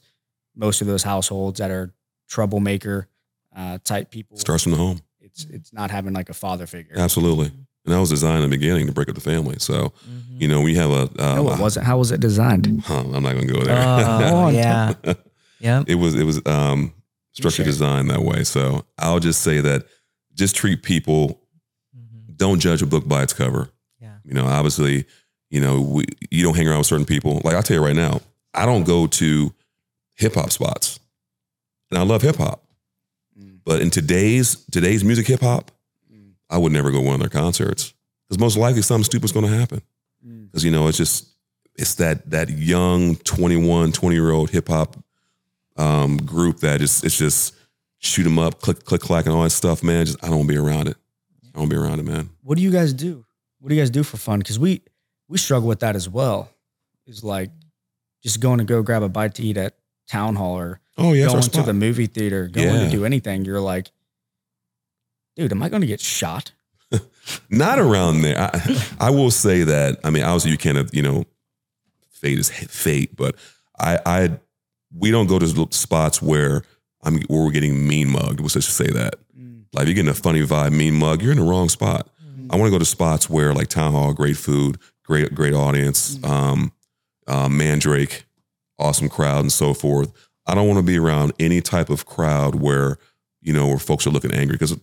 most 0.55 0.81
of 0.81 0.87
those 0.87 1.03
households 1.03 1.59
that 1.59 1.71
are 1.71 1.93
troublemaker 2.27 3.07
uh, 3.55 3.77
type 3.83 4.09
people. 4.11 4.37
Starts 4.37 4.63
from 4.63 4.71
the 4.73 4.77
home. 4.77 4.99
It's 5.21 5.45
it's 5.45 5.73
not 5.73 5.91
having 5.91 6.13
like 6.13 6.29
a 6.29 6.33
father 6.33 6.65
figure. 6.65 6.93
Absolutely. 6.97 7.47
and 7.47 7.93
that 7.95 7.99
was 7.99 8.09
designed 8.09 8.43
in 8.43 8.49
the 8.49 8.55
beginning 8.57 8.87
to 8.87 8.93
break 8.93 9.09
up 9.09 9.15
the 9.15 9.21
family. 9.21 9.55
So, 9.59 9.93
you 10.29 10.47
know, 10.47 10.61
we 10.61 10.75
have 10.75 10.89
a. 10.91 11.01
Um, 11.23 11.35
No, 11.45 11.53
it 11.53 11.59
wasn't. 11.59 11.85
How 11.85 11.97
was 11.97 12.11
it 12.11 12.19
designed? 12.19 12.81
Huh, 12.85 12.99
I'm 13.13 13.23
not 13.23 13.33
going 13.33 13.47
to 13.47 13.53
go 13.53 13.61
there. 13.63 13.77
Oh, 13.85 14.49
yeah. 14.53 14.93
Yep. 15.59 15.85
it 15.89 15.95
was 15.95 16.15
it 16.15 16.23
was 16.23 16.41
um, 16.45 16.93
structure 17.33 17.57
Sure. 17.57 17.65
designed 17.65 18.09
that 18.09 18.21
way. 18.21 18.43
So 18.43 18.85
I'll 18.97 19.19
just 19.19 19.41
say 19.41 19.59
that 19.61 19.85
just 20.33 20.55
treat 20.55 20.83
people. 20.83 21.41
Mhm. 21.95 22.37
Don't 22.37 22.59
judge 22.59 22.81
a 22.81 22.85
book 22.85 23.07
by 23.07 23.23
its 23.23 23.33
cover. 23.33 23.69
You 24.29 24.35
know, 24.35 24.45
obviously, 24.45 25.05
you 25.49 25.59
know, 25.59 25.81
we, 25.81 26.05
you 26.29 26.43
don't 26.43 26.55
hang 26.55 26.67
around 26.67 26.77
with 26.77 26.87
certain 26.87 27.05
people. 27.05 27.41
Like 27.43 27.55
I'll 27.55 27.63
tell 27.63 27.75
you 27.75 27.83
right 27.83 27.95
now, 27.95 28.21
I 28.53 28.67
don't 28.67 28.83
go 28.83 29.07
to 29.07 29.53
hip 30.13 30.35
hop 30.35 30.51
spots, 30.51 30.99
and 31.89 31.97
I 31.97 32.03
love 32.03 32.21
hip 32.21 32.35
hop. 32.35 32.63
Mm. 33.37 33.61
But 33.65 33.81
in 33.81 33.89
today's 33.89 34.63
today's 34.71 35.03
music 35.03 35.25
hip 35.25 35.41
hop, 35.41 35.71
Mm. 36.13 36.33
I 36.49 36.57
would 36.59 36.71
never 36.71 36.91
go 36.91 36.99
to 36.99 37.05
one 37.05 37.15
of 37.15 37.19
their 37.19 37.29
concerts 37.29 37.93
because 38.27 38.39
most 38.39 38.55
likely 38.57 38.83
something 38.83 39.03
stupid's 39.03 39.31
going 39.31 39.45
to 39.45 39.57
happen. 39.57 39.81
Mm. 40.25 40.45
Because 40.45 40.63
you 40.63 40.71
know, 40.71 40.87
it's 40.87 40.97
just 40.97 41.27
it's 41.75 41.95
that 41.95 42.29
that 42.29 42.49
young 42.49 43.15
21, 43.15 43.91
20 43.91 44.15
year 44.15 44.31
old 44.31 44.51
hip 44.51 44.67
hop 44.67 44.95
um, 45.77 46.17
group 46.17 46.59
that 46.59 46.81
is 46.81 47.03
it's 47.03 47.17
just 47.17 47.55
shoot 47.99 48.23
them 48.23 48.37
up, 48.37 48.61
click 48.61 48.85
click 48.85 49.01
clack, 49.01 49.25
and 49.25 49.33
all 49.33 49.43
that 49.43 49.49
stuff. 49.49 49.81
Man, 49.81 50.05
just 50.05 50.23
I 50.23 50.27
don't 50.27 50.37
want 50.37 50.49
to 50.49 50.53
be 50.53 50.59
around 50.59 50.87
it. 50.87 50.97
I 51.43 51.47
don't 51.53 51.61
want 51.61 51.71
to 51.71 51.75
be 51.77 51.81
around 51.81 51.99
it, 51.99 52.03
man. 52.03 52.29
What 52.43 52.57
do 52.57 52.63
you 52.63 52.71
guys 52.71 52.93
do? 52.93 53.25
What 53.59 53.69
do 53.69 53.75
you 53.75 53.81
guys 53.81 53.89
do 53.89 54.03
for 54.03 54.17
fun? 54.17 54.39
Because 54.39 54.57
we 54.59 54.81
we 55.27 55.37
struggle 55.37 55.67
with 55.67 55.79
that 55.81 55.95
as 55.95 56.07
well. 56.09 56.49
Is 57.05 57.23
like 57.23 57.51
just 58.23 58.39
going 58.39 58.59
to 58.59 58.63
go 58.65 58.81
grab 58.83 59.03
a 59.03 59.09
bite 59.09 59.35
to 59.35 59.43
eat 59.43 59.57
at 59.57 59.75
town 60.07 60.35
hall 60.35 60.57
or 60.57 60.79
Oh 60.97 61.13
yeah, 61.13 61.27
going 61.27 61.41
to 61.41 61.61
the 61.63 61.73
movie 61.73 62.07
theater, 62.07 62.47
going 62.47 62.67
Yeah. 62.67 62.83
to 62.85 62.89
do 62.89 63.05
anything. 63.05 63.45
You're 63.45 63.61
like, 63.61 63.91
dude, 65.35 65.51
am 65.51 65.63
I 65.63 65.69
going 65.69 65.81
to 65.81 65.87
get 65.87 66.01
shot? 66.01 66.51
Not 67.49 67.79
around 67.79 68.21
there. 68.21 68.37
I, 68.39 68.83
I 68.99 69.09
will 69.11 69.31
say 69.31 69.63
that. 69.63 69.99
I 70.03 70.09
mean, 70.09 70.23
obviously, 70.23 70.51
you 70.51 70.57
can't. 70.57 70.93
You 70.93 71.01
know, 71.03 71.23
fate 72.11 72.39
is 72.39 72.49
fate, 72.49 73.15
but 73.15 73.35
I, 73.79 73.99
I, 74.05 74.39
we 74.93 75.11
don't 75.11 75.27
go 75.27 75.37
to 75.39 75.67
spots 75.71 76.21
where 76.21 76.63
I'm 77.03 77.21
where 77.23 77.45
we're 77.45 77.51
getting 77.51 77.87
mean 77.87 78.09
mugged. 78.09 78.39
Let's 78.41 78.53
just 78.55 78.75
say 78.75 78.87
that. 78.87 79.15
Mm. 79.39 79.65
Like, 79.73 79.83
if 79.83 79.89
you're 79.89 79.95
getting 79.95 80.09
a 80.09 80.13
funny 80.15 80.41
vibe, 80.41 80.71
mean 80.73 80.95
mug, 80.95 81.21
you're 81.21 81.31
in 81.31 81.37
the 81.37 81.43
wrong 81.43 81.69
spot. 81.69 82.09
I 82.49 82.55
want 82.55 82.67
to 82.67 82.71
go 82.71 82.79
to 82.79 82.85
spots 82.85 83.29
where, 83.29 83.53
like 83.53 83.67
town 83.67 83.91
hall, 83.91 84.13
great 84.13 84.37
food, 84.37 84.77
great 85.03 85.33
great 85.33 85.53
audience, 85.53 86.21
um, 86.23 86.71
um, 87.27 87.57
Mandrake, 87.57 88.25
awesome 88.77 89.09
crowd, 89.09 89.41
and 89.41 89.51
so 89.51 89.73
forth. 89.73 90.11
I 90.47 90.55
don't 90.55 90.67
want 90.67 90.79
to 90.79 90.83
be 90.83 90.97
around 90.97 91.33
any 91.39 91.61
type 91.61 91.89
of 91.89 92.05
crowd 92.05 92.55
where 92.55 92.97
you 93.41 93.53
know 93.53 93.67
where 93.67 93.77
folks 93.77 94.07
are 94.07 94.11
looking 94.11 94.33
angry 94.33 94.55
because 94.55 94.77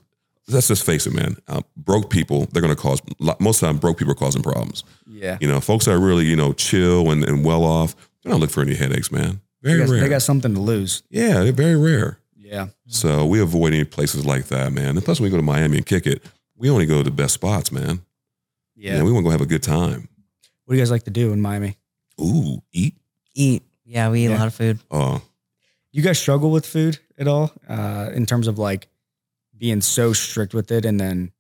let's 0.48 0.68
just 0.68 0.86
face 0.86 1.06
it, 1.06 1.12
man. 1.12 1.36
Uh, 1.48 1.62
broke 1.76 2.08
people, 2.10 2.46
they're 2.52 2.62
going 2.62 2.74
to 2.74 2.80
cause 2.80 3.00
most 3.40 3.62
of 3.62 3.66
the 3.66 3.72
time. 3.72 3.78
Broke 3.78 3.98
people 3.98 4.12
are 4.12 4.16
causing 4.16 4.42
problems. 4.42 4.84
Yeah. 5.06 5.38
You 5.40 5.48
know, 5.48 5.60
folks 5.60 5.86
that 5.86 5.92
are 5.92 6.00
really 6.00 6.24
you 6.24 6.36
know 6.36 6.52
chill 6.52 7.10
and, 7.10 7.24
and 7.24 7.44
well 7.44 7.64
off, 7.64 7.96
they're 8.22 8.30
not 8.30 8.40
looking 8.40 8.54
for 8.54 8.62
any 8.62 8.74
headaches, 8.74 9.10
man. 9.10 9.40
They 9.62 9.70
Very 9.70 9.86
got, 9.86 9.92
rare. 9.92 10.00
they 10.02 10.08
got 10.08 10.22
something 10.22 10.54
to 10.54 10.60
lose. 10.60 11.02
yeah, 11.10 11.42
they're 11.42 11.52
very 11.52 11.76
rare. 11.76 12.18
Yeah. 12.36 12.68
So 12.86 13.26
we 13.26 13.40
avoid 13.40 13.72
any 13.72 13.82
places 13.84 14.24
like 14.24 14.46
that, 14.46 14.72
man. 14.72 14.90
And 14.96 15.04
plus, 15.04 15.18
when 15.18 15.24
we 15.24 15.30
go 15.30 15.36
to 15.36 15.42
Miami 15.42 15.78
and 15.78 15.86
kick 15.86 16.06
it, 16.06 16.22
we 16.56 16.70
only 16.70 16.86
go 16.86 16.98
to 16.98 17.02
the 17.04 17.10
best 17.10 17.34
spots, 17.34 17.70
man. 17.72 18.02
Yeah. 18.74 18.96
Yeah, 18.96 19.02
we 19.04 19.12
want 19.12 19.24
to 19.24 19.28
go 19.28 19.30
have 19.30 19.40
a 19.40 19.46
good 19.46 19.62
time. 19.62 20.08
what 20.64 20.72
do 20.72 20.76
you 20.76 20.80
guys 20.82 20.90
like 20.90 21.04
to 21.04 21.10
do 21.10 21.32
in 21.32 21.40
Miami? 21.40 21.76
Ooh, 22.20 22.62
eat. 22.72 22.94
Eat. 23.34 23.62
Yeah, 23.84 24.10
we 24.10 24.20
eat 24.24 24.30
Yeah. 24.30 24.36
a 24.36 24.40
lot 24.40 24.46
of 24.48 24.54
food. 24.54 24.78
Oh, 24.90 25.22
You 25.92 26.02
guys 26.02 26.18
struggle 26.18 26.50
with 26.50 26.66
food 26.66 26.98
at 27.18 27.26
all 27.28 27.52
uh, 27.68 28.10
in 28.14 28.26
terms 28.26 28.48
of 28.48 28.58
like 28.58 28.88
being 29.56 29.80
so 29.80 30.12
strict 30.12 30.52
with 30.54 30.70
it 30.72 30.84
and 30.84 30.98
then 31.00 31.32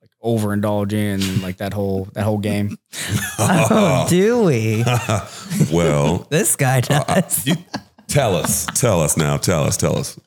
like 0.00 0.10
overindulging 0.24 1.14
and 1.14 1.42
like 1.42 1.58
that 1.58 1.72
whole 1.72 2.08
that 2.14 2.24
whole 2.24 2.38
game? 2.38 2.76
Oh, 3.38 4.06
do 4.08 4.44
we? 4.44 4.82
well, 5.72 6.26
This 6.30 6.56
guy 6.56 6.78
uh, 6.90 7.04
does. 7.04 7.46
you, 7.46 7.54
tell 8.08 8.36
us, 8.36 8.66
tell 8.74 9.00
us 9.00 9.16
now, 9.16 9.36
tell 9.36 9.64
us, 9.64 9.76
tell 9.76 9.98
us. 9.98 10.18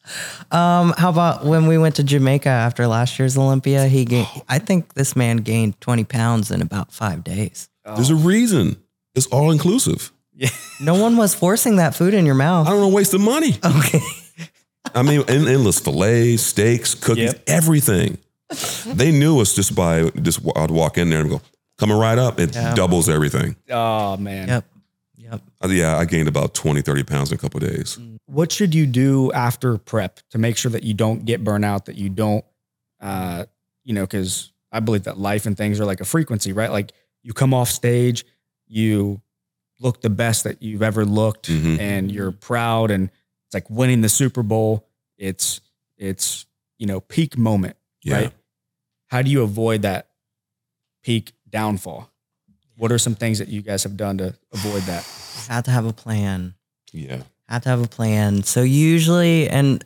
Um, 0.51 0.93
how 0.97 1.09
about 1.09 1.45
when 1.45 1.67
we 1.67 1.77
went 1.77 1.95
to 1.95 2.03
Jamaica 2.03 2.49
after 2.49 2.88
last 2.88 3.17
year's 3.19 3.38
Olympia? 3.38 3.88
He 3.88 4.05
gained. 4.05 4.27
I 4.47 4.59
think 4.59 4.93
this 4.93 5.15
man 5.15 5.38
gained 5.38 5.80
twenty 5.82 6.03
pounds 6.03 6.51
in 6.51 6.61
about 6.61 6.91
five 6.91 7.23
days. 7.23 7.69
There's 7.86 8.09
a 8.09 8.15
reason. 8.15 8.77
It's 9.15 9.27
all 9.27 9.51
inclusive. 9.51 10.11
Yeah. 10.34 10.49
No 10.80 10.95
one 10.95 11.17
was 11.17 11.34
forcing 11.36 11.77
that 11.77 11.95
food 11.95 12.13
in 12.13 12.25
your 12.25 12.36
mouth. 12.36 12.67
I 12.67 12.69
don't 12.71 12.80
want 12.82 12.91
to 12.91 12.95
waste 12.95 13.11
the 13.11 13.19
money. 13.19 13.57
Okay. 13.65 13.99
I 14.95 15.01
mean, 15.03 15.23
en- 15.27 15.47
endless 15.47 15.80
fillets, 15.80 16.41
steaks, 16.43 16.95
cookies, 16.95 17.34
Yep. 17.34 17.43
everything. 17.47 18.17
They 18.86 19.11
knew 19.11 19.39
us 19.41 19.53
just 19.53 19.75
by 19.75 20.09
just 20.21 20.39
I'd 20.55 20.71
walk 20.71 20.97
in 20.97 21.09
there 21.09 21.19
and 21.21 21.30
go, 21.30 21.41
coming 21.77 21.97
right 21.97 22.17
up. 22.17 22.39
It 22.39 22.55
Yeah. 22.55 22.73
doubles 22.73 23.09
everything. 23.09 23.55
Oh 23.69 24.17
man. 24.17 24.47
Yep. 24.47 24.65
Yep. 25.32 25.41
Uh, 25.63 25.67
yeah, 25.69 25.97
I 25.97 26.05
gained 26.05 26.27
about 26.27 26.53
20, 26.53 26.82
30 26.82 27.03
pounds 27.03 27.32
in 27.32 27.36
a 27.36 27.38
couple 27.38 27.63
of 27.63 27.69
days. 27.69 27.97
What 28.25 28.51
should 28.51 28.73
you 28.73 28.86
do 28.86 29.32
after 29.32 29.77
prep 29.77 30.19
to 30.32 30.38
make 30.38 30.57
sure 30.57 30.71
that 30.71 30.84
you 30.84 30.93
don't 30.93 31.25
get 31.25 31.43
burnout, 31.43 31.86
that 31.86 31.95
you 31.95 32.09
don't, 32.09 32.43
uh, 33.01 33.45
you 33.84 33.93
know, 33.93 34.01
because 34.03 34.51
I 34.71 34.80
believe 34.80 35.03
that 35.03 35.17
life 35.17 35.45
and 35.45 35.55
things 35.57 35.80
are 35.80 35.86
like 35.86 36.01
a 36.01 36.05
frequency, 36.05 36.53
right? 36.53 36.71
Like 36.71 36.91
you 37.23 37.34
come 37.34 37.53
off 37.53 37.69
stage, 37.69 38.25
you 38.67 39.21
look 39.80 40.01
the 40.01 40.09
best 40.09 40.43
that 40.43 40.61
you've 40.61 40.84
ever 40.84 41.05
looked, 41.05 41.47
Mhm. 41.49 41.80
and 41.80 42.11
you're 42.11 42.32
proud, 42.32 42.91
and 42.91 43.09
it's 43.47 43.53
like 43.53 43.69
winning 43.69 44.01
the 44.01 44.09
Super 44.09 44.43
Bowl. 44.43 44.88
It's 45.17 45.61
it's 45.97 46.45
you 46.77 46.86
know 46.88 46.99
peak 47.01 47.38
moment, 47.38 47.77
Yeah. 48.03 48.15
right? 48.15 48.34
How 49.07 49.21
do 49.21 49.30
you 49.32 49.41
avoid 49.41 49.82
that 49.84 50.09
peak 51.03 51.34
downfall? 51.49 52.09
What 52.77 52.91
are 52.91 52.97
some 52.99 53.15
things 53.15 53.39
that 53.39 53.47
you 53.49 53.61
guys 53.61 53.84
have 53.84 53.97
done 53.97 54.17
to 54.19 54.36
avoid 54.53 54.84
that? 54.84 55.05
Have 55.50 55.64
to 55.66 55.72
have 55.72 55.86
a 55.86 55.93
plan. 55.93 56.54
Yeah. 56.93 57.24
Have 57.47 57.64
to 57.64 57.70
have 57.70 57.82
a 57.84 57.88
plan. 57.88 58.43
So 58.43 58.62
usually, 58.62 59.50
and 59.50 59.84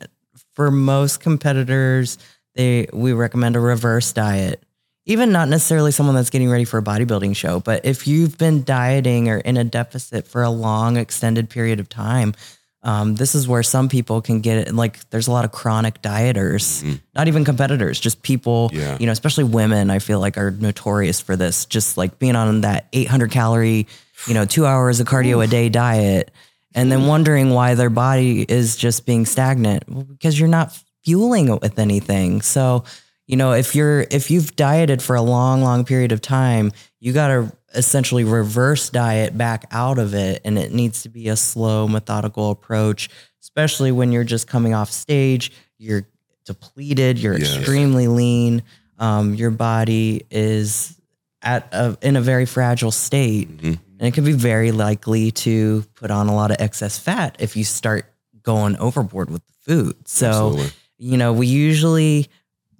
for 0.54 0.70
most 0.70 1.20
competitors, 1.20 2.18
they 2.54 2.86
we 2.92 3.12
recommend 3.14 3.56
a 3.56 3.60
reverse 3.60 4.12
diet. 4.12 4.62
Even 5.06 5.32
not 5.32 5.48
necessarily 5.48 5.90
someone 5.90 6.14
that's 6.14 6.30
getting 6.30 6.48
ready 6.50 6.64
for 6.64 6.78
a 6.78 6.82
bodybuilding 6.82 7.34
show, 7.36 7.60
but 7.60 7.84
if 7.84 8.06
you've 8.06 8.38
been 8.38 8.62
dieting 8.64 9.28
or 9.28 9.38
in 9.38 9.56
a 9.56 9.64
deficit 9.64 10.26
for 10.28 10.42
a 10.42 10.50
long, 10.50 10.96
extended 10.96 11.50
period 11.50 11.80
of 11.80 11.88
time, 11.90 12.34
um, 12.82 13.14
this 13.14 13.34
is 13.34 13.46
where 13.48 13.62
some 13.62 13.88
people 13.90 14.22
can 14.22 14.40
get 14.40 14.56
it. 14.68 14.74
Like, 14.74 14.98
there's 15.10 15.26
a 15.26 15.30
lot 15.32 15.44
of 15.46 15.52
chronic 15.52 16.00
dieters, 16.02 16.82
Mhm. 16.82 17.00
not 17.14 17.28
even 17.28 17.44
competitors, 17.44 17.98
just 18.00 18.22
people, 18.22 18.70
Yeah. 18.72 18.96
you 18.98 19.04
know, 19.06 19.12
especially 19.12 19.44
women. 19.44 19.90
I 19.90 19.98
feel 19.98 20.20
like 20.20 20.38
are 20.38 20.50
notorious 20.50 21.20
for 21.20 21.36
this, 21.36 21.64
just 21.66 21.96
like 21.98 22.18
being 22.18 22.36
on 22.36 22.60
that 22.62 22.86
800 22.94 23.30
calorie, 23.30 23.86
you 24.26 24.34
know, 24.34 24.44
two 24.44 24.66
hours 24.66 25.00
of 25.00 25.06
cardio 25.06 25.42
a 25.42 25.46
day 25.46 25.68
diet 25.68 26.30
and 26.74 26.90
then 26.90 27.06
wondering 27.06 27.50
why 27.50 27.74
their 27.74 27.90
body 27.90 28.44
is 28.48 28.76
just 28.76 29.06
being 29.06 29.26
stagnant 29.26 29.84
well, 29.88 30.02
because 30.04 30.38
you're 30.38 30.48
not 30.48 30.76
fueling 31.04 31.48
it 31.48 31.60
with 31.60 31.78
anything. 31.78 32.40
So, 32.42 32.84
you 33.26 33.36
know, 33.36 33.52
if 33.52 33.74
you're 33.74 34.06
if 34.10 34.30
you've 34.30 34.54
dieted 34.56 35.02
for 35.02 35.16
a 35.16 35.22
long, 35.22 35.62
long 35.62 35.84
period 35.84 36.12
of 36.12 36.20
time, 36.20 36.72
you 37.00 37.12
got 37.12 37.28
to 37.28 37.52
essentially 37.74 38.24
reverse 38.24 38.88
diet 38.90 39.36
back 39.36 39.66
out 39.70 39.98
of 39.98 40.14
it, 40.14 40.40
and 40.44 40.58
it 40.58 40.72
needs 40.72 41.02
to 41.02 41.08
be 41.08 41.28
a 41.28 41.36
slow, 41.36 41.86
methodical 41.88 42.50
approach. 42.50 43.08
Especially 43.42 43.92
when 43.92 44.10
you're 44.12 44.24
just 44.24 44.46
coming 44.48 44.74
off 44.74 44.90
stage, 44.90 45.52
you're 45.78 46.06
depleted, 46.44 47.18
you're 47.18 47.38
Yes. 47.38 47.56
extremely 47.56 48.08
lean, 48.08 48.62
um, 48.98 49.34
your 49.34 49.50
body 49.50 50.24
is 50.30 50.98
at 51.42 51.68
a, 51.72 51.96
in 52.02 52.16
a 52.16 52.20
very 52.20 52.46
fragile 52.46 52.90
state. 52.90 53.56
Mhm. 53.58 53.78
And 53.98 54.08
it 54.08 54.14
can 54.14 54.24
be 54.24 54.32
very 54.32 54.72
likely 54.72 55.30
to 55.30 55.84
put 55.94 56.10
on 56.10 56.28
a 56.28 56.34
lot 56.34 56.50
of 56.50 56.56
excess 56.60 56.98
fat 56.98 57.36
if 57.38 57.56
you 57.56 57.64
start 57.64 58.12
going 58.42 58.76
overboard 58.76 59.30
with 59.30 59.42
the 59.46 59.52
food. 59.60 60.08
So, 60.08 60.26
Absolutely. 60.28 60.70
you 60.98 61.16
know, 61.16 61.32
we 61.32 61.46
usually 61.46 62.28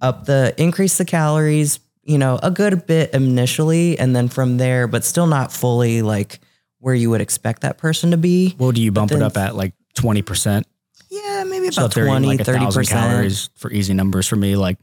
up 0.01 0.25
the 0.25 0.53
increase 0.57 0.97
the 0.97 1.05
calories, 1.05 1.79
you 2.03 2.17
know, 2.17 2.39
a 2.43 2.51
good 2.51 2.85
bit 2.85 3.13
initially 3.13 3.97
and 3.97 4.15
then 4.15 4.27
from 4.27 4.57
there, 4.57 4.87
but 4.87 5.03
still 5.03 5.27
not 5.27 5.51
fully 5.51 6.01
like 6.01 6.39
where 6.79 6.95
you 6.95 7.09
would 7.09 7.21
expect 7.21 7.61
that 7.61 7.77
person 7.77 8.11
to 8.11 8.17
be. 8.17 8.53
What 8.57 8.75
do 8.75 8.81
you 8.81 8.91
bump 8.91 9.11
it 9.11 9.21
up 9.21 9.37
at 9.37 9.55
like 9.55 9.73
20%? 9.95 10.63
Yeah, 11.09 11.43
maybe 11.45 11.67
about 11.67 11.85
if 11.85 11.93
they're 11.93 12.07
20, 12.07 12.27
like 12.27 12.41
a 12.41 12.43
30 12.43 12.59
thousand 12.59 12.81
percent. 12.81 12.99
calories 13.01 13.49
for 13.55 13.71
easy 13.71 13.93
numbers 13.93 14.27
for 14.27 14.35
me, 14.35 14.55
like 14.55 14.77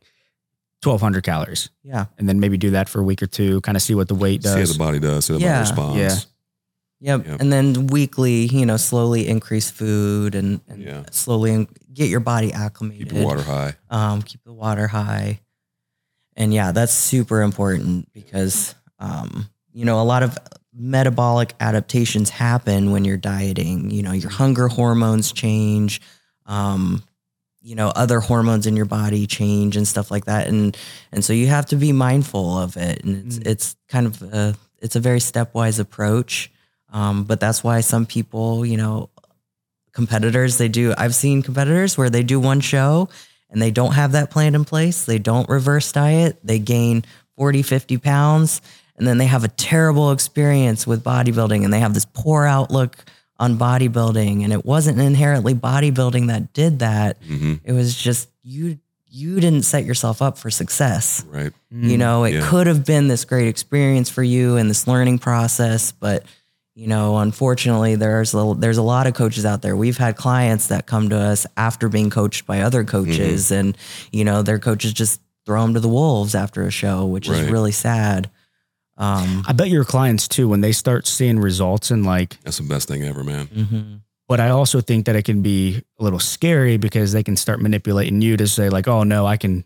1200 0.83 1.23
calories. 1.23 1.71
Yeah. 1.83 2.07
And 2.19 2.29
then 2.29 2.41
maybe 2.41 2.57
do 2.59 2.71
that 2.71 2.89
for 2.89 3.01
a 3.01 3.05
week 3.05 3.23
or 3.23 3.27
two, 3.27 3.61
kind 3.63 3.77
of 3.77 3.83
see 3.83 3.95
what 3.95 4.09
the 4.09 4.15
weight 4.15 4.43
does. 4.43 4.55
See 4.55 4.61
how 4.61 4.67
the 4.73 4.79
body 4.79 4.99
does, 4.99 5.27
see 5.27 5.33
how 5.35 5.39
the 5.39 5.45
Yeah. 5.45 5.53
body 5.59 5.71
responds. 5.71 5.97
Yeah. 5.99 7.17
Yep. 7.17 7.27
Yep. 7.27 7.41
And 7.41 7.53
then 7.53 7.87
weekly, 7.89 8.47
you 8.47 8.65
know, 8.67 8.77
slowly 8.77 9.27
increase 9.29 9.71
food 9.71 10.35
and, 10.35 10.61
and 10.69 10.83
Yeah. 10.83 11.03
slowly 11.11 11.53
in- 11.53 11.69
get 11.93 12.09
your 12.09 12.21
body 12.21 12.53
acclimated. 12.53 13.09
Keep 13.11 13.19
the 13.19 13.25
water 13.25 13.43
high. 13.43 13.75
um, 13.91 14.23
keep 14.23 14.43
the 14.45 14.53
water 14.53 14.87
high. 14.89 15.41
And 16.37 16.55
yeah, 16.55 16.73
that's 16.73 16.93
super 16.95 17.43
important 17.43 18.11
because, 18.13 18.75
um, 18.99 19.49
you 19.73 19.85
know, 19.85 20.01
a 20.01 20.05
lot 20.05 20.23
of 20.23 20.39
metabolic 20.75 21.55
adaptations 21.61 22.31
happen 22.31 22.93
when 22.93 23.05
you're 23.05 23.17
dieting. 23.19 23.91
You 23.91 24.03
know, 24.03 24.13
your 24.13 24.31
hunger 24.31 24.69
hormones 24.69 25.33
change. 25.33 26.01
Um, 26.47 27.03
you 27.63 27.75
know 27.75 27.89
other 27.89 28.21
hormones 28.21 28.67
in 28.67 28.77
your 28.77 28.87
body 28.87 29.27
change 29.27 29.77
and 29.77 29.87
stuff 29.87 30.11
like 30.11 30.27
that. 30.27 30.49
And 30.49 30.77
and 31.13 31.25
so 31.25 31.33
you 31.33 31.47
have 31.49 31.67
to 31.67 31.77
be 31.77 31.93
mindful 31.93 32.59
of 32.59 32.77
it. 32.77 33.05
And 33.05 33.27
it's 33.27 33.39
it's 33.39 33.77
kind 33.89 34.07
of 34.07 34.23
a 34.23 34.55
it's 34.81 34.97
a 34.97 35.01
very 35.01 35.21
stepwise 35.21 35.79
approach. 35.79 36.51
Um, 36.93 37.25
but 37.25 37.41
that's 37.41 37.65
why 37.65 37.81
some 37.81 38.07
people 38.07 38.67
you 38.67 38.77
know 38.77 39.09
competitors 39.93 40.57
they 40.57 40.69
do 40.69 40.95
i've 40.97 41.15
seen 41.15 41.43
competitors 41.43 41.99
where 41.99 42.09
they 42.09 42.23
do 42.23 42.41
one 42.41 42.61
show 42.61 43.11
and 43.53 43.61
they 43.61 43.71
don't 43.71 43.93
have 43.93 44.13
that 44.13 44.31
plan 44.31 44.55
in 44.55 44.65
place. 44.65 45.05
They 45.05 45.19
don't 45.19 45.49
reverse 45.49 45.93
diet. 45.93 46.39
They 46.43 46.59
gain 46.59 47.05
40 47.37 47.63
50 47.63 47.99
pounds 47.99 48.61
and 48.97 49.07
then 49.07 49.19
they 49.19 49.27
have 49.27 49.45
a 49.45 49.49
terrible 49.49 50.11
experience 50.11 50.87
with 50.87 51.05
bodybuilding 51.05 51.65
and 51.65 51.73
they 51.73 51.81
have 51.81 51.95
this 51.95 52.07
poor 52.07 52.45
outlook 52.45 53.05
on 53.43 53.59
bodybuilding 53.59 54.45
and 54.45 54.53
it 54.53 54.65
wasn't 54.65 54.99
inherently 55.01 55.55
bodybuilding 55.55 56.29
that 56.29 56.53
did 56.53 56.79
that. 56.79 57.17
Hmm 57.27 57.55
it 57.65 57.73
was 57.73 57.95
just 57.97 58.29
you 58.43 58.79
you 59.15 59.41
didn't 59.41 59.63
set 59.63 59.85
yourself 59.85 60.23
up 60.23 60.39
for 60.39 60.51
success. 60.51 61.25
Right. 61.29 61.53
you 61.71 61.99
know 61.99 62.25
it 62.25 62.35
Yeah. 62.35 62.49
could 62.49 62.67
have 62.67 62.85
been 62.87 63.09
this 63.09 63.25
great 63.25 63.49
experience 63.49 64.09
for 64.09 64.23
you 64.23 64.57
and 64.57 64.71
this 64.71 64.87
learning 64.87 65.19
process 65.19 65.93
but 65.93 66.25
you 66.75 66.87
know 66.87 67.19
unfortunately 67.19 67.97
there's 67.97 68.33
a, 68.35 68.55
there's 68.57 68.79
a 68.79 68.83
lot 68.95 69.07
of 69.07 69.15
coaches 69.15 69.45
out 69.45 69.61
there. 69.63 69.77
We've 69.77 69.99
had 69.99 70.17
clients 70.17 70.69
that 70.69 70.87
come 70.87 71.09
to 71.11 71.17
us 71.19 71.47
after 71.57 71.89
being 71.89 72.11
coached 72.11 72.47
by 72.47 72.61
other 72.63 72.85
coaches 72.85 73.47
Mm-hmm. 73.51 73.55
and 73.61 73.79
you 74.13 74.25
know 74.25 74.43
their 74.43 74.59
coaches 74.59 74.93
just 74.93 75.21
throw 75.47 75.61
them 75.63 75.75
to 75.75 75.81
the 75.81 75.89
wolves 75.89 76.35
after 76.35 76.63
a 76.63 76.71
show 76.71 77.05
which 77.05 77.29
is 77.29 77.41
really 77.51 77.73
sad 77.73 78.31
um 79.03 79.43
I 79.49 79.53
bet 79.53 79.69
your 79.69 79.85
clients 79.85 80.29
too, 80.29 80.49
when 80.49 80.61
they 80.61 80.73
start 80.73 81.07
seeing 81.07 81.39
results 81.41 81.91
and 81.91 82.07
like, 82.07 82.41
That's 82.43 82.59
the 82.59 82.63
best 82.69 82.89
thing 82.89 83.03
ever, 83.05 83.25
man. 83.25 83.47
mhm. 83.49 84.01
but 84.29 84.39
I 84.41 84.51
also 84.51 84.81
think 84.81 85.07
that 85.07 85.17
it 85.17 85.25
can 85.25 85.43
be 85.43 85.83
a 85.99 86.05
little 86.05 86.21
scary 86.21 86.77
because 86.77 87.13
they 87.13 87.23
can 87.23 87.37
start 87.37 87.61
manipulating 87.61 88.23
you 88.23 88.37
to 88.37 88.47
say 88.47 88.69
like, 88.71 88.87
oh 88.89 89.03
no, 89.03 89.27
I 89.27 89.37
can, 89.37 89.65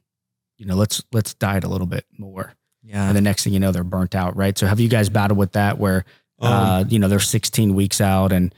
you 0.59 0.67
know, 0.67 0.75
let's 0.77 1.03
let's 1.13 1.35
diet 1.35 1.65
a 1.65 1.69
little 1.69 1.87
bit 1.87 2.05
more, 2.19 2.55
yeah 2.83 3.09
and 3.09 3.17
the 3.17 3.21
next 3.21 3.45
thing 3.45 3.53
you 3.53 3.61
know, 3.61 3.73
they're 3.73 3.85
burnt 3.85 4.15
out, 4.15 4.37
right? 4.37 4.57
So 4.57 4.67
have 4.67 4.81
you 4.81 4.89
guys 4.89 5.09
battled 5.11 5.39
with 5.39 5.53
that 5.53 5.79
where, 5.79 6.05
Um, 6.41 6.53
uh, 6.53 6.85
you 6.89 6.99
know, 6.99 7.09
they're 7.09 7.19
16 7.21 7.75
weeks 7.75 8.01
out 8.01 8.33
and 8.33 8.55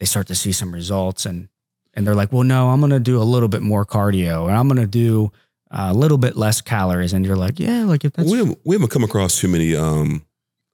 they 0.00 0.06
start 0.06 0.26
to 0.28 0.34
see 0.34 0.52
some 0.52 0.72
results 0.72 1.26
and 1.26 1.48
and 1.96 2.04
they're 2.06 2.16
like, 2.16 2.32
well, 2.32 2.42
no, 2.42 2.70
I'm 2.70 2.80
gonna 2.80 2.98
do 3.00 3.20
a 3.20 3.24
little 3.34 3.48
bit 3.48 3.62
more 3.62 3.84
cardio 3.86 4.48
and 4.48 4.56
I'm 4.56 4.68
gonna 4.68 4.86
do 4.86 5.26
uh, 5.26 5.38
a 5.76 5.92
little 5.92 6.18
bit 6.18 6.36
less 6.36 6.60
calories, 6.60 7.12
and 7.12 7.26
you're 7.26 7.36
like, 7.36 7.58
yeah, 7.58 7.84
like 7.84 8.04
if 8.04 8.12
that's 8.12 8.30
we 8.30 8.38
haven't, 8.38 8.58
we 8.64 8.74
haven't 8.76 8.90
come 8.90 9.04
across 9.04 9.38
too 9.40 9.48
many 9.48 9.74
um, 9.74 10.24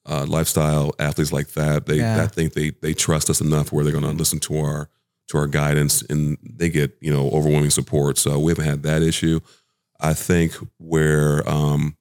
uh, 0.07 0.27
lifestyle 0.29 0.93
athletes 0.99 1.33
like 1.33 1.49
that. 1.53 1.87
They 1.87 1.97
Yeah. 1.97 2.23
I 2.23 2.27
think 2.27 2.53
they 2.53 2.71
they 2.83 2.93
trust 2.95 3.31
us 3.31 3.41
enough 3.41 3.73
where 3.73 3.83
they're 3.85 3.93
going 3.99 4.05
to 4.05 4.11
listen 4.13 4.39
to 4.41 4.59
our 4.59 4.89
to 5.29 5.39
our 5.39 5.47
guidance 5.47 6.03
and 6.03 6.37
they 6.43 6.69
get 6.69 6.97
you 7.01 7.13
know 7.13 7.31
overwhelming 7.31 7.71
support. 7.71 8.19
So 8.19 8.39
we 8.39 8.53
haven't 8.53 8.67
had 8.67 8.83
that 8.83 9.03
issue. 9.03 9.41
I 10.01 10.13
think 10.15 10.55
where 10.79 11.49
um, 11.49 11.97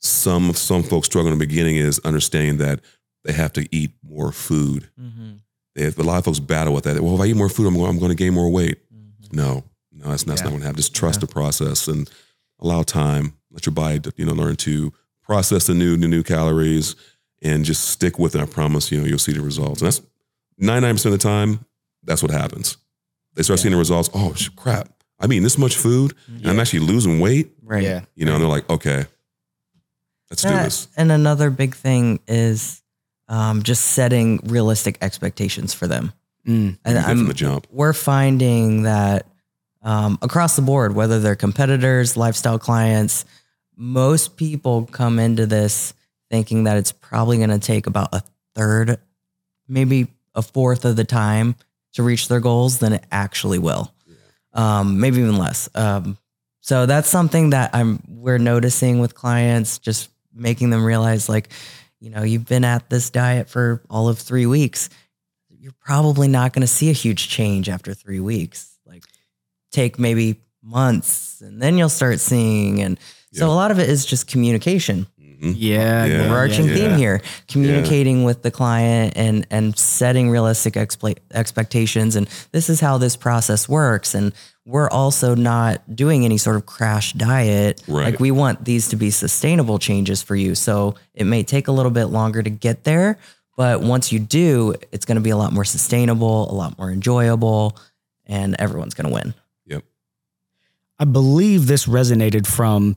some 0.00 0.52
some 0.54 0.82
folks 0.82 1.06
struggle 1.06 1.32
in 1.32 1.38
the 1.38 1.46
beginning 1.46 1.76
is 1.76 1.98
understanding 2.04 2.58
that 2.58 2.80
they 3.24 3.32
have 3.32 3.52
to 3.54 3.66
eat 3.74 3.92
more 4.06 4.32
food. 4.32 4.90
Mhm. 5.00 5.38
They 5.74 5.84
have, 5.84 5.98
a 5.98 6.02
lot 6.02 6.18
of 6.18 6.24
folks 6.26 6.38
battle 6.40 6.72
with 6.74 6.84
that. 6.84 7.00
Well, 7.00 7.14
if 7.16 7.20
I 7.20 7.26
eat 7.26 7.36
more 7.36 7.48
food, 7.48 7.66
I'm 7.66 7.74
going, 7.74 7.88
I'm 7.90 7.98
going 7.98 8.10
to 8.10 8.14
gain 8.14 8.32
more 8.34 8.48
weight. 8.50 8.78
Mhm. 8.94 9.32
No, 9.34 9.64
no, 9.92 10.10
that's, 10.10 10.22
that's 10.24 10.40
Yeah. 10.40 10.44
not 10.44 10.50
going 10.50 10.60
to 10.60 10.66
happen. 10.66 10.76
Just 10.76 10.94
trust 10.94 11.20
the 11.20 11.26
process 11.26 11.88
and 11.88 12.08
allow 12.60 12.82
time. 12.82 13.34
Let 13.50 13.66
your 13.66 13.72
body, 13.74 14.00
you 14.16 14.26
know, 14.26 14.32
learn 14.32 14.56
to 14.56 14.92
process 15.22 15.66
the 15.66 15.74
new, 15.74 15.96
the 15.96 16.08
new 16.08 16.22
calories 16.22 16.96
and 17.42 17.64
just 17.64 17.88
stick 17.88 18.18
with 18.18 18.34
it. 18.34 18.40
I 18.40 18.46
promise, 18.46 18.90
you 18.90 19.00
know, 19.00 19.06
you'll 19.06 19.18
see 19.18 19.32
the 19.32 19.40
results. 19.40 19.80
And 19.80 19.86
that's 19.86 20.00
99% 20.60 21.06
of 21.06 21.12
the 21.12 21.18
time, 21.18 21.64
that's 22.02 22.22
what 22.22 22.30
happens. 22.30 22.76
They 23.34 23.42
start 23.42 23.60
seeing 23.60 23.72
the 23.72 23.78
results. 23.78 24.10
Oh, 24.14 24.34
crap. 24.56 24.88
I'm 25.20 25.32
eating 25.32 25.42
this 25.42 25.58
much 25.58 25.76
food 25.76 26.14
and 26.26 26.46
I'm 26.46 26.60
actually 26.60 26.80
losing 26.80 27.20
weight. 27.20 27.52
right 27.62 27.82
yeah, 27.82 28.02
You 28.14 28.26
know, 28.26 28.34
and 28.34 28.42
they're 28.42 28.50
like, 28.50 28.68
okay, 28.68 29.06
let's 30.30 30.42
do 30.42 30.48
this. 30.50 30.88
And 30.96 31.10
another 31.10 31.50
big 31.50 31.74
thing 31.74 32.20
is 32.26 32.82
um, 33.28 33.62
just 33.62 33.84
setting 33.86 34.40
realistic 34.44 34.98
expectations 35.00 35.72
for 35.72 35.86
them. 35.86 36.12
Mm. 36.46 36.50
And 36.50 36.78
Be 36.84 36.92
good 36.92 37.02
from 37.02 37.18
I'm, 37.20 37.26
the 37.26 37.34
jump. 37.34 37.66
we're 37.70 37.92
finding 37.92 38.82
that 38.82 39.26
um, 39.84 40.18
across 40.22 40.56
the 40.56 40.62
board, 40.62 40.94
whether 40.94 41.20
they're 41.20 41.36
competitors, 41.36 42.16
lifestyle 42.16 42.58
clients, 42.58 43.24
most 43.76 44.36
people 44.36 44.86
come 44.86 45.18
into 45.18 45.46
this 45.46 45.94
thinking 46.30 46.64
that 46.64 46.78
it's 46.78 46.90
probably 46.90 47.36
going 47.36 47.50
to 47.50 47.58
take 47.58 47.86
about 47.86 48.08
a 48.12 48.22
third, 48.54 48.98
maybe 49.68 50.08
a 50.34 50.42
fourth 50.42 50.84
of 50.84 50.96
the 50.96 51.04
time 51.04 51.54
to 51.92 52.02
reach 52.02 52.28
their 52.28 52.40
goals 52.40 52.78
than 52.78 52.92
it 52.92 53.04
actually 53.12 53.58
will. 53.58 53.92
Um, 54.52 55.00
maybe 55.00 55.18
even 55.18 55.36
less. 55.36 55.68
Um, 55.74 56.16
so 56.60 56.86
that's 56.86 57.08
something 57.08 57.50
that 57.50 57.70
I'm 57.74 58.02
we're 58.08 58.38
noticing 58.38 59.00
with 59.00 59.14
clients, 59.14 59.78
just 59.78 60.08
making 60.32 60.70
them 60.70 60.84
realize 60.84 61.28
like, 61.28 61.50
you 62.00 62.10
know, 62.10 62.22
you've 62.22 62.46
been 62.46 62.64
at 62.64 62.88
this 62.88 63.10
diet 63.10 63.48
for 63.48 63.82
all 63.90 64.08
of 64.08 64.18
three 64.18 64.46
weeks. 64.46 64.88
You're 65.50 65.74
probably 65.84 66.28
not 66.28 66.52
going 66.52 66.62
to 66.62 66.66
see 66.66 66.88
a 66.88 66.94
huge 66.94 67.28
change 67.28 67.68
after 67.68 67.94
three 67.94 68.20
weeks. 68.20 68.73
Like, 69.76 69.92
take 69.92 69.98
maybe 69.98 70.40
months, 70.62 71.40
and 71.40 71.60
then 71.60 71.76
you'll 71.76 71.88
start 71.88 72.20
seeing. 72.20 72.80
And 72.80 72.98
so 73.32 73.46
Yeah. 73.46 73.52
a 73.52 73.54
lot 73.54 73.70
of 73.70 73.78
it 73.78 73.88
is 73.88 74.06
just 74.06 74.26
communication 74.26 75.06
Mhm. 75.42 75.54
yeah, 75.58 76.04
Yeah. 76.06 76.20
overarching 76.24 76.68
yeah. 76.68 76.74
theme 76.74 76.96
here 76.96 77.20
communicating 77.48 78.24
with 78.24 78.42
the 78.42 78.50
client 78.50 79.12
and 79.16 79.46
and 79.50 79.76
setting 79.78 80.30
realistic 80.30 80.74
expla- 80.74 81.16
expectations 81.34 82.14
and 82.16 82.28
this 82.52 82.70
is 82.70 82.80
how 82.80 82.96
this 82.98 83.16
process 83.16 83.68
works 83.68 84.14
and 84.14 84.32
we're 84.64 84.88
also 84.88 85.34
not 85.34 85.82
doing 85.94 86.24
any 86.24 86.38
sort 86.38 86.56
of 86.56 86.64
crash 86.66 87.12
diet 87.14 87.82
Right. 87.88 88.04
like 88.04 88.20
we 88.20 88.30
want 88.30 88.64
these 88.64 88.88
to 88.88 88.96
be 88.96 89.10
sustainable 89.10 89.78
changes 89.78 90.22
for 90.22 90.36
you 90.36 90.54
so 90.54 90.94
it 91.14 91.24
may 91.26 91.42
take 91.42 91.66
a 91.68 91.72
little 91.72 91.90
bit 91.92 92.06
longer 92.06 92.42
to 92.42 92.50
get 92.50 92.84
there 92.84 93.18
but 93.56 93.82
once 93.82 94.12
you 94.12 94.20
do 94.20 94.74
it's 94.92 95.04
going 95.04 95.16
to 95.16 95.20
be 95.22 95.30
a 95.30 95.36
lot 95.36 95.52
more 95.52 95.64
sustainable 95.64 96.50
a 96.50 96.54
lot 96.54 96.78
more 96.78 96.90
enjoyable 96.92 97.76
and 98.26 98.54
everyone's 98.58 98.94
going 98.94 99.08
to 99.08 99.12
win 99.12 99.26
Yep. 99.26 99.43
I 101.04 101.06
believe 101.06 101.66
this 101.66 101.84
resonated 101.84 102.46
from 102.46 102.96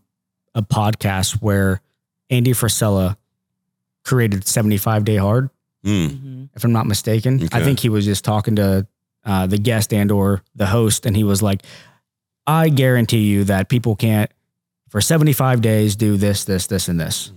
a 0.56 0.62
podcast 0.62 1.42
where 1.42 1.82
Andy 2.30 2.52
Frisella 2.54 3.18
created 4.06 4.48
75 4.48 5.04
Day 5.04 5.18
Hard, 5.18 5.50
Mm. 5.86 6.48
if 6.56 6.64
I'm 6.64 6.72
not 6.72 6.86
mistaken. 6.88 7.50
I 7.52 7.62
think 7.62 7.82
he 7.82 7.90
was 7.90 8.06
just 8.06 8.24
talking 8.24 8.56
to 8.56 8.88
uh, 9.26 9.48
the 9.48 9.58
guest 9.58 9.94
and 9.94 10.10
or 10.10 10.42
the 10.56 10.68
host, 10.68 11.06
and 11.06 11.18
he 11.18 11.26
was 11.26 11.42
like, 11.44 11.64
I 12.46 12.70
guarantee 12.70 13.26
you 13.26 13.44
that 13.44 13.68
people 13.68 13.98
can't 13.98 14.32
for 14.88 15.02
75 15.02 15.60
days 15.62 15.98
do 15.98 16.16
this, 16.16 16.46
this, 16.46 16.68
this, 16.68 16.88
and 16.88 16.98
this. 16.98 17.34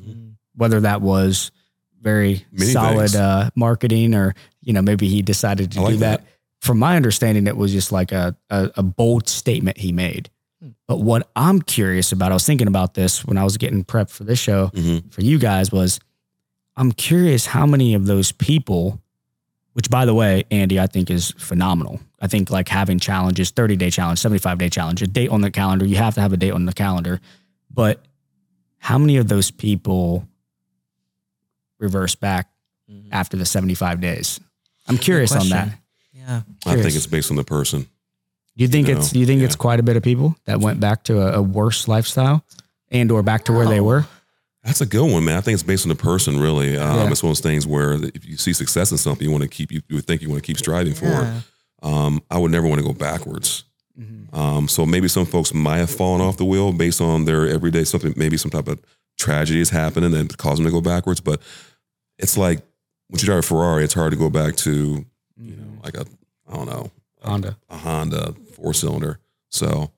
Whether 0.54 0.80
that 0.82 1.00
was 1.02 1.50
very 2.00 2.46
Many 2.52 2.70
solid 2.70 3.16
uh, 3.16 3.50
marketing 3.56 4.14
or, 4.14 4.36
you 4.62 4.72
know, 4.72 4.82
maybe 4.82 5.08
he 5.08 5.20
decided 5.20 5.72
to 5.72 5.80
I 5.80 5.82
like 5.82 5.92
do 5.94 5.98
that. 5.98 6.20
that. 6.20 6.26
From 6.60 6.78
my 6.78 6.94
understanding, 6.94 7.48
it 7.48 7.56
was 7.56 7.72
just 7.72 7.90
like 7.90 8.12
a, 8.12 8.36
a, 8.50 8.70
a 8.76 8.82
bold 8.84 9.28
statement 9.28 9.76
he 9.78 9.90
made. 9.90 10.30
But 10.86 10.98
what 11.00 11.28
I'm 11.34 11.62
curious 11.62 12.12
about, 12.12 12.32
I 12.32 12.34
was 12.34 12.44
thinking 12.44 12.66
about 12.66 12.94
this 12.94 13.24
when 13.24 13.38
I 13.38 13.44
was 13.44 13.56
getting 13.56 13.84
prepped 13.84 14.10
for 14.10 14.24
this 14.24 14.38
show 14.38 14.68
Mhm. 14.74 15.10
for 15.12 15.22
you 15.22 15.38
guys 15.38 15.72
was 15.72 16.00
I'm 16.76 16.92
curious 16.92 17.46
how 17.46 17.66
many 17.66 17.94
of 17.94 18.06
those 18.06 18.32
people, 18.32 19.00
which 19.74 19.90
by 19.90 20.04
the 20.06 20.14
way, 20.14 20.44
Andy, 20.50 20.78
I 20.80 20.86
think 20.86 21.10
is 21.10 21.32
phenomenal. 21.38 22.00
I 22.20 22.26
think 22.26 22.50
like 22.50 22.68
having 22.68 22.98
challenges, 22.98 23.50
30 23.50 23.76
day 23.76 23.90
challenge, 23.90 24.18
75 24.18 24.58
day 24.58 24.68
challenge, 24.68 25.02
a 25.02 25.06
date 25.06 25.28
on 25.30 25.40
the 25.40 25.50
calendar, 25.50 25.84
you 25.86 25.96
have 25.96 26.14
to 26.14 26.20
have 26.20 26.32
a 26.32 26.36
date 26.36 26.52
on 26.52 26.66
the 26.66 26.72
calendar. 26.72 27.20
But 27.70 28.04
how 28.78 28.98
many 28.98 29.16
of 29.16 29.28
those 29.28 29.50
people 29.50 30.26
reverse 31.78 32.14
back 32.14 32.50
after 33.12 33.36
the 33.36 33.46
75 33.46 34.00
days? 34.00 34.40
I'm 34.88 34.98
curious 34.98 35.32
on 35.32 35.48
that. 35.50 35.64
question. 35.68 35.78
yeah 36.12 36.42
I 36.66 36.76
think 36.82 36.94
it's 36.94 37.06
based 37.06 37.30
on 37.30 37.36
the 37.36 37.44
person. 37.44 37.86
Do 38.56 38.62
you 38.64 38.68
think 38.68 38.88
No, 38.88 38.96
it's 38.98 39.10
do 39.10 39.18
you 39.18 39.26
think 39.26 39.42
it's 39.42 39.56
quite 39.56 39.80
a 39.80 39.82
bit 39.82 39.96
of 39.96 40.02
people 40.02 40.36
that 40.44 40.60
went 40.60 40.80
back 40.80 41.04
to 41.04 41.20
a, 41.20 41.38
a 41.38 41.42
worse 41.42 41.88
lifestyle 41.88 42.44
and 42.90 43.10
or 43.10 43.22
back 43.22 43.44
to 43.44 43.52
where 43.52 43.66
they 43.66 43.80
were? 43.80 44.04
That's 44.64 44.80
a 44.82 44.86
good 44.86 45.10
one, 45.10 45.24
man. 45.24 45.38
I 45.38 45.40
think 45.40 45.54
it's 45.54 45.62
based 45.62 45.86
on 45.86 45.88
the 45.88 45.94
person, 45.94 46.38
really. 46.38 46.76
Um, 46.76 46.96
Yeah. 46.96 47.10
It's 47.10 47.22
one 47.22 47.30
of 47.30 47.36
those 47.36 47.40
things 47.40 47.66
where 47.66 47.92
if 47.94 48.26
you 48.26 48.36
see 48.36 48.52
success 48.52 48.90
in 48.92 48.98
something, 48.98 49.24
you 49.24 49.30
want 49.30 49.42
to 49.42 49.48
keep 49.48 49.72
you, 49.72 49.80
you 49.88 49.96
would 49.96 50.06
think 50.06 50.20
you 50.20 50.28
want 50.28 50.42
to 50.42 50.46
keep 50.46 50.58
striving 50.58 50.92
for 50.94 51.06
Yeah. 51.06 51.38
it. 51.38 51.42
Um, 51.82 52.22
I 52.30 52.36
would 52.36 52.50
never 52.50 52.66
want 52.66 52.78
to 52.80 52.86
go 52.86 52.92
backwards. 52.92 53.64
Mm-hmm. 53.98 54.34
Um, 54.38 54.68
so 54.68 54.84
maybe 54.84 55.08
some 55.08 55.24
folks 55.24 55.54
might 55.54 55.78
have 55.78 55.90
fallen 55.90 56.20
off 56.20 56.36
the 56.36 56.44
wheel 56.44 56.72
based 56.72 57.00
on 57.00 57.24
their 57.24 57.48
everyday 57.48 57.84
something, 57.84 58.12
maybe 58.16 58.36
some 58.36 58.50
type 58.50 58.68
of 58.68 58.78
tragedy 59.18 59.60
is 59.60 59.70
happening 59.70 60.10
that 60.10 60.36
caused 60.36 60.58
them 60.58 60.66
to 60.66 60.70
go 60.70 60.80
backwards. 60.82 61.20
But 61.20 61.40
it's 62.18 62.36
like 62.36 62.58
when 63.08 63.18
you 63.18 63.24
drive 63.24 63.38
a 63.38 63.42
Ferrari, 63.42 63.84
it's 63.84 63.94
hard 63.94 64.12
to 64.12 64.18
go 64.18 64.28
back 64.28 64.56
to 64.56 65.04
you 65.38 65.56
know 65.56 65.80
like 65.82 65.96
a 65.96 66.04
I 66.48 66.54
don't 66.54 66.66
know 66.68 66.90
Honda. 67.22 67.56
a 67.68 67.78
Honda 67.78 68.34
four 68.54 68.72
cylinder. 68.74 69.18
So 69.50 69.90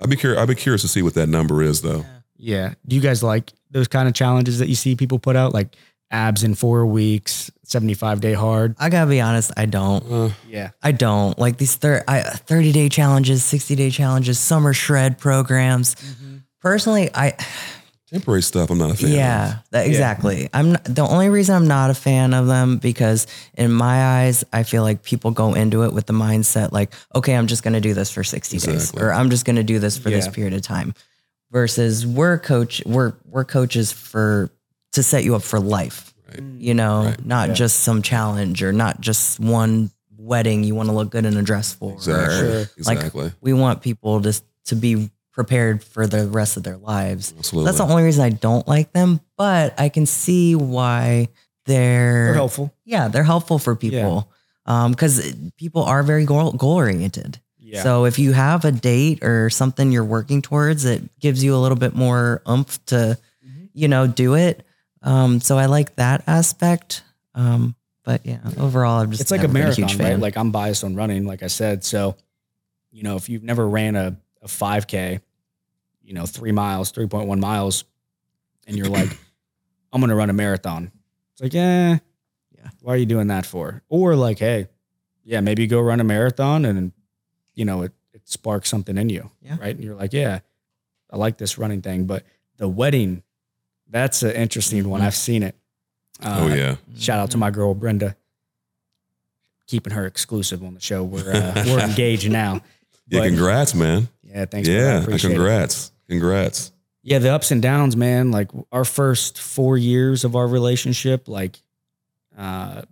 I'd 0.00 0.10
be 0.10 0.16
curious. 0.16 0.40
I'd 0.40 0.48
be 0.48 0.54
curious 0.54 0.82
to 0.82 0.88
see 0.88 1.02
what 1.02 1.14
that 1.14 1.28
number 1.28 1.62
is, 1.62 1.82
though. 1.82 2.04
Yeah. 2.36 2.74
Do 2.86 2.96
you 2.96 3.02
guys 3.02 3.22
like 3.22 3.52
those 3.70 3.88
kind 3.88 4.08
of 4.08 4.14
challenges 4.14 4.58
that 4.58 4.68
you 4.68 4.74
see 4.74 4.96
people 4.96 5.18
put 5.18 5.36
out? 5.36 5.52
Like 5.54 5.76
abs 6.10 6.42
in 6.44 6.54
four 6.54 6.84
weeks, 6.86 7.50
75 7.64 8.20
day 8.20 8.32
hard. 8.34 8.74
I 8.78 8.90
gotta 8.90 9.08
be 9.08 9.20
honest, 9.20 9.50
I 9.56 9.64
don't. 9.66 10.04
Uh, 10.12 10.30
Yeah. 10.48 10.70
I 10.82 10.92
don't 10.92 11.38
like 11.38 11.56
these 11.56 11.76
thir- 11.76 12.04
I, 12.06 12.20
30 12.20 12.72
day 12.72 12.88
challenges, 12.88 13.42
60 13.44 13.76
day 13.76 13.90
challenges, 13.90 14.38
summer 14.38 14.72
shred 14.74 15.18
programs. 15.18 15.96
Personally, 16.60 17.08
I 17.14 17.34
temporary 18.12 18.42
stuff, 18.42 18.70
I'm 18.70 18.78
not 18.78 18.90
a 18.90 18.94
fan. 18.94 19.10
yeah, 19.12 19.58
that, 19.70 19.86
exactly. 19.86 20.48
I'm 20.52 20.72
not, 20.72 20.84
the 20.84 21.02
only 21.02 21.28
reason 21.30 21.54
I'm 21.56 21.66
not 21.66 21.90
a 21.90 21.94
fan 21.94 22.34
of 22.34 22.46
them 22.46 22.76
because 22.76 23.26
in 23.54 23.72
my 23.72 24.20
eyes, 24.20 24.44
I 24.52 24.62
feel 24.64 24.82
like 24.82 25.02
people 25.02 25.30
go 25.30 25.54
into 25.54 25.82
it 25.84 25.92
with 25.92 26.06
the 26.06 26.12
mindset 26.12 26.72
like, 26.72 26.92
okay, 27.14 27.34
I'm 27.34 27.46
just 27.46 27.62
going 27.62 27.72
to 27.74 27.80
do 27.80 27.94
this 27.94 28.10
for 28.10 28.22
60 28.22 28.58
days 28.58 28.94
or 28.94 29.12
I'm 29.12 29.30
just 29.30 29.44
going 29.44 29.56
to 29.56 29.62
do 29.64 29.78
this 29.78 29.96
for 29.98 30.10
this 30.10 30.28
period 30.28 30.52
of 30.54 30.62
time. 30.62 30.94
Versus 31.50 32.06
we're 32.06 32.38
coach, 32.38 32.82
we're 32.86 33.12
we're 33.26 33.44
coaches 33.44 33.92
for 33.92 34.50
to 34.92 35.02
set 35.02 35.22
you 35.22 35.34
up 35.36 35.42
for 35.42 35.60
life. 35.60 36.14
Right. 36.28 36.38
Mm. 36.40 36.60
You 36.62 36.72
know, 36.74 37.04
Right. 37.04 37.26
not 37.26 37.48
Yeah. 37.48 37.54
just 37.54 37.80
some 37.80 38.00
challenge 38.00 38.62
or 38.62 38.72
not 38.72 39.02
just 39.02 39.38
one 39.38 39.90
wedding 40.16 40.64
you 40.64 40.74
want 40.74 40.88
to 40.88 40.94
look 40.94 41.10
good 41.10 41.26
in 41.26 41.36
a 41.36 41.42
dress 41.42 41.74
for. 41.74 41.92
Exactly. 41.92 42.24
or- 42.24 42.38
Sure. 42.38 42.66
Exactly. 42.78 43.32
we 43.42 43.52
want 43.52 43.82
people 43.82 44.22
to 44.22 44.40
to 44.66 44.76
be 44.76 45.10
prepared 45.32 45.82
for 45.82 46.06
the 46.06 46.26
rest 46.28 46.56
of 46.56 46.62
their 46.62 46.76
lives. 46.76 47.32
Absolutely. 47.38 47.66
That's 47.66 47.78
the 47.78 47.84
only 47.90 48.02
reason 48.02 48.22
I 48.24 48.30
don't 48.30 48.66
like 48.68 48.92
them, 48.92 49.20
but 49.36 49.74
I 49.80 49.88
can 49.88 50.04
see 50.06 50.54
why 50.54 51.28
they're, 51.66 52.24
They're 52.26 52.34
helpful. 52.34 52.74
yeah, 52.84 53.08
they're 53.08 53.22
helpful 53.22 53.58
for 53.58 53.74
people. 53.76 54.28
Um, 54.66 54.94
cuz 54.94 55.34
people 55.56 55.82
are 55.84 56.02
very 56.02 56.24
goal, 56.24 56.52
goal 56.52 56.72
oriented. 56.74 57.40
Yeah. 57.58 57.82
So 57.82 58.04
if 58.04 58.18
you 58.18 58.32
have 58.32 58.64
a 58.64 58.72
date 58.72 59.24
or 59.24 59.48
something 59.50 59.90
you're 59.90 60.04
working 60.04 60.42
towards, 60.42 60.84
it 60.84 61.02
gives 61.20 61.42
you 61.42 61.54
a 61.54 61.58
little 61.58 61.78
bit 61.78 61.94
more 61.94 62.42
oomph 62.48 62.84
to, 62.86 63.16
Mhm. 63.46 63.68
you 63.72 63.88
know, 63.88 64.06
do 64.06 64.34
it. 64.34 64.64
Um, 65.02 65.40
so 65.40 65.56
I 65.58 65.66
like 65.66 65.96
that 65.96 66.22
aspect. 66.26 67.02
Um, 67.34 67.74
but 68.04 68.20
yeah, 68.26 68.38
overall, 68.58 69.00
I'm 69.00 69.10
just 69.10 69.22
it's 69.22 69.30
like 69.30 69.40
a 69.40 69.42
never 69.44 69.52
been 69.54 69.62
marathon, 69.62 69.88
huge 69.88 70.00
right? 70.00 70.18
Like 70.18 70.36
I'm 70.36 70.50
biased 70.50 70.84
on 70.84 70.94
running, 70.94 71.24
like 71.24 71.42
I 71.42 71.46
said. 71.46 71.82
So, 71.84 72.16
you 72.90 73.02
know, 73.02 73.16
if 73.16 73.28
you've 73.28 73.42
never 73.44 73.66
ran 73.66 73.96
a, 73.96 74.16
a 74.42 74.46
5K, 74.46 75.20
you 76.02 76.14
know, 76.14 76.26
three 76.26 76.52
miles, 76.52 76.92
3.1 76.92 77.38
miles, 77.38 77.84
and 78.66 78.76
you're 78.76 78.88
like, 78.88 79.16
I'm 79.92 80.00
going 80.00 80.10
to 80.10 80.16
run 80.16 80.30
a 80.30 80.34
marathon. 80.34 80.90
It's 81.32 81.42
like, 81.42 81.54
yeah, 81.54 81.98
Yeah. 82.56 82.68
Why 82.80 82.94
are 82.94 82.96
you 82.96 83.06
doing 83.06 83.28
that 83.28 83.46
for? 83.46 83.82
Or 83.88 84.14
like, 84.16 84.38
hey, 84.38 84.68
yeah, 85.24 85.40
maybe 85.40 85.66
go 85.66 85.80
run 85.80 86.00
a 86.00 86.04
marathon 86.04 86.64
and, 86.64 86.92
you 87.54 87.64
know, 87.64 87.82
it, 87.82 87.92
it 88.12 88.22
sparks 88.28 88.68
something 88.68 88.96
in 88.98 89.08
you. 89.08 89.30
Yeah. 89.42 89.56
Right. 89.60 89.74
And 89.74 89.84
you're 89.84 89.94
like, 89.94 90.12
yeah, 90.12 90.40
I 91.10 91.16
like 91.16 91.38
this 91.38 91.58
running 91.58 91.82
thing. 91.82 92.04
But 92.06 92.24
the 92.56 92.68
wedding, 92.68 93.22
that's 93.88 94.22
an 94.22 94.32
interesting 94.32 94.88
one. 94.88 95.00
Mhm. 95.00 95.04
I've 95.04 95.14
seen 95.14 95.42
it. 95.42 95.54
oh 96.24 96.50
Uh, 96.50 96.54
yeah. 96.54 96.76
Shout 96.96 97.18
out 97.20 97.30
to 97.32 97.38
my 97.38 97.50
girl 97.50 97.74
Brenda, 97.74 98.16
keeping 99.66 99.92
her 99.92 100.06
exclusive 100.06 100.62
on 100.64 100.74
the 100.74 100.80
show. 100.80 101.04
We're 101.04 101.30
uh, 101.32 101.62
we're 101.66 101.80
engaged 101.88 102.30
now. 102.30 102.62
Yeah, 103.08 103.20
But- 103.20 103.28
congrats, 103.28 103.74
man. 103.74 104.08
Yeah, 104.32 104.44
thanks. 104.46 104.68
for 104.68 104.74
that. 104.74 104.80
Yeah, 104.80 105.02
Appreciate 105.02 105.30
it. 105.30 105.34
congrats. 105.34 105.92
Congrats. 106.08 106.72
Yeah, 107.02 107.18
the 107.18 107.30
ups 107.32 107.50
and 107.50 107.60
downs, 107.60 107.96
man. 107.96 108.30
Like 108.30 108.50
our 108.70 108.84
first 108.84 109.38
four 109.40 109.76
years 109.76 110.24
of 110.24 110.36
our 110.36 110.46
relationship, 110.46 111.28
like 111.28 111.60
uh, 112.38 112.82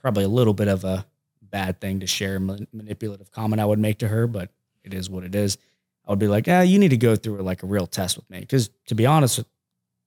probably 0.00 0.24
a 0.24 0.28
little 0.28 0.54
bit 0.54 0.68
of 0.68 0.84
a 0.84 1.06
bad 1.42 1.80
thing 1.80 2.00
to 2.00 2.06
share 2.06 2.38
ma- 2.38 2.56
manipulative 2.72 3.30
comment 3.30 3.60
I 3.60 3.64
would 3.64 3.78
make 3.78 3.98
to 3.98 4.08
her, 4.08 4.26
but 4.26 4.50
it 4.84 4.92
is 4.94 5.08
what 5.08 5.24
it 5.24 5.34
is. 5.34 5.56
I 6.06 6.10
would 6.12 6.18
be 6.18 6.28
like, 6.28 6.46
ah, 6.48 6.60
you 6.60 6.78
need 6.78 6.90
to 6.90 6.96
go 6.96 7.16
through 7.16 7.38
like 7.42 7.62
a 7.62 7.66
real 7.66 7.86
test 7.86 8.16
with 8.16 8.28
me. 8.30 8.44
Cause 8.44 8.70
to 8.86 8.94
be 8.94 9.06
honest, 9.06 9.42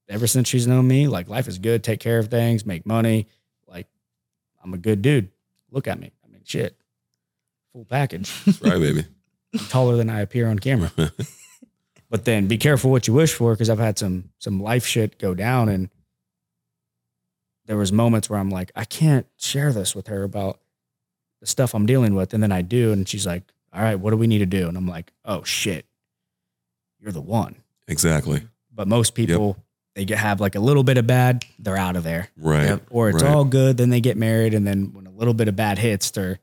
ever 0.08 0.28
since 0.28 0.48
she's 0.48 0.68
known 0.68 0.88
me, 0.88 1.08
like 1.08 1.28
life 1.28 1.48
is 1.48 1.58
good, 1.58 1.84
take 1.84 2.00
care 2.00 2.20
of 2.20 2.30
things, 2.30 2.66
make 2.66 2.86
money. 2.86 3.28
Like 3.68 3.88
I'm 4.64 4.74
a 4.74 4.78
good 4.78 5.02
dude. 5.02 5.30
Look 5.72 5.88
at 5.88 6.00
me. 6.00 6.12
I 6.24 6.28
mean, 6.32 6.42
shit, 6.46 6.76
full 7.74 7.86
package. 7.86 8.32
Right, 8.62 8.80
baby. 8.80 9.06
Taller 9.70 9.98
than 9.98 10.10
I 10.10 10.22
appear 10.22 10.48
on 10.48 10.60
camera. 10.60 10.92
but 12.10 12.26
then 12.26 12.48
be 12.48 12.58
careful 12.58 12.92
what 12.92 13.08
you 13.08 13.14
wish 13.14 13.34
for 13.34 13.54
because 13.54 13.70
I've 13.70 13.80
had 13.80 13.98
some 13.98 14.30
some 14.40 14.62
life 14.62 14.86
shit 14.86 15.18
go 15.20 15.34
down 15.34 15.70
and 15.70 15.90
there 17.66 17.78
was 17.78 17.92
moments 17.92 18.30
where 18.30 18.40
I'm 18.40 18.50
like, 18.50 18.72
I 18.76 18.86
can't 18.86 19.28
share 19.38 19.72
this 19.72 19.96
with 19.96 20.08
her 20.08 20.24
about 20.24 20.60
the 21.40 21.46
stuff 21.48 21.74
I'm 21.74 21.86
dealing 21.86 22.16
with. 22.16 22.34
And 22.34 22.42
then 22.44 22.52
I 22.52 22.62
do, 22.62 22.92
and 22.92 23.08
she's 23.08 23.26
like, 23.26 23.44
All 23.74 23.82
right, 23.82 23.96
what 23.96 24.12
do 24.12 24.18
we 24.18 24.28
need 24.28 24.40
to 24.40 24.46
do? 24.46 24.68
And 24.68 24.78
I'm 24.78 24.88
like, 24.88 25.12
Oh 25.26 25.44
shit, 25.44 25.86
you're 27.00 27.12
the 27.12 27.22
one. 27.22 27.56
Exactly. 27.88 28.48
But 28.74 28.88
most 28.88 29.16
people 29.16 29.58
they 29.96 30.06
get 30.06 30.18
have 30.20 30.40
like 30.40 30.56
a 30.56 30.60
little 30.60 30.84
bit 30.84 30.98
of 30.98 31.06
bad, 31.06 31.44
they're 31.60 31.78
out 31.78 31.96
of 31.98 32.04
there. 32.04 32.30
Right. 32.38 32.66
Yep. 32.66 32.84
Or 32.90 33.10
it's 33.10 33.22
Right. 33.24 33.34
all 33.34 33.44
good, 33.46 33.78
then 33.78 33.90
they 33.90 34.02
get 34.02 34.18
married, 34.18 34.54
and 34.54 34.66
then 34.66 34.94
when 34.94 35.08
a 35.08 35.12
little 35.12 35.34
bit 35.34 35.48
of 35.48 35.56
bad 35.56 35.78
hits, 35.78 36.12
they're 36.12 36.40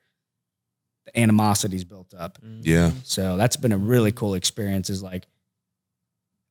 the 1.13 1.21
animosity's 1.21 1.85
built 1.85 2.13
up. 2.15 2.39
Yeah. 2.63 2.93
So 3.05 3.37
that's 3.37 3.57
been 3.57 3.73
a 3.73 3.79
really 3.79 4.13
cool 4.13 4.35
experience. 4.35 4.91
Is 4.91 5.03
like, 5.03 5.27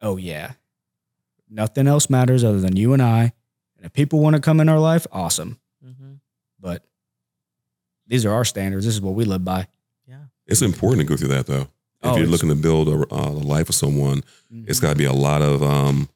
oh 0.01 0.17
yeah, 0.17 0.53
nothing 1.49 1.88
else 1.88 2.09
matters 2.09 2.43
other 2.43 2.59
than 2.59 2.75
you 2.75 2.93
and 2.93 3.01
I. 3.01 3.34
And 3.77 3.85
if 3.85 3.93
people 3.93 4.19
want 4.19 4.35
to 4.35 4.41
come 4.41 4.59
in 4.59 4.69
our 4.69 4.79
life, 4.79 5.05
awesome. 5.11 5.59
Mhm. 5.85 6.19
But 6.59 6.84
these 8.07 8.25
are 8.25 8.31
our 8.34 8.45
standards. 8.45 8.85
This 8.85 8.95
is 8.95 9.01
what 9.01 9.13
we 9.13 9.25
live 9.25 9.43
by. 9.45 9.67
Yeah. 10.07 10.25
It's 10.47 10.61
important 10.61 11.01
to 11.01 11.07
go 11.07 11.17
through 11.17 11.29
that 11.29 11.45
though. 11.47 11.67
If 12.03 12.11
Oh, 12.13 12.17
you're 12.17 12.27
looking 12.27 12.49
to 12.49 12.55
build 12.55 12.88
a, 12.88 13.13
a 13.13 13.29
life 13.31 13.67
with 13.67 13.75
someone, 13.75 14.23
it's 14.51 14.79
got 14.79 14.91
to 14.91 14.95
be 14.95 15.05
a 15.05 15.13
lot 15.13 15.41
of 15.41 15.63
um, 15.63 16.09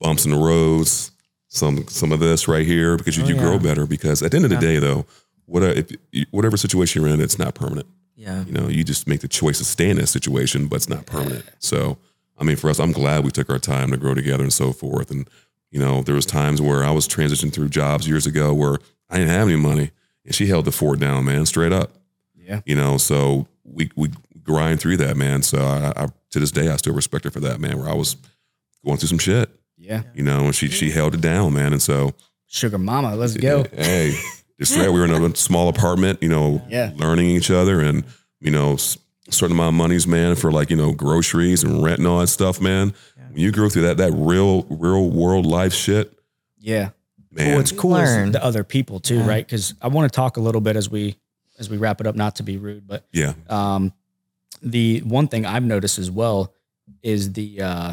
bumps 0.00 0.24
in 0.24 0.30
the 0.32 0.38
roads, 0.38 1.12
some 1.48 1.86
some 1.88 2.10
of 2.10 2.20
this 2.20 2.48
right 2.48 2.66
here 2.66 2.96
because 2.96 3.16
you, 3.18 3.24
Oh, 3.24 3.28
you 3.28 3.36
grow 3.36 3.58
better. 3.58 3.86
Because 3.86 4.22
at 4.22 4.30
the 4.30 4.36
end 4.38 4.44
of 4.46 4.50
the 4.50 4.56
Yeah. 4.56 4.60
day, 4.60 4.78
though, 4.78 5.06
whatever 5.46 5.72
if, 6.12 6.26
whatever 6.30 6.56
situation 6.56 7.02
you're 7.02 7.10
in, 7.12 7.20
it's 7.20 7.38
not 7.38 7.54
permanent. 7.54 7.86
Yeah. 8.14 8.44
You 8.44 8.52
know, 8.52 8.68
you 8.68 8.84
just 8.84 9.06
make 9.08 9.20
the 9.20 9.28
choice 9.28 9.58
to 9.58 9.64
stay 9.64 9.90
in 9.90 9.96
that 9.98 10.06
situation, 10.08 10.66
but 10.68 10.76
it's 10.76 10.88
not 10.88 11.06
permanent. 11.06 11.44
So, 11.58 11.98
I 12.38 12.44
mean, 12.44 12.56
for 12.56 12.70
us, 12.70 12.78
I'm 12.80 12.92
glad 12.92 13.24
we 13.24 13.30
took 13.30 13.50
our 13.50 13.58
time 13.58 13.90
to 13.90 13.96
grow 13.96 14.14
together 14.14 14.42
and 14.42 14.52
so 14.52 14.72
forth. 14.72 15.10
And 15.10 15.28
you 15.70 15.80
know, 15.80 16.02
there 16.02 16.14
was 16.14 16.24
times 16.26 16.62
where 16.62 16.84
I 16.84 16.90
was 16.92 17.06
transitioning 17.08 17.52
through 17.52 17.68
jobs 17.68 18.08
years 18.08 18.26
ago 18.26 18.54
where 18.54 18.78
I 19.10 19.18
didn't 19.18 19.32
have 19.32 19.48
any 19.48 19.56
money, 19.56 19.90
and 20.24 20.34
she 20.34 20.46
held 20.46 20.64
the 20.64 20.72
fort 20.72 20.98
down, 21.00 21.24
man, 21.26 21.44
straight 21.46 21.72
up. 21.72 21.92
yeah. 22.34 22.60
You 22.64 22.76
know, 22.76 22.96
so 22.98 23.46
we 23.64 23.90
we 23.96 24.10
grind 24.42 24.80
through 24.80 24.96
that, 24.98 25.16
man. 25.16 25.42
So 25.42 25.58
I, 25.58 25.92
I 26.04 26.08
to 26.30 26.40
this 26.40 26.50
day, 26.52 26.68
I 26.70 26.76
still 26.76 26.94
respect 26.94 27.24
her 27.24 27.30
for 27.30 27.40
that, 27.40 27.60
man. 27.60 27.78
Where 27.78 27.88
I 27.88 27.94
was 27.94 28.16
going 28.84 28.96
through 28.98 29.08
some 29.08 29.18
shit, 29.18 29.50
Yeah. 29.76 30.02
you 30.14 30.22
know, 30.22 30.46
and 30.46 30.54
she 30.54 30.68
she 30.68 30.90
held 30.90 31.14
it 31.14 31.20
down, 31.20 31.52
man. 31.52 31.72
And 31.72 31.82
so 31.82 32.14
Sugar 32.46 32.78
mama, 32.78 33.14
let's 33.16 33.36
go. 33.36 33.64
Hey, 33.76 34.16
just 34.58 34.76
right. 34.76 34.90
We 34.90 34.98
were 35.00 35.04
in 35.04 35.10
a 35.10 35.36
small 35.36 35.68
apartment, 35.68 36.22
you 36.22 36.28
know, 36.28 36.62
Yeah. 36.68 36.92
learning 36.96 37.26
each 37.30 37.50
other, 37.50 37.80
and 37.80 38.04
you 38.40 38.50
know, 38.50 38.74
s- 38.74 38.98
certain 39.30 39.56
amount 39.56 39.68
of 39.68 39.74
monies, 39.74 40.06
man, 40.06 40.34
for 40.36 40.50
like 40.52 40.70
you 40.70 40.76
know 40.76 40.92
groceries 40.92 41.62
and 41.64 41.82
rent 41.82 41.98
and 41.98 42.06
all 42.06 42.20
that 42.20 42.28
stuff, 42.28 42.60
man. 42.60 42.94
Yeah. 43.16 43.22
When 43.30 43.38
you 43.40 43.52
go 43.52 43.68
through 43.68 43.82
that 43.82 43.96
that 43.98 44.12
real 44.12 44.62
real 44.64 45.08
world 45.10 45.46
life 45.46 45.72
shit, 45.74 46.12
Yeah. 46.58 46.90
man. 47.30 47.48
Well, 47.48 47.56
what's 47.58 47.72
cool 47.72 47.90
learn. 47.92 48.28
is 48.28 48.32
the 48.32 48.44
other 48.44 48.64
people 48.64 49.00
too, 49.00 49.16
Yeah. 49.16 49.26
right? 49.28 49.46
Because 49.46 49.74
I 49.82 49.88
want 49.88 50.10
to 50.10 50.14
talk 50.16 50.36
a 50.36 50.40
little 50.40 50.60
bit 50.60 50.76
as 50.76 50.88
we 50.90 51.16
as 51.58 51.68
we 51.70 51.76
wrap 51.78 52.00
it 52.00 52.06
up, 52.06 52.14
not 52.16 52.36
to 52.36 52.42
be 52.42 52.56
rude, 52.58 52.86
but 52.86 53.06
yeah, 53.12 53.32
um, 53.48 53.92
the 54.62 55.00
one 55.00 55.26
thing 55.28 55.46
I've 55.46 55.62
noticed 55.64 55.98
as 55.98 56.10
well 56.10 56.52
is 57.02 57.32
the 57.32 57.60
uh, 57.62 57.92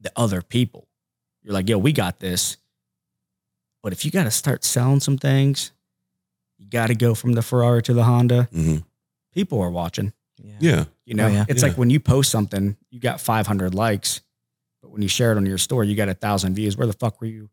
the 0.00 0.12
other 0.16 0.42
people. 0.42 0.86
You're 1.42 1.54
like, 1.54 1.68
yo, 1.68 1.78
we 1.78 1.92
got 1.92 2.20
this, 2.20 2.56
but 3.82 3.92
if 3.92 4.04
you 4.04 4.10
got 4.10 4.24
to 4.24 4.30
start 4.30 4.64
selling 4.64 5.00
some 5.00 5.18
things, 5.18 5.72
you 6.58 6.66
got 6.68 6.88
to 6.88 6.94
go 6.94 7.14
from 7.14 7.32
the 7.32 7.42
Ferrari 7.42 7.82
to 7.82 7.94
the 7.94 8.04
Honda. 8.04 8.48
hmm 8.52 8.76
People 9.32 9.60
are 9.60 9.70
watching. 9.70 10.12
yeah, 10.60 10.84
You 11.04 11.14
know, 11.14 11.26
Oh, 11.26 11.30
yeah. 11.30 11.44
it's 11.48 11.62
Yeah. 11.62 11.68
like 11.68 11.78
when 11.78 11.90
you 11.90 12.00
post 12.00 12.30
something, 12.30 12.76
you 12.90 12.98
got 13.00 13.20
500 13.20 13.74
likes, 13.74 14.20
but 14.82 14.90
when 14.90 15.02
you 15.02 15.08
share 15.08 15.32
it 15.32 15.36
on 15.36 15.46
your 15.46 15.58
story, 15.58 15.86
you 15.88 15.94
got 15.96 16.08
a 16.08 16.14
thousand 16.14 16.54
views. 16.54 16.76
Where 16.76 16.86
the 16.86 16.92
fuck 16.92 17.20
were 17.20 17.26
you? 17.28 17.50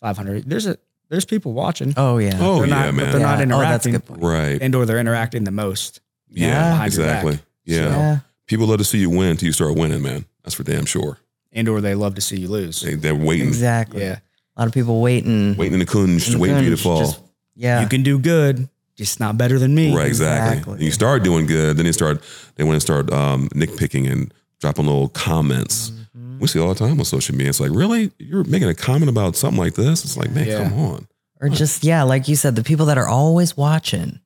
500. 0.00 0.44
There's 0.48 0.66
a 0.66 0.76
there's 1.10 1.24
people 1.24 1.52
watching. 1.54 1.94
Oh 1.96 2.18
yeah. 2.18 2.36
Oh 2.38 2.58
they're 2.58 2.68
yeah, 2.68 2.74
not, 2.74 2.84
but 2.86 2.94
man. 2.94 3.12
they're 3.12 3.20
not 3.20 3.38
Yeah. 3.38 3.54
Oh, 3.54 3.60
that's 3.60 3.86
interacting, 3.86 4.20
right, 4.20 4.58
and 4.60 4.74
or 4.74 4.84
they're 4.84 4.98
interacting 5.00 5.44
the 5.44 5.50
most. 5.50 6.00
yeah, 6.28 6.46
Yeah. 6.48 6.70
Behind 6.72 6.94
your 6.94 7.06
back. 7.06 7.24
exactly. 7.24 7.46
Yeah, 7.64 7.88
Yeah. 7.88 8.18
people 8.46 8.66
love 8.66 8.78
to 8.78 8.84
see 8.84 8.98
you 8.98 9.08
win 9.10 9.30
until 9.30 9.46
you 9.46 9.52
start 9.52 9.74
winning, 9.74 10.02
man. 10.02 10.26
That's 10.44 10.54
for 10.54 10.64
damn 10.64 10.84
sure. 10.84 11.18
and 11.50 11.66
or 11.68 11.80
they 11.80 11.94
love 11.94 12.14
to 12.16 12.20
see 12.20 12.38
you 12.38 12.48
lose. 12.48 12.80
They, 12.82 12.94
they're 12.94 13.14
waiting, 13.14 13.48
Exactly. 13.48 14.02
Yeah, 14.02 14.18
A 14.58 14.62
lot 14.62 14.66
of 14.68 14.74
people 14.74 15.00
waiting. 15.00 15.56
waiting 15.56 15.74
in 15.74 15.78
the 15.78 15.86
kunj, 15.86 16.26
in 16.26 16.32
the 16.34 16.38
waiting 16.38 16.56
for 16.58 16.64
you 16.64 16.70
to 16.70 16.76
fall. 16.76 16.98
just- 17.00 17.20
yeah. 17.54 17.80
you 17.80 17.88
can 17.88 18.02
do 18.02 18.18
good, 18.18 18.68
just 18.96 19.20
not 19.20 19.38
better 19.38 19.58
than 19.58 19.74
me. 19.74 19.94
Right, 19.94 20.06
exactly. 20.08 20.58
Exactly. 20.58 20.84
You 20.84 20.90
start 20.90 21.22
doing 21.22 21.46
good, 21.46 21.76
then 21.76 21.84
they 21.86 21.92
start 21.92 22.22
they 22.56 22.64
want 22.64 22.76
to 22.76 22.80
start 22.80 23.12
um, 23.12 23.48
nitpicking 23.54 24.10
and 24.10 24.34
dropping 24.60 24.86
little 24.86 25.08
comments. 25.10 25.92
Mhm. 26.16 26.40
We 26.40 26.46
see 26.48 26.58
all 26.60 26.68
the 26.68 26.74
time 26.74 26.98
on 26.98 27.04
social 27.04 27.34
media. 27.36 27.50
It's 27.50 27.60
like, 27.60 27.70
really, 27.72 28.10
you're 28.18 28.44
making 28.44 28.68
a 28.68 28.74
comment 28.74 29.08
about 29.08 29.36
something 29.36 29.58
like 29.58 29.74
this? 29.74 30.04
It's 30.04 30.16
like, 30.16 30.32
man, 30.32 30.46
Yeah. 30.46 30.68
come 30.68 30.78
on. 30.78 31.06
Or 31.40 31.48
just 31.48 31.84
yeah, 31.84 32.02
like 32.02 32.26
you 32.26 32.34
said, 32.34 32.56
the 32.56 32.64
people 32.64 32.86
that 32.86 32.98
are 32.98 33.06
always 33.06 33.56
watching. 33.56 34.18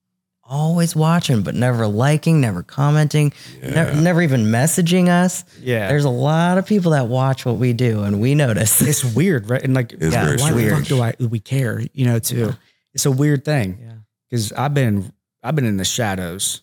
Always 0.45 0.95
watching, 0.97 1.43
but 1.43 1.55
never 1.55 1.87
liking, 1.87 2.41
never 2.41 2.63
commenting, 2.63 3.33
Yeah. 3.63 3.71
never, 3.71 4.01
never 4.01 4.23
even 4.23 4.47
messaging 4.47 5.09
us. 5.09 5.45
Yeah. 5.61 5.89
There's 5.89 6.05
a 6.05 6.11
lot 6.11 6.59
of 6.59 6.67
people 6.67 6.93
that 6.93 7.07
watch 7.09 7.45
what 7.47 7.57
we 7.57 7.73
do 7.73 8.03
and 8.03 8.21
we 8.21 8.35
notice. 8.35 8.83
it's 8.83 9.05
weird, 9.17 9.49
right? 9.49 9.63
And 9.63 9.75
like, 9.75 9.93
It's 9.93 10.13
yeah, 10.13 10.25
very 10.25 10.37
why 10.39 10.53
the 10.53 10.71
fuck 10.71 10.85
do 10.85 11.01
I 11.03 11.15
we 11.19 11.39
care? 11.41 11.83
You 11.93 12.07
know, 12.07 12.19
too. 12.19 12.53
It's 12.95 13.07
a 13.07 13.11
weird 13.11 13.45
thing 13.45 13.79
yeah. 13.81 13.93
because 14.29 14.53
I've 14.53 14.75
been 14.75 15.13
I've 15.43 15.55
been 15.57 15.65
in 15.67 15.77
the 15.79 15.85
shadows. 15.85 16.63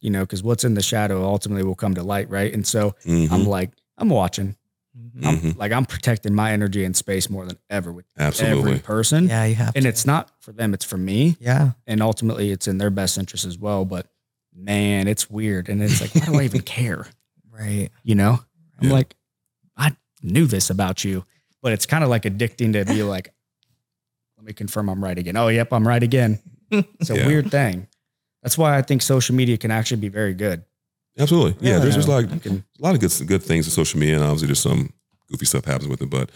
You 0.00 0.10
know, 0.10 0.20
because 0.20 0.42
what's 0.42 0.62
in 0.62 0.74
the 0.74 0.82
shadow 0.82 1.24
ultimately 1.24 1.64
will 1.64 1.74
come 1.74 1.94
to 1.94 2.02
light, 2.02 2.28
right? 2.28 2.52
And 2.52 2.66
so 2.66 2.94
Mhm. 3.06 3.32
I'm 3.32 3.44
like, 3.46 3.70
I'm 3.96 4.10
watching. 4.10 4.54
Mhm. 5.16 5.52
I'm 5.52 5.58
like 5.58 5.72
I'm 5.72 5.86
protecting 5.86 6.34
my 6.34 6.52
energy 6.52 6.84
and 6.84 6.94
space 6.94 7.30
more 7.30 7.46
than 7.46 7.56
ever 7.70 7.90
with 7.92 8.04
Absolutely. 8.18 8.72
every 8.72 8.78
person. 8.82 9.28
Yeah, 9.28 9.44
you 9.46 9.54
have 9.54 9.74
And 9.74 9.84
to. 9.84 9.88
it's 9.88 10.04
not 10.04 10.30
for 10.40 10.52
them, 10.52 10.74
it's 10.74 10.84
for 10.84 10.98
me. 10.98 11.36
yeah. 11.40 11.72
And 11.86 12.02
ultimately 12.02 12.50
it's 12.50 12.68
in 12.68 12.78
their 12.78 12.90
best 12.90 13.16
interest 13.16 13.44
as 13.46 13.56
well. 13.58 13.84
But 13.84 14.06
man, 14.54 15.08
it's 15.08 15.30
weird. 15.30 15.68
And 15.68 15.82
it's 15.82 16.00
like, 16.00 16.14
why 16.14 16.26
do 16.32 16.38
I 16.40 16.44
even 16.44 16.60
care? 16.78 17.06
Right. 17.50 17.88
You 18.02 18.14
know? 18.14 18.40
I'm 18.78 18.88
Yeah. 18.88 18.92
like, 18.94 19.14
I 19.76 19.96
knew 20.22 20.46
this 20.46 20.68
about 20.70 21.02
you. 21.04 21.24
But 21.62 21.72
it's 21.72 21.86
kind 21.86 22.04
of 22.04 22.10
like 22.10 22.22
addicting 22.24 22.74
to 22.74 22.84
be 22.84 23.02
like, 23.02 23.32
let 24.36 24.44
me 24.44 24.52
confirm 24.52 24.88
I'm 24.90 25.02
right 25.02 25.16
again. 25.18 25.36
Oh, 25.36 25.48
yep, 25.48 25.72
I'm 25.72 25.86
right 25.88 26.02
again. 26.02 26.38
It's 26.70 27.10
a 27.10 27.16
Yeah. 27.16 27.26
weird 27.26 27.50
thing. 27.50 27.86
That's 28.42 28.58
why 28.58 28.76
I 28.76 28.82
think 28.82 29.00
social 29.02 29.34
media 29.34 29.56
can 29.56 29.70
actually 29.70 30.00
be 30.00 30.08
very 30.08 30.34
good. 30.34 30.62
Absolutely. 31.18 31.56
Yeah. 31.66 31.78
There's 31.78 31.94
just 31.94 32.08
like 32.08 32.42
can- 32.42 32.64
a 32.78 32.82
lot 32.82 32.94
of 32.94 33.00
good 33.00 33.12
good 33.26 33.42
things 33.42 33.66
in 33.66 33.70
social 33.72 33.98
media, 33.98 34.16
and 34.16 34.24
obviously 34.24 34.48
there's 34.48 34.60
some 34.60 34.92
goofy 35.30 35.46
stuff 35.46 35.64
happens 35.64 35.88
with 35.88 36.02
it. 36.02 36.10
But 36.10 36.30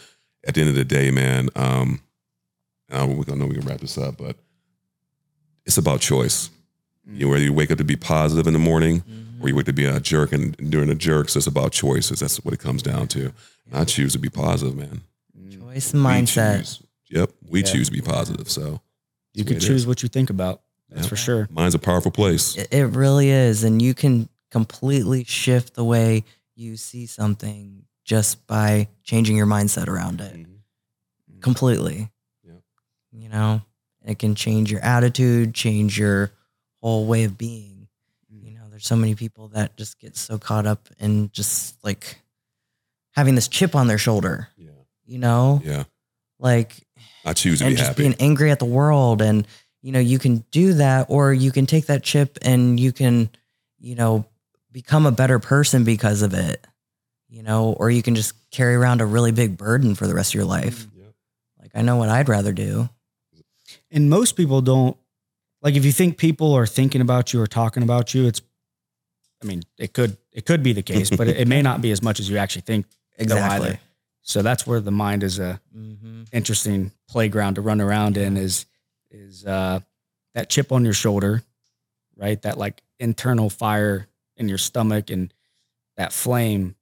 at 0.47 0.55
the 0.55 0.61
end 0.61 0.71
of 0.71 0.77
the 0.77 0.85
day, 0.85 1.11
man, 1.11 1.49
um, 1.57 2.01
I 2.91 3.05
we 3.05 3.25
gonna 3.25 3.39
know 3.41 3.47
we 3.47 3.57
can 3.57 3.67
wrap 3.67 3.81
this 3.81 3.97
up, 3.99 4.17
but 4.17 4.37
it's 5.65 5.79
about 5.79 6.01
choice. 6.01 6.51
You 7.13 7.27
know, 7.27 7.33
whether 7.33 7.43
you 7.45 7.53
wake 7.53 7.71
up 7.71 7.79
to 7.79 7.85
be 7.85 7.97
positive 7.97 8.47
in 8.47 8.53
the 8.53 8.59
morning 8.59 9.03
or 9.41 9.49
you 9.49 9.55
wake 9.55 9.63
up 9.65 9.67
to 9.67 9.73
be 9.73 9.85
a 9.85 9.99
jerk 10.01 10.33
and 10.33 10.57
during 10.71 10.89
the 10.89 10.95
jerks, 10.95 11.35
it's 11.37 11.47
about 11.47 11.73
choices. 11.73 12.21
That's 12.21 12.45
what 12.45 12.55
it 12.55 12.61
comes 12.61 12.83
down 12.83 13.09
to. 13.09 13.33
And 13.67 13.75
I 13.75 13.85
choose 13.85 14.13
to 14.13 14.19
be 14.19 14.29
positive, 14.29 14.77
man. 14.77 15.03
Choice 15.51 15.93
We 15.93 16.01
mindset. 16.01 16.59
choose. 16.59 16.83
Yep, 17.11 17.31
we 17.49 17.61
Yeah. 17.61 17.67
choose 17.73 17.87
to 17.89 17.93
be 17.93 18.01
positive. 18.01 18.51
So 18.51 18.81
You 19.35 19.45
That's 19.45 19.53
can 19.53 19.61
choose 19.61 19.83
is. 19.83 19.87
what 19.87 20.03
you 20.03 20.09
think 20.09 20.29
about. 20.31 20.63
That's 20.89 21.03
Yeah. 21.03 21.09
for 21.09 21.17
sure. 21.17 21.49
mine's 21.53 21.75
a 21.75 21.79
powerful 21.79 22.11
place. 22.11 22.57
It, 22.57 22.69
it 22.73 22.85
really 22.87 23.31
is. 23.31 23.63
And 23.63 23.81
you 23.81 23.95
can 23.95 24.29
completely 24.51 25.23
shift 25.25 25.75
the 25.75 25.85
way 25.85 26.25
you 26.57 26.77
see 26.77 27.07
something 27.07 27.85
just 28.11 28.45
by 28.49 28.89
changing 29.05 29.37
your 29.37 29.47
mindset 29.47 29.87
around 29.87 30.21
it 30.21 30.33
mm-hmm. 30.33 30.43
Mm-hmm. 30.43 31.41
completely. 31.43 32.11
Yeah. 32.43 32.55
You 33.13 33.29
know, 33.29 33.63
it 34.05 34.19
can 34.19 34.35
change 34.35 34.73
your 34.73 34.81
attitude, 34.81 35.55
change 35.55 35.97
your 35.97 36.33
whole 36.83 37.07
way 37.07 37.23
of 37.23 37.39
being. 37.39 37.87
Mm-hmm. 38.35 38.49
You 38.49 38.55
know, 38.59 38.65
there's 38.69 38.85
so 38.85 38.97
many 38.97 39.15
people 39.15 39.47
that 39.51 39.77
just 39.77 40.01
get 40.01 40.17
so 40.17 40.39
caught 40.39 40.67
up 40.67 40.89
in 40.99 41.31
just 41.31 41.77
like 41.85 42.17
having 43.13 43.37
this 43.37 43.47
chip 43.47 43.77
on 43.77 43.87
their 43.87 43.97
shoulder, 43.97 44.49
Yeah, 44.57 44.71
you 45.07 45.19
know, 45.19 45.63
yeah. 45.65 45.85
like 46.41 46.85
I 47.25 47.33
choose 47.33 47.61
to 47.61 47.67
and 47.67 47.73
be 47.75 47.77
just 47.77 47.91
happy. 47.91 48.03
being 48.03 48.17
angry 48.19 48.51
at 48.51 48.59
the 48.59 48.65
world 48.65 49.23
and 49.23 49.47
you 49.83 49.93
know 49.93 50.01
you 50.01 50.19
can 50.19 50.39
do 50.51 50.73
that 50.75 51.07
or 51.11 51.33
you 51.33 51.53
can 51.53 51.67
take 51.67 51.87
that 51.87 52.03
chip 52.03 52.39
and 52.43 52.81
you 52.81 52.91
can 52.91 53.31
you 53.79 53.95
know 53.95 54.25
become 54.73 55.07
a 55.07 55.13
better 55.13 55.39
person 55.39 55.85
because 55.85 56.23
of 56.23 56.35
it 56.35 56.67
you 57.31 57.43
know 57.43 57.73
or 57.79 57.91
you 57.91 58.03
can 58.03 58.15
just 58.15 58.35
carry 58.51 58.75
around 58.75 59.01
a 59.01 59.07
really 59.07 59.33
big 59.33 59.57
burden 59.57 59.95
for 59.95 60.07
the 60.07 60.15
rest 60.15 60.31
of 60.33 60.35
your 60.35 60.45
life 60.45 60.87
Yep. 60.97 61.15
like 61.61 61.71
i 61.75 61.83
know 61.83 61.97
what 61.97 62.09
i'd 62.09 62.29
rather 62.29 62.53
do 62.53 62.89
And 63.93 64.11
most 64.11 64.33
people 64.37 64.61
don't 64.63 64.97
like 65.63 65.75
if 65.75 65.85
you 65.85 65.93
think 65.93 66.17
people 66.17 66.53
are 66.55 66.67
thinking 66.67 67.01
about 67.01 67.33
you 67.33 67.41
or 67.41 67.47
talking 67.47 67.83
about 67.83 68.15
you, 68.15 68.27
it's 68.27 68.41
I 69.43 69.47
mean, 69.47 69.63
it 69.79 69.93
could 69.93 70.17
it 70.33 70.45
could 70.47 70.63
be 70.63 70.73
the 70.73 70.83
case, 70.83 71.11
but 71.11 71.29
it, 71.29 71.37
it 71.39 71.49
may 71.49 71.63
not 71.63 71.81
be 71.81 71.91
as 71.93 72.03
much 72.03 72.21
as 72.21 72.29
you 72.29 72.37
actually 72.39 72.63
think. 72.63 72.87
though, 73.19 73.37
either. 73.37 73.79
So 74.23 74.43
that's 74.43 74.67
where 74.67 74.81
the 74.81 74.91
mind 74.91 75.23
is 75.23 75.39
a 75.39 75.61
hmm 75.73 76.23
interesting 76.33 76.93
playground 77.09 77.55
to 77.57 77.61
run 77.61 77.81
around 77.81 78.17
in 78.17 78.37
is 78.37 78.67
is 79.11 79.45
uh 79.45 79.81
that 80.35 80.49
chip 80.49 80.73
on 80.73 80.85
your 80.85 80.95
shoulder, 80.95 81.43
right? 82.17 82.41
That 82.43 82.57
like 82.59 82.83
internal 82.99 83.51
fire 83.51 84.07
in 84.37 84.49
your 84.49 84.59
stomach 84.59 85.11
and 85.11 85.33
that 85.97 86.13
flame 86.13 86.75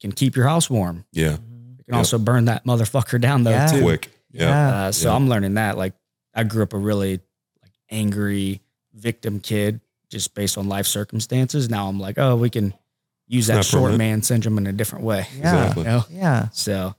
can 0.00 0.12
keep 0.12 0.36
your 0.36 0.46
house 0.46 0.68
warm. 0.70 1.04
Yeah, 1.12 1.34
It 1.34 1.36
can 1.36 1.94
Yep. 1.94 1.96
also 1.96 2.18
burn 2.18 2.46
that 2.46 2.64
motherfucker 2.66 3.20
down 3.20 3.44
though 3.44 3.50
Yeah. 3.50 3.66
too. 3.66 3.82
quick. 3.82 4.10
Yeah. 4.32 4.48
yeah 4.48 4.76
Uh, 4.86 4.92
so 4.92 5.08
Yeah. 5.10 5.16
I'm 5.16 5.28
learning 5.28 5.54
that. 5.54 5.76
Like 5.78 5.94
I 6.34 6.44
grew 6.44 6.62
up 6.62 6.72
a 6.72 6.78
really 6.78 7.20
like 7.62 7.72
angry 7.90 8.60
victim 8.92 9.40
kid 9.40 9.80
just 10.10 10.34
based 10.34 10.56
on 10.58 10.68
life 10.68 10.86
circumstances. 10.86 11.68
Now 11.70 11.88
I'm 11.88 11.98
like, 12.00 12.18
oh, 12.18 12.36
we 12.36 12.50
can 12.50 12.74
use 13.26 13.46
that 13.48 13.54
not 13.56 13.64
short 13.64 13.90
permanent. 13.92 13.98
man 13.98 14.22
syndrome 14.22 14.58
in 14.58 14.66
a 14.66 14.72
different 14.72 15.04
way. 15.04 15.26
yeah 15.36 15.38
Exactly. 15.38 15.82
You 15.84 15.88
know? 15.88 16.04
yeah 16.10 16.48
So, 16.52 16.94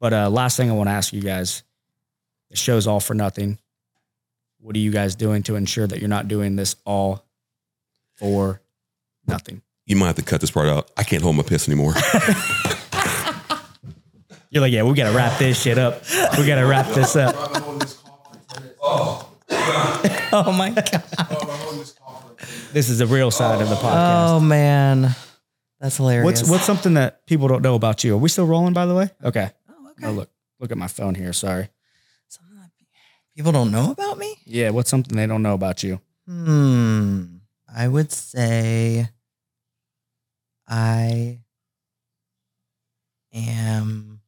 but 0.00 0.12
uh, 0.12 0.30
last 0.30 0.56
thing 0.56 0.70
I 0.70 0.72
want 0.74 0.88
to 0.88 0.92
ask 0.92 1.12
you 1.12 1.20
guys: 1.20 1.62
the 2.50 2.56
show's 2.56 2.86
all 2.86 3.00
for 3.00 3.14
nothing. 3.14 3.58
What 4.58 4.74
are 4.76 4.78
you 4.80 4.90
guys 4.90 5.14
doing 5.14 5.42
to 5.44 5.56
ensure 5.56 5.86
that 5.86 6.00
you're 6.00 6.08
not 6.08 6.28
doing 6.28 6.56
this 6.56 6.76
all 6.84 7.24
for 8.16 8.60
nothing? 9.26 9.62
You 9.90 9.96
might 9.96 10.06
have 10.06 10.14
to 10.16 10.22
cut 10.22 10.40
this 10.40 10.52
part 10.52 10.68
out. 10.68 10.88
I 10.96 11.02
can't 11.02 11.20
hold 11.20 11.34
my 11.34 11.42
piss 11.42 11.66
anymore. 11.66 11.94
You're 14.50 14.60
like, 14.60 14.72
yeah, 14.72 14.84
we 14.84 14.94
got 14.94 15.10
to 15.10 15.16
wrap 15.16 15.36
this 15.40 15.60
shit 15.60 15.78
up. 15.78 16.04
We 16.38 16.46
got 16.46 16.60
to 16.60 16.64
wrap 16.64 16.86
this 16.94 17.16
up. 17.16 17.34
oh 20.32 20.54
my 20.56 20.70
god 20.70 21.02
This 22.72 22.88
is 22.88 22.98
the 23.00 23.06
real 23.08 23.32
side 23.32 23.60
of 23.60 23.68
the 23.68 23.74
podcast. 23.74 24.28
oh 24.30 24.38
man 24.38 25.16
that's 25.80 25.96
hilarious 25.96 26.24
What's 26.24 26.48
what's 26.48 26.64
something 26.64 26.94
that 26.94 27.26
people 27.26 27.48
don't 27.48 27.62
know 27.62 27.74
about 27.74 28.04
you? 28.04 28.14
Are 28.14 28.18
we 28.18 28.28
still 28.28 28.46
rolling, 28.46 28.72
by 28.72 28.86
the 28.86 28.94
way? 28.94 29.10
Okay. 29.24 29.50
oh, 29.68 29.74
Oh, 30.04 30.12
look, 30.12 30.30
look 30.60 30.70
at 30.70 30.78
my 30.78 30.86
phone 30.86 31.16
here. 31.16 31.32
Sorry. 31.32 31.68
Something 32.28 32.58
that 32.60 32.70
people 33.36 33.50
don't 33.50 33.72
know 33.72 33.90
about 33.90 34.18
me 34.18 34.36
Yeah, 34.44 34.70
what's 34.70 34.88
something 34.88 35.16
they 35.16 35.26
don't 35.26 35.42
know 35.42 35.54
about 35.54 35.82
you? 35.82 36.00
Hmm. 36.28 37.38
I 37.74 37.88
would 37.88 38.12
say 38.12 39.08
I 40.70 41.40
am. 43.34 44.20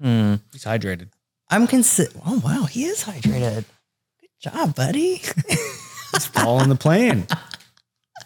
Hmm. 0.00 0.34
He's 0.52 0.64
hydrated. 0.64 1.10
I'm 1.50 1.66
consider. 1.66 2.10
Oh 2.26 2.40
wow, 2.44 2.64
he 2.64 2.84
is 2.84 3.04
hydrated. 3.04 3.64
Good 4.20 4.30
job, 4.52 4.74
buddy. 4.74 5.22
It's 6.14 6.26
following 6.26 6.68
the 6.68 6.76
plan. 6.76 7.26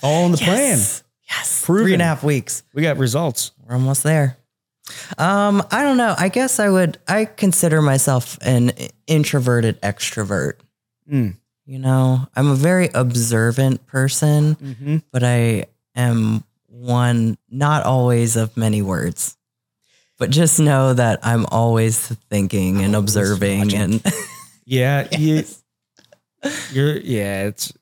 Following 0.00 0.32
the 0.32 0.38
plan. 0.38 0.70
yes. 0.70 1.04
Yes. 1.30 1.64
Proven. 1.64 1.84
Three 1.84 1.92
and 1.92 2.02
a 2.02 2.04
half 2.04 2.24
weeks. 2.24 2.64
We 2.74 2.82
got 2.82 2.96
results. 2.98 3.52
We're 3.64 3.74
almost 3.76 4.02
there. 4.02 4.36
Um, 5.18 5.62
I 5.70 5.84
don't 5.84 5.96
know. 5.96 6.12
I 6.18 6.28
guess 6.28 6.58
I 6.58 6.68
would. 6.68 6.98
I 7.06 7.26
consider 7.26 7.80
myself 7.80 8.38
an 8.42 8.72
introverted 9.06 9.80
extrovert. 9.82 10.54
Mm. 11.08 11.36
You 11.64 11.78
know, 11.78 12.26
I'm 12.34 12.50
a 12.50 12.56
very 12.56 12.88
observant 12.92 13.86
person. 13.86 14.56
Mm-hmm. 14.56 14.96
but 15.12 15.22
I 15.22 15.66
am 15.94 16.42
one 16.80 17.38
not 17.48 17.84
always 17.84 18.36
of 18.36 18.56
many 18.56 18.82
words. 18.82 19.36
But 20.18 20.30
just 20.30 20.58
know 20.58 20.94
that 20.94 21.20
I'm 21.22 21.44
always 21.46 21.98
thinking 22.30 22.82
and 22.82 22.94
observing 22.96 23.58
watching. 23.60 23.80
and 23.80 24.02
Yeah, 24.64 25.06
you, 25.16 25.44
you're. 26.72 26.96
Yeah, 26.96 27.44
it's 27.46 27.72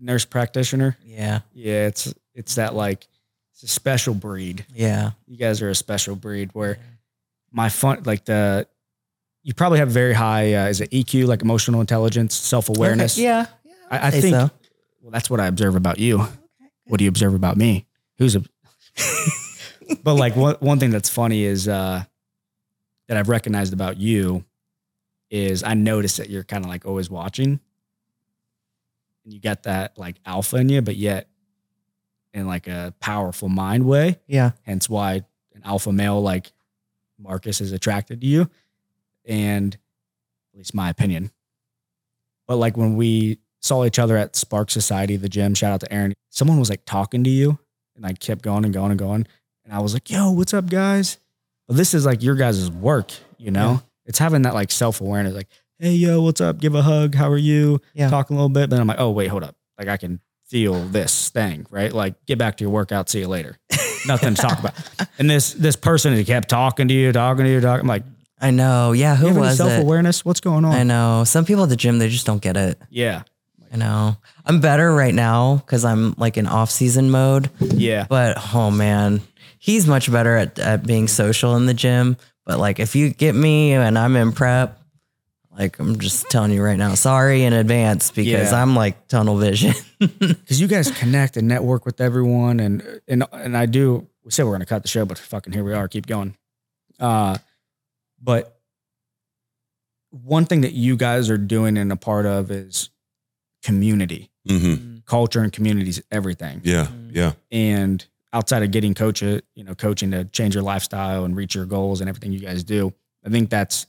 nurse 0.00 0.24
practitioner. 0.24 0.96
yeah, 1.04 1.40
Yeah, 1.52 1.86
it's 1.86 2.12
it's 2.34 2.54
that 2.56 2.74
like 2.74 3.06
it's 3.52 3.62
a 3.62 3.68
special 3.68 4.14
breed. 4.14 4.64
yeah, 4.74 5.10
You 5.26 5.36
guys 5.36 5.60
are 5.62 5.68
a 5.70 5.74
special 5.74 6.16
breed 6.16 6.50
where 6.54 6.78
my 7.52 7.68
fun 7.68 8.02
like 8.04 8.24
the 8.24 8.66
you 9.42 9.52
probably 9.54 9.78
have 9.80 9.90
very 9.90 10.14
high 10.14 10.54
uh, 10.54 10.66
is 10.68 10.80
it 10.80 10.90
EQ 10.90 11.26
like 11.26 11.42
emotional 11.42 11.80
intelligence, 11.80 12.34
self 12.34 12.68
awareness. 12.68 13.16
Okay, 13.18 13.24
yeah, 13.24 13.46
yeah. 13.64 13.72
I, 13.90 14.06
I 14.08 14.10
think 14.10 14.34
so. 14.34 14.50
well 15.02 15.10
that's 15.10 15.28
what 15.28 15.40
I 15.40 15.46
observe 15.46 15.76
about 15.76 15.98
you. 15.98 16.26
What 16.86 16.98
do 16.98 17.04
you 17.04 17.08
observe 17.08 17.34
about 17.34 17.56
me? 17.56 17.86
Who's 18.18 18.36
a 18.36 18.42
but 20.02 20.14
like 20.14 20.36
one 20.36 20.56
one 20.60 20.78
thing 20.78 20.90
that's 20.90 21.08
funny 21.08 21.44
is 21.44 21.68
uh 21.68 22.04
that 23.08 23.16
I've 23.16 23.28
recognized 23.28 23.72
about 23.72 23.98
you 23.98 24.44
is 25.30 25.62
I 25.62 25.74
notice 25.74 26.16
that 26.16 26.30
you're 26.30 26.44
kind 26.44 26.64
of 26.64 26.70
like 26.70 26.86
always 26.86 27.10
watching. 27.10 27.60
And 29.24 29.32
you 29.32 29.40
got 29.40 29.64
that 29.64 29.98
like 29.98 30.16
alpha 30.26 30.56
in 30.56 30.68
you, 30.68 30.82
but 30.82 30.96
yet 30.96 31.28
in 32.34 32.46
like 32.46 32.68
a 32.68 32.94
powerful 33.00 33.48
mind 33.48 33.84
way. 33.84 34.18
Yeah, 34.26 34.52
Hence 34.62 34.88
why 34.88 35.24
an 35.54 35.62
alpha 35.64 35.92
male 35.92 36.22
like 36.22 36.52
Marcus 37.18 37.60
is 37.60 37.72
attracted 37.72 38.20
to 38.20 38.26
you. 38.26 38.50
And 39.24 39.74
at 40.52 40.58
least 40.58 40.74
my 40.74 40.90
opinion. 40.90 41.30
But 42.46 42.56
like 42.56 42.76
when 42.76 42.96
we 42.96 43.38
saw 43.60 43.84
each 43.84 43.98
other 43.98 44.16
at 44.16 44.36
Spark 44.36 44.70
Society, 44.70 45.16
the 45.16 45.28
gym, 45.28 45.54
shout 45.54 45.72
out 45.72 45.80
to 45.80 45.92
Aaron, 45.92 46.12
someone 46.30 46.58
was 46.58 46.68
like 46.68 46.84
talking 46.84 47.24
to 47.24 47.30
you 47.30 47.58
and 48.02 48.10
I 48.10 48.14
kept 48.14 48.42
going 48.42 48.64
and 48.64 48.74
going 48.74 48.90
and 48.90 48.98
going. 48.98 49.26
And 49.64 49.72
I 49.72 49.78
was 49.80 49.94
like, 49.94 50.10
yo, 50.10 50.32
what's 50.32 50.52
up, 50.52 50.68
guys? 50.68 51.18
But 51.68 51.76
this 51.76 51.94
is 51.94 52.04
like 52.04 52.22
your 52.22 52.34
guys' 52.34 52.70
work, 52.70 53.12
you 53.38 53.50
know? 53.50 53.72
Yeah. 53.72 53.78
It's 54.06 54.18
having 54.18 54.42
that 54.42 54.54
like 54.54 54.72
self 54.72 55.00
awareness, 55.00 55.34
like, 55.34 55.48
hey, 55.78 55.92
yo, 55.92 56.20
what's 56.20 56.40
up? 56.40 56.58
Give 56.58 56.74
a 56.74 56.82
hug. 56.82 57.14
How 57.14 57.30
are 57.30 57.38
you? 57.38 57.80
Yeah. 57.94 58.10
Talk 58.10 58.30
a 58.30 58.32
little 58.32 58.48
bit. 58.48 58.70
Then 58.70 58.80
I'm 58.80 58.86
like, 58.86 58.98
oh, 58.98 59.10
wait, 59.10 59.28
hold 59.28 59.44
up. 59.44 59.56
Like 59.78 59.88
I 59.88 59.96
can 59.96 60.20
feel 60.46 60.74
this 60.74 61.30
thing, 61.30 61.66
right? 61.70 61.92
Like 61.92 62.14
get 62.26 62.38
back 62.38 62.56
to 62.56 62.64
your 62.64 62.72
workout. 62.72 63.08
See 63.08 63.20
you 63.20 63.28
later. 63.28 63.58
Nothing 64.06 64.34
to 64.34 64.42
talk 64.42 64.58
about. 64.58 64.74
And 65.18 65.30
this 65.30 65.52
this 65.52 65.76
person 65.76 66.14
he 66.14 66.24
kept 66.24 66.48
talking 66.48 66.88
to 66.88 66.94
you, 66.94 67.12
talking 67.12 67.44
to 67.44 67.50
you, 67.50 67.60
talking. 67.60 67.82
I'm 67.82 67.86
like, 67.86 68.04
I 68.40 68.50
know. 68.50 68.92
Yeah. 68.92 69.14
Who 69.14 69.32
was 69.38 69.56
self 69.56 69.80
awareness? 69.80 70.24
What's 70.24 70.40
going 70.40 70.64
on? 70.64 70.74
I 70.74 70.82
know. 70.82 71.22
Some 71.24 71.44
people 71.44 71.62
at 71.62 71.68
the 71.68 71.76
gym, 71.76 71.98
they 71.98 72.08
just 72.08 72.26
don't 72.26 72.42
get 72.42 72.56
it. 72.56 72.78
Yeah, 72.90 73.22
I 73.72 73.76
know. 73.76 74.16
I'm 74.44 74.60
better 74.60 74.92
right 74.94 75.14
now 75.14 75.56
because 75.56 75.84
I'm 75.84 76.12
like 76.18 76.36
in 76.36 76.46
off 76.46 76.70
season 76.70 77.10
mode. 77.10 77.50
yeah. 77.60 78.06
But 78.08 78.36
oh 78.54 78.70
man, 78.70 79.22
he's 79.58 79.86
much 79.86 80.10
better 80.12 80.36
at, 80.36 80.58
at 80.58 80.86
being 80.86 81.08
social 81.08 81.56
in 81.56 81.66
the 81.66 81.74
gym. 81.74 82.16
But 82.44 82.58
like 82.58 82.78
if 82.80 82.94
you 82.94 83.10
get 83.10 83.34
me 83.34 83.72
and 83.72 83.98
I'm 83.98 84.14
in 84.16 84.32
prep, 84.32 84.78
like 85.58 85.78
I'm 85.78 85.98
just 85.98 86.28
telling 86.30 86.50
you 86.52 86.62
right 86.62 86.76
now, 86.78 86.94
sorry 86.94 87.44
in 87.44 87.52
advance 87.54 88.10
because 88.10 88.52
Yeah. 88.52 88.60
I'm 88.62 88.74
like 88.76 89.08
tunnel 89.08 89.38
vision. 89.38 89.74
because 89.98 90.60
you 90.60 90.66
guys 90.66 90.90
connect 90.90 91.36
and 91.36 91.48
network 91.48 91.86
with 91.86 92.00
everyone 92.00 92.60
and 92.60 93.00
and 93.08 93.24
and 93.32 93.56
I 93.56 93.66
do 93.66 94.06
we 94.24 94.30
said 94.32 94.44
we're 94.44 94.52
gonna 94.52 94.66
cut 94.66 94.82
the 94.82 94.88
show, 94.88 95.04
but 95.06 95.18
fucking 95.18 95.52
here 95.52 95.64
we 95.64 95.72
are, 95.72 95.88
keep 95.88 96.06
going. 96.06 96.36
Uh 97.00 97.38
but 98.20 98.58
one 100.10 100.44
thing 100.44 100.60
that 100.60 100.72
you 100.72 100.96
guys 100.96 101.30
are 101.30 101.38
doing 101.38 101.78
and 101.78 101.90
a 101.90 101.96
part 101.96 102.26
of 102.26 102.50
is 102.50 102.90
community. 103.62 104.30
hmm 104.46 104.98
Culture 105.04 105.40
and 105.42 105.52
community 105.52 105.90
is 105.90 106.02
everything. 106.10 106.60
Yeah. 106.64 106.86
Mm-hmm. 106.86 107.10
Yeah. 107.16 107.32
And 107.50 108.04
outside 108.32 108.62
of 108.62 108.70
getting 108.70 108.94
coach 108.94 109.22
uh, 109.22 109.40
you 109.54 109.64
know, 109.64 109.74
coaching 109.74 110.12
to 110.12 110.24
change 110.24 110.54
your 110.54 110.62
lifestyle 110.62 111.24
and 111.24 111.36
reach 111.36 111.54
your 111.54 111.66
goals 111.66 112.00
and 112.00 112.08
everything 112.08 112.32
you 112.32 112.38
guys 112.38 112.62
do, 112.64 112.94
I 113.26 113.28
think 113.28 113.50
that's 113.50 113.86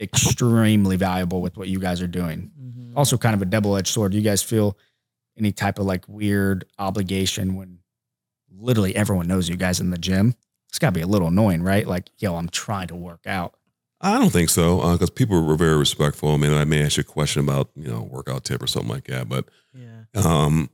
extremely 0.00 0.96
valuable 0.96 1.40
with 1.42 1.56
what 1.56 1.68
you 1.68 1.78
guys 1.80 2.00
are 2.00 2.06
doing. 2.06 2.50
Mm-hmm. 2.60 2.96
also 2.96 3.16
kind 3.18 3.34
of 3.34 3.42
a 3.42 3.44
double-edged 3.44 3.88
sword. 3.88 4.12
Do 4.12 4.18
you 4.18 4.24
guys 4.24 4.42
feel 4.42 4.76
any 5.36 5.52
type 5.52 5.78
of 5.78 5.86
like 5.86 6.04
weird 6.08 6.64
obligation 6.78 7.54
when 7.56 7.78
literally 8.56 8.94
everyone 8.96 9.26
knows 9.26 9.48
you 9.48 9.56
guys 9.56 9.80
in 9.80 9.90
the 9.90 9.98
gym? 9.98 10.34
It's 10.68 10.78
got 10.78 10.88
to 10.88 10.92
be 10.92 11.00
a 11.00 11.06
little 11.06 11.28
annoying, 11.28 11.62
right? 11.62 11.86
Like, 11.86 12.10
yo, 12.18 12.36
I'm 12.36 12.48
trying 12.48 12.88
to 12.88 12.96
work 12.96 13.26
out. 13.26 13.54
I 14.00 14.18
don't 14.18 14.30
think 14.30 14.48
so 14.48 14.92
because 14.92 15.10
people 15.10 15.40
were 15.42 15.56
very 15.56 15.76
respectful. 15.76 16.32
I 16.32 16.36
mean, 16.36 16.52
I 16.52 16.64
may 16.64 16.82
ask 16.84 16.96
you 16.96 17.00
a 17.00 17.04
question 17.04 17.42
about 17.42 17.70
you 17.74 17.88
know 17.88 18.02
workout 18.02 18.44
tip 18.44 18.62
or 18.62 18.66
something 18.66 18.90
like 18.90 19.04
that, 19.04 19.28
but 19.28 19.46
yeah. 19.74 20.04
um, 20.14 20.70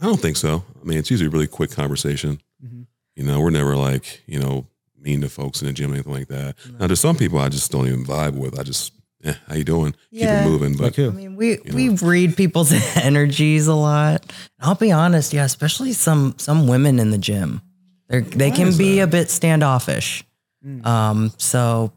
I 0.00 0.06
don't 0.06 0.20
think 0.20 0.36
so. 0.36 0.62
I 0.80 0.84
mean, 0.84 0.98
it's 0.98 1.10
usually 1.10 1.28
a 1.28 1.30
really 1.30 1.46
quick 1.46 1.70
conversation. 1.70 2.40
Mhm. 2.64 2.86
You 3.14 3.24
know, 3.24 3.40
we're 3.40 3.50
never 3.50 3.76
like 3.76 4.22
you 4.26 4.38
know 4.38 4.66
mean 4.98 5.20
to 5.22 5.28
folks 5.28 5.62
in 5.62 5.68
the 5.68 5.72
gym 5.72 5.90
or 5.90 5.94
anything 5.94 6.12
like 6.12 6.28
that. 6.28 6.56
Now, 6.78 6.86
there's 6.86 7.00
some 7.00 7.16
people 7.16 7.38
I 7.38 7.48
just 7.48 7.70
don't 7.70 7.86
even 7.86 8.04
vibe 8.04 8.34
with. 8.34 8.58
I 8.58 8.62
just, 8.62 8.92
eh, 9.24 9.34
how 9.46 9.54
you 9.54 9.62
doing? 9.64 9.94
Yeah. 10.10 10.42
Keep 10.42 10.46
it 10.46 10.50
moving. 10.50 10.76
But 10.76 10.98
I 10.98 11.08
mean, 11.10 11.36
we 11.36 11.58
You 11.64 11.74
we 11.74 11.88
read 11.90 12.36
people's 12.36 12.72
energies 12.96 13.68
a 13.68 13.74
lot. 13.74 14.30
I'll 14.60 14.74
be 14.74 14.92
honest, 14.92 15.32
yeah, 15.32 15.44
especially 15.44 15.92
some 15.94 16.34
some 16.38 16.66
women 16.68 16.98
in 16.98 17.10
the 17.10 17.18
gym. 17.18 17.62
They 18.08 18.20
they 18.20 18.50
Why 18.50 18.56
can 18.56 18.76
be 18.76 18.96
that? 18.96 19.02
a 19.02 19.06
bit 19.06 19.30
standoffish. 19.30 20.24
Mm. 20.64 20.84
Um, 20.84 21.32
so 21.38 21.92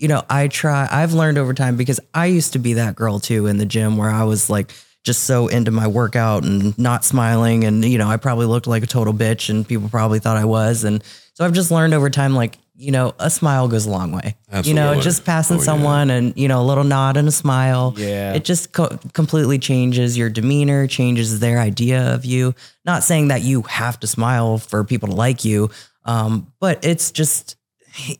you 0.00 0.08
know, 0.08 0.22
I 0.30 0.48
try. 0.48 0.88
I've 0.90 1.12
learned 1.12 1.36
over 1.38 1.52
time 1.54 1.76
because 1.76 2.00
I 2.14 2.26
used 2.26 2.54
to 2.54 2.58
be 2.58 2.74
that 2.74 2.96
girl 2.96 3.20
too 3.20 3.46
in 3.46 3.58
the 3.58 3.66
gym 3.66 3.96
where 3.96 4.10
I 4.10 4.24
was 4.24 4.48
like 4.48 4.72
just 5.04 5.24
so 5.24 5.48
into 5.48 5.70
my 5.70 5.86
workout 5.86 6.44
and 6.44 6.76
not 6.78 7.04
smiling, 7.04 7.64
and 7.64 7.84
you 7.84 7.98
know, 7.98 8.08
I 8.08 8.16
probably 8.16 8.46
looked 8.46 8.66
like 8.66 8.82
a 8.82 8.86
total 8.86 9.12
bitch, 9.14 9.50
and 9.50 9.66
people 9.66 9.88
probably 9.88 10.18
thought 10.18 10.36
I 10.36 10.44
was, 10.46 10.84
and 10.84 11.02
so 11.34 11.44
I've 11.44 11.52
just 11.52 11.70
learned 11.70 11.94
over 11.94 12.08
time, 12.10 12.34
like 12.34 12.56
you 12.76 12.92
know, 12.92 13.14
a 13.18 13.28
smile 13.28 13.68
goes 13.68 13.84
a 13.84 13.90
long 13.90 14.10
way. 14.10 14.36
You 14.64 14.72
know, 14.72 14.98
just 15.02 15.26
passing 15.26 15.56
Oh, 15.56 15.60
yeah. 15.60 15.64
someone 15.66 16.08
and 16.10 16.32
you 16.34 16.48
know, 16.48 16.62
a 16.62 16.64
little 16.64 16.84
nod 16.84 17.18
and 17.18 17.28
a 17.28 17.32
smile. 17.32 17.92
Yeah. 17.98 18.32
It 18.32 18.44
just 18.46 18.72
co- 18.72 18.98
completely 19.12 19.58
changes 19.58 20.16
your 20.16 20.30
demeanor, 20.30 20.86
changes 20.86 21.40
their 21.40 21.58
idea 21.58 22.14
of 22.14 22.24
you. 22.24 22.54
Not 22.86 23.04
saying 23.04 23.28
that 23.28 23.42
you 23.42 23.62
have 23.68 24.00
to 24.00 24.06
smile 24.06 24.56
for 24.56 24.82
people 24.82 25.10
to 25.10 25.14
like 25.14 25.44
you, 25.44 25.68
um, 26.06 26.50
but 26.58 26.82
it's 26.82 27.10
just, 27.10 27.56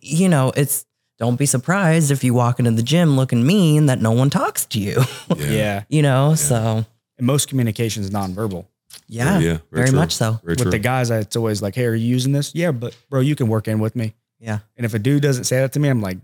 you 0.02 0.28
know, 0.28 0.52
it's 0.54 0.84
don't 1.20 1.36
be 1.38 1.46
surprised 1.46 2.10
if 2.10 2.24
you 2.24 2.34
walk 2.34 2.58
into 2.58 2.72
the 2.72 2.82
gym 2.82 3.14
looking 3.16 3.46
mean 3.46 3.86
that 3.86 4.00
no 4.00 4.10
one 4.10 4.28
talks 4.30 4.64
to 4.66 4.80
you, 4.80 5.02
yeah, 5.36 5.46
yeah. 5.46 5.82
you 5.88 6.02
know? 6.02 6.34
So, 6.34 6.84
And 7.18 7.26
most 7.26 7.48
communication 7.48 8.02
is 8.02 8.10
nonverbal. 8.10 8.66
yeah, 9.06 9.38
yeah, 9.38 9.58
very, 9.70 9.88
true. 9.90 9.98
much 9.98 10.12
so. 10.14 10.40
Very 10.42 10.52
with 10.54 10.62
true. 10.62 10.70
the 10.72 10.78
guys, 10.80 11.10
it's 11.10 11.36
always 11.36 11.60
like, 11.62 11.74
hey, 11.76 11.84
are 11.84 11.94
you 11.94 12.06
using 12.08 12.32
this? 12.32 12.52
Yeah, 12.54 12.72
but 12.72 12.96
bro, 13.08 13.20
you 13.20 13.36
can 13.36 13.46
work 13.48 13.68
in 13.68 13.78
with 13.78 13.94
me. 13.94 14.14
Yeah. 14.40 14.60
And 14.76 14.84
if 14.86 14.94
a 14.94 14.98
dude 14.98 15.22
doesn't 15.22 15.44
say 15.44 15.58
that 15.58 15.72
to 15.74 15.78
me, 15.80 15.88
I'm 15.90 16.00
like, 16.00 16.16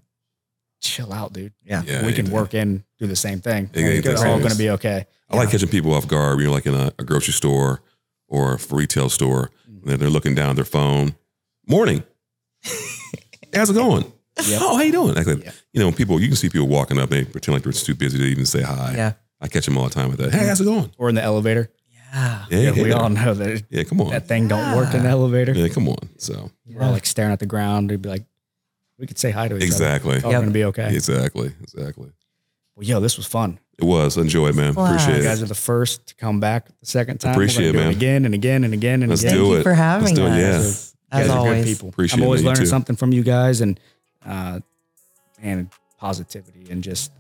chill 0.81 1.13
out, 1.13 1.33
dude. 1.35 1.53
Yeah. 1.63 1.83
Yeah, 1.85 2.05
we 2.07 2.13
can 2.15 2.31
work 2.31 2.55
in, 2.55 2.83
do 2.99 3.07
the 3.07 3.15
same 3.17 3.41
thing. 3.41 3.69
Yeah, 3.75 3.81
yeah, 3.83 3.89
it's 3.99 4.07
that's 4.07 4.23
all 4.23 4.33
right. 4.33 4.39
going 4.39 4.53
to 4.53 4.59
be 4.59 4.71
okay. 4.71 5.07
I 5.29 5.37
like 5.37 5.51
catching 5.51 5.69
people 5.69 5.93
off 5.93 6.09
guard. 6.09 6.39
You 6.41 6.47
know, 6.47 6.53
like 6.53 6.65
in 6.67 6.75
a, 6.75 6.93
a 6.99 7.05
grocery 7.05 7.35
store 7.35 7.83
or 8.29 8.55
a 8.55 8.59
retail 8.75 9.09
store, 9.11 9.51
Mm-hmm. 9.71 9.91
and 9.91 10.01
they're 10.01 10.09
looking 10.11 10.35
down 10.35 10.51
at 10.51 10.57
their 10.57 10.65
phone. 10.65 11.15
Morning. 11.69 12.03
How's 13.55 13.69
it 13.71 13.75
going? 13.75 14.11
Yep. 14.45 14.61
Oh, 14.63 14.77
how 14.77 14.83
you 14.83 14.93
doing? 14.93 15.15
Like, 15.15 15.27
Yeah. 15.27 15.51
You 15.73 15.81
know, 15.81 15.93
people 15.93 16.21
you 16.21 16.27
can 16.29 16.37
see 16.37 16.49
people 16.49 16.69
walking 16.69 16.99
up, 16.99 17.09
they 17.11 17.25
pretend 17.25 17.55
like 17.55 17.63
they're 17.63 17.73
too 17.73 17.95
busy 17.95 18.19
to 18.19 18.25
even 18.25 18.47
say 18.47 18.63
hi. 18.63 18.93
Yeah. 18.97 19.13
I 19.41 19.49
catch 19.49 19.65
them 19.67 19.77
all 19.79 19.85
the 19.85 19.95
time 19.95 20.09
with 20.11 20.19
that. 20.19 20.33
Hey, 20.33 20.47
how's 20.47 20.61
it 20.61 20.65
going? 20.65 20.91
Or 20.99 21.09
in 21.09 21.15
the 21.15 21.23
elevator. 21.23 21.71
Yeah. 21.93 22.45
Yeah, 22.51 22.59
Yeah, 22.61 22.71
yeah, 22.73 22.83
we 22.83 22.93
all 22.93 23.09
know 23.09 23.35
that 23.35 23.65
yeah, 23.71 23.83
come 23.85 24.01
on. 24.01 24.11
that 24.11 24.27
thing 24.29 24.49
don't 24.49 24.77
work 24.77 24.95
in 24.95 25.03
the 25.03 25.09
elevator. 25.09 25.53
Yeah, 25.53 25.69
come 25.69 25.89
on. 25.89 25.99
So 26.19 26.51
We're 26.67 26.83
all 26.83 26.93
like 26.93 27.07
staring 27.07 27.33
at 27.33 27.39
the 27.41 27.47
ground. 27.47 27.91
We'd 27.91 28.03
be 28.03 28.09
like, 28.09 28.25
we 28.99 29.07
could 29.07 29.19
say 29.19 29.31
hi 29.31 29.49
to 29.49 29.57
each 29.57 29.63
exactly, 29.63 30.11
other. 30.11 30.17
It's 30.19 30.25
all 30.25 30.33
Yep. 30.33 30.41
going 30.41 30.51
to 30.51 30.55
be 30.55 30.65
okay. 30.65 30.95
exactly, 30.95 31.53
exactly. 31.63 32.11
Well, 32.77 32.85
yo, 32.87 33.01
this 33.01 33.17
was 33.19 33.27
fun. 33.27 33.59
It 33.79 33.85
was. 33.85 34.17
Enjoy 34.17 34.49
it, 34.49 34.55
man. 34.55 34.73
Blast. 34.73 35.03
Appreciate 35.05 35.21
it. 35.21 35.23
You 35.25 35.29
guys 35.29 35.43
are 35.43 35.47
the 35.47 35.55
first 35.55 36.07
to 36.09 36.15
come 36.15 36.41
back 36.41 36.69
the 36.81 36.87
second 36.87 37.19
time. 37.21 37.33
Appreciate 37.33 37.75
We're 37.75 37.81
it, 37.81 37.85
man. 37.85 37.91
it 37.91 37.97
again 37.97 38.25
and 38.25 38.35
again 38.35 38.65
and 38.65 38.73
again 38.73 39.03
and 39.03 39.11
Let's 39.11 39.23
again. 39.23 39.35
do 39.35 39.45
Thank 39.47 39.57
you 39.59 39.63
for 39.65 39.75
having 39.75 40.05
Let's 40.07 40.17
do 40.19 40.27
it. 40.27 40.39
Yeah. 40.39 40.57
us. 40.59 40.95
As 41.13 41.29
always. 41.31 41.65
good 41.65 41.71
people. 41.75 41.89
Appreciate 41.91 42.19
I'm 42.19 42.25
always 42.25 42.41
it, 42.41 42.47
learning 42.47 42.63
too. 42.63 42.67
something 42.67 42.97
from 42.97 43.13
you 43.13 43.23
guys 43.23 43.61
and 43.61 43.79
uh 44.27 44.61
and 45.43 45.69
positivity 45.99 46.67
and 46.71 46.83
just 46.83 47.13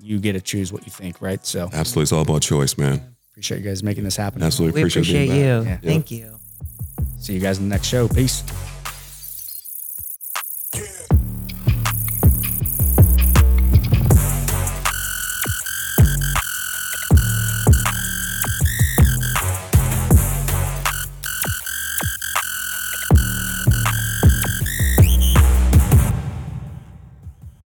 you 0.00 0.18
get 0.20 0.32
to 0.34 0.40
choose 0.40 0.72
what 0.72 0.84
you 0.86 0.92
think, 0.92 1.20
right? 1.20 1.44
So 1.44 1.68
Absolutely, 1.72 2.02
it's 2.04 2.12
all 2.12 2.22
about 2.22 2.42
choice, 2.42 2.78
man. 2.78 3.00
appreciate 3.32 3.58
you 3.58 3.64
guys 3.64 3.82
making 3.82 4.04
this 4.04 4.16
happen. 4.16 4.42
Absolutely 4.42 4.80
We 4.80 4.82
appreciate, 4.82 5.02
appreciate 5.02 5.36
you. 5.36 5.64
back. 5.64 5.82
Yeah. 5.82 5.90
Thank 5.90 6.10
you. 6.10 6.38
See 7.18 7.34
you 7.34 7.40
guys 7.40 7.58
in 7.58 7.64
the 7.68 7.70
next 7.74 7.88
show. 7.88 8.06
Peace. 8.08 8.42